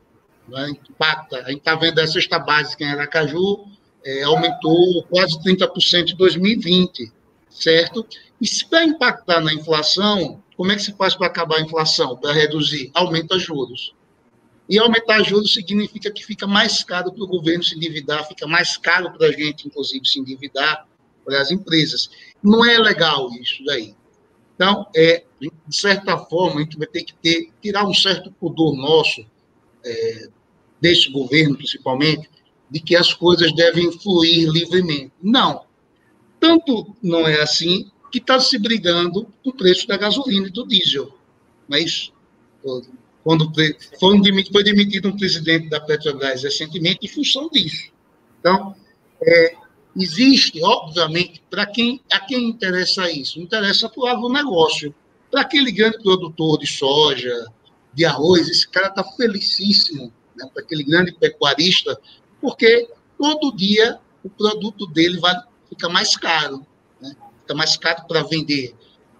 Né? 0.48 0.72
Impacta. 0.90 1.38
A 1.38 1.50
gente 1.50 1.58
está 1.58 1.74
vendo 1.74 1.98
a 1.98 2.06
cesta 2.06 2.38
básica 2.38 2.84
em 2.84 2.90
Aracaju 2.90 3.66
é, 4.04 4.22
aumentou 4.22 5.02
quase 5.04 5.36
30% 5.42 6.12
em 6.12 6.16
2020, 6.16 7.12
certo? 7.50 8.06
E 8.40 8.46
se 8.46 8.64
para 8.64 8.84
impactar 8.84 9.40
na 9.40 9.52
inflação, 9.52 10.40
como 10.56 10.72
é 10.72 10.76
que 10.76 10.82
se 10.82 10.92
faz 10.92 11.14
para 11.14 11.26
acabar 11.26 11.58
a 11.58 11.60
inflação, 11.60 12.16
para 12.16 12.32
reduzir? 12.32 12.90
Aumenta 12.94 13.38
juros. 13.38 13.94
E 14.68 14.78
aumentar 14.78 15.22
juros 15.22 15.52
significa 15.52 16.10
que 16.10 16.24
fica 16.24 16.46
mais 16.46 16.82
caro 16.82 17.12
para 17.12 17.22
o 17.22 17.28
governo 17.28 17.62
se 17.62 17.76
endividar, 17.76 18.26
fica 18.26 18.46
mais 18.46 18.76
caro 18.76 19.12
para 19.12 19.28
a 19.28 19.32
gente, 19.32 19.66
inclusive, 19.68 20.04
se 20.06 20.18
endividar, 20.18 20.86
para 21.24 21.40
as 21.40 21.50
empresas. 21.50 22.08
Não 22.42 22.64
é 22.64 22.78
legal 22.78 23.28
isso 23.40 23.62
daí. 23.64 23.94
Então, 24.54 24.86
é, 24.96 25.24
de 25.40 25.76
certa 25.76 26.16
forma, 26.16 26.60
a 26.60 26.62
gente 26.62 26.78
vai 26.78 26.86
ter 26.86 27.02
que 27.02 27.14
ter, 27.14 27.52
tirar 27.60 27.86
um 27.86 27.92
certo 27.92 28.32
pudor 28.32 28.74
nosso, 28.74 29.24
é, 29.84 30.28
desse 30.80 31.10
governo 31.10 31.56
principalmente, 31.56 32.28
de 32.70 32.80
que 32.80 32.96
as 32.96 33.12
coisas 33.12 33.54
devem 33.54 33.92
fluir 33.92 34.48
livremente. 34.48 35.12
Não. 35.22 35.64
Tanto 36.40 36.96
não 37.02 37.26
é 37.26 37.40
assim 37.40 37.90
que 38.10 38.18
está 38.18 38.38
se 38.40 38.58
brigando 38.58 39.26
com 39.42 39.50
o 39.50 39.56
preço 39.56 39.86
da 39.86 39.96
gasolina 39.96 40.48
e 40.48 40.50
do 40.50 40.66
diesel. 40.66 41.12
Mas, 41.68 42.12
quando 43.22 43.52
foi, 43.98 44.20
foi 44.52 44.62
demitido 44.62 45.08
um 45.08 45.16
presidente 45.16 45.68
da 45.68 45.80
Petrobras 45.80 46.42
recentemente 46.42 47.06
em 47.06 47.08
função 47.08 47.48
disso. 47.50 47.90
Então, 48.40 48.74
é, 49.20 49.56
Existe, 49.98 50.62
obviamente, 50.62 51.42
para 51.48 51.64
quem 51.64 52.02
a 52.12 52.20
quem 52.20 52.50
interessa 52.50 53.10
isso, 53.10 53.40
interessa 53.40 53.88
para 53.88 54.02
o 54.02 54.06
agronegócio. 54.06 54.94
Para 55.30 55.40
aquele 55.40 55.72
grande 55.72 55.98
produtor 56.02 56.58
de 56.58 56.66
soja, 56.66 57.46
de 57.94 58.04
arroz, 58.04 58.46
esse 58.48 58.68
cara 58.68 58.88
está 58.88 59.02
felicíssimo, 59.02 60.12
né? 60.36 60.48
para 60.52 60.62
aquele 60.62 60.84
grande 60.84 61.12
pecuarista, 61.12 61.98
porque 62.40 62.88
todo 63.18 63.56
dia 63.56 63.98
o 64.22 64.28
produto 64.28 64.86
dele 64.86 65.18
vai 65.18 65.34
fica 65.68 65.88
mais 65.88 66.14
caro, 66.14 66.64
fica 67.46 67.54
mais 67.54 67.76
caro 67.76 68.04
para 68.08 68.22
vender. 68.24 68.74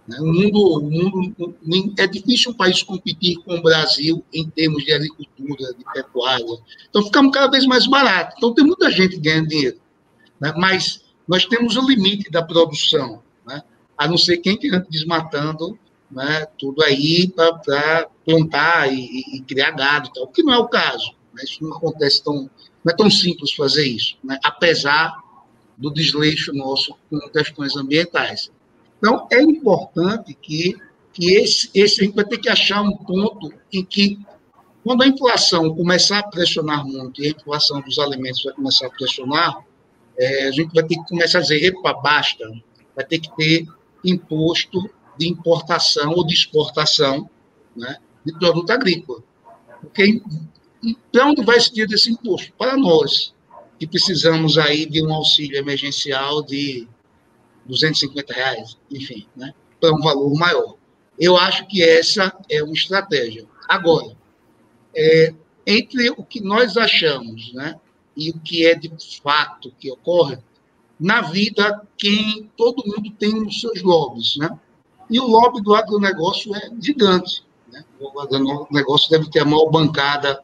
Né? 0.06 0.18
O 0.20 0.26
mundo, 0.26 1.34
o 1.38 1.54
mundo 1.62 1.94
é 1.98 2.06
difícil 2.06 2.50
um 2.50 2.54
país 2.54 2.82
competir 2.82 3.36
com 3.38 3.54
o 3.54 3.62
Brasil 3.62 4.24
em 4.32 4.48
termos 4.50 4.84
de 4.84 4.92
agricultura, 4.92 5.74
de 5.74 5.84
pecuária. 5.92 6.44
Então 6.88 7.04
ficamos 7.04 7.32
cada 7.32 7.50
vez 7.50 7.64
mais 7.66 7.86
barato. 7.86 8.34
Então 8.36 8.54
tem 8.54 8.64
muita 8.64 8.90
gente 8.90 9.18
ganhando 9.18 9.48
dinheiro. 9.48 9.80
Né? 10.40 10.52
Mas 10.56 11.04
nós 11.26 11.46
temos 11.46 11.76
o 11.76 11.86
limite 11.86 12.30
da 12.30 12.42
produção, 12.42 13.22
né? 13.46 13.62
a 13.96 14.06
não 14.06 14.18
ser 14.18 14.38
quem 14.38 14.56
que 14.56 14.70
desmatando 14.90 15.78
né, 16.10 16.46
tudo 16.58 16.82
aí 16.84 17.28
para 17.28 18.08
plantar 18.24 18.92
e, 18.92 19.22
e, 19.34 19.40
criar 19.40 19.72
gado, 19.72 20.10
tal, 20.14 20.24
o 20.24 20.28
que 20.28 20.42
não 20.42 20.52
é 20.52 20.58
o 20.58 20.68
caso. 20.68 21.12
Né? 21.34 21.42
Isso 21.44 21.62
não 21.62 21.76
acontece 21.76 22.22
tão. 22.22 22.50
Não 22.84 22.92
é 22.92 22.96
tão 22.96 23.10
simples 23.10 23.52
fazer 23.52 23.84
isso, 23.84 24.16
né? 24.22 24.38
apesar 24.44 25.16
do 25.76 25.92
desleixo 25.92 26.52
nosso 26.52 26.96
com 27.10 27.18
questões 27.30 27.76
ambientais. 27.76 28.50
Então, 28.98 29.26
é 29.30 29.42
importante 29.42 30.34
que, 30.34 30.74
que 31.12 31.34
esse, 31.34 31.70
esse 31.74 32.00
a 32.00 32.04
gente 32.04 32.14
vai 32.14 32.24
ter 32.24 32.38
que 32.38 32.48
achar 32.48 32.82
um 32.82 32.96
ponto 32.96 33.52
em 33.72 33.84
que, 33.84 34.18
quando 34.82 35.02
a 35.02 35.06
inflação 35.06 35.74
começar 35.74 36.20
a 36.20 36.28
pressionar 36.28 36.84
muito, 36.86 37.22
e 37.22 37.26
a 37.26 37.30
inflação 37.30 37.80
dos 37.80 37.98
alimentos 37.98 38.42
vai 38.42 38.54
começar 38.54 38.86
a 38.86 38.90
pressionar, 38.90 39.64
é, 40.18 40.48
a 40.48 40.50
gente 40.50 40.72
vai 40.72 40.82
ter 40.82 40.96
que 40.96 41.08
começar 41.08 41.38
a 41.38 41.42
dizer, 41.42 41.62
epa, 41.62 41.92
basta, 41.92 42.50
vai 42.94 43.04
ter 43.04 43.18
que 43.18 43.34
ter 43.36 43.66
imposto 44.04 44.88
de 45.18 45.28
importação 45.28 46.12
ou 46.12 46.26
de 46.26 46.34
exportação 46.34 47.28
né, 47.74 47.98
de 48.24 48.32
produto 48.38 48.70
agrícola. 48.70 49.22
Porque 49.80 50.22
para 51.12 51.26
onde 51.26 51.44
vai 51.44 51.56
esse 51.56 51.86
desse 51.86 52.10
imposto? 52.10 52.52
Para 52.56 52.76
nós, 52.76 53.34
que 53.78 53.86
precisamos 53.86 54.58
aí 54.58 54.86
de 54.86 55.04
um 55.04 55.12
auxílio 55.12 55.58
emergencial 55.58 56.42
de 56.42 56.88
250 57.66 58.32
reais, 58.32 58.76
enfim, 58.90 59.26
né, 59.36 59.52
para 59.80 59.92
um 59.94 60.00
valor 60.00 60.32
maior. 60.34 60.76
Eu 61.18 61.36
acho 61.36 61.66
que 61.66 61.82
essa 61.82 62.34
é 62.50 62.62
uma 62.62 62.72
estratégia. 62.72 63.46
Agora, 63.68 64.16
é, 64.94 65.34
entre 65.66 66.10
o 66.10 66.22
que 66.22 66.40
nós 66.40 66.76
achamos, 66.76 67.52
né, 67.52 67.78
e 68.16 68.30
o 68.30 68.38
que 68.40 68.66
é 68.66 68.74
de 68.74 68.90
fato 69.22 69.72
que 69.78 69.90
ocorre, 69.90 70.38
na 70.98 71.20
vida, 71.20 71.82
quem 71.98 72.50
todo 72.56 72.82
mundo 72.86 73.10
tem 73.18 73.46
os 73.46 73.60
seus 73.60 73.82
lobbies, 73.82 74.36
né? 74.36 74.58
E 75.10 75.20
o 75.20 75.26
lobby 75.26 75.62
do 75.62 75.74
agronegócio 75.74 76.54
é 76.56 76.70
gigante. 76.80 77.44
Né? 77.70 77.84
O 78.00 78.18
agronegócio 78.18 79.10
deve 79.10 79.30
ter 79.30 79.40
a 79.40 79.44
maior 79.44 79.70
bancada 79.70 80.42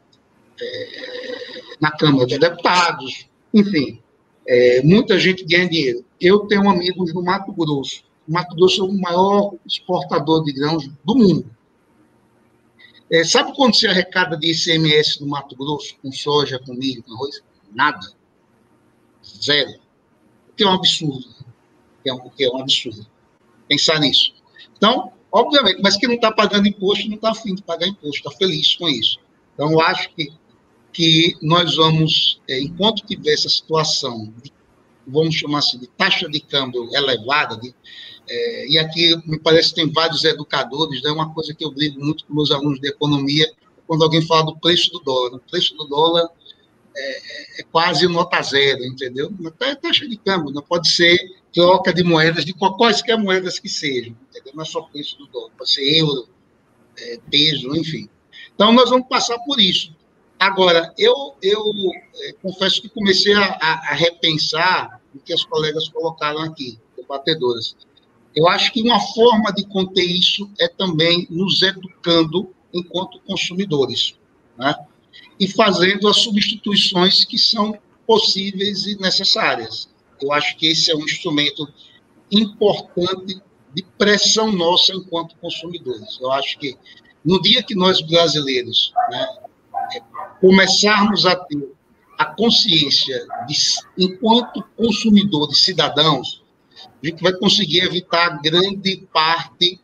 é, 0.61 1.42
na 1.83 1.91
Câmara 1.91 2.25
de 2.25 2.39
Deputados, 2.39 3.27
enfim, 3.53 4.01
é, 4.47 4.81
muita 4.83 5.19
gente 5.19 5.43
ganha 5.43 5.67
dinheiro. 5.67 6.05
eu 6.19 6.39
tenho 6.47 6.69
amigos 6.69 7.13
no 7.13 7.21
Mato 7.21 7.51
Grosso. 7.51 8.05
O 8.25 8.31
Mato 8.31 8.55
Grosso 8.55 8.81
é 8.81 8.85
o 8.85 8.93
maior 8.93 9.53
exportador 9.67 10.45
de 10.45 10.53
grãos 10.53 10.87
do 10.87 11.13
mundo. 11.13 11.53
É, 13.11 13.25
sabe 13.25 13.53
quando 13.53 13.75
se 13.75 13.85
arrecada 13.85 14.37
de 14.37 14.49
ICMS 14.49 15.19
no 15.19 15.27
Mato 15.27 15.57
Grosso, 15.57 15.97
com 16.01 16.09
soja, 16.09 16.57
com 16.57 16.73
milho, 16.73 17.03
com 17.03 17.15
arroz? 17.15 17.43
Nada. 17.75 18.13
Zero. 19.43 19.73
O 20.51 20.55
que 20.55 20.63
é 20.63 20.67
um 20.67 20.75
absurdo. 20.75 21.27
O 21.99 22.03
que 22.03 22.09
é 22.09 22.13
um, 22.13 22.29
que 22.29 22.45
é 22.45 22.49
um 22.49 22.61
absurdo. 22.61 23.05
Pensar 23.67 23.99
nisso. 23.99 24.33
Então, 24.77 25.11
obviamente, 25.29 25.81
mas 25.83 25.97
quem 25.97 26.07
não 26.07 26.15
está 26.15 26.31
pagando 26.31 26.65
imposto 26.65 27.09
não 27.09 27.15
está 27.15 27.31
afim 27.31 27.53
de 27.53 27.61
pagar 27.61 27.87
imposto, 27.87 28.25
está 28.25 28.31
feliz 28.31 28.73
com 28.75 28.87
isso. 28.87 29.19
Então, 29.53 29.69
eu 29.69 29.81
acho 29.81 30.09
que, 30.15 30.31
que 30.93 31.35
nós 31.41 31.75
vamos, 31.75 32.39
é, 32.47 32.61
enquanto 32.61 33.05
tiver 33.05 33.33
essa 33.33 33.49
situação, 33.49 34.31
vamos 35.07 35.35
chamar 35.35 35.59
assim, 35.59 35.79
de 35.79 35.87
taxa 35.87 36.29
de 36.29 36.39
câmbio 36.39 36.87
elevada, 36.93 37.57
de, 37.57 37.73
é, 38.29 38.67
e 38.69 38.77
aqui 38.77 39.15
me 39.25 39.39
parece 39.39 39.69
que 39.69 39.75
tem 39.75 39.91
vários 39.91 40.23
educadores, 40.23 41.03
é 41.03 41.07
né? 41.07 41.11
uma 41.11 41.33
coisa 41.33 41.53
que 41.53 41.65
eu 41.65 41.71
brigo 41.71 41.99
muito 41.99 42.25
com 42.25 42.33
meus 42.33 42.51
alunos 42.51 42.79
de 42.79 42.87
economia, 42.87 43.51
quando 43.87 44.03
alguém 44.03 44.21
fala 44.21 44.45
do 44.45 44.57
preço 44.57 44.91
do 44.91 44.99
dólar. 44.99 45.35
O 45.35 45.39
preço 45.39 45.75
do 45.75 45.85
dólar 45.85 46.29
é, 46.95 47.61
é 47.61 47.63
quase 47.63 48.07
nota 48.07 48.41
zero, 48.41 48.85
entendeu? 48.85 49.33
Até 49.45 49.75
taxa 49.75 50.07
de 50.07 50.15
câmbio, 50.15 50.53
não 50.53 50.61
pode 50.61 50.89
ser 50.89 51.17
troca 51.51 51.93
de 51.93 52.03
moedas, 52.03 52.45
de 52.45 52.53
quaisquer 52.53 53.17
moedas 53.17 53.59
que 53.59 53.67
sejam, 53.67 54.15
entendeu? 54.29 54.53
Não 54.55 54.63
é 54.63 54.65
só 54.65 54.81
preço 54.83 55.17
do 55.17 55.27
dólar, 55.27 55.51
pode 55.57 55.71
ser 55.71 55.97
euro, 55.97 56.29
é, 56.97 57.19
peso, 57.29 57.75
enfim. 57.75 58.07
Então, 58.53 58.71
nós 58.71 58.89
vamos 58.89 59.07
passar 59.07 59.37
por 59.39 59.59
isso. 59.59 59.93
Agora, 60.43 60.93
eu, 60.97 61.35
eu 61.41 61.63
é, 62.15 62.33
confesso 62.33 62.81
que 62.81 62.89
comecei 62.89 63.33
a, 63.33 63.45
a, 63.45 63.93
repensar 63.93 64.99
o 65.15 65.19
que 65.19 65.33
as 65.33 65.45
colegas 65.45 65.87
colocaram 65.87 66.39
aqui, 66.41 66.77
debatedoras. 66.97 67.77
Eu 68.35 68.49
acho 68.49 68.73
que 68.73 68.81
uma 68.81 68.99
forma 68.99 69.53
de 69.53 69.65
conter 69.65 70.03
isso 70.03 70.51
é 70.59 70.67
também 70.67 71.25
nos 71.29 71.61
educando 71.61 72.53
enquanto 72.73 73.21
consumidores, 73.21 74.15
né? 74.57 74.75
e 75.39 75.47
fazendo 75.47 76.09
as 76.09 76.17
substituições 76.17 77.23
que 77.23 77.37
são 77.37 77.79
possíveis 78.05 78.85
e 78.85 78.99
necessárias. 78.99 79.87
Eu 80.21 80.33
acho 80.33 80.57
que 80.57 80.67
esse 80.67 80.91
é 80.91 80.95
um 80.95 81.05
instrumento 81.05 81.65
importante 82.29 83.41
de 83.73 83.83
pressão 83.97 84.51
nossa 84.51 84.93
enquanto 84.93 85.37
consumidores. 85.37 86.19
Eu 86.19 86.33
acho 86.33 86.59
que 86.59 86.77
no 87.23 87.41
dia 87.41 87.63
que 87.63 87.75
nós 87.75 88.01
brasileiros 88.01 88.91
né, 89.09 89.27
começarmos 90.39 91.25
a 91.25 91.35
ter 91.35 91.71
a 92.17 92.25
consciência 92.25 93.25
de, 93.47 93.55
enquanto 93.97 94.63
consumidores, 94.77 95.63
cidadãos, 95.63 96.43
a 97.01 97.05
gente 97.07 97.21
vai 97.21 97.33
conseguir 97.33 97.81
evitar 97.83 98.41
grande 98.41 99.07
parte 99.11 99.79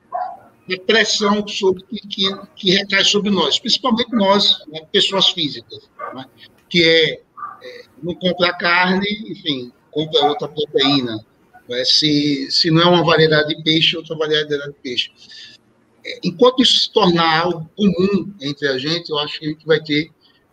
da 0.68 0.78
pressão 0.86 1.46
sobre, 1.48 1.84
que, 1.84 2.30
que 2.56 2.72
recai 2.72 3.04
sobre 3.04 3.32
nós, 3.32 3.60
principalmente 3.60 4.14
nós, 4.14 4.64
né, 4.68 4.82
pessoas 4.92 5.30
físicas, 5.30 5.90
né, 6.14 6.26
que 6.70 6.84
é, 6.84 7.14
é, 7.14 7.86
não 8.02 8.14
comprar 8.16 8.54
carne, 8.54 9.08
enfim, 9.28 9.72
compra 9.92 10.28
outra 10.28 10.48
proteína. 10.48 11.26
Né, 11.68 11.84
se, 11.84 12.48
se 12.52 12.70
não 12.70 12.82
é 12.82 12.86
uma 12.86 13.04
variedade 13.04 13.56
de 13.56 13.64
peixe, 13.64 13.98
outra 13.98 14.16
variedade 14.16 14.68
de 14.68 14.80
peixe. 14.80 15.12
Enquanto 16.24 16.62
isso 16.62 16.80
se 16.80 16.92
tornar 16.92 17.44
algo 17.44 17.70
comum 17.76 18.34
entre 18.42 18.68
a 18.68 18.78
gente, 18.78 19.10
eu 19.10 19.20
acho 19.20 19.40
que 19.40 19.46
a 19.46 19.50
gente 19.50 19.66
vai 19.66 19.82
ter 19.82 20.12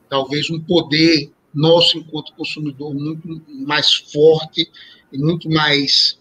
talvez 0.09 0.51
um 0.51 0.61
poder 0.61 1.31
nosso 1.55 1.99
enquanto 1.99 2.35
consumidor 2.35 2.95
muito 2.95 3.43
mais 3.49 3.95
forte 3.95 4.71
e 5.13 5.19
muito 5.19 5.49
mais 5.49 6.19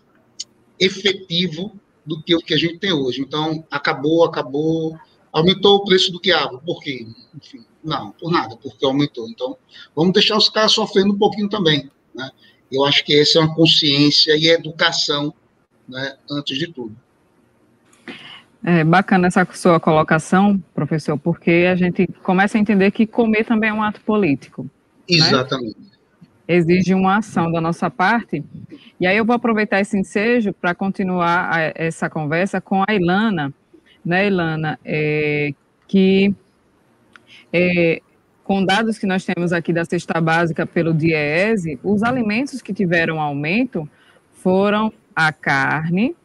efetivo 0.80 1.78
do 2.06 2.22
que 2.22 2.36
o 2.36 2.40
que 2.40 2.54
a 2.54 2.58
gente 2.58 2.78
tem 2.78 2.94
hoje. 2.94 3.22
Então, 3.22 3.66
acabou, 3.70 4.24
acabou, 4.24 4.98
aumentou 5.32 5.78
o 5.78 5.86
preço 5.86 6.12
do 6.12 6.20
quiabo. 6.20 6.60
Por 6.60 6.80
quê? 6.82 7.06
Enfim, 7.36 7.66
não, 7.84 8.12
por 8.12 8.32
nada, 8.32 8.56
porque 8.58 8.86
aumentou. 8.86 9.28
Então, 9.30 9.58
vamos 9.96 10.14
deixar 10.14 10.38
os 10.38 10.50
caras 10.50 10.72
sofrendo 10.72 11.14
um 11.14 11.18
pouquinho 11.18 11.50
também. 11.50 11.90
Né? 12.14 12.30
Eu 12.72 12.86
acho 12.86 13.04
que 13.04 13.20
essa 13.20 13.40
é 13.40 13.42
uma 13.42 13.56
consciência 13.56 14.38
e 14.38 14.48
educação, 14.48 15.34
né, 15.88 16.18
antes 16.30 16.58
de 16.58 16.68
tudo. 16.68 16.96
É 18.68 18.84
bacana 18.84 19.28
essa 19.28 19.48
sua 19.54 19.80
colocação, 19.80 20.58
professor, 20.74 21.18
porque 21.20 21.68
a 21.72 21.76
gente 21.76 22.08
começa 22.24 22.58
a 22.58 22.62
entender 22.62 22.90
que 22.90 23.06
comer 23.06 23.46
também 23.46 23.70
é 23.70 23.74
um 23.74 23.84
ato 23.84 24.02
político. 24.02 24.64
Né? 24.64 25.18
Exatamente. 25.18 25.80
Né? 25.80 25.96
exige 26.48 26.94
uma 26.94 27.18
ação 27.18 27.52
da 27.52 27.60
nossa 27.60 27.90
parte. 27.90 28.44
E 29.00 29.08
aí 29.08 29.18
eu 29.18 29.26
vou 29.26 29.36
aproveitar 29.36 29.82
esse 29.82 29.98
ensejo 29.98 30.54
para 30.54 30.76
continuar 30.76 31.50
a, 31.52 31.72
essa 31.76 32.10
conversa 32.10 32.62
com 32.62 32.84
a 32.88 32.94
Ilana, 32.94 33.54
né, 34.04 34.28
Ilana, 34.28 34.80
é, 34.86 35.54
que 35.88 36.34
é, 37.52 38.02
com 38.44 38.64
dados 38.64 39.00
que 39.00 39.08
nós 39.08 39.26
temos 39.26 39.52
aqui 39.52 39.74
da 39.74 39.84
cesta 39.86 40.22
básica 40.22 40.66
pelo 40.66 40.94
DIEESE, 40.94 41.80
os 41.84 42.04
alimentos 42.04 42.62
que 42.62 42.74
tiveram 42.74 43.20
aumento 43.20 43.90
foram 44.34 44.94
a 45.16 45.32
carne, 45.32 46.16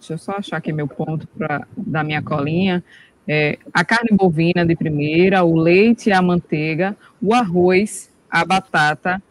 deixa 0.00 0.14
eu 0.14 0.18
só 0.18 0.32
achar 0.32 0.56
aqui 0.56 0.72
meu 0.72 0.88
ponto 0.88 1.28
pra, 1.28 1.66
da 1.76 2.02
minha 2.02 2.22
colinha, 2.22 2.82
é, 3.28 3.58
a 3.72 3.84
carne 3.84 4.10
bovina 4.16 4.66
de 4.66 4.74
primeira, 4.74 5.44
o 5.44 5.54
leite 5.54 6.08
e 6.08 6.12
a 6.12 6.22
manteiga, 6.22 6.96
o 7.22 7.34
arroz, 7.34 8.10
a 8.28 8.44
batata, 8.44 9.22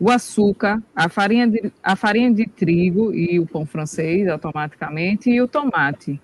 o 0.00 0.10
açúcar, 0.10 0.82
a 0.94 1.08
farinha 1.08 1.46
de, 1.46 1.72
a 1.82 1.94
farinha 1.94 2.32
de 2.32 2.46
trigo 2.46 3.14
e 3.14 3.38
o 3.38 3.46
pão 3.46 3.64
francês, 3.64 4.26
automaticamente, 4.26 5.30
e 5.30 5.40
o 5.40 5.46
tomate. 5.46 6.20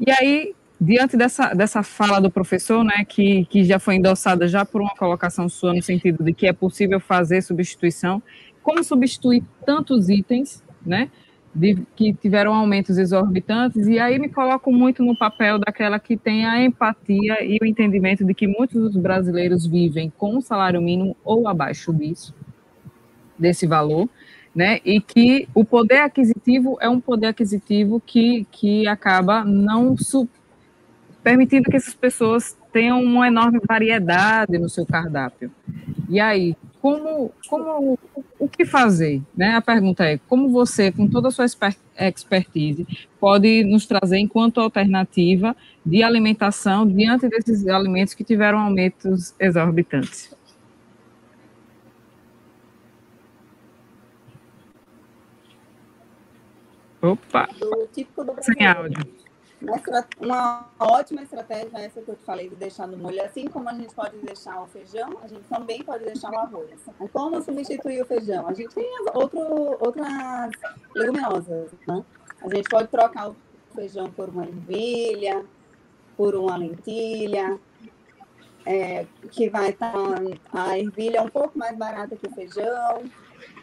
E 0.00 0.10
aí, 0.10 0.54
diante 0.80 1.16
dessa, 1.16 1.52
dessa 1.54 1.82
fala 1.82 2.20
do 2.20 2.30
professor, 2.30 2.84
né, 2.84 3.04
que, 3.06 3.44
que 3.46 3.64
já 3.64 3.78
foi 3.78 3.96
endossada 3.96 4.48
já 4.48 4.64
por 4.64 4.80
uma 4.80 4.94
colocação 4.94 5.48
sua 5.48 5.74
no 5.74 5.82
sentido 5.82 6.22
de 6.24 6.32
que 6.32 6.46
é 6.46 6.52
possível 6.52 7.00
fazer 7.00 7.42
substituição, 7.42 8.22
como 8.62 8.82
substituir 8.82 9.42
tantos 9.66 10.08
itens, 10.08 10.62
né, 10.84 11.10
de, 11.54 11.86
que 11.94 12.12
tiveram 12.12 12.52
aumentos 12.52 12.98
exorbitantes, 12.98 13.86
e 13.86 13.98
aí 13.98 14.18
me 14.18 14.28
coloco 14.28 14.72
muito 14.72 15.02
no 15.02 15.16
papel 15.16 15.58
daquela 15.58 15.98
que 15.98 16.16
tem 16.16 16.44
a 16.44 16.62
empatia 16.64 17.44
e 17.44 17.58
o 17.62 17.64
entendimento 17.64 18.24
de 18.24 18.34
que 18.34 18.46
muitos 18.46 18.92
dos 18.92 18.96
brasileiros 18.96 19.66
vivem 19.66 20.12
com 20.18 20.36
o 20.36 20.42
salário 20.42 20.82
mínimo 20.82 21.16
ou 21.24 21.46
abaixo 21.46 21.92
disso, 21.92 22.34
desse 23.38 23.66
valor, 23.66 24.08
né? 24.54 24.80
E 24.84 25.00
que 25.00 25.48
o 25.54 25.64
poder 25.64 25.98
aquisitivo 25.98 26.76
é 26.80 26.88
um 26.88 27.00
poder 27.00 27.28
aquisitivo 27.28 28.00
que, 28.04 28.46
que 28.50 28.86
acaba 28.86 29.44
não 29.44 29.96
permitindo 31.22 31.70
que 31.70 31.76
essas 31.76 31.94
pessoas 31.94 32.56
tenham 32.72 33.02
uma 33.02 33.28
enorme 33.28 33.60
variedade 33.66 34.58
no 34.58 34.68
seu 34.68 34.84
cardápio. 34.84 35.50
E 36.08 36.20
aí, 36.20 36.56
como, 36.84 37.32
como 37.48 37.98
o 38.38 38.46
que 38.46 38.66
fazer? 38.66 39.22
Né? 39.34 39.54
A 39.54 39.62
pergunta 39.62 40.04
é 40.04 40.18
como 40.28 40.50
você, 40.50 40.92
com 40.92 41.08
toda 41.08 41.28
a 41.28 41.30
sua 41.30 41.46
expertise, 41.98 42.86
pode 43.18 43.64
nos 43.64 43.86
trazer 43.86 44.18
enquanto 44.18 44.60
alternativa 44.60 45.56
de 45.82 46.02
alimentação 46.02 46.86
diante 46.86 47.26
desses 47.26 47.66
alimentos 47.68 48.12
que 48.12 48.22
tiveram 48.22 48.58
aumentos 48.58 49.34
exorbitantes? 49.40 50.36
Opa! 57.00 57.48
Sem 58.42 58.66
áudio. 58.66 59.23
Uma, 60.20 60.68
ótima 60.78 61.22
estratégia 61.22 61.78
essa 61.78 62.00
que 62.00 62.08
eu 62.08 62.16
te 62.16 62.24
falei 62.24 62.48
de 62.48 62.56
deixar 62.56 62.86
no 62.86 62.96
molho. 62.96 63.22
Assim 63.24 63.46
como 63.48 63.68
a 63.68 63.74
gente 63.74 63.94
pode 63.94 64.16
deixar 64.18 64.62
o 64.62 64.66
feijão, 64.66 65.18
a 65.22 65.26
gente 65.26 65.44
também 65.44 65.82
pode 65.82 66.04
deixar 66.04 66.30
o 66.30 66.38
arroz. 66.38 66.70
Como 67.12 67.42
substituir 67.42 68.02
o 68.02 68.06
feijão? 68.06 68.46
A 68.46 68.52
gente 68.52 68.74
tem 68.74 68.86
outro, 69.14 69.40
outras 69.80 70.50
leguminosas, 70.94 71.70
né? 71.86 72.04
A 72.42 72.54
gente 72.54 72.68
pode 72.68 72.88
trocar 72.88 73.30
o 73.30 73.36
feijão 73.74 74.10
por 74.10 74.28
uma 74.28 74.44
ervilha, 74.44 75.44
por 76.16 76.34
uma 76.34 76.56
lentilha, 76.56 77.58
é, 78.66 79.06
que 79.30 79.48
vai 79.48 79.70
estar. 79.70 79.92
Tá, 79.92 80.70
a 80.70 80.78
ervilha 80.78 81.18
é 81.18 81.22
um 81.22 81.28
pouco 81.28 81.58
mais 81.58 81.76
barata 81.76 82.16
que 82.16 82.26
o 82.26 82.30
feijão, 82.30 83.04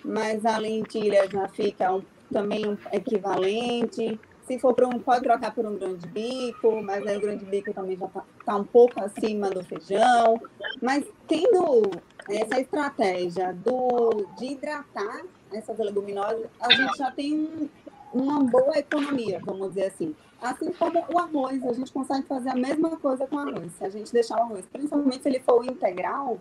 mas 0.03 0.45
a 0.45 0.57
lentilha 0.57 1.29
já 1.29 1.47
fica 1.47 1.93
um, 1.93 2.03
também 2.31 2.67
um 2.67 2.77
equivalente. 2.91 4.19
Se 4.47 4.59
for 4.59 4.73
para 4.73 4.87
um, 4.87 4.99
pode 4.99 5.23
trocar 5.23 5.53
por 5.53 5.65
um 5.65 5.77
grande 5.77 6.07
bico, 6.07 6.81
mas 6.81 7.05
aí 7.05 7.17
o 7.17 7.21
grande 7.21 7.45
bico 7.45 7.73
também 7.73 7.95
já 7.95 8.05
está 8.05 8.23
tá 8.45 8.55
um 8.55 8.63
pouco 8.63 8.99
acima 8.99 9.49
do 9.49 9.63
feijão. 9.63 10.41
Mas 10.81 11.05
tendo 11.27 11.91
essa 12.29 12.59
estratégia 12.59 13.53
do, 13.53 14.27
de 14.37 14.53
hidratar 14.53 15.21
essas 15.53 15.77
leguminosas, 15.77 16.47
a 16.59 16.73
gente 16.73 16.97
já 16.97 17.11
tem 17.11 17.69
uma 18.13 18.43
boa 18.43 18.77
economia, 18.77 19.39
vamos 19.43 19.69
dizer 19.69 19.85
assim. 19.87 20.15
Assim 20.41 20.71
como 20.73 21.05
o 21.07 21.19
arroz, 21.19 21.63
a 21.63 21.73
gente 21.73 21.91
consegue 21.91 22.25
fazer 22.27 22.49
a 22.49 22.55
mesma 22.55 22.97
coisa 22.97 23.27
com 23.27 23.35
o 23.35 23.39
arroz. 23.39 23.71
Se 23.77 23.85
a 23.85 23.89
gente 23.89 24.11
deixar 24.11 24.37
o 24.37 24.43
arroz, 24.43 24.65
principalmente 24.65 25.21
se 25.21 25.29
ele 25.29 25.39
for 25.39 25.63
integral, 25.63 26.39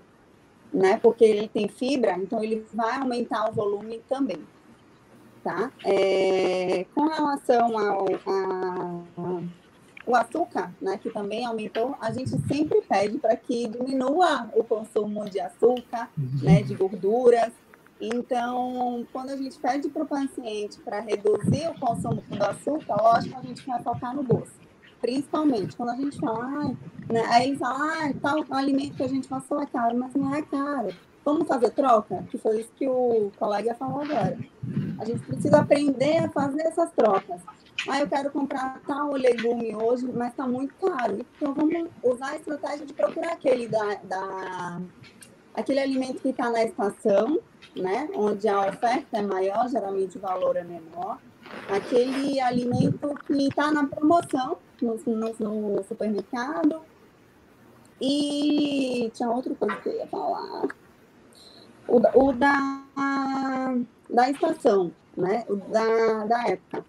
né, 0.72 0.98
porque 0.98 1.24
ele 1.24 1.48
tem 1.48 1.68
fibra, 1.68 2.16
então 2.16 2.42
ele 2.42 2.64
vai 2.72 2.96
aumentar 2.96 3.48
o 3.51 3.53
volume 3.53 4.03
também. 4.09 4.38
Tá? 5.43 5.70
É, 5.84 6.84
com 6.95 7.07
relação 7.07 7.78
ao 7.78 8.07
a, 8.26 9.01
o 10.07 10.16
açúcar, 10.16 10.72
né, 10.80 10.99
que 10.99 11.11
também 11.11 11.45
aumentou, 11.45 11.97
a 12.01 12.12
gente 12.12 12.30
sempre 12.49 12.82
pede 12.82 13.18
para 13.18 13.36
que 13.36 13.68
diminua 13.68 14.51
o 14.55 14.64
consumo 14.64 15.28
de 15.28 15.41
açúcar, 15.41 16.11
né, 16.43 16.62
de 16.62 16.74
gorduras. 16.74 17.53
Então, 18.01 19.07
quando 19.12 19.30
a 19.30 19.36
gente 19.36 19.59
pede 19.59 19.88
para 19.88 20.03
o 20.03 20.07
paciente 20.07 20.78
para 20.80 21.01
reduzir 21.01 21.68
o 21.68 21.78
consumo 21.78 22.22
do 22.28 22.43
açúcar, 22.43 22.97
lógico, 22.97 23.38
a 23.38 23.43
gente 23.43 23.64
vai 23.66 23.82
focar 23.82 24.14
no 24.14 24.22
doce. 24.22 24.53
Principalmente 25.01 25.76
quando 25.76 25.91
a 25.91 25.97
gente 25.97 26.18
fala, 26.18 26.45
ah, 26.45 27.12
né, 27.12 27.22
aí 27.28 27.49
eles 27.49 27.59
falam, 27.59 27.80
ah, 27.80 28.12
tal 28.20 28.45
alimento 28.51 28.97
que 28.97 29.03
a 29.03 29.09
gente 29.09 29.28
passou 29.28 29.61
é 29.61 29.66
caro, 29.66 29.97
mas 29.97 30.14
não 30.14 30.34
é 30.34 30.43
caro 30.43 30.95
Vamos 31.24 31.47
fazer 31.47 31.70
troca? 31.70 32.24
Que 32.30 32.38
foi 32.38 32.61
isso 32.61 32.70
que 32.76 32.88
o 32.88 33.30
colega 33.38 33.74
falou 33.74 34.03
agora. 34.03 34.38
A 35.01 35.05
gente 35.05 35.20
precisa 35.20 35.61
aprender 35.61 36.18
a 36.18 36.28
fazer 36.28 36.61
essas 36.61 36.90
trocas. 36.92 37.40
Ah, 37.88 38.01
eu 38.01 38.09
quero 38.09 38.30
comprar 38.30 38.80
tal 38.86 39.12
legume 39.12 39.74
hoje, 39.74 40.07
mas 40.12 40.28
está 40.28 40.46
muito 40.46 40.74
caro. 40.74 41.24
Então, 41.36 41.55
vamos 41.55 41.88
usar 42.03 42.32
a 42.32 42.36
estratégia 42.36 42.84
de 42.84 42.92
procurar 42.92 43.32
aquele, 43.32 43.66
da, 43.66 43.94
da 44.05 44.82
aquele 45.55 45.80
alimento 45.80 46.20
que 46.20 46.28
está 46.28 46.51
na 46.51 46.62
estação, 46.62 47.40
né? 47.74 48.11
onde 48.14 48.46
a 48.46 48.68
oferta 48.68 49.16
é 49.16 49.22
maior, 49.22 49.68
geralmente 49.70 50.18
o 50.18 50.20
valor 50.20 50.57
é 50.57 50.64
menor. 50.64 51.18
Aquele 51.74 52.38
alimento 52.38 53.14
que 53.26 53.48
está 53.48 53.72
na 53.72 53.86
promoção 53.86 54.59
no, 54.82 55.01
no, 55.07 55.76
no 55.76 55.84
supermercado. 55.84 56.82
E 57.98 59.11
tinha 59.14 59.30
outra 59.30 59.55
coisa 59.55 59.76
que 59.76 59.88
eu 59.88 59.96
ia 59.96 60.07
falar 60.07 60.68
o, 61.90 62.28
o 62.28 62.32
da, 62.32 62.84
da 64.12 64.30
estação, 64.30 64.92
né? 65.16 65.44
Da, 65.68 66.24
da 66.24 66.48
época. 66.48 66.84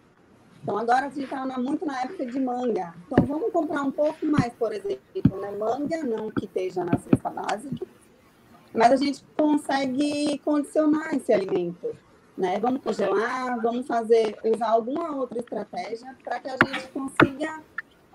Então, 0.63 0.77
agora 0.77 1.07
a 1.07 1.09
gente 1.09 1.23
está 1.23 1.45
muito 1.57 1.85
na 1.85 2.01
época 2.01 2.25
de 2.25 2.39
manga. 2.39 2.93
Então, 3.05 3.25
vamos 3.25 3.51
comprar 3.51 3.81
um 3.81 3.91
pouco 3.91 4.25
mais, 4.25 4.53
por 4.53 4.71
exemplo, 4.71 5.41
né? 5.41 5.51
Manga, 5.57 6.03
não 6.03 6.29
que 6.29 6.45
esteja 6.45 6.83
na 6.83 6.97
cesta 6.99 7.29
básica, 7.29 7.85
mas 8.73 8.91
a 8.91 8.95
gente 8.95 9.23
consegue 9.35 10.37
condicionar 10.39 11.15
esse 11.15 11.33
alimento. 11.33 11.95
Né? 12.37 12.59
Vamos 12.59 12.81
congelar, 12.81 13.61
vamos 13.61 13.85
fazer, 13.85 14.37
usar 14.43 14.69
alguma 14.69 15.15
outra 15.15 15.39
estratégia 15.39 16.15
para 16.23 16.39
que 16.39 16.47
a 16.47 16.57
gente 16.65 16.87
consiga 16.87 17.61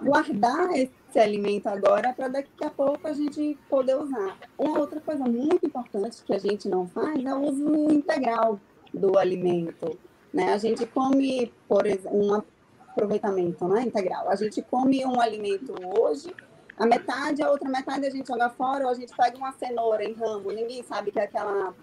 guardar 0.03 0.71
esse 0.75 1.19
alimento 1.19 1.67
agora 1.69 2.13
para 2.13 2.29
daqui 2.29 2.65
a 2.65 2.71
pouco 2.71 3.07
a 3.07 3.13
gente 3.13 3.59
poder 3.69 3.97
usar. 3.97 4.37
Uma 4.59 4.79
outra 4.79 5.01
coisa 5.01 5.25
muito 5.25 5.67
importante 5.67 6.23
que 6.25 6.33
a 6.33 6.39
gente 6.39 6.69
não 6.69 6.87
faz 6.89 7.25
é 7.25 7.35
o 7.35 7.41
uso 7.41 7.93
integral 7.93 8.59
do 8.93 9.19
alimento. 9.19 9.99
Né? 10.33 10.53
A 10.53 10.59
gente 10.59 10.87
come, 10.87 11.53
por 11.69 11.87
exemplo, 11.87 12.11
um 12.13 12.43
aproveitamento 12.89 13.67
né, 13.69 13.83
integral. 13.83 14.29
A 14.29 14.37
gente 14.37 14.63
come 14.63 15.05
um 15.05 15.21
alimento 15.21 15.75
hoje, 15.99 16.35
a 16.79 16.87
metade, 16.87 17.43
a 17.43 17.51
outra 17.51 17.69
metade 17.69 18.07
a 18.07 18.11
gente 18.11 18.27
joga 18.27 18.51
fora, 18.51 18.85
ou 18.85 18.91
a 18.91 18.95
gente 18.95 19.15
pega 19.17 19.37
uma 19.37 19.53
cenoura 19.53 20.05
em 20.05 20.13
ramo, 20.13 20.51
ninguém 20.51 20.83
sabe 20.83 21.11
que 21.11 21.19
é 21.19 21.25
aquela 21.25 21.75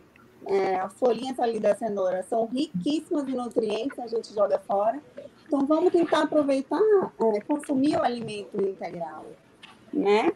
é, 0.45 0.87
folhinhas 0.89 1.39
ali 1.39 1.59
da 1.59 1.75
cenoura 1.75 2.23
são 2.23 2.45
riquíssimas 2.45 3.27
em 3.27 3.35
nutrientes, 3.35 3.97
a 3.99 4.07
gente 4.07 4.33
joga 4.33 4.59
fora. 4.59 4.99
Então, 5.45 5.65
vamos 5.65 5.91
tentar 5.91 6.23
aproveitar, 6.23 6.79
é, 6.79 7.41
consumir 7.41 7.95
o 7.97 8.03
alimento 8.03 8.59
integral, 8.61 9.25
né? 9.91 10.31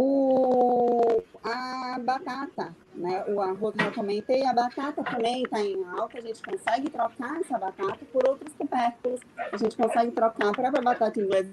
O, 0.00 1.20
a 1.42 1.98
batata, 1.98 2.72
né? 2.94 3.24
O 3.26 3.40
arroz 3.40 3.74
que 3.74 3.82
eu 3.82 3.92
comentei, 3.92 4.46
a 4.46 4.52
batata 4.52 5.02
também 5.02 5.42
está 5.42 5.60
em 5.60 5.84
alta, 5.84 6.18
a 6.18 6.20
gente 6.20 6.40
consegue 6.40 6.88
trocar 6.88 7.40
essa 7.40 7.58
batata 7.58 7.98
por 8.12 8.28
outros 8.28 8.54
tubérculos, 8.54 9.20
a 9.52 9.56
gente 9.56 9.76
consegue 9.76 10.12
trocar 10.12 10.50
a 10.50 10.52
própria 10.52 10.80
batata 10.80 11.20
inglesa 11.20 11.50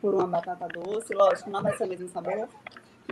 por 0.00 0.14
uma 0.14 0.28
batata 0.28 0.68
doce, 0.68 1.12
lógico, 1.12 1.50
não 1.50 1.64
vai 1.64 1.76
ser 1.76 1.82
o 1.82 1.88
mesmo 1.88 2.08
sabor, 2.10 2.48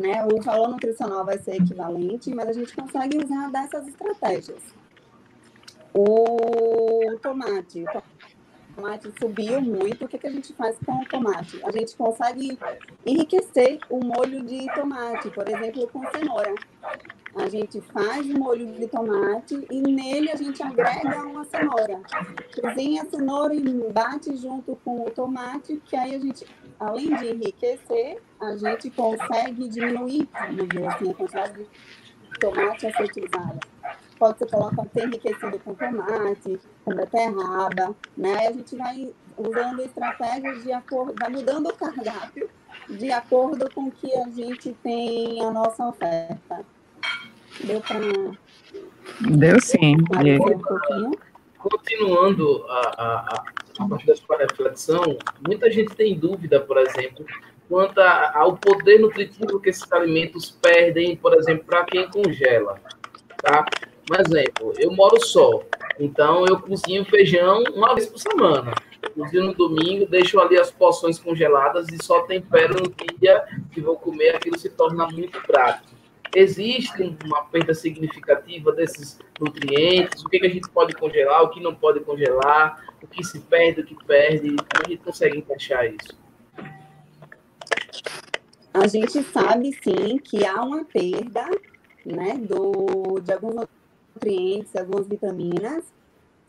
né? 0.01 0.25
O 0.27 0.41
valor 0.41 0.69
nutricional 0.69 1.25
vai 1.25 1.39
ser 1.41 1.57
equivalente, 1.57 2.33
mas 2.33 2.49
a 2.49 2.53
gente 2.53 2.73
consegue 2.77 3.19
usar 3.19 3.51
dessas 3.51 3.89
estratégias. 3.89 4.63
O 5.93 7.19
tomate, 7.21 7.85
tomate 7.85 8.18
subiu 9.19 9.61
muito, 9.61 10.05
o 10.05 10.09
que, 10.09 10.19
que 10.19 10.27
a 10.27 10.31
gente 10.31 10.53
faz 10.55 10.77
com 10.85 10.93
o 10.93 11.05
tomate? 11.07 11.61
A 11.65 11.71
gente 11.71 11.97
consegue 11.97 12.59
enriquecer 13.05 13.79
o 13.91 14.05
molho 14.05 14.43
de 14.43 14.67
tomate, 14.75 15.31
por 15.31 15.49
exemplo, 15.49 15.89
com 15.89 16.07
cenoura. 16.11 16.55
A 17.35 17.49
gente 17.49 17.81
faz 17.81 18.27
o 18.27 18.39
molho 18.39 18.67
de 18.67 18.87
tomate 18.87 19.67
e 19.71 19.81
nele 19.81 20.31
a 20.31 20.37
gente 20.37 20.63
agrega 20.63 21.25
uma 21.25 21.45
cenoura. 21.45 22.01
Cozinha 22.61 23.03
a 23.03 23.07
cenoura 23.07 23.55
e 23.55 23.93
bate 23.93 24.37
junto 24.37 24.77
com 24.85 25.07
o 25.07 25.11
tomate, 25.11 25.81
que 25.85 25.97
aí 25.97 26.15
a 26.15 26.19
gente, 26.19 26.47
além 26.81 27.15
de 27.17 27.29
enriquecer, 27.29 28.21
a 28.41 28.57
gente 28.57 28.91
consegue 28.91 29.69
diminuir, 29.69 30.29
assim, 30.33 31.11
a 31.11 31.15
quantidade 31.15 31.65
de 31.65 32.39
tomate 32.41 32.87
a 32.87 32.97
ser 32.97 33.05
utilizada 33.05 33.59
pode 34.19 34.39
ser 34.39 34.51
colocado 34.51 34.91
ser 34.93 35.07
enriquecido 35.07 35.59
com 35.61 35.75
tomate, 35.75 36.61
com 36.85 36.95
beterraba, 36.95 37.95
né? 38.17 38.49
A 38.49 38.53
gente 38.53 38.77
vai 38.77 39.13
usando 39.37 39.81
estratégias 39.81 40.63
de 40.63 40.73
acordo, 40.73 41.15
vai 41.19 41.31
mudando 41.31 41.69
o 41.69 41.75
cardápio 41.75 42.51
de 42.89 43.11
acordo 43.13 43.71
com 43.73 43.89
o 43.89 43.91
que 43.91 44.13
a 44.15 44.29
gente 44.29 44.75
tem 44.83 45.45
a 45.45 45.51
nossa 45.51 45.87
oferta. 45.89 46.65
Deu 47.65 47.81
para. 47.81 47.99
Deu 49.37 49.61
sim. 49.61 49.97
Um 49.97 50.59
pouquinho? 50.61 51.13
Continuando 51.59 52.65
a, 52.69 52.81
a, 52.99 53.45
a 53.81 53.89
partir 53.89 54.07
da 54.07 54.17
sua 54.17 54.39
reflexão, 54.39 55.19
muita 55.47 55.71
gente 55.71 55.95
tem 55.95 56.17
dúvida, 56.17 56.61
por 56.61 56.79
exemplo, 56.79 57.27
quanto 57.69 58.01
ao 58.01 58.57
poder 58.57 59.01
nutritivo 59.01 59.61
que 59.61 59.71
esses 59.71 59.91
alimentos 59.93 60.51
perdem, 60.51 61.17
por 61.17 61.35
exemplo, 61.35 61.65
para 61.65 61.85
quem 61.85 62.09
congela. 62.09 62.81
Tá? 63.43 63.65
Um 64.11 64.21
exemplo, 64.21 64.73
eu 64.79 64.91
moro 64.91 65.21
só, 65.21 65.63
então 66.01 66.47
eu 66.47 66.59
cozinho 66.59 67.05
feijão 67.05 67.63
uma 67.75 67.95
vez 67.95 68.07
por 68.07 68.19
semana. 68.19 68.73
Cozinho 69.15 69.49
no 69.49 69.55
domingo, 69.55 70.07
deixo 70.07 70.41
ali 70.41 70.59
as 70.59 70.71
porções 70.71 71.19
congeladas 71.19 71.87
e 71.89 72.03
só 72.03 72.23
tempero 72.23 72.75
no 72.75 73.17
dia 73.19 73.45
que 73.71 73.83
vou 73.83 73.97
comer, 73.97 74.37
aquilo 74.37 74.59
se 74.59 74.71
torna 74.71 75.07
muito 75.09 75.41
prático. 75.43 75.99
Existe 76.35 77.17
uma 77.25 77.45
perda 77.45 77.75
significativa 77.75 78.73
desses 78.73 79.19
nutrientes? 79.41 80.23
O 80.25 80.29
que, 80.29 80.39
que 80.39 80.47
a 80.47 80.51
gente 80.51 80.69
pode 80.71 80.95
congelar, 80.95 81.43
o 81.43 81.51
que 81.51 81.61
não 81.61 81.75
pode 81.75 82.01
congelar, 82.01 82.85
o 83.03 83.07
que 83.07 83.25
se 83.25 83.41
perde, 83.41 83.81
o 83.81 83.85
que 83.85 83.97
perde? 84.07 84.49
Como 84.51 84.87
a 84.87 84.89
gente 84.89 85.03
consegue 85.03 85.39
encaixar 85.39 85.87
isso? 85.87 86.19
A 88.73 88.87
gente 88.87 89.23
sabe 89.23 89.73
sim 89.83 90.19
que 90.19 90.47
há 90.47 90.63
uma 90.63 90.85
perda 90.85 91.49
né, 92.05 92.39
do, 92.39 93.21
de 93.21 93.33
alguns 93.33 93.67
nutrientes, 94.19 94.75
algumas 94.75 95.07
vitaminas, 95.07 95.85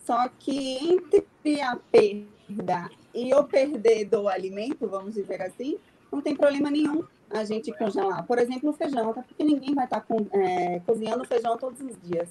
só 0.06 0.28
que 0.40 0.94
entre 0.94 1.62
a 1.62 1.78
perda 1.92 2.90
e 3.14 3.34
o 3.34 3.44
perder 3.44 4.06
do 4.06 4.28
alimento, 4.28 4.88
vamos 4.88 5.14
dizer 5.14 5.42
assim, 5.42 5.78
não 6.12 6.22
tem 6.22 6.36
problema 6.36 6.72
nenhum 6.72 7.04
a 7.30 7.44
gente 7.44 7.72
congelar. 7.72 8.26
Por 8.26 8.40
exemplo, 8.40 8.72
o 8.72 8.74
feijão, 8.74 9.14
tá? 9.14 9.22
porque 9.22 9.44
ninguém 9.44 9.76
vai 9.76 9.86
estar 9.86 10.00
tá 10.00 10.06
com, 10.08 10.26
é, 10.32 10.80
cozinhando 10.80 11.26
feijão 11.26 11.56
todos 11.58 11.80
os 11.80 11.96
dias. 12.02 12.28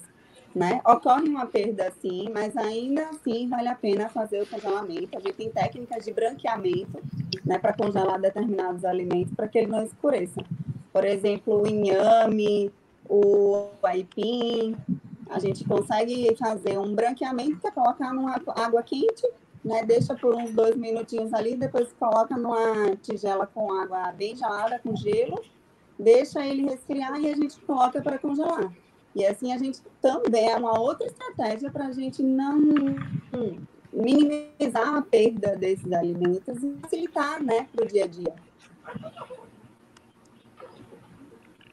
Né? 0.53 0.81
Ocorre 0.85 1.29
uma 1.29 1.45
perda 1.45 1.93
sim, 2.01 2.27
mas 2.33 2.57
ainda 2.57 3.07
assim 3.09 3.47
vale 3.47 3.67
a 3.69 3.75
pena 3.75 4.09
fazer 4.09 4.41
o 4.41 4.47
congelamento. 4.47 5.17
A 5.17 5.21
gente 5.21 5.33
tem 5.33 5.49
técnicas 5.49 6.03
de 6.03 6.11
branqueamento 6.11 7.01
né, 7.45 7.59
para 7.59 7.71
congelar 7.71 8.19
determinados 8.19 8.83
alimentos 8.83 9.33
para 9.35 9.47
que 9.47 9.59
ele 9.59 9.67
não 9.67 9.83
escureça. 9.83 10.43
Por 10.91 11.05
exemplo, 11.05 11.61
o 11.61 11.67
inhame, 11.67 12.71
o 13.07 13.67
aipim, 13.83 14.75
a 15.29 15.39
gente 15.39 15.63
consegue 15.63 16.35
fazer 16.35 16.77
um 16.77 16.93
branqueamento, 16.93 17.59
que 17.59 17.67
é 17.67 17.71
colocar 17.71 18.13
numa 18.13 18.41
água 18.55 18.81
quente, 18.81 19.27
né? 19.63 19.83
Deixa 19.83 20.15
por 20.15 20.35
uns 20.35 20.51
dois 20.51 20.75
minutinhos 20.75 21.33
ali, 21.33 21.55
depois 21.55 21.93
coloca 21.99 22.35
numa 22.35 22.95
tigela 22.97 23.45
com 23.45 23.71
água 23.73 24.11
bem 24.11 24.35
gelada, 24.35 24.79
com 24.79 24.95
gelo, 24.95 25.41
deixa 25.97 26.45
ele 26.45 26.63
resfriar 26.63 27.19
e 27.19 27.29
a 27.29 27.35
gente 27.35 27.59
coloca 27.61 28.01
para 28.01 28.17
congelar. 28.17 28.73
E 29.15 29.25
assim 29.25 29.53
a 29.53 29.57
gente 29.57 29.81
também 30.01 30.49
é 30.49 30.55
uma 30.55 30.79
outra 30.79 31.07
estratégia 31.07 31.69
para 31.69 31.87
a 31.87 31.91
gente 31.91 32.23
não 32.23 32.59
minimizar 33.91 34.95
a 34.95 35.01
perda 35.01 35.55
desses 35.55 35.91
alimentos 35.91 36.63
e 36.63 36.77
facilitar 36.81 37.43
né, 37.43 37.67
para 37.73 37.85
o 37.85 37.87
dia 37.87 38.05
a 38.05 38.07
dia. 38.07 38.33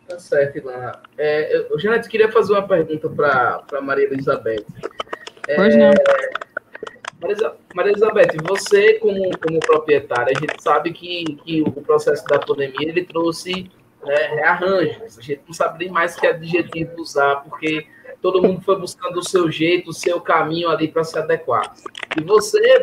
Tá 0.09 0.19
certo, 0.19 0.59
Ilana. 0.59 1.01
É, 1.19 1.57
eu, 1.57 1.79
Janete, 1.79 2.09
queria 2.09 2.31
fazer 2.31 2.53
uma 2.53 2.67
pergunta 2.67 3.09
para 3.09 3.81
Maria 3.83 4.05
Elizabeth. 4.05 4.65
É, 5.49 5.57
pois 5.57 5.77
não. 5.77 5.93
Maria, 7.75 7.91
Elizabeth, 7.93 8.37
você 8.47 8.95
como, 8.95 9.37
como 9.39 9.59
proprietária, 9.61 10.33
a 10.37 10.41
gente 10.41 10.63
sabe 10.63 10.93
que, 10.93 11.25
que 11.45 11.63
o 11.63 11.73
processo 11.73 12.25
da 12.27 12.39
pandemia 12.39 12.89
ele 12.89 13.05
trouxe 13.05 13.71
né, 14.05 14.15
rearranjos. 14.35 15.19
A 15.19 15.23
gente 15.23 15.43
não 15.47 15.55
sabe 15.55 15.85
nem 15.85 15.93
mais 15.93 16.15
que 16.15 16.27
adjetivo 16.27 17.01
usar, 17.01 17.37
porque 17.37 17.87
todo 18.23 18.43
mundo 18.43 18.61
foi 18.61 18.79
buscando 18.79 19.19
o 19.19 19.25
seu 19.25 19.51
jeito, 19.51 19.91
o 19.91 19.95
seu 19.95 20.21
caminho 20.21 20.69
ali 20.69 20.89
para 20.89 21.05
se 21.05 21.19
adequar. 21.19 21.75
E 22.17 22.23
você 22.23 22.83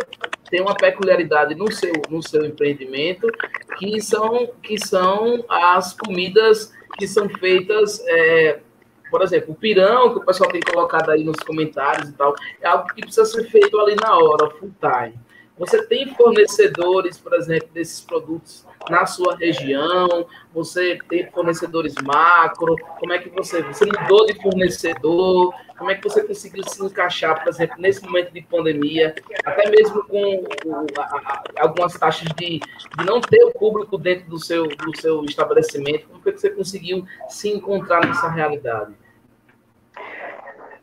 tem 0.50 0.62
uma 0.62 0.76
peculiaridade 0.76 1.56
no 1.56 1.72
seu, 1.72 1.94
no 2.10 2.22
seu 2.22 2.46
empreendimento, 2.46 3.28
que 3.78 4.02
são, 4.02 4.48
que 4.62 4.78
são 4.78 5.44
as 5.48 5.94
comidas 5.94 6.74
que 6.98 7.08
são 7.08 7.28
feitas, 7.30 8.02
é, 8.08 8.60
por 9.10 9.22
exemplo, 9.22 9.54
o 9.54 9.56
pirão, 9.56 10.12
que 10.12 10.20
o 10.20 10.26
pessoal 10.26 10.52
tem 10.52 10.62
colocado 10.62 11.12
aí 11.12 11.24
nos 11.24 11.38
comentários 11.38 12.10
e 12.10 12.14
tal, 12.14 12.36
é 12.62 12.68
algo 12.68 12.88
que 12.94 13.02
precisa 13.02 13.26
ser 13.26 13.44
feito 13.46 13.80
ali 13.80 13.96
na 13.96 14.18
hora, 14.18 14.50
full 14.52 14.74
time. 14.80 15.20
Você 15.58 15.86
tem 15.86 16.14
fornecedores, 16.16 17.18
por 17.20 17.34
exemplo, 17.36 17.70
desses 17.74 18.02
produtos 18.02 18.66
na 18.90 19.06
sua 19.06 19.36
região? 19.36 20.26
Você 20.52 20.98
tem 21.08 21.30
fornecedores 21.30 21.94
macro? 22.04 22.76
Como 23.00 23.14
é 23.14 23.20
que 23.20 23.30
você, 23.30 23.62
você 23.62 23.86
mudou 23.86 24.26
de 24.26 24.34
fornecedor? 24.42 25.54
Como 25.84 25.92
é 25.92 25.96
que 25.96 26.04
você 26.08 26.24
conseguiu 26.24 26.64
se 26.64 26.82
encaixar, 26.82 27.44
por 27.44 27.50
exemplo, 27.50 27.76
nesse 27.78 28.02
momento 28.06 28.32
de 28.32 28.42
pandemia, 28.44 29.14
até 29.44 29.70
mesmo 29.70 30.02
com 30.06 30.46
algumas 31.58 32.00
taxas 32.00 32.30
de, 32.38 32.62
de 32.62 33.06
não 33.06 33.20
ter 33.20 33.44
o 33.44 33.52
público 33.52 33.98
dentro 33.98 34.30
do 34.30 34.40
seu, 34.40 34.66
do 34.66 34.96
seu 34.96 35.26
estabelecimento? 35.26 36.08
Como 36.08 36.22
foi 36.22 36.32
que 36.32 36.40
você 36.40 36.50
conseguiu 36.52 37.06
se 37.28 37.50
encontrar 37.50 38.08
nessa 38.08 38.30
realidade? 38.30 38.94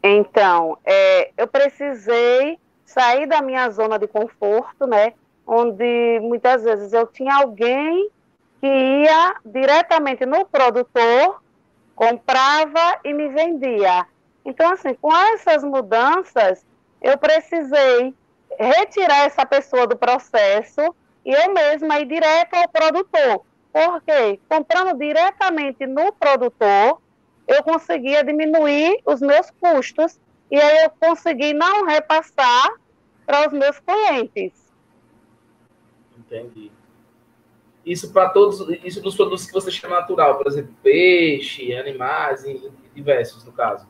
Então, 0.02 0.76
é, 0.84 1.30
eu 1.34 1.48
precisei 1.48 2.58
sair 2.84 3.26
da 3.26 3.40
minha 3.40 3.70
zona 3.70 3.98
de 3.98 4.06
conforto, 4.06 4.86
né? 4.86 5.14
Onde 5.46 6.20
muitas 6.20 6.62
vezes 6.62 6.92
eu 6.92 7.06
tinha 7.06 7.36
alguém 7.36 8.10
que 8.60 8.66
ia 8.66 9.36
diretamente 9.46 10.26
no 10.26 10.44
produtor, 10.44 11.42
comprava 11.94 13.00
e 13.02 13.14
me 13.14 13.30
vendia. 13.30 14.06
Então, 14.44 14.72
assim, 14.72 14.94
com 14.94 15.14
essas 15.14 15.62
mudanças, 15.62 16.64
eu 17.00 17.16
precisei 17.18 18.14
retirar 18.58 19.26
essa 19.26 19.44
pessoa 19.46 19.86
do 19.86 19.96
processo 19.96 20.94
e 21.24 21.32
eu 21.32 21.52
mesma 21.52 22.00
ir 22.00 22.06
direto 22.06 22.54
ao 22.54 22.68
produtor. 22.68 23.44
Porque 23.72 24.40
comprando 24.48 24.98
diretamente 24.98 25.86
no 25.86 26.12
produtor, 26.12 27.00
eu 27.46 27.62
conseguia 27.62 28.24
diminuir 28.24 29.00
os 29.04 29.20
meus 29.20 29.50
custos 29.50 30.18
e 30.50 30.60
aí 30.60 30.84
eu 30.84 30.90
consegui 30.90 31.52
não 31.52 31.86
repassar 31.86 32.74
para 33.24 33.46
os 33.46 33.52
meus 33.52 33.78
clientes. 33.78 34.52
Entendi. 36.18 36.72
Isso 37.84 38.12
para 38.12 38.28
todos, 38.28 38.68
isso 38.84 39.00
dos 39.00 39.16
produtos 39.16 39.46
que 39.46 39.52
você 39.52 39.70
chama 39.70 40.00
natural, 40.00 40.36
por 40.36 40.46
exemplo, 40.46 40.74
peixe, 40.82 41.74
animais, 41.74 42.44
e 42.44 42.70
diversos, 42.94 43.44
no 43.44 43.52
caso. 43.52 43.86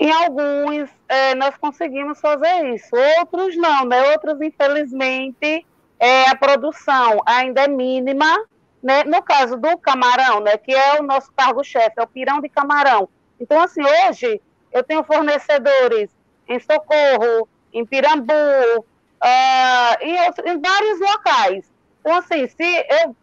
Em 0.00 0.12
alguns, 0.12 0.88
é, 1.08 1.34
nós 1.34 1.56
conseguimos 1.56 2.20
fazer 2.20 2.72
isso. 2.72 2.94
Outros 3.18 3.56
não, 3.56 3.84
né? 3.84 4.12
Outros, 4.12 4.40
infelizmente, 4.40 5.66
é, 5.98 6.28
a 6.28 6.36
produção 6.36 7.20
ainda 7.26 7.62
é 7.62 7.68
mínima. 7.68 8.46
Né? 8.80 9.02
No 9.02 9.20
caso 9.20 9.56
do 9.56 9.76
camarão, 9.78 10.38
né? 10.38 10.56
Que 10.56 10.72
é 10.72 11.00
o 11.00 11.02
nosso 11.02 11.32
cargo-chefe, 11.32 11.94
é 11.96 12.02
o 12.02 12.06
pirão 12.06 12.40
de 12.40 12.48
camarão. 12.48 13.08
Então, 13.40 13.60
assim, 13.60 13.82
hoje 13.82 14.40
eu 14.72 14.84
tenho 14.84 15.02
fornecedores 15.02 16.10
em 16.48 16.60
Socorro, 16.60 17.48
em 17.72 17.84
Pirambu, 17.84 18.32
uh, 18.32 19.96
em, 20.00 20.14
em 20.14 20.60
vários 20.60 21.00
locais. 21.00 21.72
Então, 22.00 22.14
assim, 22.14 22.46
se 22.46 22.86
eu 23.02 23.16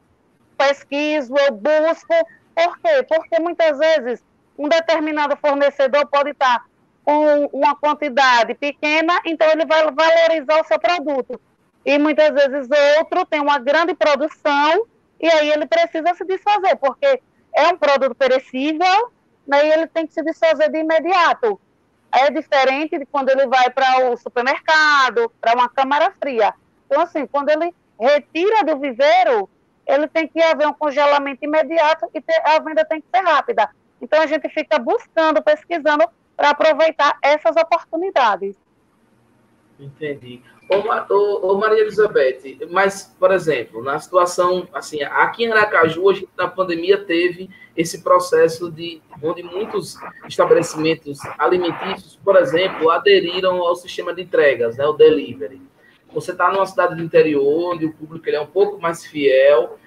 pesquiso, 0.57 1.33
eu 1.37 1.53
busco, 1.53 2.13
por 2.53 2.77
quê? 2.79 3.01
Porque 3.07 3.39
muitas 3.39 3.77
vezes 3.77 4.21
um 4.57 4.69
determinado 4.69 5.35
fornecedor 5.37 6.05
pode 6.07 6.31
estar 6.31 6.65
com 7.03 7.45
uma 7.53 7.75
quantidade 7.75 8.55
pequena, 8.55 9.21
então 9.25 9.47
ele 9.51 9.65
vai 9.65 9.83
valorizar 9.91 10.59
o 10.59 10.63
seu 10.65 10.79
produto. 10.79 11.39
E 11.85 11.99
muitas 11.99 12.31
vezes 12.31 12.67
outro 12.97 13.25
tem 13.25 13.39
uma 13.39 13.59
grande 13.59 13.93
produção 13.93 14.87
e 15.19 15.27
aí 15.27 15.51
ele 15.51 15.67
precisa 15.67 16.13
se 16.15 16.25
desfazer, 16.25 16.75
porque 16.77 17.21
é 17.53 17.67
um 17.67 17.77
produto 17.77 18.15
perecível 18.15 19.11
né, 19.47 19.67
e 19.67 19.71
ele 19.71 19.87
tem 19.87 20.07
que 20.07 20.13
se 20.13 20.23
desfazer 20.23 20.69
de 20.71 20.79
imediato. 20.79 21.59
É 22.11 22.31
diferente 22.31 22.97
de 22.97 23.05
quando 23.05 23.29
ele 23.29 23.45
vai 23.45 23.69
para 23.69 24.09
o 24.09 24.17
supermercado, 24.17 25.31
para 25.39 25.53
uma 25.53 25.69
câmara 25.69 26.11
fria. 26.19 26.53
Então, 26.85 27.01
assim, 27.01 27.27
quando 27.27 27.49
ele 27.49 27.73
retira 27.99 28.63
do 28.63 28.79
viveiro, 28.79 29.49
ele 29.85 30.07
tem 30.07 30.27
que 30.27 30.41
haver 30.41 30.67
um 30.67 30.73
congelamento 30.73 31.43
imediato 31.43 32.09
e 32.13 32.21
ter, 32.21 32.41
a 32.43 32.59
venda 32.59 32.83
tem 32.85 33.01
que 33.01 33.07
ser 33.13 33.23
rápida. 33.23 33.69
Então 34.01 34.21
a 34.21 34.27
gente 34.27 34.47
fica 34.49 34.77
buscando, 34.77 35.41
pesquisando 35.41 36.05
para 36.35 36.49
aproveitar 36.49 37.17
essas 37.21 37.55
oportunidades. 37.55 38.55
Entendi. 39.79 40.41
Ô, 40.69 41.13
ô, 41.13 41.51
ô, 41.51 41.57
Maria 41.57 41.81
Elizabeth, 41.81 42.57
mas, 42.71 43.15
por 43.19 43.31
exemplo, 43.31 43.83
na 43.83 43.99
situação, 43.99 44.67
assim, 44.73 45.03
aqui 45.03 45.43
em 45.43 45.51
Aracaju, 45.51 46.09
a 46.09 46.13
gente, 46.13 46.29
na 46.35 46.47
pandemia, 46.47 46.97
teve 46.97 47.49
esse 47.77 48.01
processo 48.01 48.71
de 48.71 49.01
onde 49.21 49.43
muitos 49.43 49.97
estabelecimentos 50.27 51.19
alimentícios, 51.37 52.19
por 52.23 52.35
exemplo, 52.35 52.89
aderiram 52.89 53.61
ao 53.61 53.75
sistema 53.75 54.13
de 54.13 54.23
entregas, 54.23 54.77
né, 54.77 54.85
o 54.87 54.93
delivery. 54.93 55.61
Você 56.13 56.31
está 56.31 56.51
numa 56.51 56.65
cidade 56.65 56.95
do 56.95 57.03
interior, 57.03 57.73
onde 57.73 57.85
o 57.85 57.93
público 57.93 58.27
ele 58.27 58.37
é 58.37 58.41
um 58.41 58.47
pouco 58.47 58.81
mais 58.81 59.05
fiel, 59.05 59.77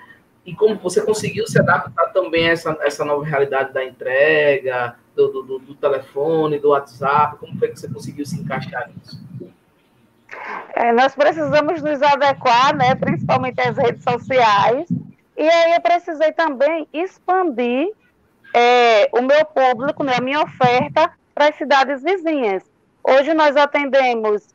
e 0.49 0.55
como 0.55 0.77
você 0.77 1.03
conseguiu 1.03 1.47
se 1.47 1.59
adaptar 1.59 2.07
também 2.07 2.49
a 2.49 2.53
essa, 2.53 2.79
essa 2.81 3.05
nova 3.05 3.23
realidade 3.23 3.71
da 3.71 3.85
entrega, 3.85 4.97
do, 5.15 5.29
do, 5.43 5.59
do 5.59 5.75
telefone, 5.75 6.59
do 6.59 6.71
WhatsApp, 6.71 7.37
como 7.37 7.59
foi 7.59 7.69
que 7.69 7.79
você 7.79 7.87
conseguiu 7.87 8.25
se 8.25 8.41
encaixar 8.41 8.89
nisso? 8.89 9.21
É, 10.75 10.91
nós 10.91 11.15
precisamos 11.15 11.83
nos 11.83 12.01
adequar, 12.01 12.75
né, 12.75 12.95
principalmente 12.95 13.61
às 13.61 13.77
redes 13.77 14.03
sociais, 14.03 14.89
e 15.37 15.47
aí 15.47 15.75
eu 15.75 15.83
precisei 15.83 16.33
também 16.33 16.89
expandir 16.95 17.91
é, 18.55 19.11
o 19.13 19.21
meu 19.21 19.45
público, 19.45 20.03
né, 20.03 20.15
a 20.17 20.23
minha 20.23 20.41
oferta 20.41 21.11
para 21.35 21.49
as 21.49 21.57
cidades 21.57 22.03
vizinhas. 22.03 22.65
Hoje 23.05 23.35
nós 23.35 23.55
atendemos 23.55 24.55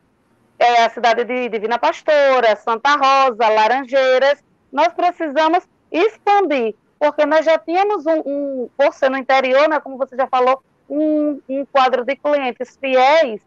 é, 0.57 0.85
a 0.85 0.89
cidade 0.89 1.23
de 1.23 1.49
Divina 1.49 1.77
Pastora, 1.77 2.55
Santa 2.55 2.95
Rosa, 2.95 3.47
Laranjeiras. 3.47 4.43
Nós 4.71 4.91
precisamos 4.91 5.67
expandir, 5.93 6.75
porque 6.99 7.25
nós 7.25 7.45
já 7.45 7.57
tínhamos 7.57 8.05
um, 8.05 8.21
um 8.25 8.69
por 8.75 8.93
ser 8.93 9.09
no 9.09 9.17
interior, 9.17 9.69
né, 9.69 9.79
como 9.79 9.97
você 9.97 10.15
já 10.15 10.27
falou, 10.27 10.61
um, 10.89 11.39
um 11.47 11.65
quadro 11.65 12.03
de 12.03 12.15
clientes 12.15 12.77
fiéis 12.77 13.41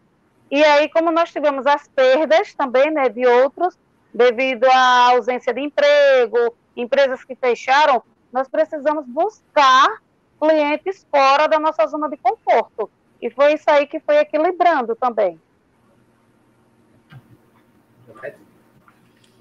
e 0.50 0.62
aí, 0.62 0.88
como 0.88 1.10
nós 1.10 1.32
tivemos 1.32 1.66
as 1.66 1.88
perdas 1.88 2.54
também 2.54 2.90
né, 2.90 3.08
de 3.08 3.26
outros, 3.26 3.76
devido 4.14 4.64
à 4.64 5.10
ausência 5.10 5.52
de 5.52 5.60
emprego, 5.60 6.54
empresas 6.76 7.24
que 7.24 7.34
fecharam, 7.34 8.02
nós 8.32 8.48
precisamos 8.48 9.06
buscar 9.06 10.00
clientes 10.40 11.06
fora 11.10 11.48
da 11.48 11.58
nossa 11.58 11.86
zona 11.86 12.08
de 12.08 12.16
conforto. 12.16 12.88
E 13.20 13.30
foi 13.30 13.54
isso 13.54 13.68
aí 13.68 13.86
que 13.86 13.98
foi 13.98 14.18
equilibrando 14.18 14.94
também. 14.94 15.40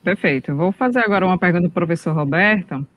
Perfeito. 0.03 0.56
Vou 0.56 0.72
fazer 0.72 0.99
agora 0.99 1.26
uma 1.26 1.38
pergunta 1.38 1.64
para 1.64 1.84
o 1.84 1.88
professor 1.88 2.14
Roberto. 2.14 2.88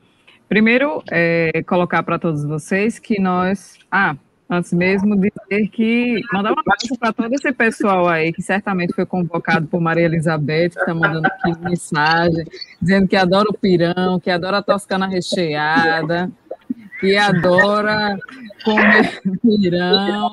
Primeiro, 0.49 1.03
é, 1.11 1.63
colocar 1.67 2.03
para 2.03 2.19
todos 2.19 2.45
vocês 2.45 2.99
que 2.99 3.21
nós. 3.21 3.79
Ah, 3.91 4.17
Antes 4.51 4.73
mesmo 4.73 5.15
dizer 5.15 5.69
que 5.69 6.23
mandar 6.33 6.53
um 6.53 6.59
abraço 6.59 6.99
para 6.99 7.13
todo 7.13 7.31
esse 7.35 7.53
pessoal 7.53 8.09
aí 8.09 8.33
que 8.33 8.41
certamente 8.41 8.95
foi 8.95 9.05
convocado 9.05 9.67
por 9.67 9.79
Maria 9.79 10.07
Elizabeth, 10.07 10.71
que 10.71 10.79
está 10.79 10.95
mandando 10.95 11.27
aqui 11.27 11.53
mensagem, 11.61 12.47
dizendo 12.81 13.07
que 13.07 13.15
adora 13.15 13.47
o 13.51 13.53
pirão, 13.53 14.19
que 14.19 14.31
adora 14.31 14.59
a 14.59 14.63
toscana 14.63 15.07
recheada, 15.07 16.31
que 16.99 17.15
adora 17.15 18.17
comer 18.65 19.21
pirão. 19.43 20.31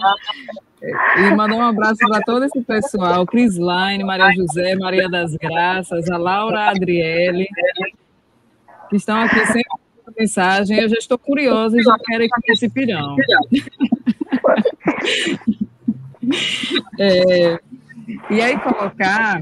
E 1.18 1.36
mandar 1.36 1.56
um 1.56 1.62
abraço 1.62 1.98
para 2.08 2.22
todo 2.22 2.46
esse 2.46 2.62
pessoal, 2.62 3.26
Cris 3.26 3.58
Line, 3.58 4.04
Maria 4.06 4.32
José, 4.34 4.76
Maria 4.76 5.10
das 5.10 5.36
Graças, 5.36 6.10
a 6.10 6.16
Laura 6.16 6.70
Adriele, 6.70 7.50
que 8.90 8.96
estão 8.96 9.20
aqui 9.20 9.46
sempre 9.48 9.85
mensagem, 10.18 10.80
eu 10.80 10.90
já 10.90 10.98
estou 10.98 11.18
curiosa 11.18 11.80
e 11.80 11.84
já 11.84 11.98
quero 12.00 12.24
ir 12.24 12.30
comer 12.30 12.54
esse 12.54 12.70
pirão. 12.70 13.16
é, 17.00 17.60
e 18.30 18.42
aí 18.42 18.60
colocar 18.60 19.42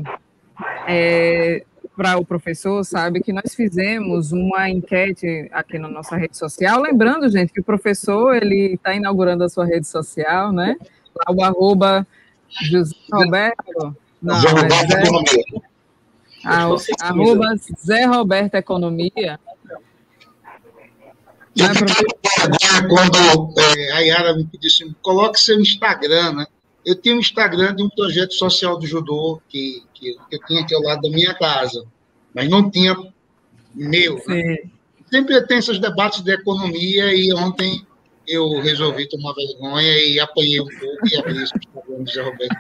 é, 0.87 1.63
para 1.95 2.17
o 2.17 2.25
professor, 2.25 2.83
sabe, 2.83 3.21
que 3.21 3.31
nós 3.31 3.53
fizemos 3.55 4.31
uma 4.31 4.69
enquete 4.69 5.47
aqui 5.51 5.77
na 5.77 5.87
nossa 5.87 6.15
rede 6.15 6.37
social, 6.37 6.81
lembrando, 6.81 7.29
gente, 7.29 7.53
que 7.53 7.61
o 7.61 7.63
professor, 7.63 8.35
ele 8.35 8.73
está 8.73 8.95
inaugurando 8.95 9.43
a 9.43 9.49
sua 9.49 9.65
rede 9.65 9.87
social, 9.87 10.51
né, 10.51 10.75
lá 11.15 11.33
o 11.33 11.43
arroba 11.43 12.07
José 12.49 12.95
Roberto, 13.11 13.95
não, 14.21 14.39
Zé 14.39 14.49
Roberto 14.49 14.87
Zé, 16.77 16.93
arroba 17.01 17.55
Zé 17.85 18.05
Roberto 18.05 18.55
Economia, 18.55 19.39
quando 22.89 23.59
é, 23.59 23.91
a 23.91 23.99
Yara 23.99 24.35
me 24.35 24.45
pediu 24.45 24.67
assim, 24.67 24.95
coloque 25.01 25.39
seu 25.39 25.59
Instagram, 25.59 26.33
né? 26.33 26.45
Eu 26.85 26.95
tenho 26.95 27.15
um 27.15 27.19
Instagram 27.19 27.75
de 27.75 27.83
um 27.83 27.89
projeto 27.89 28.33
social 28.33 28.77
do 28.77 28.85
judô 28.85 29.41
que, 29.47 29.83
que, 29.93 30.17
que 30.29 30.35
eu 30.35 30.39
tinha 30.45 30.61
aqui 30.61 30.75
ao 30.75 30.81
lado 30.81 31.01
da 31.01 31.09
minha 31.09 31.33
casa, 31.33 31.85
mas 32.33 32.49
não 32.49 32.69
tinha 32.69 32.95
meu. 33.73 34.21
Né? 34.27 34.57
Sempre 35.09 35.41
tem 35.47 35.59
esses 35.59 35.79
debates 35.79 36.21
de 36.21 36.33
economia 36.33 37.13
e 37.13 37.31
ontem 37.33 37.85
eu 38.27 38.59
resolvi 38.59 39.07
tomar 39.07 39.33
vergonha 39.33 39.97
e 40.05 40.19
apanhei 40.19 40.59
um 40.59 40.67
pouco 40.67 41.07
e 41.07 41.17
abri 41.17 41.43
esse 41.43 41.53
Instagram 41.55 42.03
do 42.03 42.11
Zé 42.11 42.21
Roberto. 42.21 42.55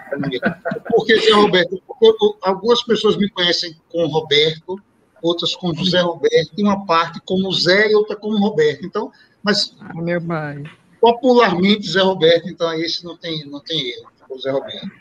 Por 0.89 1.05
que 1.05 1.19
Zé 1.19 1.31
Roberto? 1.31 1.81
Porque 1.87 2.37
algumas 2.43 2.83
pessoas 2.83 3.17
me 3.17 3.29
conhecem 3.29 3.75
com 3.89 4.05
Roberto, 4.07 4.79
outras 5.23 5.55
com 5.55 5.73
José 5.73 6.01
Roberto, 6.01 6.51
e 6.57 6.63
uma 6.63 6.85
parte 6.85 7.19
como 7.25 7.51
Zé 7.51 7.89
e 7.91 7.95
outra 7.95 8.15
como 8.15 8.37
Roberto. 8.37 8.85
Então, 8.85 9.11
mas 9.41 9.75
ah, 9.79 9.93
meu 9.95 10.21
pai. 10.21 10.63
popularmente 10.99 11.89
Zé 11.89 12.01
Roberto, 12.01 12.49
então 12.49 12.71
esse 12.73 13.03
não 13.05 13.17
tem, 13.17 13.45
não 13.45 13.61
tem 13.61 13.89
erro, 13.91 14.11
o 14.29 14.37
Zé 14.37 14.51
Roberto. 14.51 14.91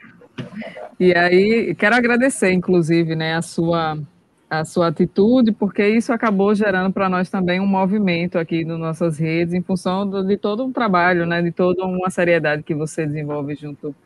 E 0.99 1.15
aí, 1.15 1.75
quero 1.75 1.97
agradecer, 1.97 2.53
inclusive, 2.53 3.17
né, 3.17 3.35
a 3.35 3.43
sua 3.43 3.99
a 4.49 4.67
sua 4.67 4.89
atitude, 4.89 5.51
porque 5.51 5.89
isso 5.89 6.13
acabou 6.13 6.55
gerando 6.55 6.93
para 6.93 7.09
nós 7.09 7.31
também 7.31 7.59
um 7.59 7.67
movimento 7.67 8.39
aqui 8.39 8.67
nas 8.67 8.79
nossas 8.79 9.17
redes, 9.17 9.55
em 9.55 9.63
função 9.63 10.07
do, 10.07 10.23
de 10.23 10.37
todo 10.37 10.63
um 10.63 10.71
trabalho, 10.71 11.25
né, 11.25 11.41
de 11.41 11.51
toda 11.51 11.87
uma 11.87 12.11
seriedade 12.11 12.63
que 12.63 12.75
você 12.75 13.07
desenvolve 13.07 13.55
junto 13.55 13.97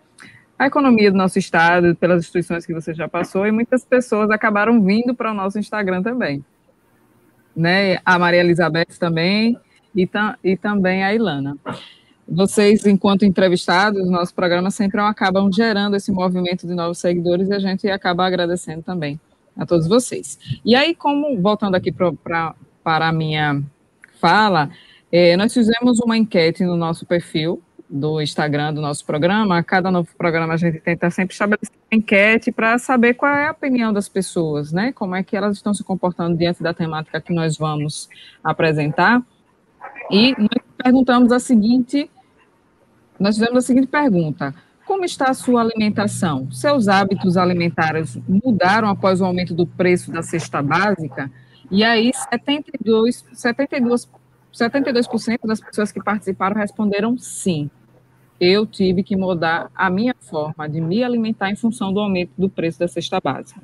à 0.58 0.66
economia 0.66 1.10
do 1.10 1.16
nosso 1.16 1.38
estado, 1.38 1.94
pelas 1.96 2.20
instituições 2.20 2.64
que 2.64 2.72
você 2.72 2.94
já 2.94 3.08
passou, 3.08 3.46
e 3.46 3.52
muitas 3.52 3.84
pessoas 3.84 4.30
acabaram 4.30 4.82
vindo 4.82 5.14
para 5.14 5.30
o 5.30 5.34
nosso 5.34 5.58
Instagram 5.58 6.02
também. 6.02 6.44
Né? 7.54 7.98
A 8.04 8.18
Maria 8.18 8.40
Elizabeth 8.40 8.98
também, 8.98 9.58
e, 9.94 10.08
e 10.44 10.56
também 10.56 11.02
a 11.02 11.14
Ilana. 11.14 11.56
Vocês, 12.28 12.84
enquanto 12.86 13.24
entrevistados, 13.24 14.10
nosso 14.10 14.34
programa 14.34 14.70
sempre 14.70 15.00
acabam 15.00 15.50
gerando 15.50 15.96
esse 15.96 16.10
movimento 16.10 16.66
de 16.66 16.74
novos 16.74 16.98
seguidores 16.98 17.48
e 17.48 17.54
a 17.54 17.58
gente 17.58 17.88
acaba 17.88 18.26
agradecendo 18.26 18.82
também 18.82 19.18
a 19.56 19.64
todos 19.64 19.86
vocês. 19.86 20.38
E 20.64 20.74
aí, 20.74 20.94
como 20.94 21.40
voltando 21.40 21.76
aqui 21.76 21.92
para 21.92 22.54
a 22.84 23.12
minha 23.12 23.62
fala, 24.20 24.70
é, 25.10 25.36
nós 25.36 25.54
fizemos 25.54 26.00
uma 26.00 26.16
enquete 26.16 26.64
no 26.64 26.76
nosso 26.76 27.06
perfil 27.06 27.62
do 27.88 28.20
Instagram 28.20 28.74
do 28.74 28.80
nosso 28.80 29.04
programa. 29.04 29.58
A 29.58 29.62
cada 29.62 29.90
novo 29.90 30.08
programa 30.16 30.54
a 30.54 30.56
gente 30.56 30.80
tenta 30.80 31.10
sempre 31.10 31.32
estabelecer 31.32 31.74
uma 31.90 31.98
enquete 31.98 32.50
para 32.50 32.78
saber 32.78 33.14
qual 33.14 33.32
é 33.32 33.48
a 33.48 33.52
opinião 33.52 33.92
das 33.92 34.08
pessoas, 34.08 34.72
né? 34.72 34.92
Como 34.92 35.14
é 35.14 35.22
que 35.22 35.36
elas 35.36 35.56
estão 35.56 35.72
se 35.72 35.84
comportando 35.84 36.36
diante 36.36 36.62
da 36.62 36.74
temática 36.74 37.20
que 37.20 37.32
nós 37.32 37.56
vamos 37.56 38.08
apresentar. 38.42 39.22
E 40.10 40.34
nós 40.38 40.62
perguntamos 40.76 41.32
a 41.32 41.38
seguinte, 41.38 42.10
nós 43.18 43.36
fizemos 43.36 43.64
a 43.64 43.66
seguinte 43.66 43.86
pergunta: 43.86 44.54
como 44.84 45.04
está 45.04 45.30
a 45.30 45.34
sua 45.34 45.60
alimentação? 45.60 46.50
Seus 46.52 46.88
hábitos 46.88 47.36
alimentares 47.36 48.18
mudaram 48.28 48.88
após 48.88 49.20
o 49.20 49.24
aumento 49.24 49.54
do 49.54 49.66
preço 49.66 50.10
da 50.10 50.22
cesta 50.22 50.62
básica? 50.62 51.30
E 51.70 51.82
aí, 51.82 52.12
72, 52.30 53.24
72, 53.32 54.08
72% 54.56 55.40
das 55.44 55.60
pessoas 55.60 55.92
que 55.92 56.02
participaram 56.02 56.56
responderam 56.56 57.16
sim. 57.18 57.70
Eu 58.40 58.66
tive 58.66 59.02
que 59.02 59.16
mudar 59.16 59.70
a 59.74 59.90
minha 59.90 60.14
forma 60.20 60.68
de 60.68 60.80
me 60.80 61.02
alimentar 61.02 61.50
em 61.50 61.56
função 61.56 61.92
do 61.92 62.00
aumento 62.00 62.32
do 62.36 62.48
preço 62.48 62.78
da 62.78 62.88
cesta 62.88 63.20
básica. 63.20 63.62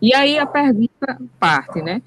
E 0.00 0.14
aí 0.14 0.38
a 0.38 0.46
pergunta 0.46 1.18
parte, 1.38 1.80
né? 1.80 2.02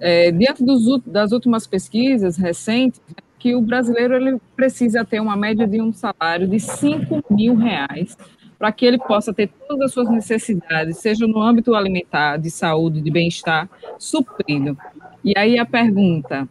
É, 0.00 0.32
diante 0.32 0.64
dos, 0.64 1.00
das 1.06 1.30
últimas 1.30 1.66
pesquisas 1.66 2.36
recentes, 2.36 3.00
que 3.38 3.54
o 3.54 3.60
brasileiro 3.60 4.14
ele 4.14 4.38
precisa 4.56 5.04
ter 5.04 5.20
uma 5.20 5.36
média 5.36 5.66
de 5.66 5.80
um 5.80 5.92
salário 5.92 6.48
de 6.48 6.58
5 6.58 7.24
mil 7.30 7.54
reais 7.54 8.16
para 8.58 8.72
que 8.72 8.84
ele 8.84 8.98
possa 8.98 9.32
ter 9.32 9.48
todas 9.68 9.86
as 9.86 9.92
suas 9.92 10.10
necessidades, 10.10 10.98
seja 10.98 11.26
no 11.28 11.40
âmbito 11.40 11.74
alimentar, 11.74 12.38
de 12.38 12.50
saúde, 12.50 13.00
de 13.00 13.10
bem-estar, 13.10 13.70
suprido. 13.96 14.76
E 15.24 15.32
aí 15.38 15.58
a 15.58 15.64
pergunta, 15.64 16.48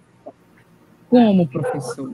como, 1.09 1.47
professor? 1.47 2.11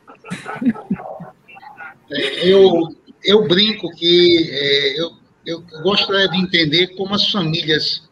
Eu, 2.41 2.95
eu 3.23 3.47
brinco 3.47 3.89
que 3.95 4.49
é, 4.51 4.99
eu, 4.99 5.11
eu 5.45 5.63
gostaria 5.81 6.29
de 6.29 6.37
entender 6.37 6.95
como 6.95 7.15
as 7.15 7.29
famílias, 7.29 8.03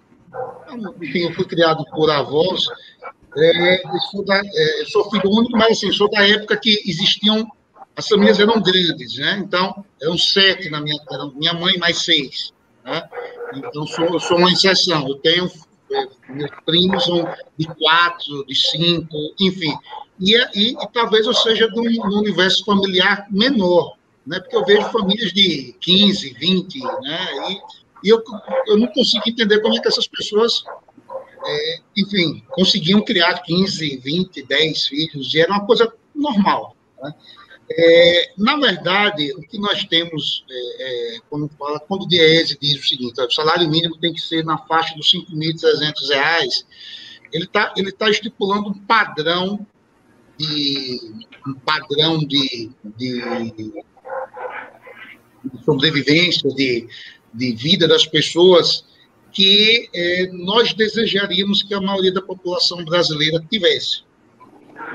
enfim, 1.01 1.19
eu 1.19 1.34
fui 1.34 1.45
criado 1.45 1.86
por 1.91 2.09
avós, 2.09 2.65
é, 3.38 3.86
eu, 3.86 3.99
sou 4.11 4.25
da, 4.25 4.38
é, 4.38 4.86
sou 4.88 5.09
filho 5.09 5.29
único, 5.29 5.57
mas 5.57 5.77
assim, 5.77 5.91
sou 5.91 6.09
da 6.09 6.27
época 6.27 6.57
que 6.57 6.82
existiam, 6.86 7.49
as 7.95 8.07
famílias 8.07 8.39
eram 8.39 8.61
grandes, 8.61 9.17
né? 9.17 9.41
Então, 9.43 9.86
eram 10.01 10.17
sete 10.17 10.69
na 10.69 10.82
minha, 10.82 10.97
minha 11.36 11.53
mãe 11.53 11.77
mais 11.77 11.99
seis, 11.99 12.53
né? 12.84 13.07
Então, 13.55 13.86
sou, 13.86 14.19
sou 14.19 14.38
uma 14.38 14.51
exceção. 14.51 15.07
Eu 15.07 15.15
tenho, 15.15 15.49
é, 15.91 16.07
meus 16.29 16.51
primos 16.65 17.05
são 17.05 17.27
de 17.57 17.67
quatro, 17.67 18.45
de 18.45 18.55
cinco, 18.55 19.17
enfim. 19.39 19.73
E, 20.22 20.36
e, 20.55 20.72
e 20.74 20.88
talvez 20.93 21.26
eu 21.26 21.34
seja 21.34 21.67
de 21.67 21.80
um, 21.80 22.19
universo 22.19 22.63
familiar 22.63 23.28
menor, 23.32 23.97
né? 24.26 24.39
Porque 24.39 24.55
eu 24.55 24.63
vejo 24.63 24.91
famílias 24.91 25.34
de 25.34 25.76
15, 25.82 26.34
20, 26.34 26.80
né? 26.80 27.28
E, 27.49 28.07
e 28.07 28.09
eu, 28.09 28.24
eu 28.67 28.78
não 28.78 28.88
consigo 28.88 29.24
entender 29.28 29.59
como 29.61 29.76
é 29.76 29.80
que 29.80 29.88
essas 29.88 30.07
pessoas 30.07 30.63
é, 31.45 31.80
enfim, 31.97 32.43
conseguiam 32.49 33.03
criar 33.03 33.41
15, 33.41 33.97
20, 33.97 34.43
10 34.43 34.88
filhos, 34.88 35.34
e 35.34 35.39
era 35.39 35.51
uma 35.51 35.65
coisa 35.65 35.91
normal. 36.13 36.76
Né? 37.01 37.13
É, 37.69 38.34
na 38.38 38.57
verdade, 38.57 39.34
o 39.34 39.41
que 39.41 39.57
nós 39.57 39.84
temos, 39.86 40.45
é, 40.49 41.15
é 41.15 41.19
quando, 41.30 41.49
fala, 41.57 41.80
quando 41.80 42.03
o 42.03 42.07
DIEESE 42.07 42.57
diz 42.59 42.80
o 42.80 42.88
seguinte, 42.88 43.22
o 43.22 43.32
salário 43.32 43.69
mínimo 43.69 43.97
tem 43.97 44.13
que 44.13 44.22
ser 44.22 44.43
na 44.43 44.57
faixa 44.57 44.95
dos 44.95 45.11
R$ 45.13 45.22
5.300, 45.32 46.65
ele 47.32 47.45
está 47.45 47.74
ele 47.78 47.91
tá 47.91 48.09
estipulando 48.09 48.69
um 48.69 48.74
padrão 48.74 49.65
de, 50.41 51.25
um 51.47 51.53
padrão 51.53 52.19
de, 52.19 52.69
de, 52.97 53.21
de 55.43 55.65
sobrevivência, 55.65 56.49
de, 56.49 56.87
de 57.33 57.51
vida 57.53 57.87
das 57.87 58.05
pessoas 58.05 58.85
que 59.31 59.89
é, 59.93 60.27
nós 60.33 60.73
desejaríamos 60.73 61.63
que 61.63 61.73
a 61.73 61.81
maioria 61.81 62.13
da 62.13 62.21
população 62.21 62.83
brasileira 62.83 63.43
tivesse. 63.49 64.03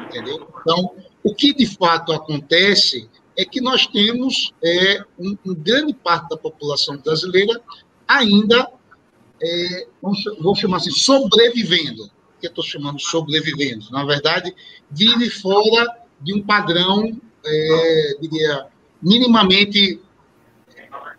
Entendeu? 0.05 0.47
Então, 0.61 0.92
o 1.24 1.34
que 1.34 1.55
de 1.55 1.66
fato 1.66 2.12
acontece 2.12 3.09
é 3.36 3.44
que 3.44 3.61
nós 3.61 3.86
temos 3.86 4.53
é, 4.62 5.03
um, 5.18 5.36
um 5.47 5.55
grande 5.55 5.94
parte 5.94 6.28
da 6.28 6.36
população 6.36 6.99
brasileira 6.99 7.61
ainda, 8.07 8.70
é, 9.42 9.86
vou 10.40 10.55
chamar 10.55 10.78
assim, 10.78 10.90
sobrevivendo. 10.90 12.11
Que 12.41 12.47
eu 12.47 12.51
estou 12.51 12.64
chamando 12.64 13.01
sobrevivendo? 13.01 13.87
Na 13.91 14.05
verdade, 14.05 14.55
vive 14.91 15.30
fora 15.30 15.87
de 16.20 16.34
um 16.34 16.43
padrão, 16.43 17.20
é, 17.45 18.16
diria, 18.20 18.66
minimamente 19.03 20.01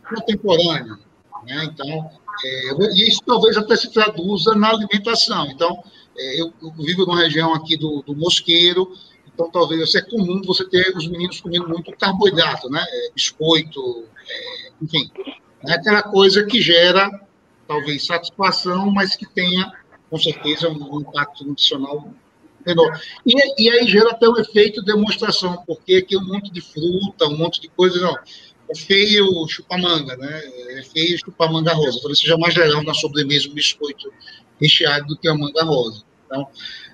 contemporâneo. 0.10 0.98
Né? 1.46 1.66
Então, 1.66 2.10
é, 2.44 2.94
isso 2.96 3.22
talvez 3.26 3.58
até 3.58 3.76
se 3.76 3.92
traduza 3.92 4.56
na 4.56 4.70
alimentação. 4.70 5.48
Então, 5.48 5.84
é, 6.18 6.42
eu, 6.42 6.54
eu, 6.62 6.72
vivo 6.72 7.06
numa 7.06 7.20
região 7.20 7.54
aqui 7.54 7.78
do, 7.78 8.02
do 8.02 8.16
Mosqueiro, 8.16 8.92
então 9.34 9.52
talvez 9.52 9.94
é 9.94 10.02
comum 10.02 10.42
você 10.44 10.68
ter 10.68 10.96
os 10.96 11.08
meninos 11.08 11.40
comendo 11.40 11.70
muito 11.70 11.92
carboidrato, 11.98 12.70
né? 12.70 12.84
É, 12.88 13.12
biscoito, 13.14 14.06
é, 14.28 14.72
enfim. 14.82 15.12
É 15.68 15.74
aquela 15.74 16.02
coisa 16.02 16.44
que 16.44 16.62
gera, 16.62 17.10
talvez, 17.68 18.06
satisfação, 18.06 18.90
mas 18.92 19.16
que 19.16 19.26
tenha, 19.26 19.72
com 20.10 20.18
certeza, 20.18 20.70
um 20.70 21.02
impacto 21.02 21.46
nutricional 21.46 22.14
menor. 22.66 23.00
E, 23.26 23.64
e 23.64 23.70
aí 23.70 23.88
gera 23.88 24.12
até 24.12 24.28
um 24.28 24.38
efeito 24.38 24.82
de 24.82 24.88
demonstração, 24.88 25.64
porque 25.66 25.96
aqui 25.96 26.18
um 26.18 26.26
monte 26.26 26.52
de 26.52 26.62
fruta, 26.62 27.28
um 27.28 27.38
monte 27.38 27.62
de 27.62 27.70
coisa, 27.70 28.00
não 28.00 28.16
é 28.70 28.76
feio 28.76 29.48
chupar 29.48 29.80
manga, 29.80 30.16
né? 30.18 30.42
É 30.78 30.84
feio 30.84 31.18
chupar 31.18 31.52
manga 31.52 31.74
rosa. 31.74 32.00
Talvez 32.00 32.20
seja 32.20 32.38
mais 32.38 32.56
legal 32.56 32.84
na 32.84 32.94
sobremesa 32.94 33.50
um 33.50 33.54
biscoito 33.54 34.12
recheado 34.60 35.08
do 35.08 35.18
que 35.18 35.28
a 35.28 35.36
manga 35.36 35.64
rosa. 35.64 36.04
Então, 36.26 36.48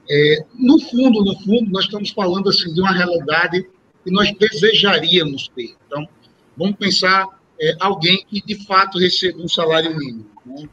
é, 0.09 0.45
no 0.53 0.79
fundo, 0.79 1.23
no 1.23 1.39
fundo, 1.39 1.71
nós 1.71 1.85
estamos 1.85 2.11
falando 2.11 2.49
assim 2.49 2.73
de 2.73 2.79
uma 2.79 2.91
realidade 2.91 3.67
que 4.03 4.11
nós 4.11 4.31
desejaríamos 4.37 5.47
ter. 5.55 5.75
Então, 5.87 6.07
vamos 6.55 6.75
pensar 6.77 7.27
é, 7.59 7.75
alguém 7.79 8.23
que 8.29 8.41
de 8.41 8.55
fato 8.65 8.99
recebe 8.99 9.41
um 9.41 9.47
salário 9.47 9.95
mínimo, 9.97 10.29
né? 10.45 10.69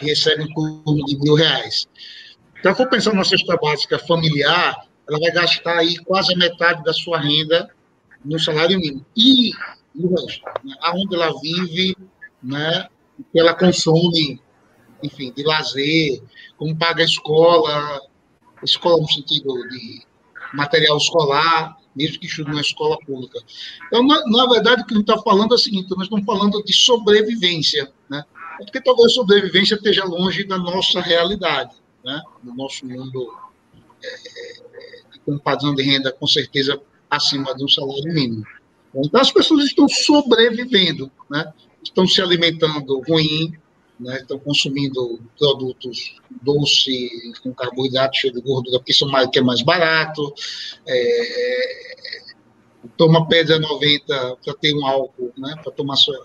Que 0.00 0.06
recebe 0.06 0.44
em 0.44 0.54
torno 0.54 1.04
de 1.04 1.18
mil 1.18 1.34
reais. 1.34 1.86
Então, 2.58 2.74
for 2.74 2.88
pensar 2.88 3.14
na 3.14 3.24
cesta 3.24 3.56
básica 3.56 3.98
familiar, 3.98 4.76
ela 5.08 5.18
vai 5.18 5.30
gastar 5.30 5.78
aí 5.78 5.96
quase 5.98 6.34
a 6.34 6.38
metade 6.38 6.82
da 6.82 6.92
sua 6.92 7.18
renda 7.18 7.68
no 8.24 8.38
salário 8.38 8.78
mínimo. 8.78 9.04
E 9.16 9.52
o 9.94 10.08
resto, 10.08 10.42
né? 10.64 10.74
aonde 10.80 11.14
ela 11.14 11.32
vive, 11.40 11.96
né? 12.42 12.88
o 13.18 13.24
que 13.24 13.38
ela 13.38 13.54
consome, 13.54 14.40
enfim, 15.02 15.32
de 15.32 15.42
lazer, 15.42 16.22
como 16.56 16.76
paga 16.76 17.02
a 17.02 17.06
escola, 17.06 18.00
escola 18.62 19.00
no 19.00 19.08
sentido 19.08 19.68
de 19.68 20.02
material 20.52 20.96
escolar, 20.96 21.76
mesmo 21.94 22.18
que 22.18 22.26
estude 22.26 22.52
na 22.52 22.60
escola 22.60 22.98
pública. 22.98 23.38
Então, 23.86 24.06
na, 24.06 24.24
na 24.26 24.46
verdade, 24.46 24.82
o 24.82 24.86
que 24.86 24.94
a 24.94 24.96
gente 24.98 25.10
está 25.10 25.22
falando 25.22 25.52
é 25.52 25.54
o 25.54 25.58
seguinte: 25.58 25.90
nós 25.90 26.04
estamos 26.04 26.24
falando 26.24 26.62
de 26.62 26.72
sobrevivência, 26.72 27.90
né? 28.08 28.24
Porque 28.64 28.80
talvez 28.80 29.14
sobrevivência 29.14 29.74
esteja 29.74 30.04
longe 30.04 30.44
da 30.44 30.58
nossa 30.58 31.00
realidade, 31.00 31.74
né? 32.04 32.20
Do 32.42 32.54
nosso 32.54 32.86
mundo 32.86 33.32
é, 34.02 34.60
com 35.24 35.38
padrão 35.38 35.74
de 35.74 35.82
renda, 35.82 36.12
com 36.12 36.26
certeza, 36.26 36.80
acima 37.08 37.54
de 37.54 37.64
um 37.64 37.68
salário 37.68 38.12
mínimo. 38.12 38.44
Então, 38.94 39.20
as 39.20 39.30
pessoas 39.30 39.64
estão 39.64 39.88
sobrevivendo, 39.88 41.10
né? 41.30 41.52
estão 41.82 42.06
se 42.06 42.20
alimentando 42.20 43.00
ruim, 43.00 43.52
né? 43.98 44.16
estão 44.16 44.38
consumindo 44.38 45.20
produtos 45.38 46.16
doces, 46.42 47.38
com 47.42 47.52
carboidrato, 47.52 48.16
cheio 48.16 48.34
de 48.34 48.40
gordura, 48.40 48.78
porque 48.78 48.92
são 48.92 49.08
mais, 49.08 49.28
que 49.28 49.38
é 49.38 49.42
mais 49.42 49.62
barato, 49.62 50.34
é, 50.86 52.00
toma 52.96 53.28
pedra 53.28 53.58
90 53.58 54.36
para 54.44 54.54
ter 54.54 54.74
um 54.74 54.84
álcool, 54.86 55.32
né? 55.36 55.54
para 55.62 55.72
tomar 55.72 55.96
sua, 55.96 56.18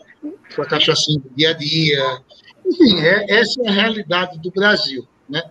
sua 0.50 0.66
cachaçinha 0.66 1.20
do 1.20 1.30
dia 1.30 1.50
a 1.50 1.54
dia. 1.54 2.22
Enfim, 2.66 3.00
é, 3.00 3.40
essa 3.40 3.62
é 3.64 3.68
a 3.68 3.72
realidade 3.72 4.40
do 4.40 4.52
Brasil. 4.52 5.08
Né? 5.30 5.42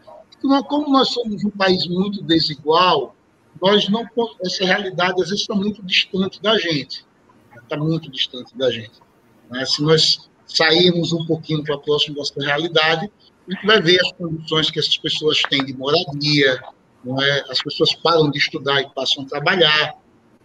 Como 0.68 0.91
nós 0.91 1.11
somos 1.11 1.45
um 1.45 1.51
país 1.51 1.87
muito 1.87 2.22
desigual, 2.22 3.14
nós 3.61 3.89
não 3.89 4.07
essa 4.43 4.64
realidade 4.64 5.20
às 5.22 5.29
vezes 5.29 5.41
está 5.41 5.55
muito 5.55 5.83
distante 5.83 6.43
da 6.43 6.59
gente, 6.59 7.05
está 7.62 7.77
muito 7.77 8.11
distante 8.11 8.57
da 8.57 8.70
gente. 8.70 9.01
Né? 9.51 9.64
Se 9.64 9.83
nós 9.83 10.29
sairmos 10.47 11.12
um 11.12 11.25
pouquinho 11.25 11.62
para 11.62 11.79
próximo 11.79 12.16
dessa 12.16 12.35
realidade, 12.39 13.11
a 13.49 13.53
gente 13.53 13.66
vai 13.66 13.81
ver 13.81 14.01
as 14.01 14.12
condições 14.12 14.70
que 14.70 14.79
essas 14.79 14.97
pessoas 14.97 15.41
têm 15.49 15.64
de 15.64 15.75
moradia, 15.77 16.62
não 17.05 17.20
é? 17.22 17.45
As 17.51 17.62
pessoas 17.62 17.95
param 17.95 18.31
de 18.31 18.39
estudar 18.39 18.81
e 18.81 18.89
passam 18.91 19.25
a 19.25 19.27
trabalhar. 19.27 19.95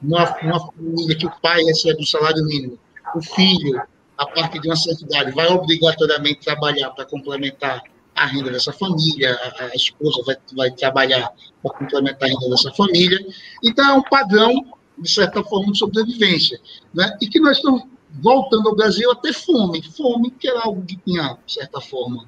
Uma, 0.02 0.24
uma 0.42 0.60
família 0.72 1.18
que 1.18 1.26
o 1.26 1.32
pai 1.42 1.62
recebe 1.64 2.02
o 2.02 2.06
salário 2.06 2.44
mínimo, 2.46 2.80
o 3.16 3.22
filho, 3.22 3.82
a 4.20 4.26
partir 4.26 4.60
de 4.60 4.68
uma 4.68 4.76
certa 4.76 5.06
idade, 5.06 5.32
vai 5.32 5.48
obrigatoriamente 5.48 6.42
trabalhar 6.42 6.90
para 6.90 7.06
complementar 7.06 7.82
a 8.14 8.26
renda 8.26 8.52
dessa 8.52 8.74
família, 8.74 9.34
a, 9.34 9.64
a 9.64 9.76
esposa 9.76 10.22
vai, 10.26 10.36
vai 10.54 10.72
trabalhar 10.72 11.32
para 11.64 11.72
complementar 11.72 12.28
a 12.28 12.34
renda 12.34 12.50
dessa 12.50 12.70
família. 12.74 13.18
Então, 13.64 13.90
é 13.90 13.94
um 13.94 14.04
padrão, 14.04 14.66
de 14.98 15.10
certa 15.10 15.42
forma, 15.42 15.72
de 15.72 15.80
sobrevivência. 15.80 16.60
Né? 16.94 17.18
E 17.22 17.28
que 17.28 17.40
nós 17.40 17.58
estamos 17.58 17.84
voltando 18.22 18.68
ao 18.68 18.76
Brasil 18.76 19.10
a 19.10 19.16
ter 19.16 19.32
fome. 19.32 19.82
Fome, 19.84 20.32
que 20.32 20.50
era 20.50 20.64
algo 20.64 20.84
que 20.86 20.98
tinha, 20.98 21.38
de 21.46 21.54
certa 21.54 21.80
forma. 21.80 22.28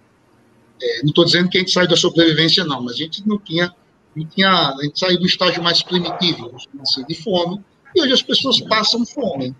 É, 0.81 1.01
não 1.01 1.09
estou 1.09 1.25
dizendo 1.25 1.49
que 1.49 1.57
a 1.57 1.59
gente 1.59 1.73
saiu 1.73 1.89
da 1.89 1.97
sobrevivência, 1.97 2.63
não, 2.63 2.81
mas 2.81 2.93
a 2.93 2.97
gente 2.97 3.27
não 3.27 3.37
tinha. 3.37 3.75
Não 4.15 4.25
tinha 4.25 4.49
a 4.49 4.83
gente 4.83 4.97
saiu 4.97 5.19
do 5.19 5.25
estágio 5.25 5.61
mais 5.61 5.83
primitivo, 5.83 6.55
assim, 6.81 7.03
de 7.05 7.15
fome, 7.15 7.61
e 7.93 8.01
hoje 8.01 8.13
as 8.13 8.21
pessoas 8.21 8.61
passam 8.61 9.05
fome. 9.05 9.53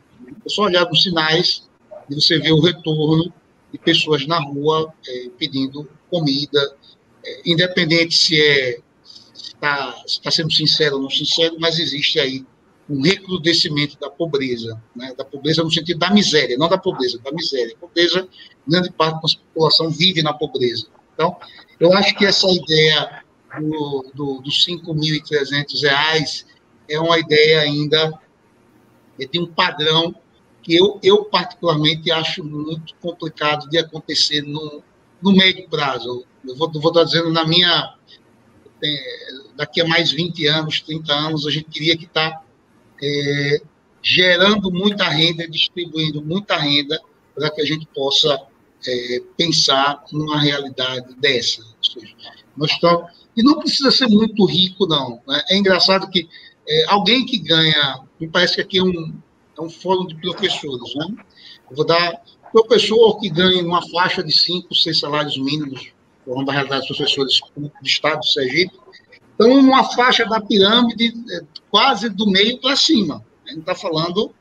É 0.46 0.50
só 0.50 0.64
olhar 0.64 0.86
nos 0.86 1.04
sinais 1.04 1.70
e 2.12 2.16
você 2.16 2.38
vê 2.40 2.52
o 2.52 2.60
retorno 2.60 3.34
de 3.72 3.78
pessoas 3.80 4.28
na 4.28 4.40
rua 4.40 4.94
é, 5.08 5.30
pedindo 5.38 5.90
comida, 6.10 6.76
é, 7.26 7.42
independente 7.46 8.16
se 8.16 8.40
é 8.40 8.80
está 9.34 9.96
tá 10.24 10.32
sendo 10.32 10.52
sincero 10.52 10.96
ou 10.96 11.04
não 11.04 11.10
sincero, 11.10 11.56
mas 11.60 11.80
existe 11.80 12.20
aí 12.20 12.44
um 12.90 13.02
recrudescimento 13.02 13.98
da 14.00 14.10
pobreza, 14.10 14.82
né? 14.96 15.14
da 15.16 15.24
pobreza 15.24 15.64
no 15.64 15.72
sentido 15.72 16.00
da 16.00 16.10
miséria, 16.10 16.58
não 16.58 16.68
da 16.68 16.78
pobreza, 16.78 17.20
da 17.20 17.32
miséria. 17.32 17.74
A 17.76 17.80
pobreza, 17.80 18.28
grande 18.68 18.92
parte 18.92 19.22
da 19.22 19.40
população 19.54 19.90
vive 19.90 20.22
na 20.24 20.34
pobreza. 20.34 20.88
Então, 21.14 21.38
eu 21.80 21.94
acho 21.94 22.16
que 22.16 22.26
essa 22.26 22.48
ideia 22.50 23.24
do, 23.60 24.12
do, 24.14 24.42
dos 24.42 24.66
5.300 24.66 25.82
reais 25.84 26.46
é 26.90 27.00
uma 27.00 27.20
ideia 27.20 27.62
ainda 27.62 28.20
de 29.18 29.40
um 29.40 29.46
padrão 29.46 30.16
que 30.62 30.76
eu, 30.76 31.00
eu 31.02 31.26
particularmente 31.26 32.12
acho 32.12 32.44
muito 32.44 32.96
complicado 33.02 33.70
de 33.70 33.78
acontecer 33.78 34.42
no, 34.42 34.84
no 35.22 35.32
médio 35.34 35.68
prazo. 35.70 36.26
Eu 36.48 36.56
vou, 36.56 36.72
vou 36.72 36.92
estar 36.92 37.04
dizendo 37.04 37.30
na 37.32 37.46
minha. 37.46 37.96
Daqui 39.56 39.80
a 39.82 39.88
mais 39.88 40.12
20 40.12 40.48
anos, 40.48 40.82
30 40.82 41.14
anos, 41.14 41.46
a 41.46 41.52
gente 41.52 41.70
queria 41.70 41.96
que 41.96 42.06
está 42.06 42.42
é, 43.02 43.62
gerando 44.02 44.72
muita 44.72 45.08
renda, 45.08 45.48
distribuindo 45.48 46.24
muita 46.24 46.58
renda, 46.58 47.00
para 47.36 47.52
que 47.52 47.62
a 47.62 47.66
gente 47.66 47.86
possa 47.94 48.42
é, 48.88 49.22
pensar 49.38 50.04
numa 50.12 50.40
realidade 50.40 51.14
dessa. 51.16 51.64
Nós 52.58 52.72
e 53.36 53.44
não 53.44 53.60
precisa 53.60 53.92
ser 53.92 54.08
muito 54.08 54.46
rico, 54.46 54.86
não. 54.86 55.22
Né? 55.28 55.42
É 55.50 55.58
engraçado 55.58 56.10
que 56.10 56.28
é, 56.68 56.86
alguém 56.88 57.26
que 57.26 57.38
ganha, 57.38 58.02
me 58.20 58.28
parece 58.28 58.56
que 58.56 58.62
aqui 58.62 58.78
é 58.80 58.84
um, 58.84 59.14
é 59.62 59.66
um 59.66 59.70
fórum 59.70 60.06
de 60.06 60.16
professores, 60.16 60.96
né? 60.96 61.08
Eu 61.70 61.76
vou 61.76 61.86
dar 61.86 62.22
professor 62.52 63.20
que 63.20 63.30
ganha 63.30 63.64
uma 63.64 63.82
faixa 63.90 64.24
de 64.24 64.32
cinco, 64.32 64.76
seis 64.76 65.00
salários 65.00 65.38
mínimos, 65.38 65.92
falando 66.26 66.46
da 66.46 66.54
realidade 66.54 66.88
dos 66.88 66.98
professores 66.98 67.40
do 67.56 67.72
Estado 67.84 68.20
do 68.20 68.26
Sergipe, 68.26 68.78
então 69.36 69.52
uma 69.52 69.84
faixa 69.84 70.26
da 70.26 70.40
pirâmide 70.40 71.14
é, 71.32 71.42
quase 71.70 72.10
do 72.10 72.30
meio 72.30 72.60
para 72.60 72.76
cima. 72.76 73.26
A 73.46 73.50
gente 73.50 73.62
está 73.62 73.74
falando 73.74 74.34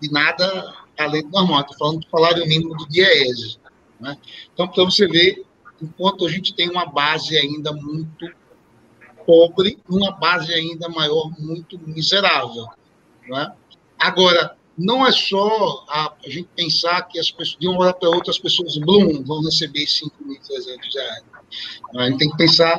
de 0.00 0.10
nada 0.10 0.74
além 0.98 1.22
do 1.22 1.30
normal, 1.30 1.60
está 1.60 1.74
falando 1.78 2.00
do 2.00 2.10
salário 2.10 2.46
mínimo 2.46 2.76
do 2.76 2.86
DIEESE. 2.88 3.58
Né? 4.00 4.16
Então, 4.52 4.68
para 4.68 4.84
você 4.84 5.06
ver, 5.06 5.44
enquanto 5.80 6.26
a 6.26 6.30
gente 6.30 6.54
tem 6.54 6.70
uma 6.70 6.86
base 6.86 7.36
ainda 7.36 7.72
muito 7.72 8.30
pobre, 9.26 9.78
uma 9.88 10.12
base 10.12 10.52
ainda 10.52 10.88
maior, 10.88 11.30
muito 11.38 11.78
miserável. 11.86 12.66
Né? 13.28 13.52
Agora, 13.98 14.56
não 14.76 15.06
é 15.06 15.12
só 15.12 15.84
a, 15.88 16.12
a, 16.24 16.28
gente 16.28 16.48
pensar 16.54 17.02
que 17.02 17.18
as 17.18 17.30
pessoas, 17.30 17.58
de 17.58 17.68
uma 17.68 17.80
hora 17.80 17.94
para 17.94 18.10
outra, 18.10 18.30
as 18.30 18.38
pessoas 18.38 18.76
blum, 18.76 19.24
vão 19.24 19.42
receber 19.42 19.84
5.300 19.84 20.94
reais. 20.94 21.24
A 21.96 22.08
gente 22.08 22.18
tem 22.18 22.30
que 22.30 22.36
pensar 22.36 22.78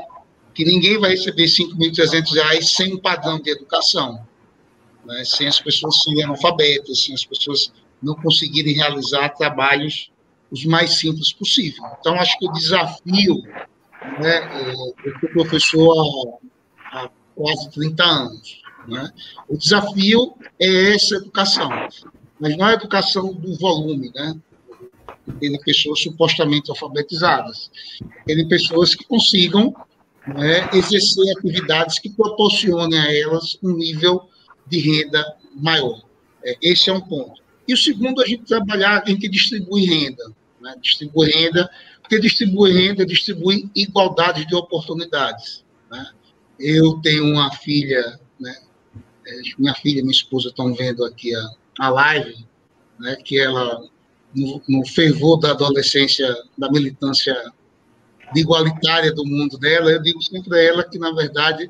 que 0.53 0.63
ninguém 0.63 0.99
vai 0.99 1.11
receber 1.11 1.45
5.300 1.45 2.33
reais 2.33 2.71
sem 2.71 2.93
um 2.93 2.99
padrão 2.99 3.39
de 3.39 3.49
educação, 3.49 4.25
né? 5.05 5.23
sem 5.25 5.47
as 5.47 5.59
pessoas 5.59 6.03
serem 6.03 6.23
analfabetas, 6.23 7.03
sem 7.03 7.15
as 7.15 7.25
pessoas 7.25 7.71
não 8.01 8.15
conseguirem 8.15 8.75
realizar 8.75 9.29
trabalhos 9.29 10.11
os 10.51 10.65
mais 10.65 10.99
simples 10.99 11.33
possível. 11.33 11.83
Então, 11.99 12.15
acho 12.15 12.37
que 12.37 12.47
o 12.47 12.51
desafio, 12.51 13.41
né, 14.19 14.37
é, 14.37 14.73
eu 14.73 15.19
fui 15.19 15.29
professor 15.29 16.39
há, 16.91 16.99
há 16.99 17.09
quase 17.35 17.69
30 17.71 18.03
anos, 18.03 18.61
né? 18.87 19.11
O 19.47 19.57
desafio 19.57 20.35
é 20.59 20.95
essa 20.95 21.15
educação, 21.15 21.69
mas 22.39 22.57
não 22.57 22.65
a 22.65 22.73
educação 22.73 23.33
do 23.33 23.55
volume, 23.57 24.11
né? 24.15 24.35
Tem 25.39 25.59
pessoas 25.59 26.01
supostamente 26.01 26.69
alfabetizadas, 26.69 27.69
tem 28.25 28.47
pessoas 28.47 28.95
que 28.95 29.03
consigam 29.05 29.75
né, 30.25 30.69
exercer 30.73 31.23
atividades 31.37 31.99
que 31.99 32.09
proporcionem 32.09 32.99
a 32.99 33.13
elas 33.13 33.57
um 33.61 33.75
nível 33.75 34.29
de 34.67 34.79
renda 34.79 35.23
maior. 35.55 36.01
É, 36.43 36.55
esse 36.61 36.89
é 36.89 36.93
um 36.93 37.01
ponto. 37.01 37.41
E 37.67 37.73
o 37.73 37.77
segundo, 37.77 38.21
a 38.21 38.25
gente 38.25 38.43
trabalhar, 38.43 39.03
a 39.03 39.09
gente 39.09 39.27
distribui 39.27 39.85
renda. 39.85 40.23
Né? 40.61 40.75
Distribui 40.81 41.29
renda, 41.29 41.69
porque 42.01 42.19
distribui 42.19 42.71
renda, 42.71 43.05
distribui 43.05 43.69
igualdade 43.75 44.45
de 44.45 44.55
oportunidades. 44.55 45.65
Né? 45.91 46.05
Eu 46.59 46.99
tenho 47.01 47.25
uma 47.25 47.51
filha 47.51 48.19
né, 48.39 48.55
minha 49.57 49.73
filha 49.75 49.99
e 49.99 50.01
minha 50.01 50.11
esposa 50.11 50.49
estão 50.49 50.73
vendo 50.73 51.03
aqui 51.03 51.35
a, 51.35 51.49
a 51.79 51.89
live, 51.89 52.45
né, 52.99 53.15
que 53.17 53.39
ela, 53.39 53.83
no, 54.33 54.61
no 54.67 54.85
fervor 54.85 55.39
da 55.39 55.51
adolescência, 55.51 56.35
da 56.57 56.71
militância 56.71 57.35
igualitária 58.35 59.13
do 59.13 59.25
mundo 59.25 59.57
dela, 59.57 59.91
eu 59.91 60.01
digo 60.01 60.21
sempre 60.21 60.57
a 60.57 60.61
ela 60.61 60.83
que, 60.83 60.99
na 60.99 61.11
verdade, 61.11 61.69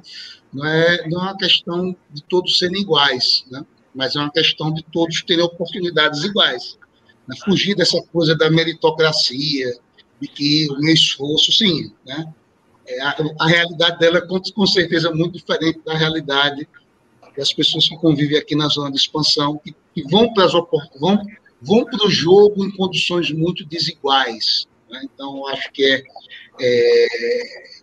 não 0.51 0.65
é, 0.65 1.07
não 1.07 1.19
é 1.19 1.23
uma 1.23 1.37
questão 1.37 1.95
de 2.11 2.23
todos 2.23 2.57
serem 2.57 2.81
iguais, 2.81 3.45
né? 3.51 3.65
mas 3.93 4.15
é 4.15 4.19
uma 4.19 4.31
questão 4.31 4.73
de 4.73 4.83
todos 4.91 5.21
terem 5.23 5.43
oportunidades 5.43 6.23
iguais. 6.23 6.77
Né? 7.27 7.35
Fugir 7.45 7.75
dessa 7.75 8.01
coisa 8.11 8.35
da 8.35 8.49
meritocracia, 8.49 9.77
de 10.19 10.27
que 10.27 10.67
o 10.71 10.79
meu 10.79 10.93
esforço, 10.93 11.51
sim, 11.51 11.91
né? 12.05 12.33
É, 12.87 13.01
a, 13.01 13.15
a, 13.39 13.47
realidade 13.47 13.99
dela 13.99 14.19
é 14.19 14.21
com 14.21 14.65
certeza 14.65 15.11
muito 15.11 15.33
diferente 15.33 15.81
da 15.85 15.93
realidade 15.93 16.67
e 17.37 17.41
as 17.41 17.53
pessoas 17.53 17.87
que 17.87 17.95
convivem 17.97 18.37
aqui 18.37 18.55
na 18.55 18.67
zona 18.67 18.91
de 18.91 18.97
expansão, 18.97 19.57
que, 19.57 19.75
que 19.93 20.03
vão 20.09 20.33
para 20.33 20.47
vão, 20.47 21.21
vão 21.61 21.85
o 22.03 22.09
jogo 22.09 22.65
em 22.65 22.71
condições 22.71 23.31
muito 23.31 23.63
desiguais. 23.63 24.67
Né? 24.89 25.01
Então, 25.03 25.47
acho 25.49 25.71
que 25.71 25.83
é, 25.83 26.03
é, 26.59 27.77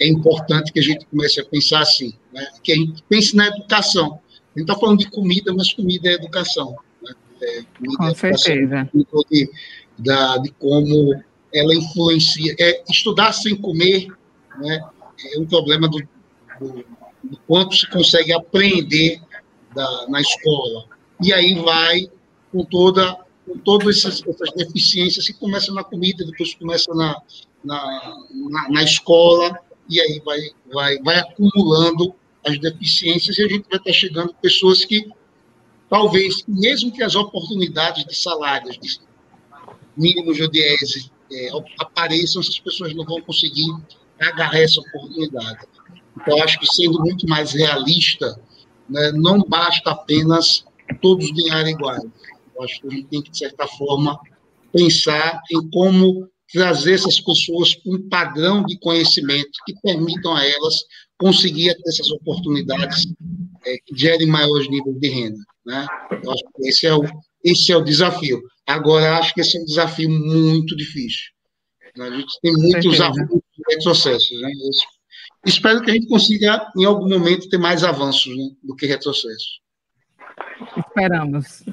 é, 0.00 0.08
importante 0.08 0.72
que 0.72 0.78
a 0.78 0.82
gente 0.82 1.06
comece 1.06 1.40
a 1.40 1.44
pensar 1.44 1.80
assim, 1.80 2.14
né? 2.32 2.46
que 2.62 2.72
a 2.72 2.76
gente 2.76 3.02
pense 3.08 3.34
na 3.34 3.48
educação. 3.48 4.20
A 4.54 4.58
gente 4.58 4.70
está 4.70 4.78
falando 4.78 4.98
de 4.98 5.10
comida, 5.10 5.52
mas 5.52 5.72
comida 5.72 6.08
é 6.08 6.12
educação. 6.12 6.76
Né? 7.02 7.14
É, 7.42 7.62
Com 7.96 8.04
é 8.04 8.14
certeza. 8.14 8.88
De, 9.30 9.50
da, 9.98 10.38
de 10.38 10.50
como 10.52 11.20
ela 11.52 11.74
influencia. 11.74 12.54
É, 12.60 12.84
estudar 12.88 13.32
sem 13.32 13.56
comer 13.56 14.06
né? 14.60 14.80
é 15.34 15.38
um 15.40 15.46
problema 15.46 15.88
do 15.88 15.98
do 16.60 16.84
quanto 17.46 17.74
se 17.74 17.88
consegue 17.88 18.32
aprender 18.32 19.20
da, 19.74 20.06
na 20.08 20.20
escola. 20.20 20.86
E 21.22 21.32
aí 21.32 21.54
vai 21.54 22.08
com 22.52 22.64
toda 22.64 23.18
com 23.46 23.58
todas 23.58 23.96
essas, 23.96 24.22
essas 24.26 24.52
deficiências 24.54 25.26
que 25.26 25.32
começam 25.32 25.74
na 25.74 25.82
comida, 25.82 26.24
depois 26.26 26.54
começam 26.54 26.94
na, 26.94 27.16
na, 27.64 28.18
na, 28.30 28.68
na 28.68 28.82
escola, 28.82 29.58
e 29.88 29.98
aí 29.98 30.20
vai, 30.22 30.38
vai, 30.70 30.98
vai 30.98 31.18
acumulando 31.18 32.14
as 32.46 32.58
deficiências 32.58 33.38
e 33.38 33.42
a 33.42 33.48
gente 33.48 33.66
vai 33.70 33.78
estar 33.78 33.92
chegando 33.92 34.34
pessoas 34.34 34.84
que 34.84 35.08
talvez, 35.88 36.44
mesmo 36.46 36.92
que 36.92 37.02
as 37.02 37.14
oportunidades 37.14 38.04
de 38.04 38.14
salários, 38.14 38.78
de 38.78 39.00
mínimos 39.96 40.36
de 40.36 40.44
ODS 40.44 41.10
é, 41.32 41.50
apareçam, 41.80 42.42
essas 42.42 42.58
pessoas 42.58 42.94
não 42.94 43.04
vão 43.04 43.20
conseguir 43.22 43.66
agarrar 44.20 44.60
essa 44.60 44.80
oportunidade. 44.80 45.66
Então, 46.20 46.42
acho 46.42 46.58
que 46.58 46.66
sendo 46.66 47.00
muito 47.00 47.26
mais 47.28 47.52
realista, 47.52 48.40
né, 48.88 49.12
não 49.12 49.40
basta 49.40 49.90
apenas 49.90 50.64
todos 51.00 51.30
ganharem 51.30 51.74
iguais. 51.74 52.02
Eu 52.54 52.62
acho 52.62 52.80
que 52.80 52.86
a 52.86 52.90
gente 52.90 53.06
tem 53.06 53.22
que, 53.22 53.30
de 53.30 53.38
certa 53.38 53.66
forma, 53.66 54.18
pensar 54.72 55.40
em 55.52 55.70
como 55.70 56.28
trazer 56.52 56.94
essas 56.94 57.20
pessoas 57.20 57.76
um 57.86 58.08
padrão 58.08 58.64
de 58.64 58.78
conhecimento 58.78 59.50
que 59.66 59.74
permitam 59.82 60.34
a 60.34 60.44
elas 60.44 60.84
conseguir 61.18 61.74
ter 61.74 61.88
essas 61.88 62.10
oportunidades 62.10 63.06
é, 63.66 63.76
que 63.84 63.96
gerem 63.96 64.26
maiores 64.26 64.68
níveis 64.70 64.98
de 64.98 65.08
renda. 65.08 65.38
Né? 65.66 65.86
Eu 66.22 66.32
acho 66.32 66.44
que 66.56 66.68
esse 66.68 66.86
é, 66.86 66.94
o, 66.94 67.02
esse 67.44 67.72
é 67.72 67.76
o 67.76 67.84
desafio. 67.84 68.40
Agora, 68.66 69.18
acho 69.18 69.34
que 69.34 69.40
esse 69.40 69.58
é 69.58 69.60
um 69.60 69.64
desafio 69.64 70.08
muito 70.08 70.76
difícil. 70.76 71.30
A 71.98 72.10
gente 72.10 72.40
tem 72.40 72.52
muitos 72.52 73.00
avanços 73.00 73.40
e 73.58 73.74
retrocessos. 73.74 74.40
Né? 74.40 74.52
Espero 75.44 75.80
que 75.82 75.90
a 75.90 75.94
gente 75.94 76.08
consiga, 76.08 76.70
em 76.76 76.84
algum 76.84 77.08
momento, 77.08 77.48
ter 77.48 77.58
mais 77.58 77.84
avanços 77.84 78.36
né, 78.36 78.50
do 78.62 78.74
que 78.74 78.86
retrocessos. 78.86 79.60
Esperamos. 80.76 81.64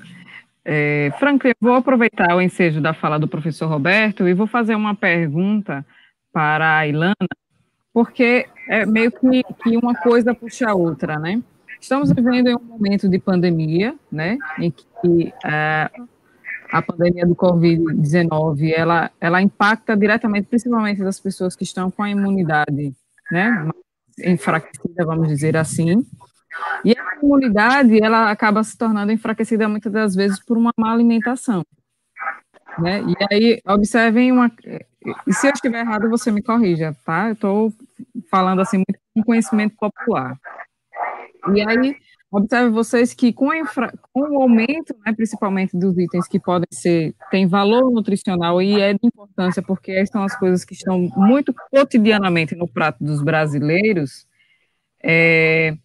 É, 0.64 1.12
Franklin, 1.20 1.54
vou 1.62 1.76
aproveitar 1.76 2.36
o 2.36 2.42
ensejo 2.42 2.82
da 2.82 2.94
fala 2.94 3.20
do 3.20 3.28
professor 3.28 3.68
Roberto 3.68 4.28
e 4.28 4.34
vou 4.34 4.48
fazer 4.48 4.76
uma 4.76 4.96
pergunta 4.96 5.86
para 6.34 6.80
a 6.80 6.88
Ilana, 6.88 7.16
porque 7.94 8.48
é 8.68 8.86
meio 8.86 9.12
que, 9.12 9.44
que 9.64 9.78
uma 9.78 9.94
coisa 9.94 10.34
puxa 10.34 10.70
a 10.70 10.74
outra, 10.76 11.20
né? 11.20 11.42
Estamos 11.80 12.12
vivendo 12.12 12.48
em 12.48 12.56
um 12.56 12.64
momento 12.64 13.08
de 13.08 13.20
pandemia, 13.20 13.96
né, 14.12 14.38
em 14.58 14.72
que 14.72 15.32
é, 15.46 15.92
a 16.72 16.82
pandemia 16.82 17.28
do 17.28 17.36
Covid-19, 17.36 18.74
ela, 18.76 19.12
ela 19.22 19.42
impacta 19.42 19.96
diretamente, 19.96 20.48
principalmente 20.48 21.04
das 21.04 21.20
pessoas 21.20 21.56
que 21.56 21.64
estão 21.64 21.92
com 21.92 22.02
a 22.02 22.10
imunidade, 22.10 22.94
né, 23.31 23.69
enfraquecida, 24.23 25.06
vamos 25.06 25.27
dizer 25.27 25.57
assim, 25.57 26.06
e 26.84 26.91
a 26.97 27.18
imunidade, 27.22 28.02
ela 28.02 28.31
acaba 28.31 28.64
se 28.64 28.77
tornando 28.77 29.11
enfraquecida 29.11 29.68
muitas 29.68 29.91
das 29.91 30.15
vezes 30.15 30.39
por 30.43 30.57
uma 30.57 30.72
má 30.77 30.91
alimentação. 30.93 31.65
Né? 32.80 33.02
E 33.03 33.15
aí, 33.31 33.61
observem 33.65 34.31
uma. 34.31 34.52
E 35.27 35.34
se 35.34 35.47
eu 35.47 35.52
estiver 35.52 35.80
errado, 35.80 36.10
você 36.10 36.31
me 36.31 36.41
corrija, 36.41 36.95
tá? 37.06 37.27
Eu 37.27 37.34
estou 37.34 37.73
falando 38.30 38.61
assim 38.61 38.77
muito 38.77 38.99
com 39.14 39.23
conhecimento 39.23 39.76
popular. 39.77 40.38
E 41.53 41.61
aí, 41.61 41.95
observe 42.36 42.70
vocês 42.70 43.14
que 43.14 43.32
com, 43.32 43.53
infra, 43.53 43.94
com 44.12 44.22
o 44.22 44.41
aumento, 44.41 44.95
né, 45.06 45.14
principalmente 45.14 45.78
dos 45.78 45.98
itens 45.98 46.28
que 46.28 46.40
podem 46.40 46.68
ser, 46.72 47.16
tem 47.32 47.48
valor 47.48 47.91
nutricional 47.91 48.62
e 48.62 48.80
é 48.80 48.94
de 48.94 48.99
importância, 49.03 49.64
porque 49.64 50.06
são 50.06 50.24
as 50.24 50.38
coisas 50.38 50.66
que 50.66 50.74
estão 50.74 50.99
muito 51.16 51.53
cotidianamente 51.72 52.56
no 52.56 52.68
prato 52.68 53.03
dos 53.03 53.24
brasileiros, 53.24 54.28
é, 55.02 55.78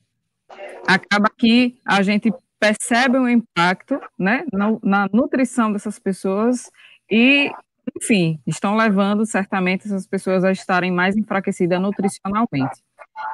acaba 0.86 1.28
que 1.36 1.78
a 1.86 2.02
gente 2.02 2.32
percebe 2.58 3.18
um 3.18 3.28
impacto 3.28 4.00
né, 4.18 4.44
na, 4.52 4.76
na 4.82 5.08
nutrição 5.12 5.72
dessas 5.72 5.98
pessoas 5.98 6.70
e, 7.10 7.50
enfim, 7.96 8.40
estão 8.46 8.76
levando 8.76 9.24
certamente 9.24 9.86
essas 9.86 10.06
pessoas 10.06 10.44
a 10.44 10.50
estarem 10.50 10.90
mais 10.90 11.16
enfraquecidas 11.16 11.80
nutricionalmente. 11.80 12.82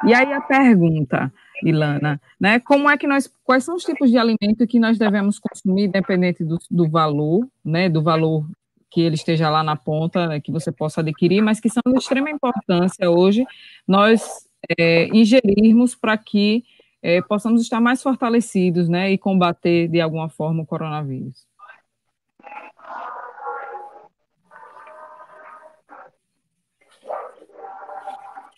E 0.05 0.15
aí 0.15 0.33
a 0.33 0.41
pergunta, 0.41 1.33
Ilana, 1.65 2.21
né, 2.39 2.61
como 2.61 2.89
é 2.89 2.97
que 2.97 3.07
nós, 3.07 3.31
quais 3.45 3.65
são 3.65 3.77
os 3.77 3.85
tipos 3.85 4.11
de 4.11 4.19
alimento 4.19 4.67
que 4.67 4.79
nós 4.79 4.99
devemos 4.99 5.39
consumir, 5.39 5.85
independente 5.85 6.45
do, 6.45 6.59
do 6.71 6.89
valor, 6.89 7.47
né, 7.65 7.89
do 7.89 8.03
valor 8.03 8.47
que 8.91 9.01
ele 9.01 9.15
esteja 9.15 9.51
lá 9.51 9.63
na 9.63 9.77
ponta, 9.77 10.27
né, 10.27 10.41
que 10.41 10.53
você 10.53 10.71
possa 10.71 11.01
adquirir, 11.01 11.43
mas 11.43 11.61
que 11.61 11.69
são 11.69 11.83
de 11.87 11.99
extrema 11.99 12.31
importância 12.31 13.11
hoje 13.11 13.45
nós 13.87 14.47
é, 14.79 15.09
ingerirmos 15.09 15.95
para 15.95 16.17
que 16.17 16.65
é, 17.03 17.23
possamos 17.23 17.63
estar 17.63 17.81
mais 17.81 18.03
fortalecidos 18.03 18.89
né, 18.89 19.11
e 19.11 19.19
combater 19.19 19.89
de 19.89 20.01
alguma 20.01 20.29
forma 20.29 20.63
o 20.63 20.67
coronavírus. 20.67 21.47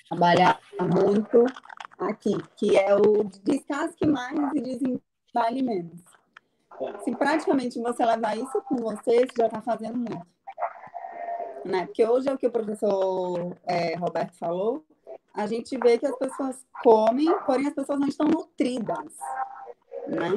Trabalhar 0.08 0.58
muito 0.80 1.44
aqui, 1.98 2.36
que 2.56 2.76
é 2.76 2.94
o 2.94 3.24
descasque 3.42 4.06
mais 4.06 4.38
e 4.54 4.60
desembale 4.60 5.62
menos. 5.62 6.00
Se 7.04 7.14
praticamente 7.16 7.80
você 7.80 8.04
levar 8.04 8.36
isso 8.36 8.62
com 8.62 8.76
você, 8.76 9.26
você 9.26 9.32
já 9.36 9.46
está 9.46 9.60
fazendo 9.60 9.96
muito. 9.96 10.26
Né? 11.64 11.86
Porque 11.86 12.06
hoje 12.06 12.28
é 12.28 12.32
o 12.32 12.38
que 12.38 12.46
o 12.46 12.52
professor 12.52 13.56
é, 13.66 13.96
Roberto 13.96 14.36
falou, 14.38 14.84
a 15.34 15.46
gente 15.46 15.76
vê 15.78 15.98
que 15.98 16.06
as 16.06 16.16
pessoas 16.16 16.64
comem, 16.82 17.32
porém 17.46 17.68
as 17.68 17.74
pessoas 17.74 18.00
não 18.00 18.08
estão 18.08 18.26
nutridas, 18.26 19.14
né? 20.06 20.30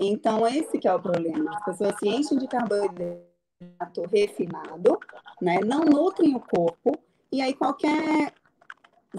Então, 0.00 0.46
esse 0.46 0.78
que 0.78 0.88
é 0.88 0.94
o 0.94 1.00
problema. 1.00 1.56
As 1.56 1.64
pessoas 1.64 1.94
se 1.98 2.08
enchem 2.08 2.38
de 2.38 2.48
carboidrato 2.48 3.22
refinado, 4.12 4.98
né? 5.40 5.60
Não 5.60 5.84
nutrem 5.84 6.34
o 6.34 6.40
corpo, 6.40 6.98
e 7.30 7.40
aí 7.40 7.54
qualquer, 7.54 8.32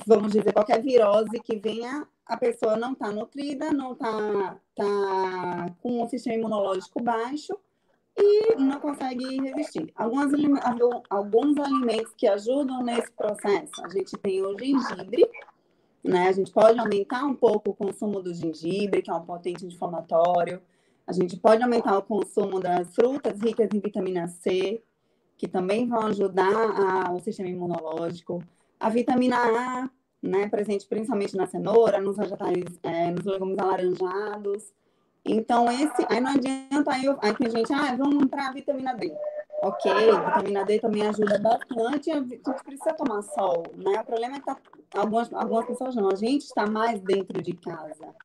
vamos 0.05 0.31
dizer, 0.31 0.53
qualquer 0.53 0.81
virose 0.81 1.39
que 1.39 1.57
venha, 1.57 2.07
a 2.25 2.37
pessoa 2.37 2.77
não 2.77 2.93
está 2.93 3.11
nutrida, 3.11 3.71
não 3.71 3.93
está 3.93 4.59
tá 4.75 5.75
com 5.81 6.03
um 6.03 6.07
sistema 6.07 6.37
imunológico 6.37 7.01
baixo, 7.01 7.57
e 8.21 8.55
não 8.55 8.79
consegue 8.79 9.39
resistir. 9.41 9.91
Alguns, 9.95 10.33
alguns 11.09 11.57
alimentos 11.57 12.13
que 12.17 12.27
ajudam 12.27 12.83
nesse 12.83 13.11
processo, 13.11 13.83
a 13.83 13.89
gente 13.89 14.17
tem 14.17 14.41
o 14.43 14.57
gengibre, 14.59 15.25
né? 16.03 16.27
A 16.27 16.31
gente 16.31 16.51
pode 16.51 16.77
aumentar 16.79 17.23
um 17.23 17.35
pouco 17.35 17.71
o 17.71 17.73
consumo 17.73 18.21
do 18.21 18.33
gengibre, 18.33 19.01
que 19.01 19.09
é 19.09 19.13
um 19.13 19.25
potente 19.25 19.65
inflamatório. 19.65 20.61
A 21.07 21.13
gente 21.13 21.37
pode 21.37 21.63
aumentar 21.63 21.97
o 21.97 22.03
consumo 22.03 22.59
das 22.59 22.93
frutas 22.93 23.39
ricas 23.41 23.69
em 23.73 23.79
vitamina 23.79 24.27
C, 24.27 24.83
que 25.37 25.47
também 25.47 25.87
vão 25.87 26.07
ajudar 26.07 27.07
a, 27.07 27.13
o 27.13 27.19
sistema 27.19 27.49
imunológico. 27.49 28.43
A 28.79 28.89
vitamina 28.89 29.37
A, 29.37 29.89
né, 30.21 30.47
presente 30.47 30.87
principalmente 30.87 31.35
na 31.35 31.47
cenoura, 31.47 31.99
nos 31.99 32.17
vegetais, 32.17 32.63
é, 32.83 33.11
nos 33.11 33.25
legumes 33.25 33.57
alaranjados. 33.57 34.73
Então, 35.25 35.69
esse, 35.69 36.05
aí 36.09 36.19
não 36.19 36.31
adianta, 36.31 36.91
aí, 36.91 37.05
aí 37.21 37.35
tem 37.35 37.49
gente, 37.49 37.73
ah, 37.73 37.95
vamos 37.95 38.25
para 38.27 38.47
a 38.47 38.51
vitamina 38.51 38.93
D. 38.93 39.13
Ok, 39.61 39.91
vitamina 39.91 40.63
D 40.63 40.79
também 40.79 41.05
ajuda 41.05 41.37
bastante, 41.37 42.09
a 42.11 42.15
gente 42.15 42.39
precisa 42.63 42.93
tomar 42.93 43.21
sol, 43.23 43.63
né? 43.75 43.99
O 43.99 44.05
problema 44.05 44.37
é 44.37 44.39
que 44.39 44.45
tá, 44.45 44.57
algumas, 44.95 45.33
algumas 45.33 45.65
pessoas 45.65 45.95
não, 45.95 46.09
a 46.09 46.15
gente 46.15 46.43
está 46.43 46.65
mais 46.65 47.01
dentro 47.01 47.41
de 47.41 47.53
casa. 47.53 48.15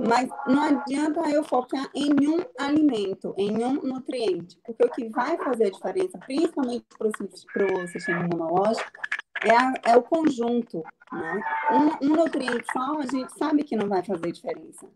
Mas 0.00 0.28
não 0.46 0.62
adianta 0.62 1.20
eu 1.30 1.44
focar 1.44 1.88
em 1.94 2.12
um 2.28 2.44
alimento, 2.58 3.32
em 3.38 3.64
um 3.64 3.74
nutriente, 3.74 4.58
porque 4.64 4.84
o 4.84 4.90
que 4.90 5.08
vai 5.08 5.38
fazer 5.38 5.66
a 5.66 5.70
diferença, 5.70 6.18
principalmente 6.18 6.84
para 6.98 7.66
o 7.66 7.88
sistema 7.88 8.24
imunológico, 8.24 8.90
é, 9.44 9.56
a, 9.56 9.92
é 9.92 9.96
o 9.96 10.02
conjunto. 10.02 10.82
Né? 11.12 11.42
Um, 11.72 12.06
um 12.06 12.16
nutriente 12.16 12.64
só, 12.72 12.98
a 12.98 13.06
gente 13.06 13.32
sabe 13.38 13.64
que 13.64 13.76
não 13.76 13.88
vai 13.88 14.02
fazer 14.02 14.32
diferença. 14.32 14.86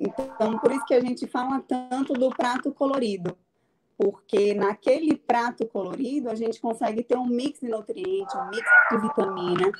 Então, 0.00 0.58
por 0.58 0.72
isso 0.72 0.84
que 0.86 0.94
a 0.94 1.00
gente 1.00 1.26
fala 1.26 1.60
tanto 1.60 2.14
do 2.14 2.30
prato 2.30 2.72
colorido, 2.72 3.36
porque 3.96 4.54
naquele 4.54 5.16
prato 5.16 5.66
colorido 5.66 6.28
a 6.28 6.34
gente 6.34 6.60
consegue 6.60 7.02
ter 7.02 7.16
um 7.16 7.26
mix 7.26 7.60
de 7.60 7.68
nutrientes, 7.68 8.34
um 8.34 8.48
mix 8.48 8.68
de 8.90 8.98
vitamina, 8.98 9.72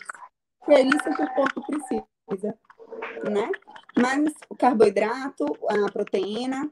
que 0.64 0.72
é 0.72 0.82
isso 0.82 1.16
que 1.16 1.22
o 1.22 1.34
corpo 1.34 1.66
precisa, 1.66 2.58
né? 3.28 3.50
Mas 3.96 4.32
o 4.48 4.54
carboidrato, 4.54 5.46
a 5.68 5.90
proteína, 5.90 6.70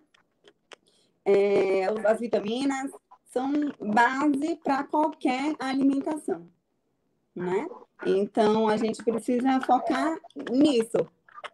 é, 1.24 1.87
as 2.07 2.20
vitaminas 2.20 2.91
são 3.33 3.53
base 3.81 4.57
para 4.62 4.85
qualquer 4.85 5.55
alimentação, 5.59 6.49
né? 7.35 7.69
Então 8.07 8.69
a 8.69 8.77
gente 8.77 9.03
precisa 9.03 9.61
focar 9.61 10.19
nisso, 10.51 11.07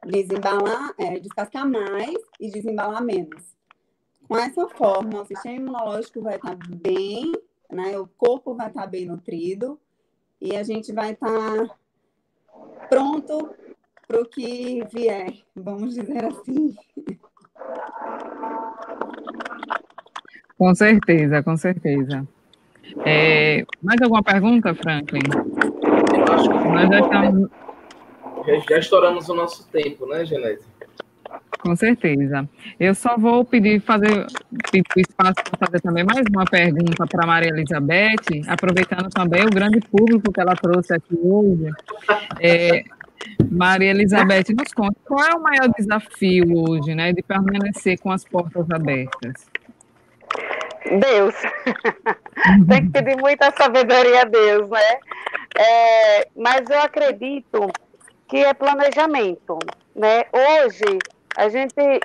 desembalar, 0.04 0.94
é, 0.98 1.18
descascar 1.18 1.68
mais 1.68 2.16
e 2.40 2.50
desembalar 2.50 3.02
menos. 3.02 3.56
Com 4.26 4.36
essa 4.36 4.68
forma, 4.68 5.22
o 5.22 5.24
sistema 5.24 5.56
imunológico 5.56 6.20
vai 6.20 6.36
estar 6.36 6.56
bem, 6.68 7.32
né? 7.70 7.98
O 7.98 8.06
corpo 8.06 8.54
vai 8.54 8.68
estar 8.68 8.86
bem 8.86 9.06
nutrido 9.06 9.78
e 10.40 10.54
a 10.56 10.62
gente 10.62 10.92
vai 10.92 11.12
estar 11.12 11.78
pronto 12.88 13.50
para 14.06 14.20
o 14.20 14.24
que 14.24 14.84
vier, 14.92 15.34
vamos 15.54 15.94
dizer 15.94 16.24
assim. 16.24 16.74
Com 20.56 20.74
certeza, 20.74 21.42
com 21.42 21.56
certeza. 21.56 22.26
É, 23.04 23.64
mais 23.82 24.00
alguma 24.02 24.22
pergunta, 24.22 24.74
Franklin? 24.74 25.20
Acho 26.32 26.48
que 26.48 26.68
nós 26.68 26.88
já 26.88 27.00
estamos. 27.00 27.50
Já, 28.46 28.58
já 28.70 28.78
estouramos 28.78 29.28
o 29.28 29.34
nosso 29.34 29.68
tempo, 29.70 30.06
né, 30.06 30.24
Genete? 30.24 30.62
Com 31.60 31.74
certeza. 31.74 32.48
Eu 32.78 32.94
só 32.94 33.16
vou 33.18 33.44
pedir 33.44 33.80
fazer 33.80 34.26
pedir 34.70 34.84
espaço 34.96 35.34
para 35.34 35.66
fazer 35.66 35.80
também 35.80 36.04
mais 36.04 36.24
uma 36.30 36.44
pergunta 36.44 37.06
para 37.06 37.26
Maria 37.26 37.50
Elizabeth, 37.50 38.46
aproveitando 38.46 39.10
também 39.10 39.44
o 39.44 39.50
grande 39.50 39.80
público 39.80 40.32
que 40.32 40.40
ela 40.40 40.54
trouxe 40.54 40.94
aqui 40.94 41.18
hoje. 41.20 41.70
É, 42.40 42.84
Maria 43.50 43.90
Elizabeth, 43.90 44.54
nos 44.56 44.72
conta 44.72 44.96
qual 45.04 45.24
é 45.24 45.34
o 45.34 45.42
maior 45.42 45.68
desafio 45.76 46.44
hoje, 46.56 46.94
né, 46.94 47.12
de 47.12 47.22
permanecer 47.22 47.98
com 47.98 48.12
as 48.12 48.24
portas 48.24 48.70
abertas? 48.70 49.46
Deus. 50.98 51.34
Tem 52.68 52.86
que 52.86 52.92
pedir 52.92 53.16
muita 53.16 53.52
sabedoria 53.56 54.22
a 54.22 54.24
Deus, 54.24 54.68
né? 54.68 54.98
É, 55.56 56.28
mas 56.36 56.68
eu 56.68 56.80
acredito 56.80 57.68
que 58.26 58.38
é 58.38 58.54
planejamento, 58.54 59.58
né? 59.94 60.24
Hoje 60.32 60.98
a 61.36 61.48
gente 61.48 62.00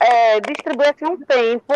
é, 0.00 0.40
distribui 0.40 0.86
assim, 0.86 1.06
um 1.06 1.18
tempo 1.18 1.74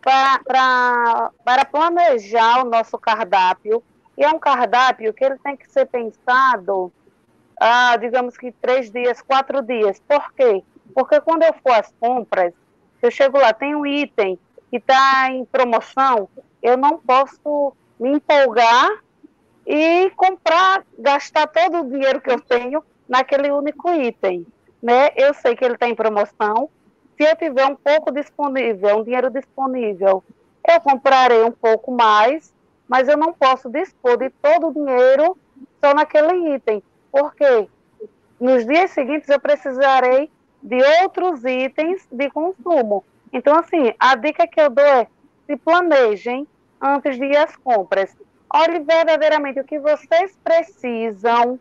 para 0.00 1.64
planejar 1.70 2.64
o 2.64 2.68
nosso 2.68 2.96
cardápio 2.98 3.82
e 4.16 4.24
é 4.24 4.28
um 4.28 4.38
cardápio 4.38 5.12
que 5.12 5.24
ele 5.24 5.38
tem 5.38 5.56
que 5.56 5.70
ser 5.70 5.86
pensado, 5.86 6.92
ah, 7.60 7.96
digamos 7.96 8.36
que 8.36 8.50
três 8.52 8.90
dias, 8.90 9.20
quatro 9.22 9.62
dias. 9.62 10.00
Por 10.06 10.32
quê? 10.32 10.62
Porque 10.94 11.20
quando 11.20 11.42
eu 11.42 11.54
for 11.62 11.72
às 11.72 11.92
compras, 12.00 12.52
eu 13.02 13.10
chego 13.10 13.38
lá, 13.38 13.52
tem 13.52 13.74
um 13.74 13.86
item 13.86 14.38
que 14.70 14.76
está 14.76 15.30
em 15.30 15.44
promoção, 15.44 16.28
eu 16.62 16.76
não 16.76 16.98
posso 16.98 17.72
me 17.98 18.10
empolgar 18.10 19.02
e 19.66 20.10
comprar, 20.16 20.84
gastar 20.98 21.46
todo 21.46 21.80
o 21.80 21.90
dinheiro 21.90 22.20
que 22.20 22.30
eu 22.30 22.40
tenho 22.40 22.82
naquele 23.08 23.50
único 23.50 23.90
item. 23.92 24.46
Né? 24.82 25.10
Eu 25.16 25.34
sei 25.34 25.56
que 25.56 25.64
ele 25.64 25.74
está 25.74 25.88
em 25.88 25.94
promoção. 25.94 26.70
Se 27.16 27.24
eu 27.24 27.36
tiver 27.36 27.66
um 27.66 27.74
pouco 27.74 28.12
disponível, 28.12 28.98
um 28.98 29.04
dinheiro 29.04 29.30
disponível, 29.30 30.22
eu 30.66 30.80
comprarei 30.80 31.42
um 31.42 31.50
pouco 31.50 31.90
mais, 31.90 32.54
mas 32.86 33.08
eu 33.08 33.16
não 33.16 33.32
posso 33.32 33.68
dispor 33.68 34.16
de 34.16 34.30
todo 34.30 34.68
o 34.68 34.72
dinheiro 34.72 35.36
só 35.82 35.94
naquele 35.94 36.54
item. 36.54 36.82
Porque 37.10 37.68
nos 38.38 38.64
dias 38.64 38.90
seguintes 38.92 39.28
eu 39.28 39.40
precisarei 39.40 40.30
de 40.62 40.78
outros 41.02 41.44
itens 41.44 42.06
de 42.10 42.30
consumo. 42.30 43.04
Então, 43.32 43.58
assim, 43.58 43.92
a 43.98 44.14
dica 44.14 44.46
que 44.46 44.60
eu 44.60 44.70
dou 44.70 44.84
é 44.84 45.06
se 45.46 45.56
planejem 45.56 46.46
antes 46.80 47.16
de 47.16 47.24
ir 47.24 47.36
às 47.36 47.56
compras. 47.56 48.16
Olhe 48.52 48.80
verdadeiramente 48.80 49.60
o 49.60 49.64
que 49.64 49.78
vocês 49.78 50.38
precisam, 50.42 51.58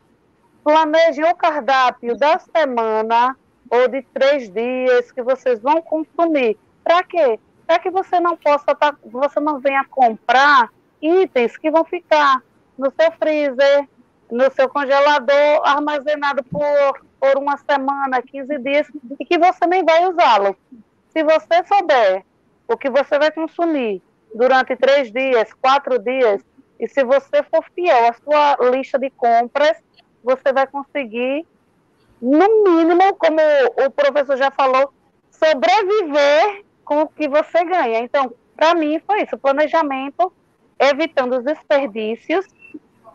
planejem 0.64 1.26
o 1.26 1.36
cardápio 1.36 2.18
da 2.18 2.40
semana 2.40 3.36
ou 3.70 3.88
de 3.88 4.02
três 4.14 4.50
dias 4.50 5.12
que 5.12 5.22
vocês 5.22 5.62
vão 5.62 5.82
consumir. 5.82 6.58
Para 6.84 7.04
quê? 7.04 7.40
Para 7.66 7.80
que 7.80 7.90
você 7.90 8.20
não 8.20 8.38
possa 8.38 8.74
tá, 8.74 8.96
você 9.04 9.40
não 9.40 9.60
venha 9.60 9.84
comprar 9.86 10.70
itens 11.02 11.58
que 11.58 11.70
vão 11.70 11.84
ficar 11.84 12.42
no 12.78 12.92
seu 12.92 13.12
freezer, 13.14 13.88
no 14.32 14.52
seu 14.52 14.70
congelador, 14.70 15.62
armazenado 15.66 16.44
por, 16.44 17.06
por 17.20 17.38
uma 17.38 17.58
semana, 17.58 18.22
15 18.22 18.58
dias, 18.60 18.88
e 19.20 19.26
que 19.26 19.38
você 19.38 19.66
nem 19.68 19.84
vai 19.84 20.08
usá-lo. 20.08 20.56
Se 21.18 21.24
você 21.24 21.64
souber 21.64 22.24
o 22.68 22.78
que 22.78 22.92
você 22.92 23.18
vai 23.18 23.32
consumir 23.32 24.04
durante 24.36 24.76
três 24.76 25.12
dias, 25.12 25.52
quatro 25.52 25.98
dias, 25.98 26.46
e 26.80 26.88
se 26.88 27.04
você 27.04 27.42
for 27.42 27.66
fiel 27.74 28.08
à 28.08 28.14
sua 28.14 28.70
lista 28.70 29.00
de 29.00 29.10
compras, 29.10 29.78
você 30.24 30.54
vai 30.54 30.68
conseguir, 30.68 31.44
no 32.22 32.64
mínimo, 32.64 33.16
como 33.16 33.40
o 33.84 33.90
professor 33.90 34.38
já 34.38 34.52
falou, 34.52 34.94
sobreviver 35.32 36.64
com 36.86 37.02
o 37.02 37.08
que 37.08 37.28
você 37.28 37.66
ganha. 37.66 37.98
Então, 37.98 38.32
para 38.56 38.76
mim, 38.76 39.02
foi 39.08 39.24
isso: 39.24 39.40
planejamento, 39.40 40.32
evitando 40.78 41.40
os 41.40 41.44
desperdícios, 41.44 42.46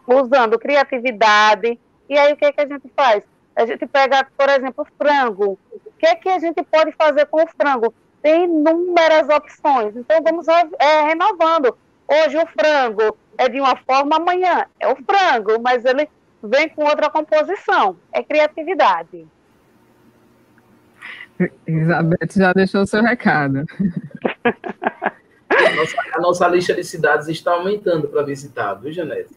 usando 0.09 0.59
criatividade. 0.59 1.79
E 2.09 2.19
aí, 2.19 2.33
o 2.33 2.37
que, 2.37 2.47
é 2.47 2.53
que 2.53 2.63
a 2.63 2.67
gente 2.67 2.91
faz? 2.97 3.23
A 3.55 3.65
gente 3.65 3.87
pega, 3.87 4.27
por 4.37 4.49
exemplo, 4.49 4.85
frango. 4.99 5.57
O 6.03 6.05
que 6.05 6.11
é 6.11 6.15
que 6.17 6.29
a 6.29 6.39
gente 6.41 6.61
pode 6.65 6.91
fazer 6.99 7.27
com 7.27 7.45
o 7.45 7.47
frango? 7.47 7.95
Tem 8.21 8.43
inúmeras 8.43 9.29
opções. 9.29 9.95
Então, 9.95 10.21
vamos 10.21 10.49
é, 10.49 11.03
renovando. 11.07 11.79
Hoje 12.09 12.37
o 12.39 12.47
frango 12.49 13.17
é 13.39 13.49
de 13.49 13.61
uma 13.61 13.77
forma, 13.77 14.17
amanhã 14.17 14.67
é 14.81 14.89
o 14.89 14.97
frango, 14.97 15.63
mas 15.63 15.85
ele 15.85 16.09
vem 16.43 16.69
com 16.71 16.83
outra 16.83 17.09
composição. 17.09 17.97
É 18.13 18.21
criatividade. 18.21 19.29
Elizabeth 21.69 22.33
já 22.35 22.53
deixou 22.53 22.83
o 22.83 22.87
seu 22.87 23.01
recado. 23.01 23.65
A 24.45 25.77
nossa, 25.77 25.97
a 26.17 26.21
nossa 26.21 26.49
lista 26.49 26.75
de 26.75 26.83
cidades 26.83 27.29
está 27.29 27.53
aumentando 27.53 28.09
para 28.09 28.25
visitar, 28.25 28.75
viu, 28.75 28.93
Janete? 28.93 29.37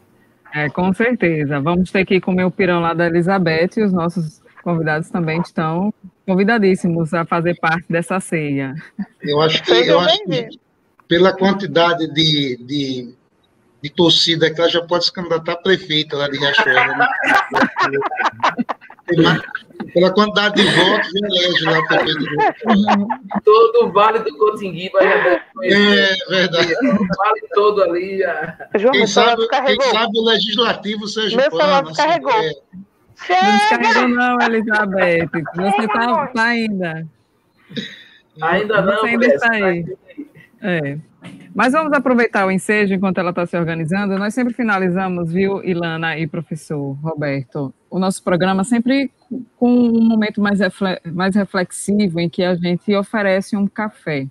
É, 0.52 0.68
com 0.70 0.92
certeza. 0.94 1.60
Vamos 1.60 1.92
ter 1.92 2.06
que 2.06 2.20
comer 2.20 2.46
o 2.46 2.50
pirão 2.50 2.82
lá 2.82 2.96
da 2.96 3.06
Elizabeth 3.06 3.78
e 3.78 3.84
os 3.84 3.94
nossos 3.94 4.42
convidados 4.64 5.12
também 5.12 5.40
estão 5.42 5.94
convidadíssimos 6.26 7.14
a 7.14 7.26
fazer 7.26 7.56
parte 7.60 7.86
dessa 7.90 8.20
ceia. 8.20 8.76
Eu 9.22 9.42
acho 9.42 9.64
que, 9.64 9.72
eu 9.72 10.00
acho 10.00 10.24
que 10.26 10.50
pela 11.08 11.34
quantidade 11.34 12.08
de, 12.14 12.58
de, 12.58 13.14
de 13.82 13.90
torcida 13.90 14.54
que 14.54 14.60
ela 14.60 14.70
já 14.70 14.82
pode 14.82 15.06
se 15.06 15.14
candidatar 15.14 15.54
a 15.54 15.58
prefeita 15.58 16.18
lá 16.18 16.28
de 16.28 16.38
Riachuelo. 16.38 16.98
Né? 19.18 19.40
Pela 19.94 20.12
quantidade 20.12 20.56
de 20.56 20.64
votos, 20.64 21.10
já 21.12 21.28
elege 21.28 21.66
lá 21.66 21.80
o 21.80 23.42
Todo 23.44 23.86
o 23.86 23.92
Vale 23.92 24.20
do 24.20 24.36
Cotinguiba 24.38 25.00
já 25.02 25.24
deve 25.24 25.42
conhecer. 25.54 25.78
É 25.78 26.30
verdade. 26.30 26.74
O 26.74 27.08
vale 27.16 27.42
todo 27.54 27.84
ali. 27.84 28.20
Já... 28.20 28.68
João, 28.76 28.94
quem, 28.94 29.06
sabe, 29.06 29.48
quem 29.48 29.82
sabe 29.82 30.18
o 30.18 30.26
legislativo 30.26 31.08
seja 31.08 31.38
Meu 31.38 31.52
celular 31.52 31.84
descarregou. 31.84 32.32
Assim, 32.32 32.56
é. 33.30 33.44
Não 33.44 33.58
descarregou 33.58 34.08
não, 34.10 34.42
Elizabeth. 34.42 35.30
Você 35.56 35.82
está 35.82 36.28
tá 36.28 36.44
ainda. 36.44 37.08
Ainda 38.42 38.82
não, 38.82 38.98
Você 38.98 39.08
ainda 39.08 39.26
está 39.28 39.52
aí. 39.52 39.86
É. 40.62 40.98
Mas 41.54 41.72
vamos 41.74 41.94
aproveitar 41.94 42.46
o 42.46 42.52
ensejo 42.52 42.94
enquanto 42.94 43.18
ela 43.18 43.30
está 43.30 43.46
se 43.46 43.58
organizando. 43.58 44.18
Nós 44.18 44.34
sempre 44.34 44.54
finalizamos, 44.54 45.32
viu, 45.32 45.64
Ilana 45.64 46.18
e 46.18 46.28
professor 46.28 46.98
Roberto, 47.02 47.74
o 47.90 47.98
nosso 47.98 48.22
programa 48.24 48.64
sempre 48.64 49.10
com 49.58 49.72
um 49.72 50.04
momento 50.04 50.42
mais, 50.42 50.60
mais 51.14 51.36
reflexivo 51.36 52.20
em 52.20 52.30
que 52.30 52.44
a 52.44 52.56
gente 52.56 52.94
oferece 52.94 53.56
um 53.56 53.68
café, 53.68 54.28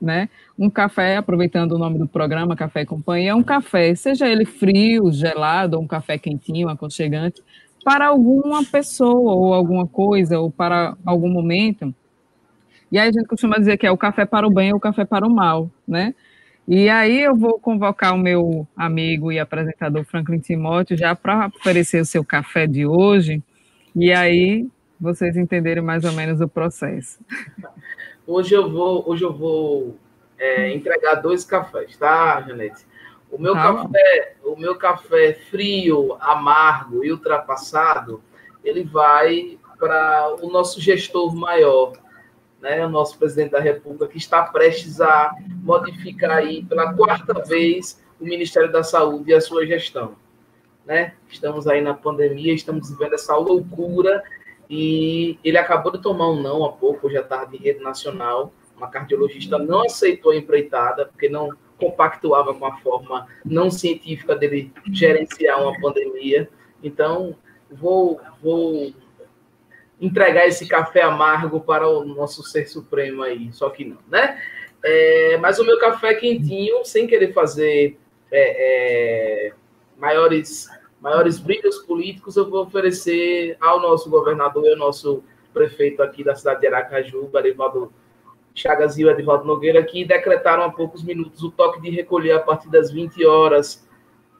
né? 0.00 0.28
Um 0.58 0.70
café, 0.70 1.16
aproveitando 1.16 1.72
o 1.72 1.78
nome 1.78 1.98
do 1.98 2.08
programa, 2.08 2.56
Café 2.56 2.82
e 2.82 2.86
Companhia, 2.86 3.32
é 3.32 3.34
um 3.34 3.42
café, 3.42 3.94
seja 3.94 4.26
ele 4.26 4.46
frio, 4.46 5.12
gelado, 5.12 5.76
ou 5.76 5.82
um 5.82 5.86
café 5.86 6.16
quentinho, 6.16 6.68
aconchegante, 6.70 7.42
para 7.84 8.08
alguma 8.08 8.64
pessoa 8.64 9.34
ou 9.34 9.54
alguma 9.54 9.86
coisa, 9.86 10.38
ou 10.38 10.50
para 10.50 10.96
algum 11.04 11.28
momento. 11.28 11.94
E 12.90 12.98
aí 12.98 13.08
a 13.08 13.12
gente 13.12 13.26
costuma 13.26 13.56
dizer 13.56 13.76
que 13.76 13.86
é 13.86 13.90
o 13.90 13.96
café 13.96 14.24
para 14.24 14.46
o 14.46 14.50
bem 14.50 14.72
ou 14.72 14.78
o 14.78 14.80
café 14.80 15.04
para 15.04 15.26
o 15.26 15.30
mal, 15.30 15.70
né? 15.86 16.14
E 16.66 16.88
aí 16.88 17.22
eu 17.22 17.34
vou 17.34 17.58
convocar 17.58 18.14
o 18.14 18.18
meu 18.18 18.66
amigo 18.76 19.32
e 19.32 19.38
apresentador 19.38 20.04
Franklin 20.04 20.38
Timóteo 20.38 20.96
já 20.96 21.14
para 21.14 21.46
oferecer 21.46 22.00
o 22.00 22.04
seu 22.04 22.24
café 22.24 22.66
de 22.66 22.86
hoje, 22.86 23.42
e 23.94 24.12
aí 24.12 24.68
vocês 25.00 25.36
entenderem 25.36 25.82
mais 25.82 26.04
ou 26.04 26.12
menos 26.12 26.40
o 26.40 26.48
processo. 26.48 27.18
Hoje 28.26 28.54
eu 28.54 28.70
vou, 28.70 29.08
hoje 29.08 29.24
eu 29.24 29.32
vou 29.32 29.96
é, 30.38 30.72
entregar 30.72 31.16
dois 31.16 31.44
cafés, 31.44 31.96
tá, 31.96 32.40
Janete? 32.42 32.84
O 33.30 33.38
meu 33.38 33.54
tá 33.54 33.74
café, 33.74 34.36
o 34.44 34.56
meu 34.56 34.76
café 34.76 35.34
frio, 35.50 36.16
amargo 36.20 37.04
e 37.04 37.12
ultrapassado, 37.12 38.22
ele 38.64 38.82
vai 38.82 39.58
para 39.78 40.36
o 40.42 40.50
nosso 40.50 40.80
gestor 40.80 41.34
maior, 41.34 41.92
né, 42.60 42.84
o 42.84 42.90
nosso 42.90 43.18
presidente 43.18 43.52
da 43.52 43.60
República, 43.60 44.08
que 44.08 44.18
está 44.18 44.42
prestes 44.42 45.00
a 45.00 45.32
modificar 45.62 46.38
aí 46.38 46.62
pela 46.64 46.92
quarta 46.92 47.42
vez 47.44 48.02
o 48.20 48.24
Ministério 48.24 48.70
da 48.70 48.82
Saúde 48.82 49.30
e 49.30 49.34
a 49.34 49.40
sua 49.40 49.64
gestão. 49.64 50.14
Né? 50.84 51.14
Estamos 51.28 51.66
aí 51.66 51.80
na 51.80 51.94
pandemia, 51.94 52.52
estamos 52.52 52.90
vivendo 52.90 53.14
essa 53.14 53.34
loucura 53.36 54.22
e 54.68 55.38
ele 55.42 55.56
acabou 55.56 55.90
de 55.92 56.02
tomar 56.02 56.28
um 56.28 56.42
não 56.42 56.64
há 56.64 56.72
pouco, 56.72 57.06
hoje 57.06 57.16
à 57.16 57.22
tarde, 57.22 57.56
em 57.56 57.60
rede 57.60 57.80
nacional. 57.80 58.52
Uma 58.76 58.88
cardiologista 58.88 59.58
não 59.58 59.84
aceitou 59.84 60.32
a 60.32 60.36
empreitada, 60.36 61.06
porque 61.06 61.28
não 61.28 61.50
compactuava 61.80 62.54
com 62.54 62.66
a 62.66 62.76
forma 62.76 63.26
não 63.44 63.70
científica 63.70 64.36
dele 64.36 64.72
gerenciar 64.92 65.60
uma 65.60 65.80
pandemia. 65.80 66.48
Então, 66.82 67.34
vou, 67.70 68.20
vou 68.42 68.92
entregar 70.00 70.46
esse 70.46 70.68
café 70.68 71.02
amargo 71.02 71.60
para 71.60 71.88
o 71.88 72.04
nosso 72.04 72.42
ser 72.42 72.68
supremo 72.68 73.22
aí, 73.22 73.50
só 73.52 73.70
que 73.70 73.84
não, 73.84 73.98
né? 74.08 74.40
É, 74.82 75.36
mas 75.38 75.58
o 75.58 75.64
meu 75.64 75.78
café 75.78 76.14
quentinho, 76.14 76.84
sem 76.84 77.06
querer 77.06 77.32
fazer 77.32 77.98
é, 78.30 79.48
é, 79.48 79.52
maiores, 79.98 80.68
maiores 81.00 81.38
brilhos 81.38 81.78
políticos, 81.78 82.36
eu 82.36 82.48
vou 82.48 82.62
oferecer 82.62 83.56
ao 83.60 83.80
nosso 83.80 84.08
governador 84.08 84.64
e 84.64 84.70
ao 84.70 84.78
nosso 84.78 85.22
prefeito 85.52 86.02
aqui 86.02 86.24
da 86.24 86.34
cidade 86.34 86.60
de 86.60 86.66
Aracaju, 86.66 87.30
Arivaldo 87.34 87.92
Chagas 88.54 88.98
e 88.98 89.04
o 89.04 89.10
Edivaldo 89.10 89.44
Nogueira, 89.44 89.82
que 89.82 90.04
decretaram 90.04 90.64
há 90.64 90.70
poucos 90.70 91.02
minutos 91.02 91.42
o 91.42 91.50
toque 91.50 91.80
de 91.80 91.90
recolher 91.90 92.32
a 92.32 92.40
partir 92.40 92.68
das 92.68 92.90
20 92.90 93.24
horas, 93.24 93.86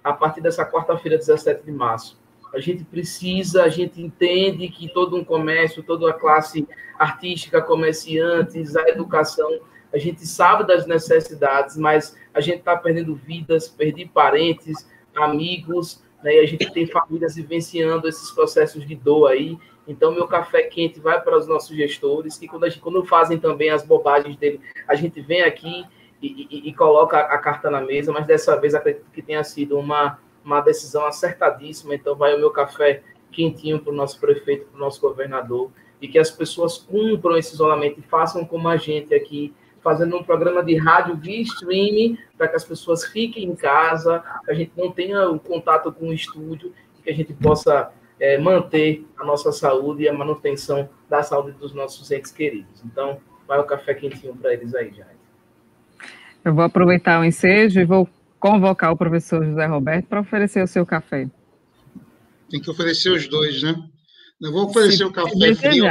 a 0.02 0.12
partir 0.12 0.40
dessa 0.40 0.64
quarta-feira, 0.64 1.16
17 1.16 1.64
de 1.64 1.72
março. 1.72 2.18
A 2.52 2.58
gente 2.58 2.84
precisa, 2.84 3.62
a 3.62 3.68
gente 3.68 4.02
entende 4.02 4.68
que 4.68 4.92
todo 4.92 5.16
um 5.16 5.24
comércio, 5.24 5.82
toda 5.82 6.10
a 6.10 6.12
classe 6.12 6.66
artística, 6.98 7.62
comerciantes, 7.62 8.76
a 8.76 8.88
educação, 8.88 9.60
a 9.92 9.98
gente 9.98 10.26
sabe 10.26 10.66
das 10.66 10.86
necessidades, 10.86 11.76
mas 11.76 12.16
a 12.32 12.40
gente 12.40 12.58
está 12.58 12.76
perdendo 12.76 13.14
vidas, 13.14 13.68
perdi 13.68 14.06
parentes, 14.06 14.88
amigos, 15.14 16.02
né? 16.22 16.36
E 16.36 16.40
a 16.40 16.46
gente 16.46 16.70
tem 16.72 16.86
famílias 16.86 17.34
vivenciando 17.34 18.08
esses 18.08 18.30
processos 18.30 18.86
de 18.86 18.94
dor 18.94 19.28
aí. 19.28 19.58
Então, 19.86 20.12
meu 20.12 20.26
café 20.26 20.62
quente 20.62 21.00
vai 21.00 21.20
para 21.20 21.36
os 21.36 21.46
nossos 21.46 21.76
gestores, 21.76 22.38
que 22.38 22.46
quando, 22.46 22.68
gente, 22.68 22.80
quando 22.80 23.04
fazem 23.04 23.38
também 23.38 23.70
as 23.70 23.84
bobagens 23.84 24.36
dele, 24.36 24.60
a 24.86 24.94
gente 24.94 25.20
vem 25.20 25.42
aqui 25.42 25.84
e, 26.22 26.46
e, 26.50 26.68
e, 26.68 26.74
coloca 26.74 27.18
a 27.18 27.38
carta 27.38 27.70
na 27.70 27.80
mesa, 27.80 28.12
mas 28.12 28.26
dessa 28.26 28.54
vez 28.60 28.74
acredito 28.74 29.10
que 29.12 29.22
tenha 29.22 29.42
sido 29.42 29.78
uma, 29.78 30.18
uma 30.44 30.60
decisão 30.60 31.06
acertadíssima. 31.06 31.94
Então, 31.94 32.14
vai 32.14 32.34
o 32.34 32.38
meu 32.38 32.50
café 32.50 33.02
quentinho 33.32 33.80
para 33.80 33.92
o 33.92 33.96
nosso 33.96 34.20
prefeito, 34.20 34.66
para 34.66 34.76
o 34.76 34.80
nosso 34.80 35.00
governador, 35.00 35.70
e 36.00 36.08
que 36.08 36.18
as 36.18 36.30
pessoas 36.30 36.78
cumpram 36.78 37.36
esse 37.36 37.54
isolamento 37.54 38.00
e 38.00 38.02
façam 38.02 38.44
como 38.44 38.68
a 38.68 38.76
gente 38.76 39.14
aqui, 39.14 39.54
fazendo 39.82 40.16
um 40.16 40.22
programa 40.22 40.62
de 40.62 40.76
rádio 40.76 41.16
via 41.16 41.40
streaming, 41.40 42.18
para 42.36 42.48
que 42.48 42.56
as 42.56 42.64
pessoas 42.64 43.04
fiquem 43.06 43.44
em 43.44 43.54
casa, 43.54 44.22
que 44.44 44.50
a 44.50 44.54
gente 44.54 44.72
não 44.76 44.90
tenha 44.90 45.28
o 45.30 45.38
contato 45.38 45.90
com 45.90 46.08
o 46.08 46.12
estúdio, 46.12 46.72
que 47.02 47.10
a 47.10 47.14
gente 47.14 47.32
possa 47.32 47.90
é, 48.20 48.38
manter 48.38 49.04
a 49.16 49.24
nossa 49.24 49.50
saúde 49.50 50.02
e 50.02 50.08
a 50.08 50.12
manutenção 50.12 50.88
da 51.08 51.22
saúde 51.22 51.52
dos 51.52 51.72
nossos 51.72 52.08
entes 52.10 52.30
queridos. 52.30 52.82
Então, 52.84 53.18
vai 53.48 53.58
o 53.58 53.64
café 53.64 53.94
quentinho 53.94 54.36
para 54.36 54.52
eles 54.52 54.74
aí, 54.74 54.92
Jair. 54.92 55.18
Eu 56.44 56.54
vou 56.54 56.64
aproveitar 56.64 57.20
o 57.20 57.24
ensejo 57.24 57.80
e 57.80 57.84
vou 57.84 58.08
convocar 58.38 58.92
o 58.92 58.96
professor 58.96 59.44
José 59.44 59.66
Roberto 59.66 60.06
para 60.06 60.20
oferecer 60.20 60.62
o 60.62 60.66
seu 60.66 60.86
café. 60.86 61.28
Tem 62.50 62.60
que 62.60 62.70
oferecer 62.70 63.10
os 63.10 63.26
dois, 63.26 63.62
né? 63.62 63.74
Eu 64.40 64.52
vou 64.52 64.66
oferecer 64.66 64.98
se 64.98 65.04
o 65.04 65.12
café 65.12 65.54
frio, 65.54 65.84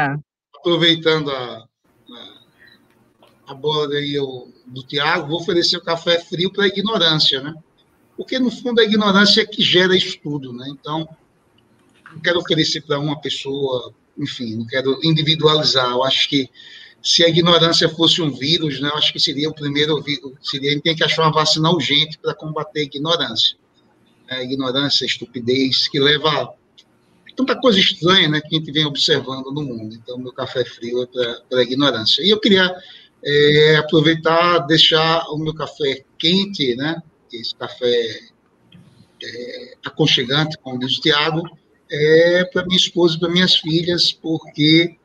aproveitando 0.56 1.30
a, 1.30 1.36
a, 1.36 1.68
a 3.48 3.54
bola 3.54 3.94
aí 3.94 4.16
do 4.66 4.84
Tiago, 4.84 5.28
vou 5.28 5.40
oferecer 5.40 5.78
o 5.78 5.84
café 5.84 6.20
frio 6.20 6.52
para 6.52 6.66
a 6.66 6.68
ignorância, 6.68 7.42
né? 7.42 7.54
Porque, 8.18 8.38
no 8.38 8.52
fundo, 8.52 8.82
a 8.82 8.84
ignorância 8.84 9.42
é 9.42 9.46
que 9.46 9.62
gera 9.62 9.96
estudo, 9.96 10.52
né? 10.52 10.66
Então, 10.70 11.08
não 12.12 12.22
quero 12.22 12.40
oferecer 12.40 12.82
para 12.82 13.00
uma 13.00 13.20
pessoa, 13.20 13.94
enfim, 14.18 14.56
não 14.56 14.66
quero 14.66 15.00
individualizar. 15.04 15.92
Eu 15.92 16.04
acho 16.04 16.30
que 16.30 16.50
se 17.02 17.24
a 17.24 17.30
ignorância 17.30 17.88
fosse 17.90 18.22
um 18.22 18.32
vírus, 18.32 18.80
né, 18.80 18.90
eu 18.90 18.96
acho 18.96 19.14
que 19.14 19.20
seria 19.20 19.50
o 19.50 19.54
primeiro 19.54 20.02
vírus, 20.02 20.34
seria, 20.42 20.70
a 20.70 20.74
gente 20.74 20.84
tem 20.84 20.96
que 20.96 21.04
achar 21.04 21.24
uma 21.24 21.32
vacina 21.32 21.70
urgente 21.70 22.18
para 22.18 22.34
combater 22.34 22.82
a 22.82 22.84
ignorância. 22.84 23.58
A 24.30 24.44
ignorância, 24.44 25.06
a 25.06 25.08
estupidez, 25.08 25.88
que 25.88 26.00
leva 26.00 26.30
a 26.30 26.54
tanta 27.36 27.56
coisa 27.60 27.80
estranha 27.80 28.28
né, 28.28 28.42
que 28.42 28.56
a 28.56 28.60
gente 28.60 28.72
vem 28.72 28.86
observando 28.86 29.52
no 29.52 29.64
mundo. 29.64 29.96
Então, 29.96 30.18
meu 30.18 30.34
café 30.34 30.66
frio 30.66 31.04
é 31.04 31.06
para 31.50 31.60
a 31.60 31.64
ignorância. 31.64 32.22
E 32.22 32.30
eu 32.30 32.40
queria 32.40 32.70
é, 33.24 33.78
aproveitar, 33.78 34.60
deixar 34.60 35.24
o 35.30 35.38
meu 35.38 35.54
café 35.54 36.04
quente, 36.18 36.76
né, 36.76 37.02
esse 37.32 37.56
café 37.56 38.20
é, 39.24 39.78
aconchegante, 39.86 40.58
como 40.62 40.80
diz 40.80 40.98
o 40.98 41.02
Tiago, 41.02 41.44
é 41.92 42.44
para 42.46 42.66
minha 42.66 42.78
esposa 42.78 43.16
e 43.16 43.20
para 43.20 43.30
minhas 43.30 43.56
filhas, 43.56 44.12
porque 44.12 44.96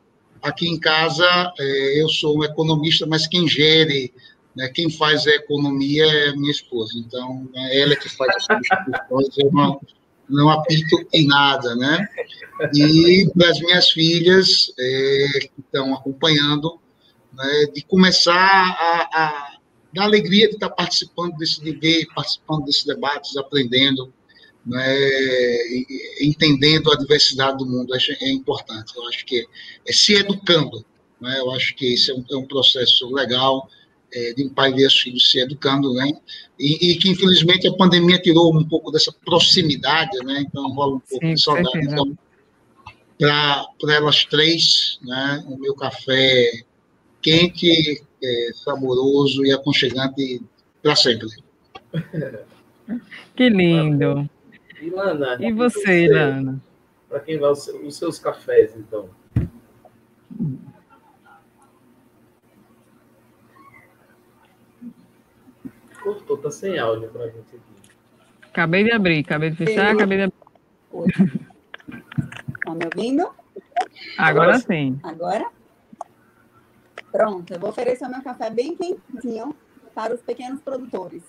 aqui 0.41 0.67
em 0.67 0.79
casa 0.79 1.25
é, 1.59 2.01
eu 2.01 2.07
sou 2.09 2.39
um 2.39 2.43
economista, 2.43 3.05
mas 3.05 3.27
quem 3.27 3.47
gere, 3.47 4.13
né, 4.55 4.69
quem 4.69 4.89
faz 4.89 5.25
a 5.27 5.31
economia 5.31 6.05
é 6.05 6.31
minha 6.33 6.51
esposa. 6.51 6.93
Então, 6.97 7.49
é 7.55 7.81
ela 7.81 7.95
que 7.95 8.09
faz 8.09 8.35
as 8.35 8.45
substituições, 8.45 9.37
eu 9.37 9.51
não, 9.51 9.81
não 10.29 10.49
apito 10.49 11.07
em 11.13 11.25
nada, 11.27 11.75
né? 11.75 12.07
E 12.73 13.29
para 13.35 13.49
as 13.49 13.59
minhas 13.59 13.89
filhas 13.89 14.71
é, 14.79 15.27
que 15.41 15.61
estão 15.61 15.93
acompanhando, 15.93 16.79
né, 17.33 17.65
de 17.73 17.81
começar 17.83 18.33
a, 18.33 19.09
a 19.13 19.55
dar 19.91 20.03
alegria 20.03 20.47
de 20.47 20.55
estar 20.55 20.69
participando 20.69 21.35
desse 21.37 21.61
debate, 21.63 22.07
participando 22.13 22.65
desses 22.65 22.85
debates, 22.85 23.35
aprendendo, 23.35 24.13
né, 24.65 24.95
entendendo 26.19 26.91
a 26.91 26.97
diversidade 26.97 27.57
do 27.57 27.65
mundo, 27.65 27.93
é 27.93 28.29
importante. 28.29 28.93
Eu 28.95 29.07
acho 29.07 29.25
que 29.25 29.45
é 29.87 29.93
se 29.93 30.13
educando. 30.13 30.83
Né, 31.21 31.39
eu 31.39 31.51
acho 31.51 31.75
que 31.75 31.93
esse 31.93 32.11
é 32.11 32.15
um, 32.15 32.25
é 32.29 32.35
um 32.35 32.45
processo 32.45 33.07
legal 33.13 33.69
é, 34.13 34.33
de 34.33 34.45
um 34.45 34.49
pai 34.49 34.73
ver 34.73 34.87
os 34.87 34.99
filhos 34.99 35.29
se 35.29 35.39
educando, 35.39 35.93
né? 35.93 36.11
E, 36.57 36.91
e, 36.91 36.95
que 36.95 37.09
infelizmente 37.09 37.67
a 37.67 37.73
pandemia 37.73 38.17
tirou 38.19 38.55
um 38.55 38.63
pouco 38.63 38.91
dessa 38.91 39.11
proximidade, 39.25 40.17
né? 40.23 40.43
Então 40.47 40.69
rola 40.71 40.95
um 40.95 40.99
pouco 40.99 41.25
Sim, 41.25 41.33
de 41.33 41.41
saudade. 41.41 41.79
Então, 41.79 42.17
para 43.17 43.93
elas 43.93 44.25
três, 44.25 44.99
né? 45.01 45.43
O 45.47 45.57
meu 45.57 45.75
café 45.75 46.63
quente, 47.21 48.03
é, 48.23 48.51
saboroso 48.63 49.45
e 49.45 49.51
aconchegante 49.51 50.41
para 50.81 50.95
sempre. 50.95 51.27
Que 53.35 53.49
lindo. 53.49 54.29
Ilana. 54.87 55.37
E 55.39 55.51
você, 55.51 56.05
Ilana? 56.05 56.61
Para 57.09 57.19
quem 57.19 57.39
vai 57.39 57.51
os, 57.51 57.67
os 57.67 57.95
seus 57.97 58.19
cafés, 58.19 58.75
então? 58.75 59.09
Cortou, 66.03 66.37
tá 66.37 66.51
sem 66.51 66.77
áudio 66.77 67.09
para 67.09 67.23
a 67.23 67.27
gente 67.27 67.55
aqui. 67.55 67.91
Acabei 68.49 68.83
de 68.83 68.91
abrir, 68.91 69.19
acabei 69.19 69.49
de 69.49 69.57
fechar, 69.57 69.89
Eu... 69.89 69.95
acabei 69.95 70.17
de 70.17 70.23
abrir. 70.23 71.45
Tá 72.63 72.75
me 72.75 72.85
ouvindo? 72.85 73.29
Agora 74.17 74.59
sim. 74.59 74.99
Agora? 75.03 75.49
Pronto, 77.11 77.53
eu 77.53 77.59
vou 77.59 77.69
oferecer 77.69 78.05
o 78.05 78.09
meu 78.11 78.21
café 78.21 78.49
bem 78.49 78.75
quentinho 78.75 79.55
para 79.93 80.13
os 80.13 80.21
pequenos 80.21 80.61
produtores, 80.61 81.23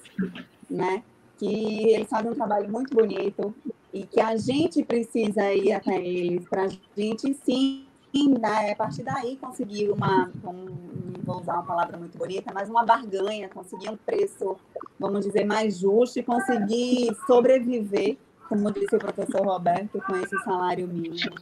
né? 0.68 1.02
Que 1.38 1.90
eles 1.90 2.08
fazem 2.08 2.30
um 2.30 2.34
trabalho 2.34 2.70
muito 2.70 2.94
bonito 2.94 3.54
e 3.92 4.04
que 4.06 4.20
a 4.20 4.36
gente 4.36 4.84
precisa 4.84 5.52
ir 5.52 5.72
até 5.72 5.96
eles 5.98 6.48
para 6.48 6.64
a 6.64 6.68
gente 6.96 7.34
sim 7.34 7.86
né, 8.24 8.72
a 8.72 8.76
partir 8.76 9.02
daí 9.02 9.36
conseguir 9.36 9.90
uma, 9.90 10.30
um, 10.44 11.12
vou 11.22 11.40
usar 11.40 11.54
uma 11.54 11.64
palavra 11.64 11.98
muito 11.98 12.16
bonita, 12.16 12.50
mas 12.54 12.68
uma 12.68 12.84
barganha, 12.84 13.48
conseguir 13.48 13.90
um 13.90 13.96
preço, 13.96 14.56
vamos 14.98 15.26
dizer, 15.26 15.44
mais 15.44 15.78
justo 15.78 16.18
e 16.18 16.22
conseguir 16.22 17.14
sobreviver, 17.26 18.16
como 18.48 18.72
disse 18.72 18.96
o 18.96 18.98
professor 18.98 19.44
Roberto, 19.44 20.00
com 20.00 20.16
esse 20.16 20.36
salário 20.44 20.88
mínimo 20.88 21.34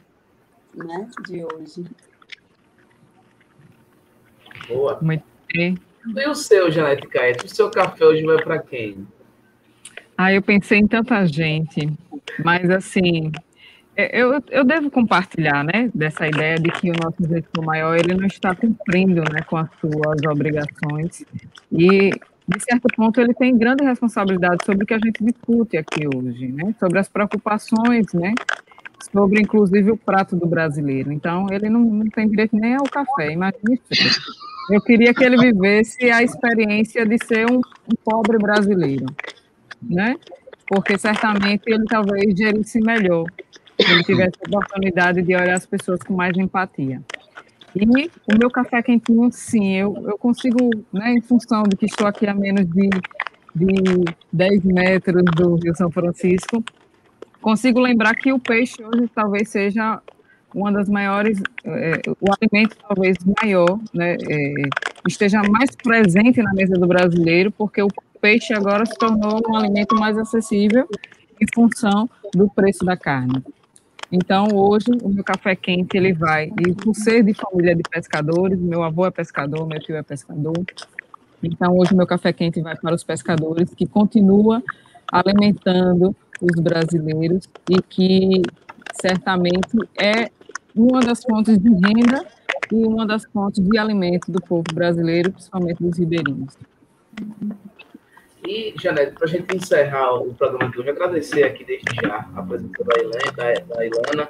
né, 0.74 1.08
de 1.26 1.44
hoje. 1.44 1.84
Boa. 4.68 4.98
Muito 5.00 5.24
bem. 5.52 5.78
E 6.06 6.28
o 6.28 6.34
seu, 6.34 6.70
Janete 6.70 7.06
Caetano? 7.06 7.46
O 7.46 7.54
seu 7.54 7.70
café 7.70 8.04
hoje 8.04 8.24
vai 8.24 8.42
para 8.42 8.58
quem? 8.58 9.06
Ah, 10.16 10.32
eu 10.32 10.40
pensei 10.42 10.78
em 10.78 10.86
tanta 10.86 11.26
gente, 11.26 11.92
mas 12.44 12.70
assim, 12.70 13.32
é, 13.96 14.20
eu, 14.20 14.42
eu 14.50 14.64
devo 14.64 14.90
compartilhar, 14.90 15.64
né, 15.64 15.90
dessa 15.94 16.26
ideia 16.26 16.56
de 16.56 16.70
que 16.70 16.90
o 16.90 16.94
nosso 17.02 17.28
gestor 17.28 17.64
maior 17.64 17.96
ele 17.96 18.14
não 18.14 18.26
está 18.26 18.54
cumprindo, 18.54 19.22
né, 19.22 19.40
com 19.46 19.56
as 19.56 19.68
suas 19.80 20.20
obrigações 20.28 21.24
e 21.70 22.10
de 22.46 22.60
certo 22.60 22.88
ponto 22.94 23.20
ele 23.20 23.34
tem 23.34 23.56
grande 23.56 23.84
responsabilidade 23.84 24.64
sobre 24.64 24.84
o 24.84 24.86
que 24.86 24.94
a 24.94 24.98
gente 24.98 25.24
discute 25.24 25.76
aqui 25.76 26.06
hoje, 26.06 26.46
né, 26.48 26.74
sobre 26.78 27.00
as 27.00 27.08
preocupações, 27.08 28.12
né, 28.12 28.34
sobre 29.12 29.40
inclusive 29.40 29.90
o 29.90 29.96
prato 29.96 30.36
do 30.36 30.46
brasileiro. 30.46 31.10
Então 31.10 31.46
ele 31.50 31.68
não, 31.68 31.80
não 31.80 32.06
tem 32.06 32.28
direito 32.28 32.56
nem 32.56 32.74
ao 32.74 32.84
café, 32.84 33.32
imagine 33.32 33.80
isso. 33.90 34.44
Eu 34.70 34.80
queria 34.80 35.12
que 35.12 35.22
ele 35.22 35.36
vivesse 35.36 36.10
a 36.10 36.22
experiência 36.22 37.04
de 37.04 37.18
ser 37.24 37.50
um, 37.50 37.56
um 37.56 37.96
pobre 38.04 38.38
brasileiro 38.38 39.06
né? 39.88 40.16
Porque 40.66 40.96
certamente 40.98 41.62
ele 41.66 41.84
talvez 41.84 42.36
gerisse 42.36 42.80
melhor, 42.80 43.26
se 43.80 43.90
ele 43.90 44.04
tivesse 44.04 44.32
a 44.44 44.48
oportunidade 44.48 45.22
de 45.22 45.34
olhar 45.34 45.54
as 45.54 45.66
pessoas 45.66 46.00
com 46.00 46.14
mais 46.14 46.36
empatia. 46.36 47.02
E 47.74 47.84
o 47.84 48.38
meu 48.38 48.48
café 48.50 48.80
quentinho, 48.82 49.30
sim, 49.32 49.72
eu, 49.74 49.96
eu 50.06 50.16
consigo, 50.16 50.70
né, 50.92 51.12
em 51.12 51.20
função 51.20 51.64
de 51.64 51.76
que 51.76 51.86
estou 51.86 52.06
aqui 52.06 52.24
a 52.26 52.32
menos 52.32 52.64
de, 52.66 52.88
de 53.54 54.04
10 54.32 54.64
metros 54.64 55.24
do 55.36 55.56
Rio 55.56 55.74
São 55.74 55.90
Francisco, 55.90 56.62
consigo 57.40 57.80
lembrar 57.80 58.14
que 58.14 58.32
o 58.32 58.38
peixe 58.38 58.82
hoje 58.82 59.10
talvez 59.12 59.48
seja 59.48 60.00
uma 60.54 60.70
das 60.70 60.88
maiores, 60.88 61.42
é, 61.64 62.00
o 62.20 62.32
alimento 62.32 62.76
talvez 62.88 63.16
maior, 63.42 63.80
né, 63.92 64.16
é, 64.30 64.54
esteja 65.08 65.42
mais 65.42 65.74
presente 65.74 66.40
na 66.40 66.54
mesa 66.54 66.74
do 66.74 66.86
brasileiro, 66.86 67.50
porque 67.50 67.82
o 67.82 67.88
peixe 68.24 68.54
agora 68.54 68.86
se 68.86 68.94
tornou 68.94 69.38
um 69.46 69.54
alimento 69.54 69.94
mais 69.96 70.16
acessível 70.16 70.88
em 71.38 71.46
função 71.54 72.08
do 72.34 72.48
preço 72.48 72.82
da 72.82 72.96
carne. 72.96 73.44
Então, 74.10 74.48
hoje, 74.54 74.86
o 75.02 75.10
meu 75.10 75.22
café 75.22 75.54
quente, 75.54 75.94
ele 75.94 76.14
vai, 76.14 76.50
e 76.66 76.72
por 76.72 76.94
ser 76.94 77.22
de 77.22 77.34
família 77.34 77.76
de 77.76 77.82
pescadores, 77.82 78.58
meu 78.58 78.82
avô 78.82 79.04
é 79.04 79.10
pescador, 79.10 79.66
meu 79.66 79.78
tio 79.78 79.94
é 79.94 80.02
pescador, 80.02 80.54
então 81.42 81.76
hoje 81.76 81.92
o 81.92 81.96
meu 81.98 82.06
café 82.06 82.32
quente 82.32 82.62
vai 82.62 82.74
para 82.74 82.94
os 82.94 83.04
pescadores, 83.04 83.74
que 83.74 83.84
continua 83.84 84.62
alimentando 85.12 86.16
os 86.40 86.62
brasileiros 86.62 87.46
e 87.68 87.82
que 87.82 88.40
certamente 89.02 89.76
é 90.00 90.30
uma 90.74 91.00
das 91.00 91.22
fontes 91.22 91.58
de 91.58 91.68
renda 91.68 92.24
e 92.72 92.86
uma 92.86 93.06
das 93.06 93.26
fontes 93.26 93.62
de 93.62 93.76
alimento 93.76 94.32
do 94.32 94.40
povo 94.40 94.64
brasileiro, 94.72 95.30
principalmente 95.30 95.82
dos 95.82 95.98
ribeirinhos. 95.98 96.56
E, 98.46 98.74
Janete, 98.78 99.12
para 99.12 99.24
a 99.24 99.28
gente 99.28 99.56
encerrar 99.56 100.14
o 100.14 100.34
programa 100.34 100.70
de 100.70 100.78
hoje, 100.78 100.90
agradecer 100.90 101.44
aqui 101.44 101.64
desde 101.64 101.84
já 102.02 102.28
a 102.36 102.42
presença 102.42 102.84
da 102.84 103.02
Ilana, 103.02 103.32
da, 103.36 103.74
da 103.74 103.86
Ilana 103.86 104.28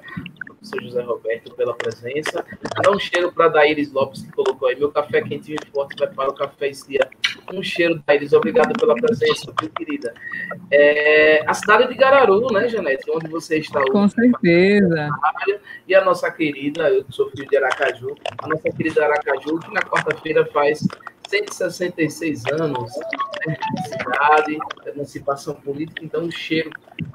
professor 0.65 0.83
José 0.83 1.03
Roberto, 1.03 1.55
pela 1.55 1.75
presença. 1.75 2.45
Dá 2.83 2.91
um 2.91 2.99
cheiro 2.99 3.31
para 3.31 3.47
a 3.47 3.49
Daíris 3.49 3.93
Lopes, 3.93 4.23
que 4.23 4.33
colocou 4.33 4.69
aí, 4.69 4.77
meu 4.77 4.91
café 4.91 5.21
quentinho 5.23 5.59
e 5.63 5.71
forte 5.71 5.97
vai 5.99 6.09
para 6.09 6.31
o 6.31 6.35
café 6.35 6.73
Cia. 6.73 7.09
Um 7.53 7.63
cheiro, 7.63 8.03
Daíris, 8.07 8.33
obrigado 8.33 8.73
pela 8.79 8.95
presença, 8.95 9.53
meu 9.61 9.71
querida. 9.71 10.15
É, 10.71 11.45
a 11.47 11.53
cidade 11.53 11.89
de 11.89 11.95
Gararu, 11.95 12.53
né, 12.53 12.69
Janete, 12.69 13.11
onde 13.11 13.29
você 13.29 13.59
está 13.59 13.81
hoje. 13.81 13.91
Com 13.91 14.09
certeza. 14.09 15.09
E 15.87 15.95
a 15.95 16.05
nossa 16.05 16.31
querida, 16.31 16.89
eu 16.89 17.05
sou 17.11 17.31
filho 17.31 17.49
de 17.49 17.57
Aracaju, 17.57 18.15
a 18.39 18.49
nossa 18.49 18.71
querida 18.71 19.05
Aracaju, 19.05 19.59
que 19.61 19.75
na 19.75 19.83
quarta-feira 19.83 20.47
faz 20.47 20.87
166 21.29 22.45
anos 22.53 22.93
né, 23.47 23.57
de 23.75 23.89
cidade, 23.89 24.59
emancipação 24.87 25.55
política, 25.55 26.05
então 26.05 26.23
um 26.23 26.31
cheiro 26.31 26.71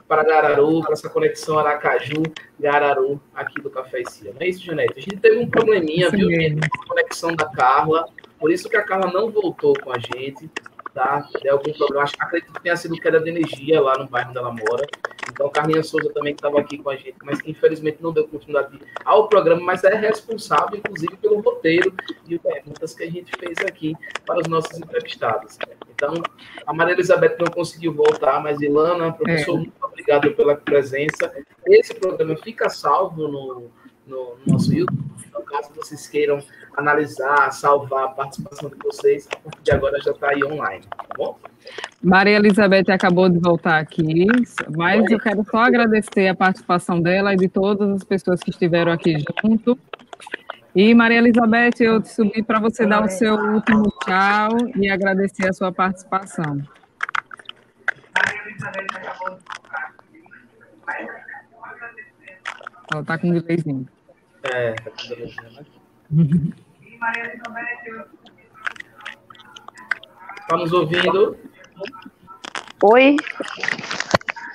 para 0.07 0.23
Gararu, 0.23 0.81
para 0.81 0.94
essa 0.94 1.10
conexão 1.10 1.60
Aracaju, 1.60 2.23
Gararu, 2.60 3.22
aqui 3.34 3.61
do 3.61 3.69
Café 3.69 4.02
e 4.02 4.10
Cia. 4.10 4.34
Não 4.34 4.41
é 4.41 4.48
isso, 4.48 4.65
Janete? 4.65 4.94
A 4.98 5.02
gente 5.02 5.18
teve 5.18 5.38
um 5.38 5.49
probleminha, 5.49 6.10
Sim. 6.10 6.18
viu, 6.18 6.30
gente, 6.30 6.69
com 6.69 6.84
a 6.84 6.88
conexão 6.88 7.36
da 7.36 7.45
Carla, 7.45 8.07
por 8.40 8.52
isso 8.52 8.69
que 8.69 8.77
a 8.77 8.84
Carla 8.84 9.11
não 9.11 9.30
voltou 9.30 9.73
com 9.80 9.91
a 9.91 9.99
gente, 9.99 10.49
tá? 10.94 11.28
Deu 11.41 11.53
algum 11.53 11.72
problema, 11.74 12.03
acho 12.03 12.16
acredito 12.20 12.53
que 12.53 12.61
tenha 12.61 12.76
sido 12.76 12.95
queda 12.95 13.20
de 13.20 13.30
energia 13.30 13.82
lá 13.82 13.98
no 13.98 14.07
bairro 14.07 14.30
onde 14.30 14.38
ela 14.38 14.52
mora. 14.52 14.88
Então, 15.32 15.49
Carlinha 15.49 15.84
Souza 15.84 16.11
também 16.14 16.34
que 16.34 16.40
estava 16.40 16.60
aqui 16.60 16.78
com 16.78 16.90
a 16.90 16.95
gente, 16.95 17.16
mas 17.24 17.41
que 17.41 17.52
infelizmente 17.52 17.99
não 18.02 18.11
deu 18.11 18.28
continuidade 18.28 18.80
ao 19.06 19.28
programa, 19.28 19.61
mas 19.61 19.84
é 19.84 19.95
responsável, 19.95 20.78
inclusive, 20.78 21.16
pelo 21.18 21.40
roteiro 21.40 21.94
de 22.26 22.40
perguntas 22.40 22.94
que 22.94 23.03
a 23.03 23.10
gente 23.10 23.32
fez 23.38 23.57
aqui 23.60 23.95
para 24.26 24.40
os 24.40 24.48
nossos 24.48 24.78
entrevistados. 24.78 25.57
Então, 25.94 26.14
a 26.66 26.74
Maria 26.74 26.94
Elizabeth 26.94 27.36
não 27.40 27.48
conseguiu 27.48 27.94
voltar, 27.94 28.41
mas 28.41 28.61
Ilana, 28.61 29.11
professor, 29.11 29.56
é. 29.56 29.57
muito 29.57 29.74
obrigado 29.82 30.32
pela 30.34 30.56
presença. 30.56 31.32
Esse 31.68 31.94
programa 31.94 32.36
fica 32.38 32.70
salvo 32.70 33.28
no, 33.28 33.72
no, 34.07 34.38
no 34.45 34.53
nosso 34.53 34.74
YouTube. 34.74 35.09
Então, 35.30 35.43
caso 35.43 35.69
vocês 35.76 36.07
queiram 36.07 36.39
analisar, 36.76 37.51
salvar 37.51 38.06
a 38.06 38.07
participação 38.10 38.69
de 38.69 38.76
vocês, 38.84 39.27
a 39.31 39.38
partir 39.38 39.61
de 39.61 39.72
agora 39.72 40.01
já 40.01 40.11
está 40.11 40.31
aí 40.31 40.43
online, 40.43 40.84
tá 40.85 41.06
bom? 41.15 41.38
Maria 42.01 42.38
Elizabeth 42.38 42.91
acabou 42.91 43.30
de 43.30 43.38
voltar 43.38 43.77
aqui, 43.77 44.26
mas 44.76 45.10
eu 45.11 45.19
quero 45.19 45.43
só 45.43 45.57
agradecer 45.57 46.30
a 46.30 46.35
participação 46.35 46.99
dela 46.99 47.34
e 47.34 47.38
de 47.38 47.47
todas 47.47 47.89
as 47.91 48.03
pessoas 48.03 48.39
que 48.41 48.49
estiveram 48.49 48.91
aqui 48.91 49.23
junto. 49.43 49.77
E 50.76 50.95
Maria 50.95 51.19
Elizabeth, 51.19 51.81
eu 51.81 52.03
subi 52.03 52.41
para 52.41 52.60
você 52.60 52.88
dar 52.88 53.03
o 53.03 53.10
seu 53.10 53.35
último 53.35 53.91
tchau 54.03 54.49
e 54.77 54.89
agradecer 54.89 55.47
a 55.47 55.53
sua 55.53 55.72
participação. 55.72 56.64
Maria 58.15 58.41
Elizabeth 58.47 58.88
acabou 58.95 59.30
de 59.30 59.43
voltar 59.45 59.93
aqui, 59.93 60.23
ela 62.91 63.01
está 63.01 63.18
com 63.18 63.27
um 63.27 63.34
delayzinho. 63.34 63.98
É, 64.44 64.74
tá? 64.74 64.91
Está 70.41 70.57
nos 70.57 70.72
ouvindo? 70.72 71.38
Oi. 72.82 73.16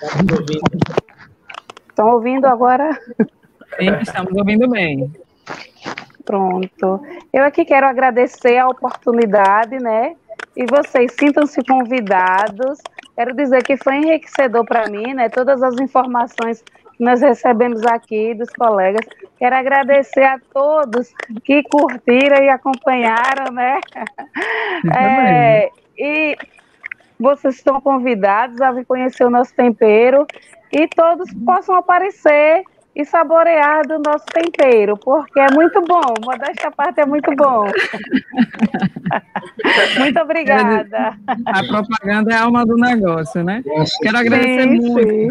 Está 0.02 0.23
nos 0.23 0.32
ouvindo? 0.39 0.94
Estão 1.89 2.09
ouvindo 2.09 2.47
agora? 2.47 2.98
Sim, 3.78 3.90
estamos 4.01 4.32
ouvindo 4.36 4.69
bem. 4.69 5.12
Pronto. 6.24 7.01
Eu 7.32 7.44
aqui 7.44 7.65
quero 7.65 7.86
agradecer 7.86 8.56
a 8.56 8.69
oportunidade, 8.69 9.78
né? 9.78 10.16
E 10.56 10.65
vocês 10.66 11.12
sintam-se 11.19 11.62
convidados. 11.62 12.78
Quero 13.15 13.35
dizer 13.36 13.62
que 13.62 13.77
foi 13.77 13.97
enriquecedor 13.97 14.65
para 14.65 14.89
mim, 14.89 15.15
né? 15.15 15.28
Todas 15.28 15.62
as 15.62 15.78
informações 15.78 16.65
que 16.96 17.04
nós 17.04 17.20
recebemos 17.20 17.84
aqui 17.84 18.34
dos 18.34 18.50
colegas. 18.50 19.06
Quero 19.38 19.56
agradecer 19.56 20.24
a 20.24 20.38
todos 20.52 21.12
que 21.44 21.62
curtiram 21.64 22.42
e 22.42 22.48
acompanharam, 22.48 23.52
né? 23.52 23.80
É, 24.96 25.70
e 25.96 26.36
vocês 27.18 27.56
estão 27.56 27.80
convidados 27.80 28.60
a 28.60 28.72
vir 28.72 28.84
conhecer 28.84 29.24
o 29.24 29.30
nosso 29.30 29.54
tempero 29.54 30.26
e 30.72 30.88
todos 30.88 31.32
possam 31.44 31.76
aparecer 31.76 32.64
e 32.94 33.04
saborear 33.04 33.86
do 33.86 33.98
nosso 33.98 34.24
tempero, 34.26 34.96
porque 34.96 35.40
é 35.40 35.50
muito 35.52 35.82
bom. 35.82 36.14
Modéstia 36.24 36.70
parte 36.70 37.00
é 37.00 37.06
muito 37.06 37.34
bom. 37.34 37.64
muito 39.98 40.20
obrigada. 40.20 41.18
A 41.46 41.64
propaganda 41.64 42.32
é 42.32 42.36
a 42.36 42.42
alma 42.42 42.64
do 42.64 42.76
negócio, 42.76 43.42
né? 43.42 43.64
Quero 44.00 44.18
agradecer 44.18 44.62
sim, 44.62 44.92
muito. 44.92 45.08
Sim. 45.08 45.28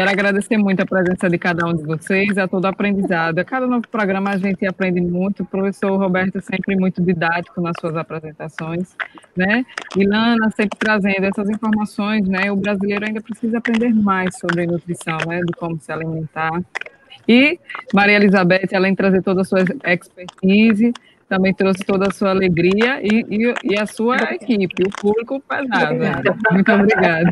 Quero 0.00 0.12
agradecer 0.12 0.56
muito 0.56 0.80
a 0.80 0.86
presença 0.86 1.28
de 1.28 1.36
cada 1.36 1.66
um 1.66 1.74
de 1.74 1.82
vocês, 1.82 2.38
a 2.38 2.48
todo 2.48 2.64
aprendizado. 2.64 3.38
A 3.38 3.44
cada 3.44 3.66
novo 3.66 3.86
programa 3.86 4.30
a 4.30 4.38
gente 4.38 4.64
aprende 4.64 4.98
muito. 4.98 5.42
O 5.42 5.46
professor 5.46 5.94
Roberto 5.98 6.38
é 6.38 6.40
sempre 6.40 6.74
muito 6.74 7.02
didático 7.02 7.60
nas 7.60 7.74
suas 7.78 7.94
apresentações, 7.94 8.96
né? 9.36 9.62
Ilana 9.94 10.50
sempre 10.56 10.78
trazendo 10.78 11.24
essas 11.24 11.50
informações, 11.50 12.26
né? 12.26 12.50
O 12.50 12.56
brasileiro 12.56 13.04
ainda 13.06 13.20
precisa 13.20 13.58
aprender 13.58 13.92
mais 13.92 14.38
sobre 14.38 14.66
nutrição, 14.66 15.18
né? 15.26 15.40
De 15.40 15.52
como 15.52 15.78
se 15.78 15.92
alimentar. 15.92 16.62
E 17.28 17.60
Maria 17.92 18.16
Elizabeth, 18.16 18.74
além 18.74 18.92
de 18.92 18.96
trazer 18.96 19.22
toda 19.22 19.42
a 19.42 19.44
sua 19.44 19.60
expertise, 19.60 20.94
também 21.30 21.54
trouxe 21.54 21.84
toda 21.84 22.08
a 22.08 22.12
sua 22.12 22.30
alegria 22.30 23.00
e, 23.00 23.24
e, 23.30 23.54
e 23.72 23.78
a 23.78 23.86
sua 23.86 24.16
equipe, 24.34 24.82
o 24.84 24.90
público 24.90 25.40
pesado. 25.40 25.94
Muito 26.50 26.72
obrigada. 26.72 27.30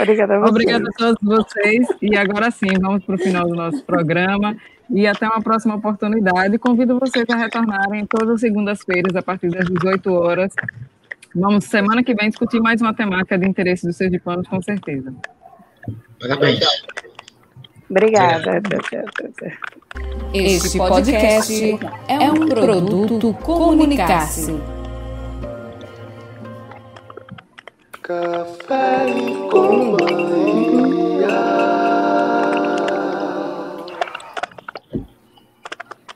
Obrigada 0.00 0.34
a, 0.36 0.48
Obrigada 0.48 0.88
a 0.88 0.92
todos 0.92 1.18
vocês. 1.20 1.88
E 2.00 2.16
agora 2.16 2.52
sim, 2.52 2.68
vamos 2.80 3.04
para 3.04 3.16
o 3.16 3.18
final 3.18 3.48
do 3.48 3.54
nosso 3.56 3.84
programa. 3.84 4.56
E 4.88 5.08
até 5.08 5.26
uma 5.26 5.42
próxima 5.42 5.74
oportunidade. 5.74 6.56
Convido 6.58 7.00
vocês 7.00 7.24
a 7.28 7.36
retornarem 7.36 8.06
todas 8.06 8.36
as 8.36 8.40
segundas-feiras, 8.40 9.16
a 9.16 9.22
partir 9.22 9.50
das 9.50 9.66
18 9.66 10.12
horas. 10.12 10.54
Vamos, 11.34 11.64
semana 11.64 12.04
que 12.04 12.14
vem, 12.14 12.28
discutir 12.28 12.60
mais 12.60 12.80
uma 12.80 12.94
temática 12.94 13.36
de 13.36 13.48
interesse 13.48 13.84
dos 13.84 13.96
sergipanos, 13.96 14.46
com 14.46 14.62
certeza. 14.62 15.12
Parabéns. 16.20 16.60
Obrigada. 17.88 18.60
Este 20.34 20.76
podcast 20.76 21.78
é 22.08 22.30
um 22.30 22.48
produto 22.48 23.32
Comunicar-se. 23.42 24.60
Café 28.02 29.06
com 29.50 29.96
companhia. 29.96 31.36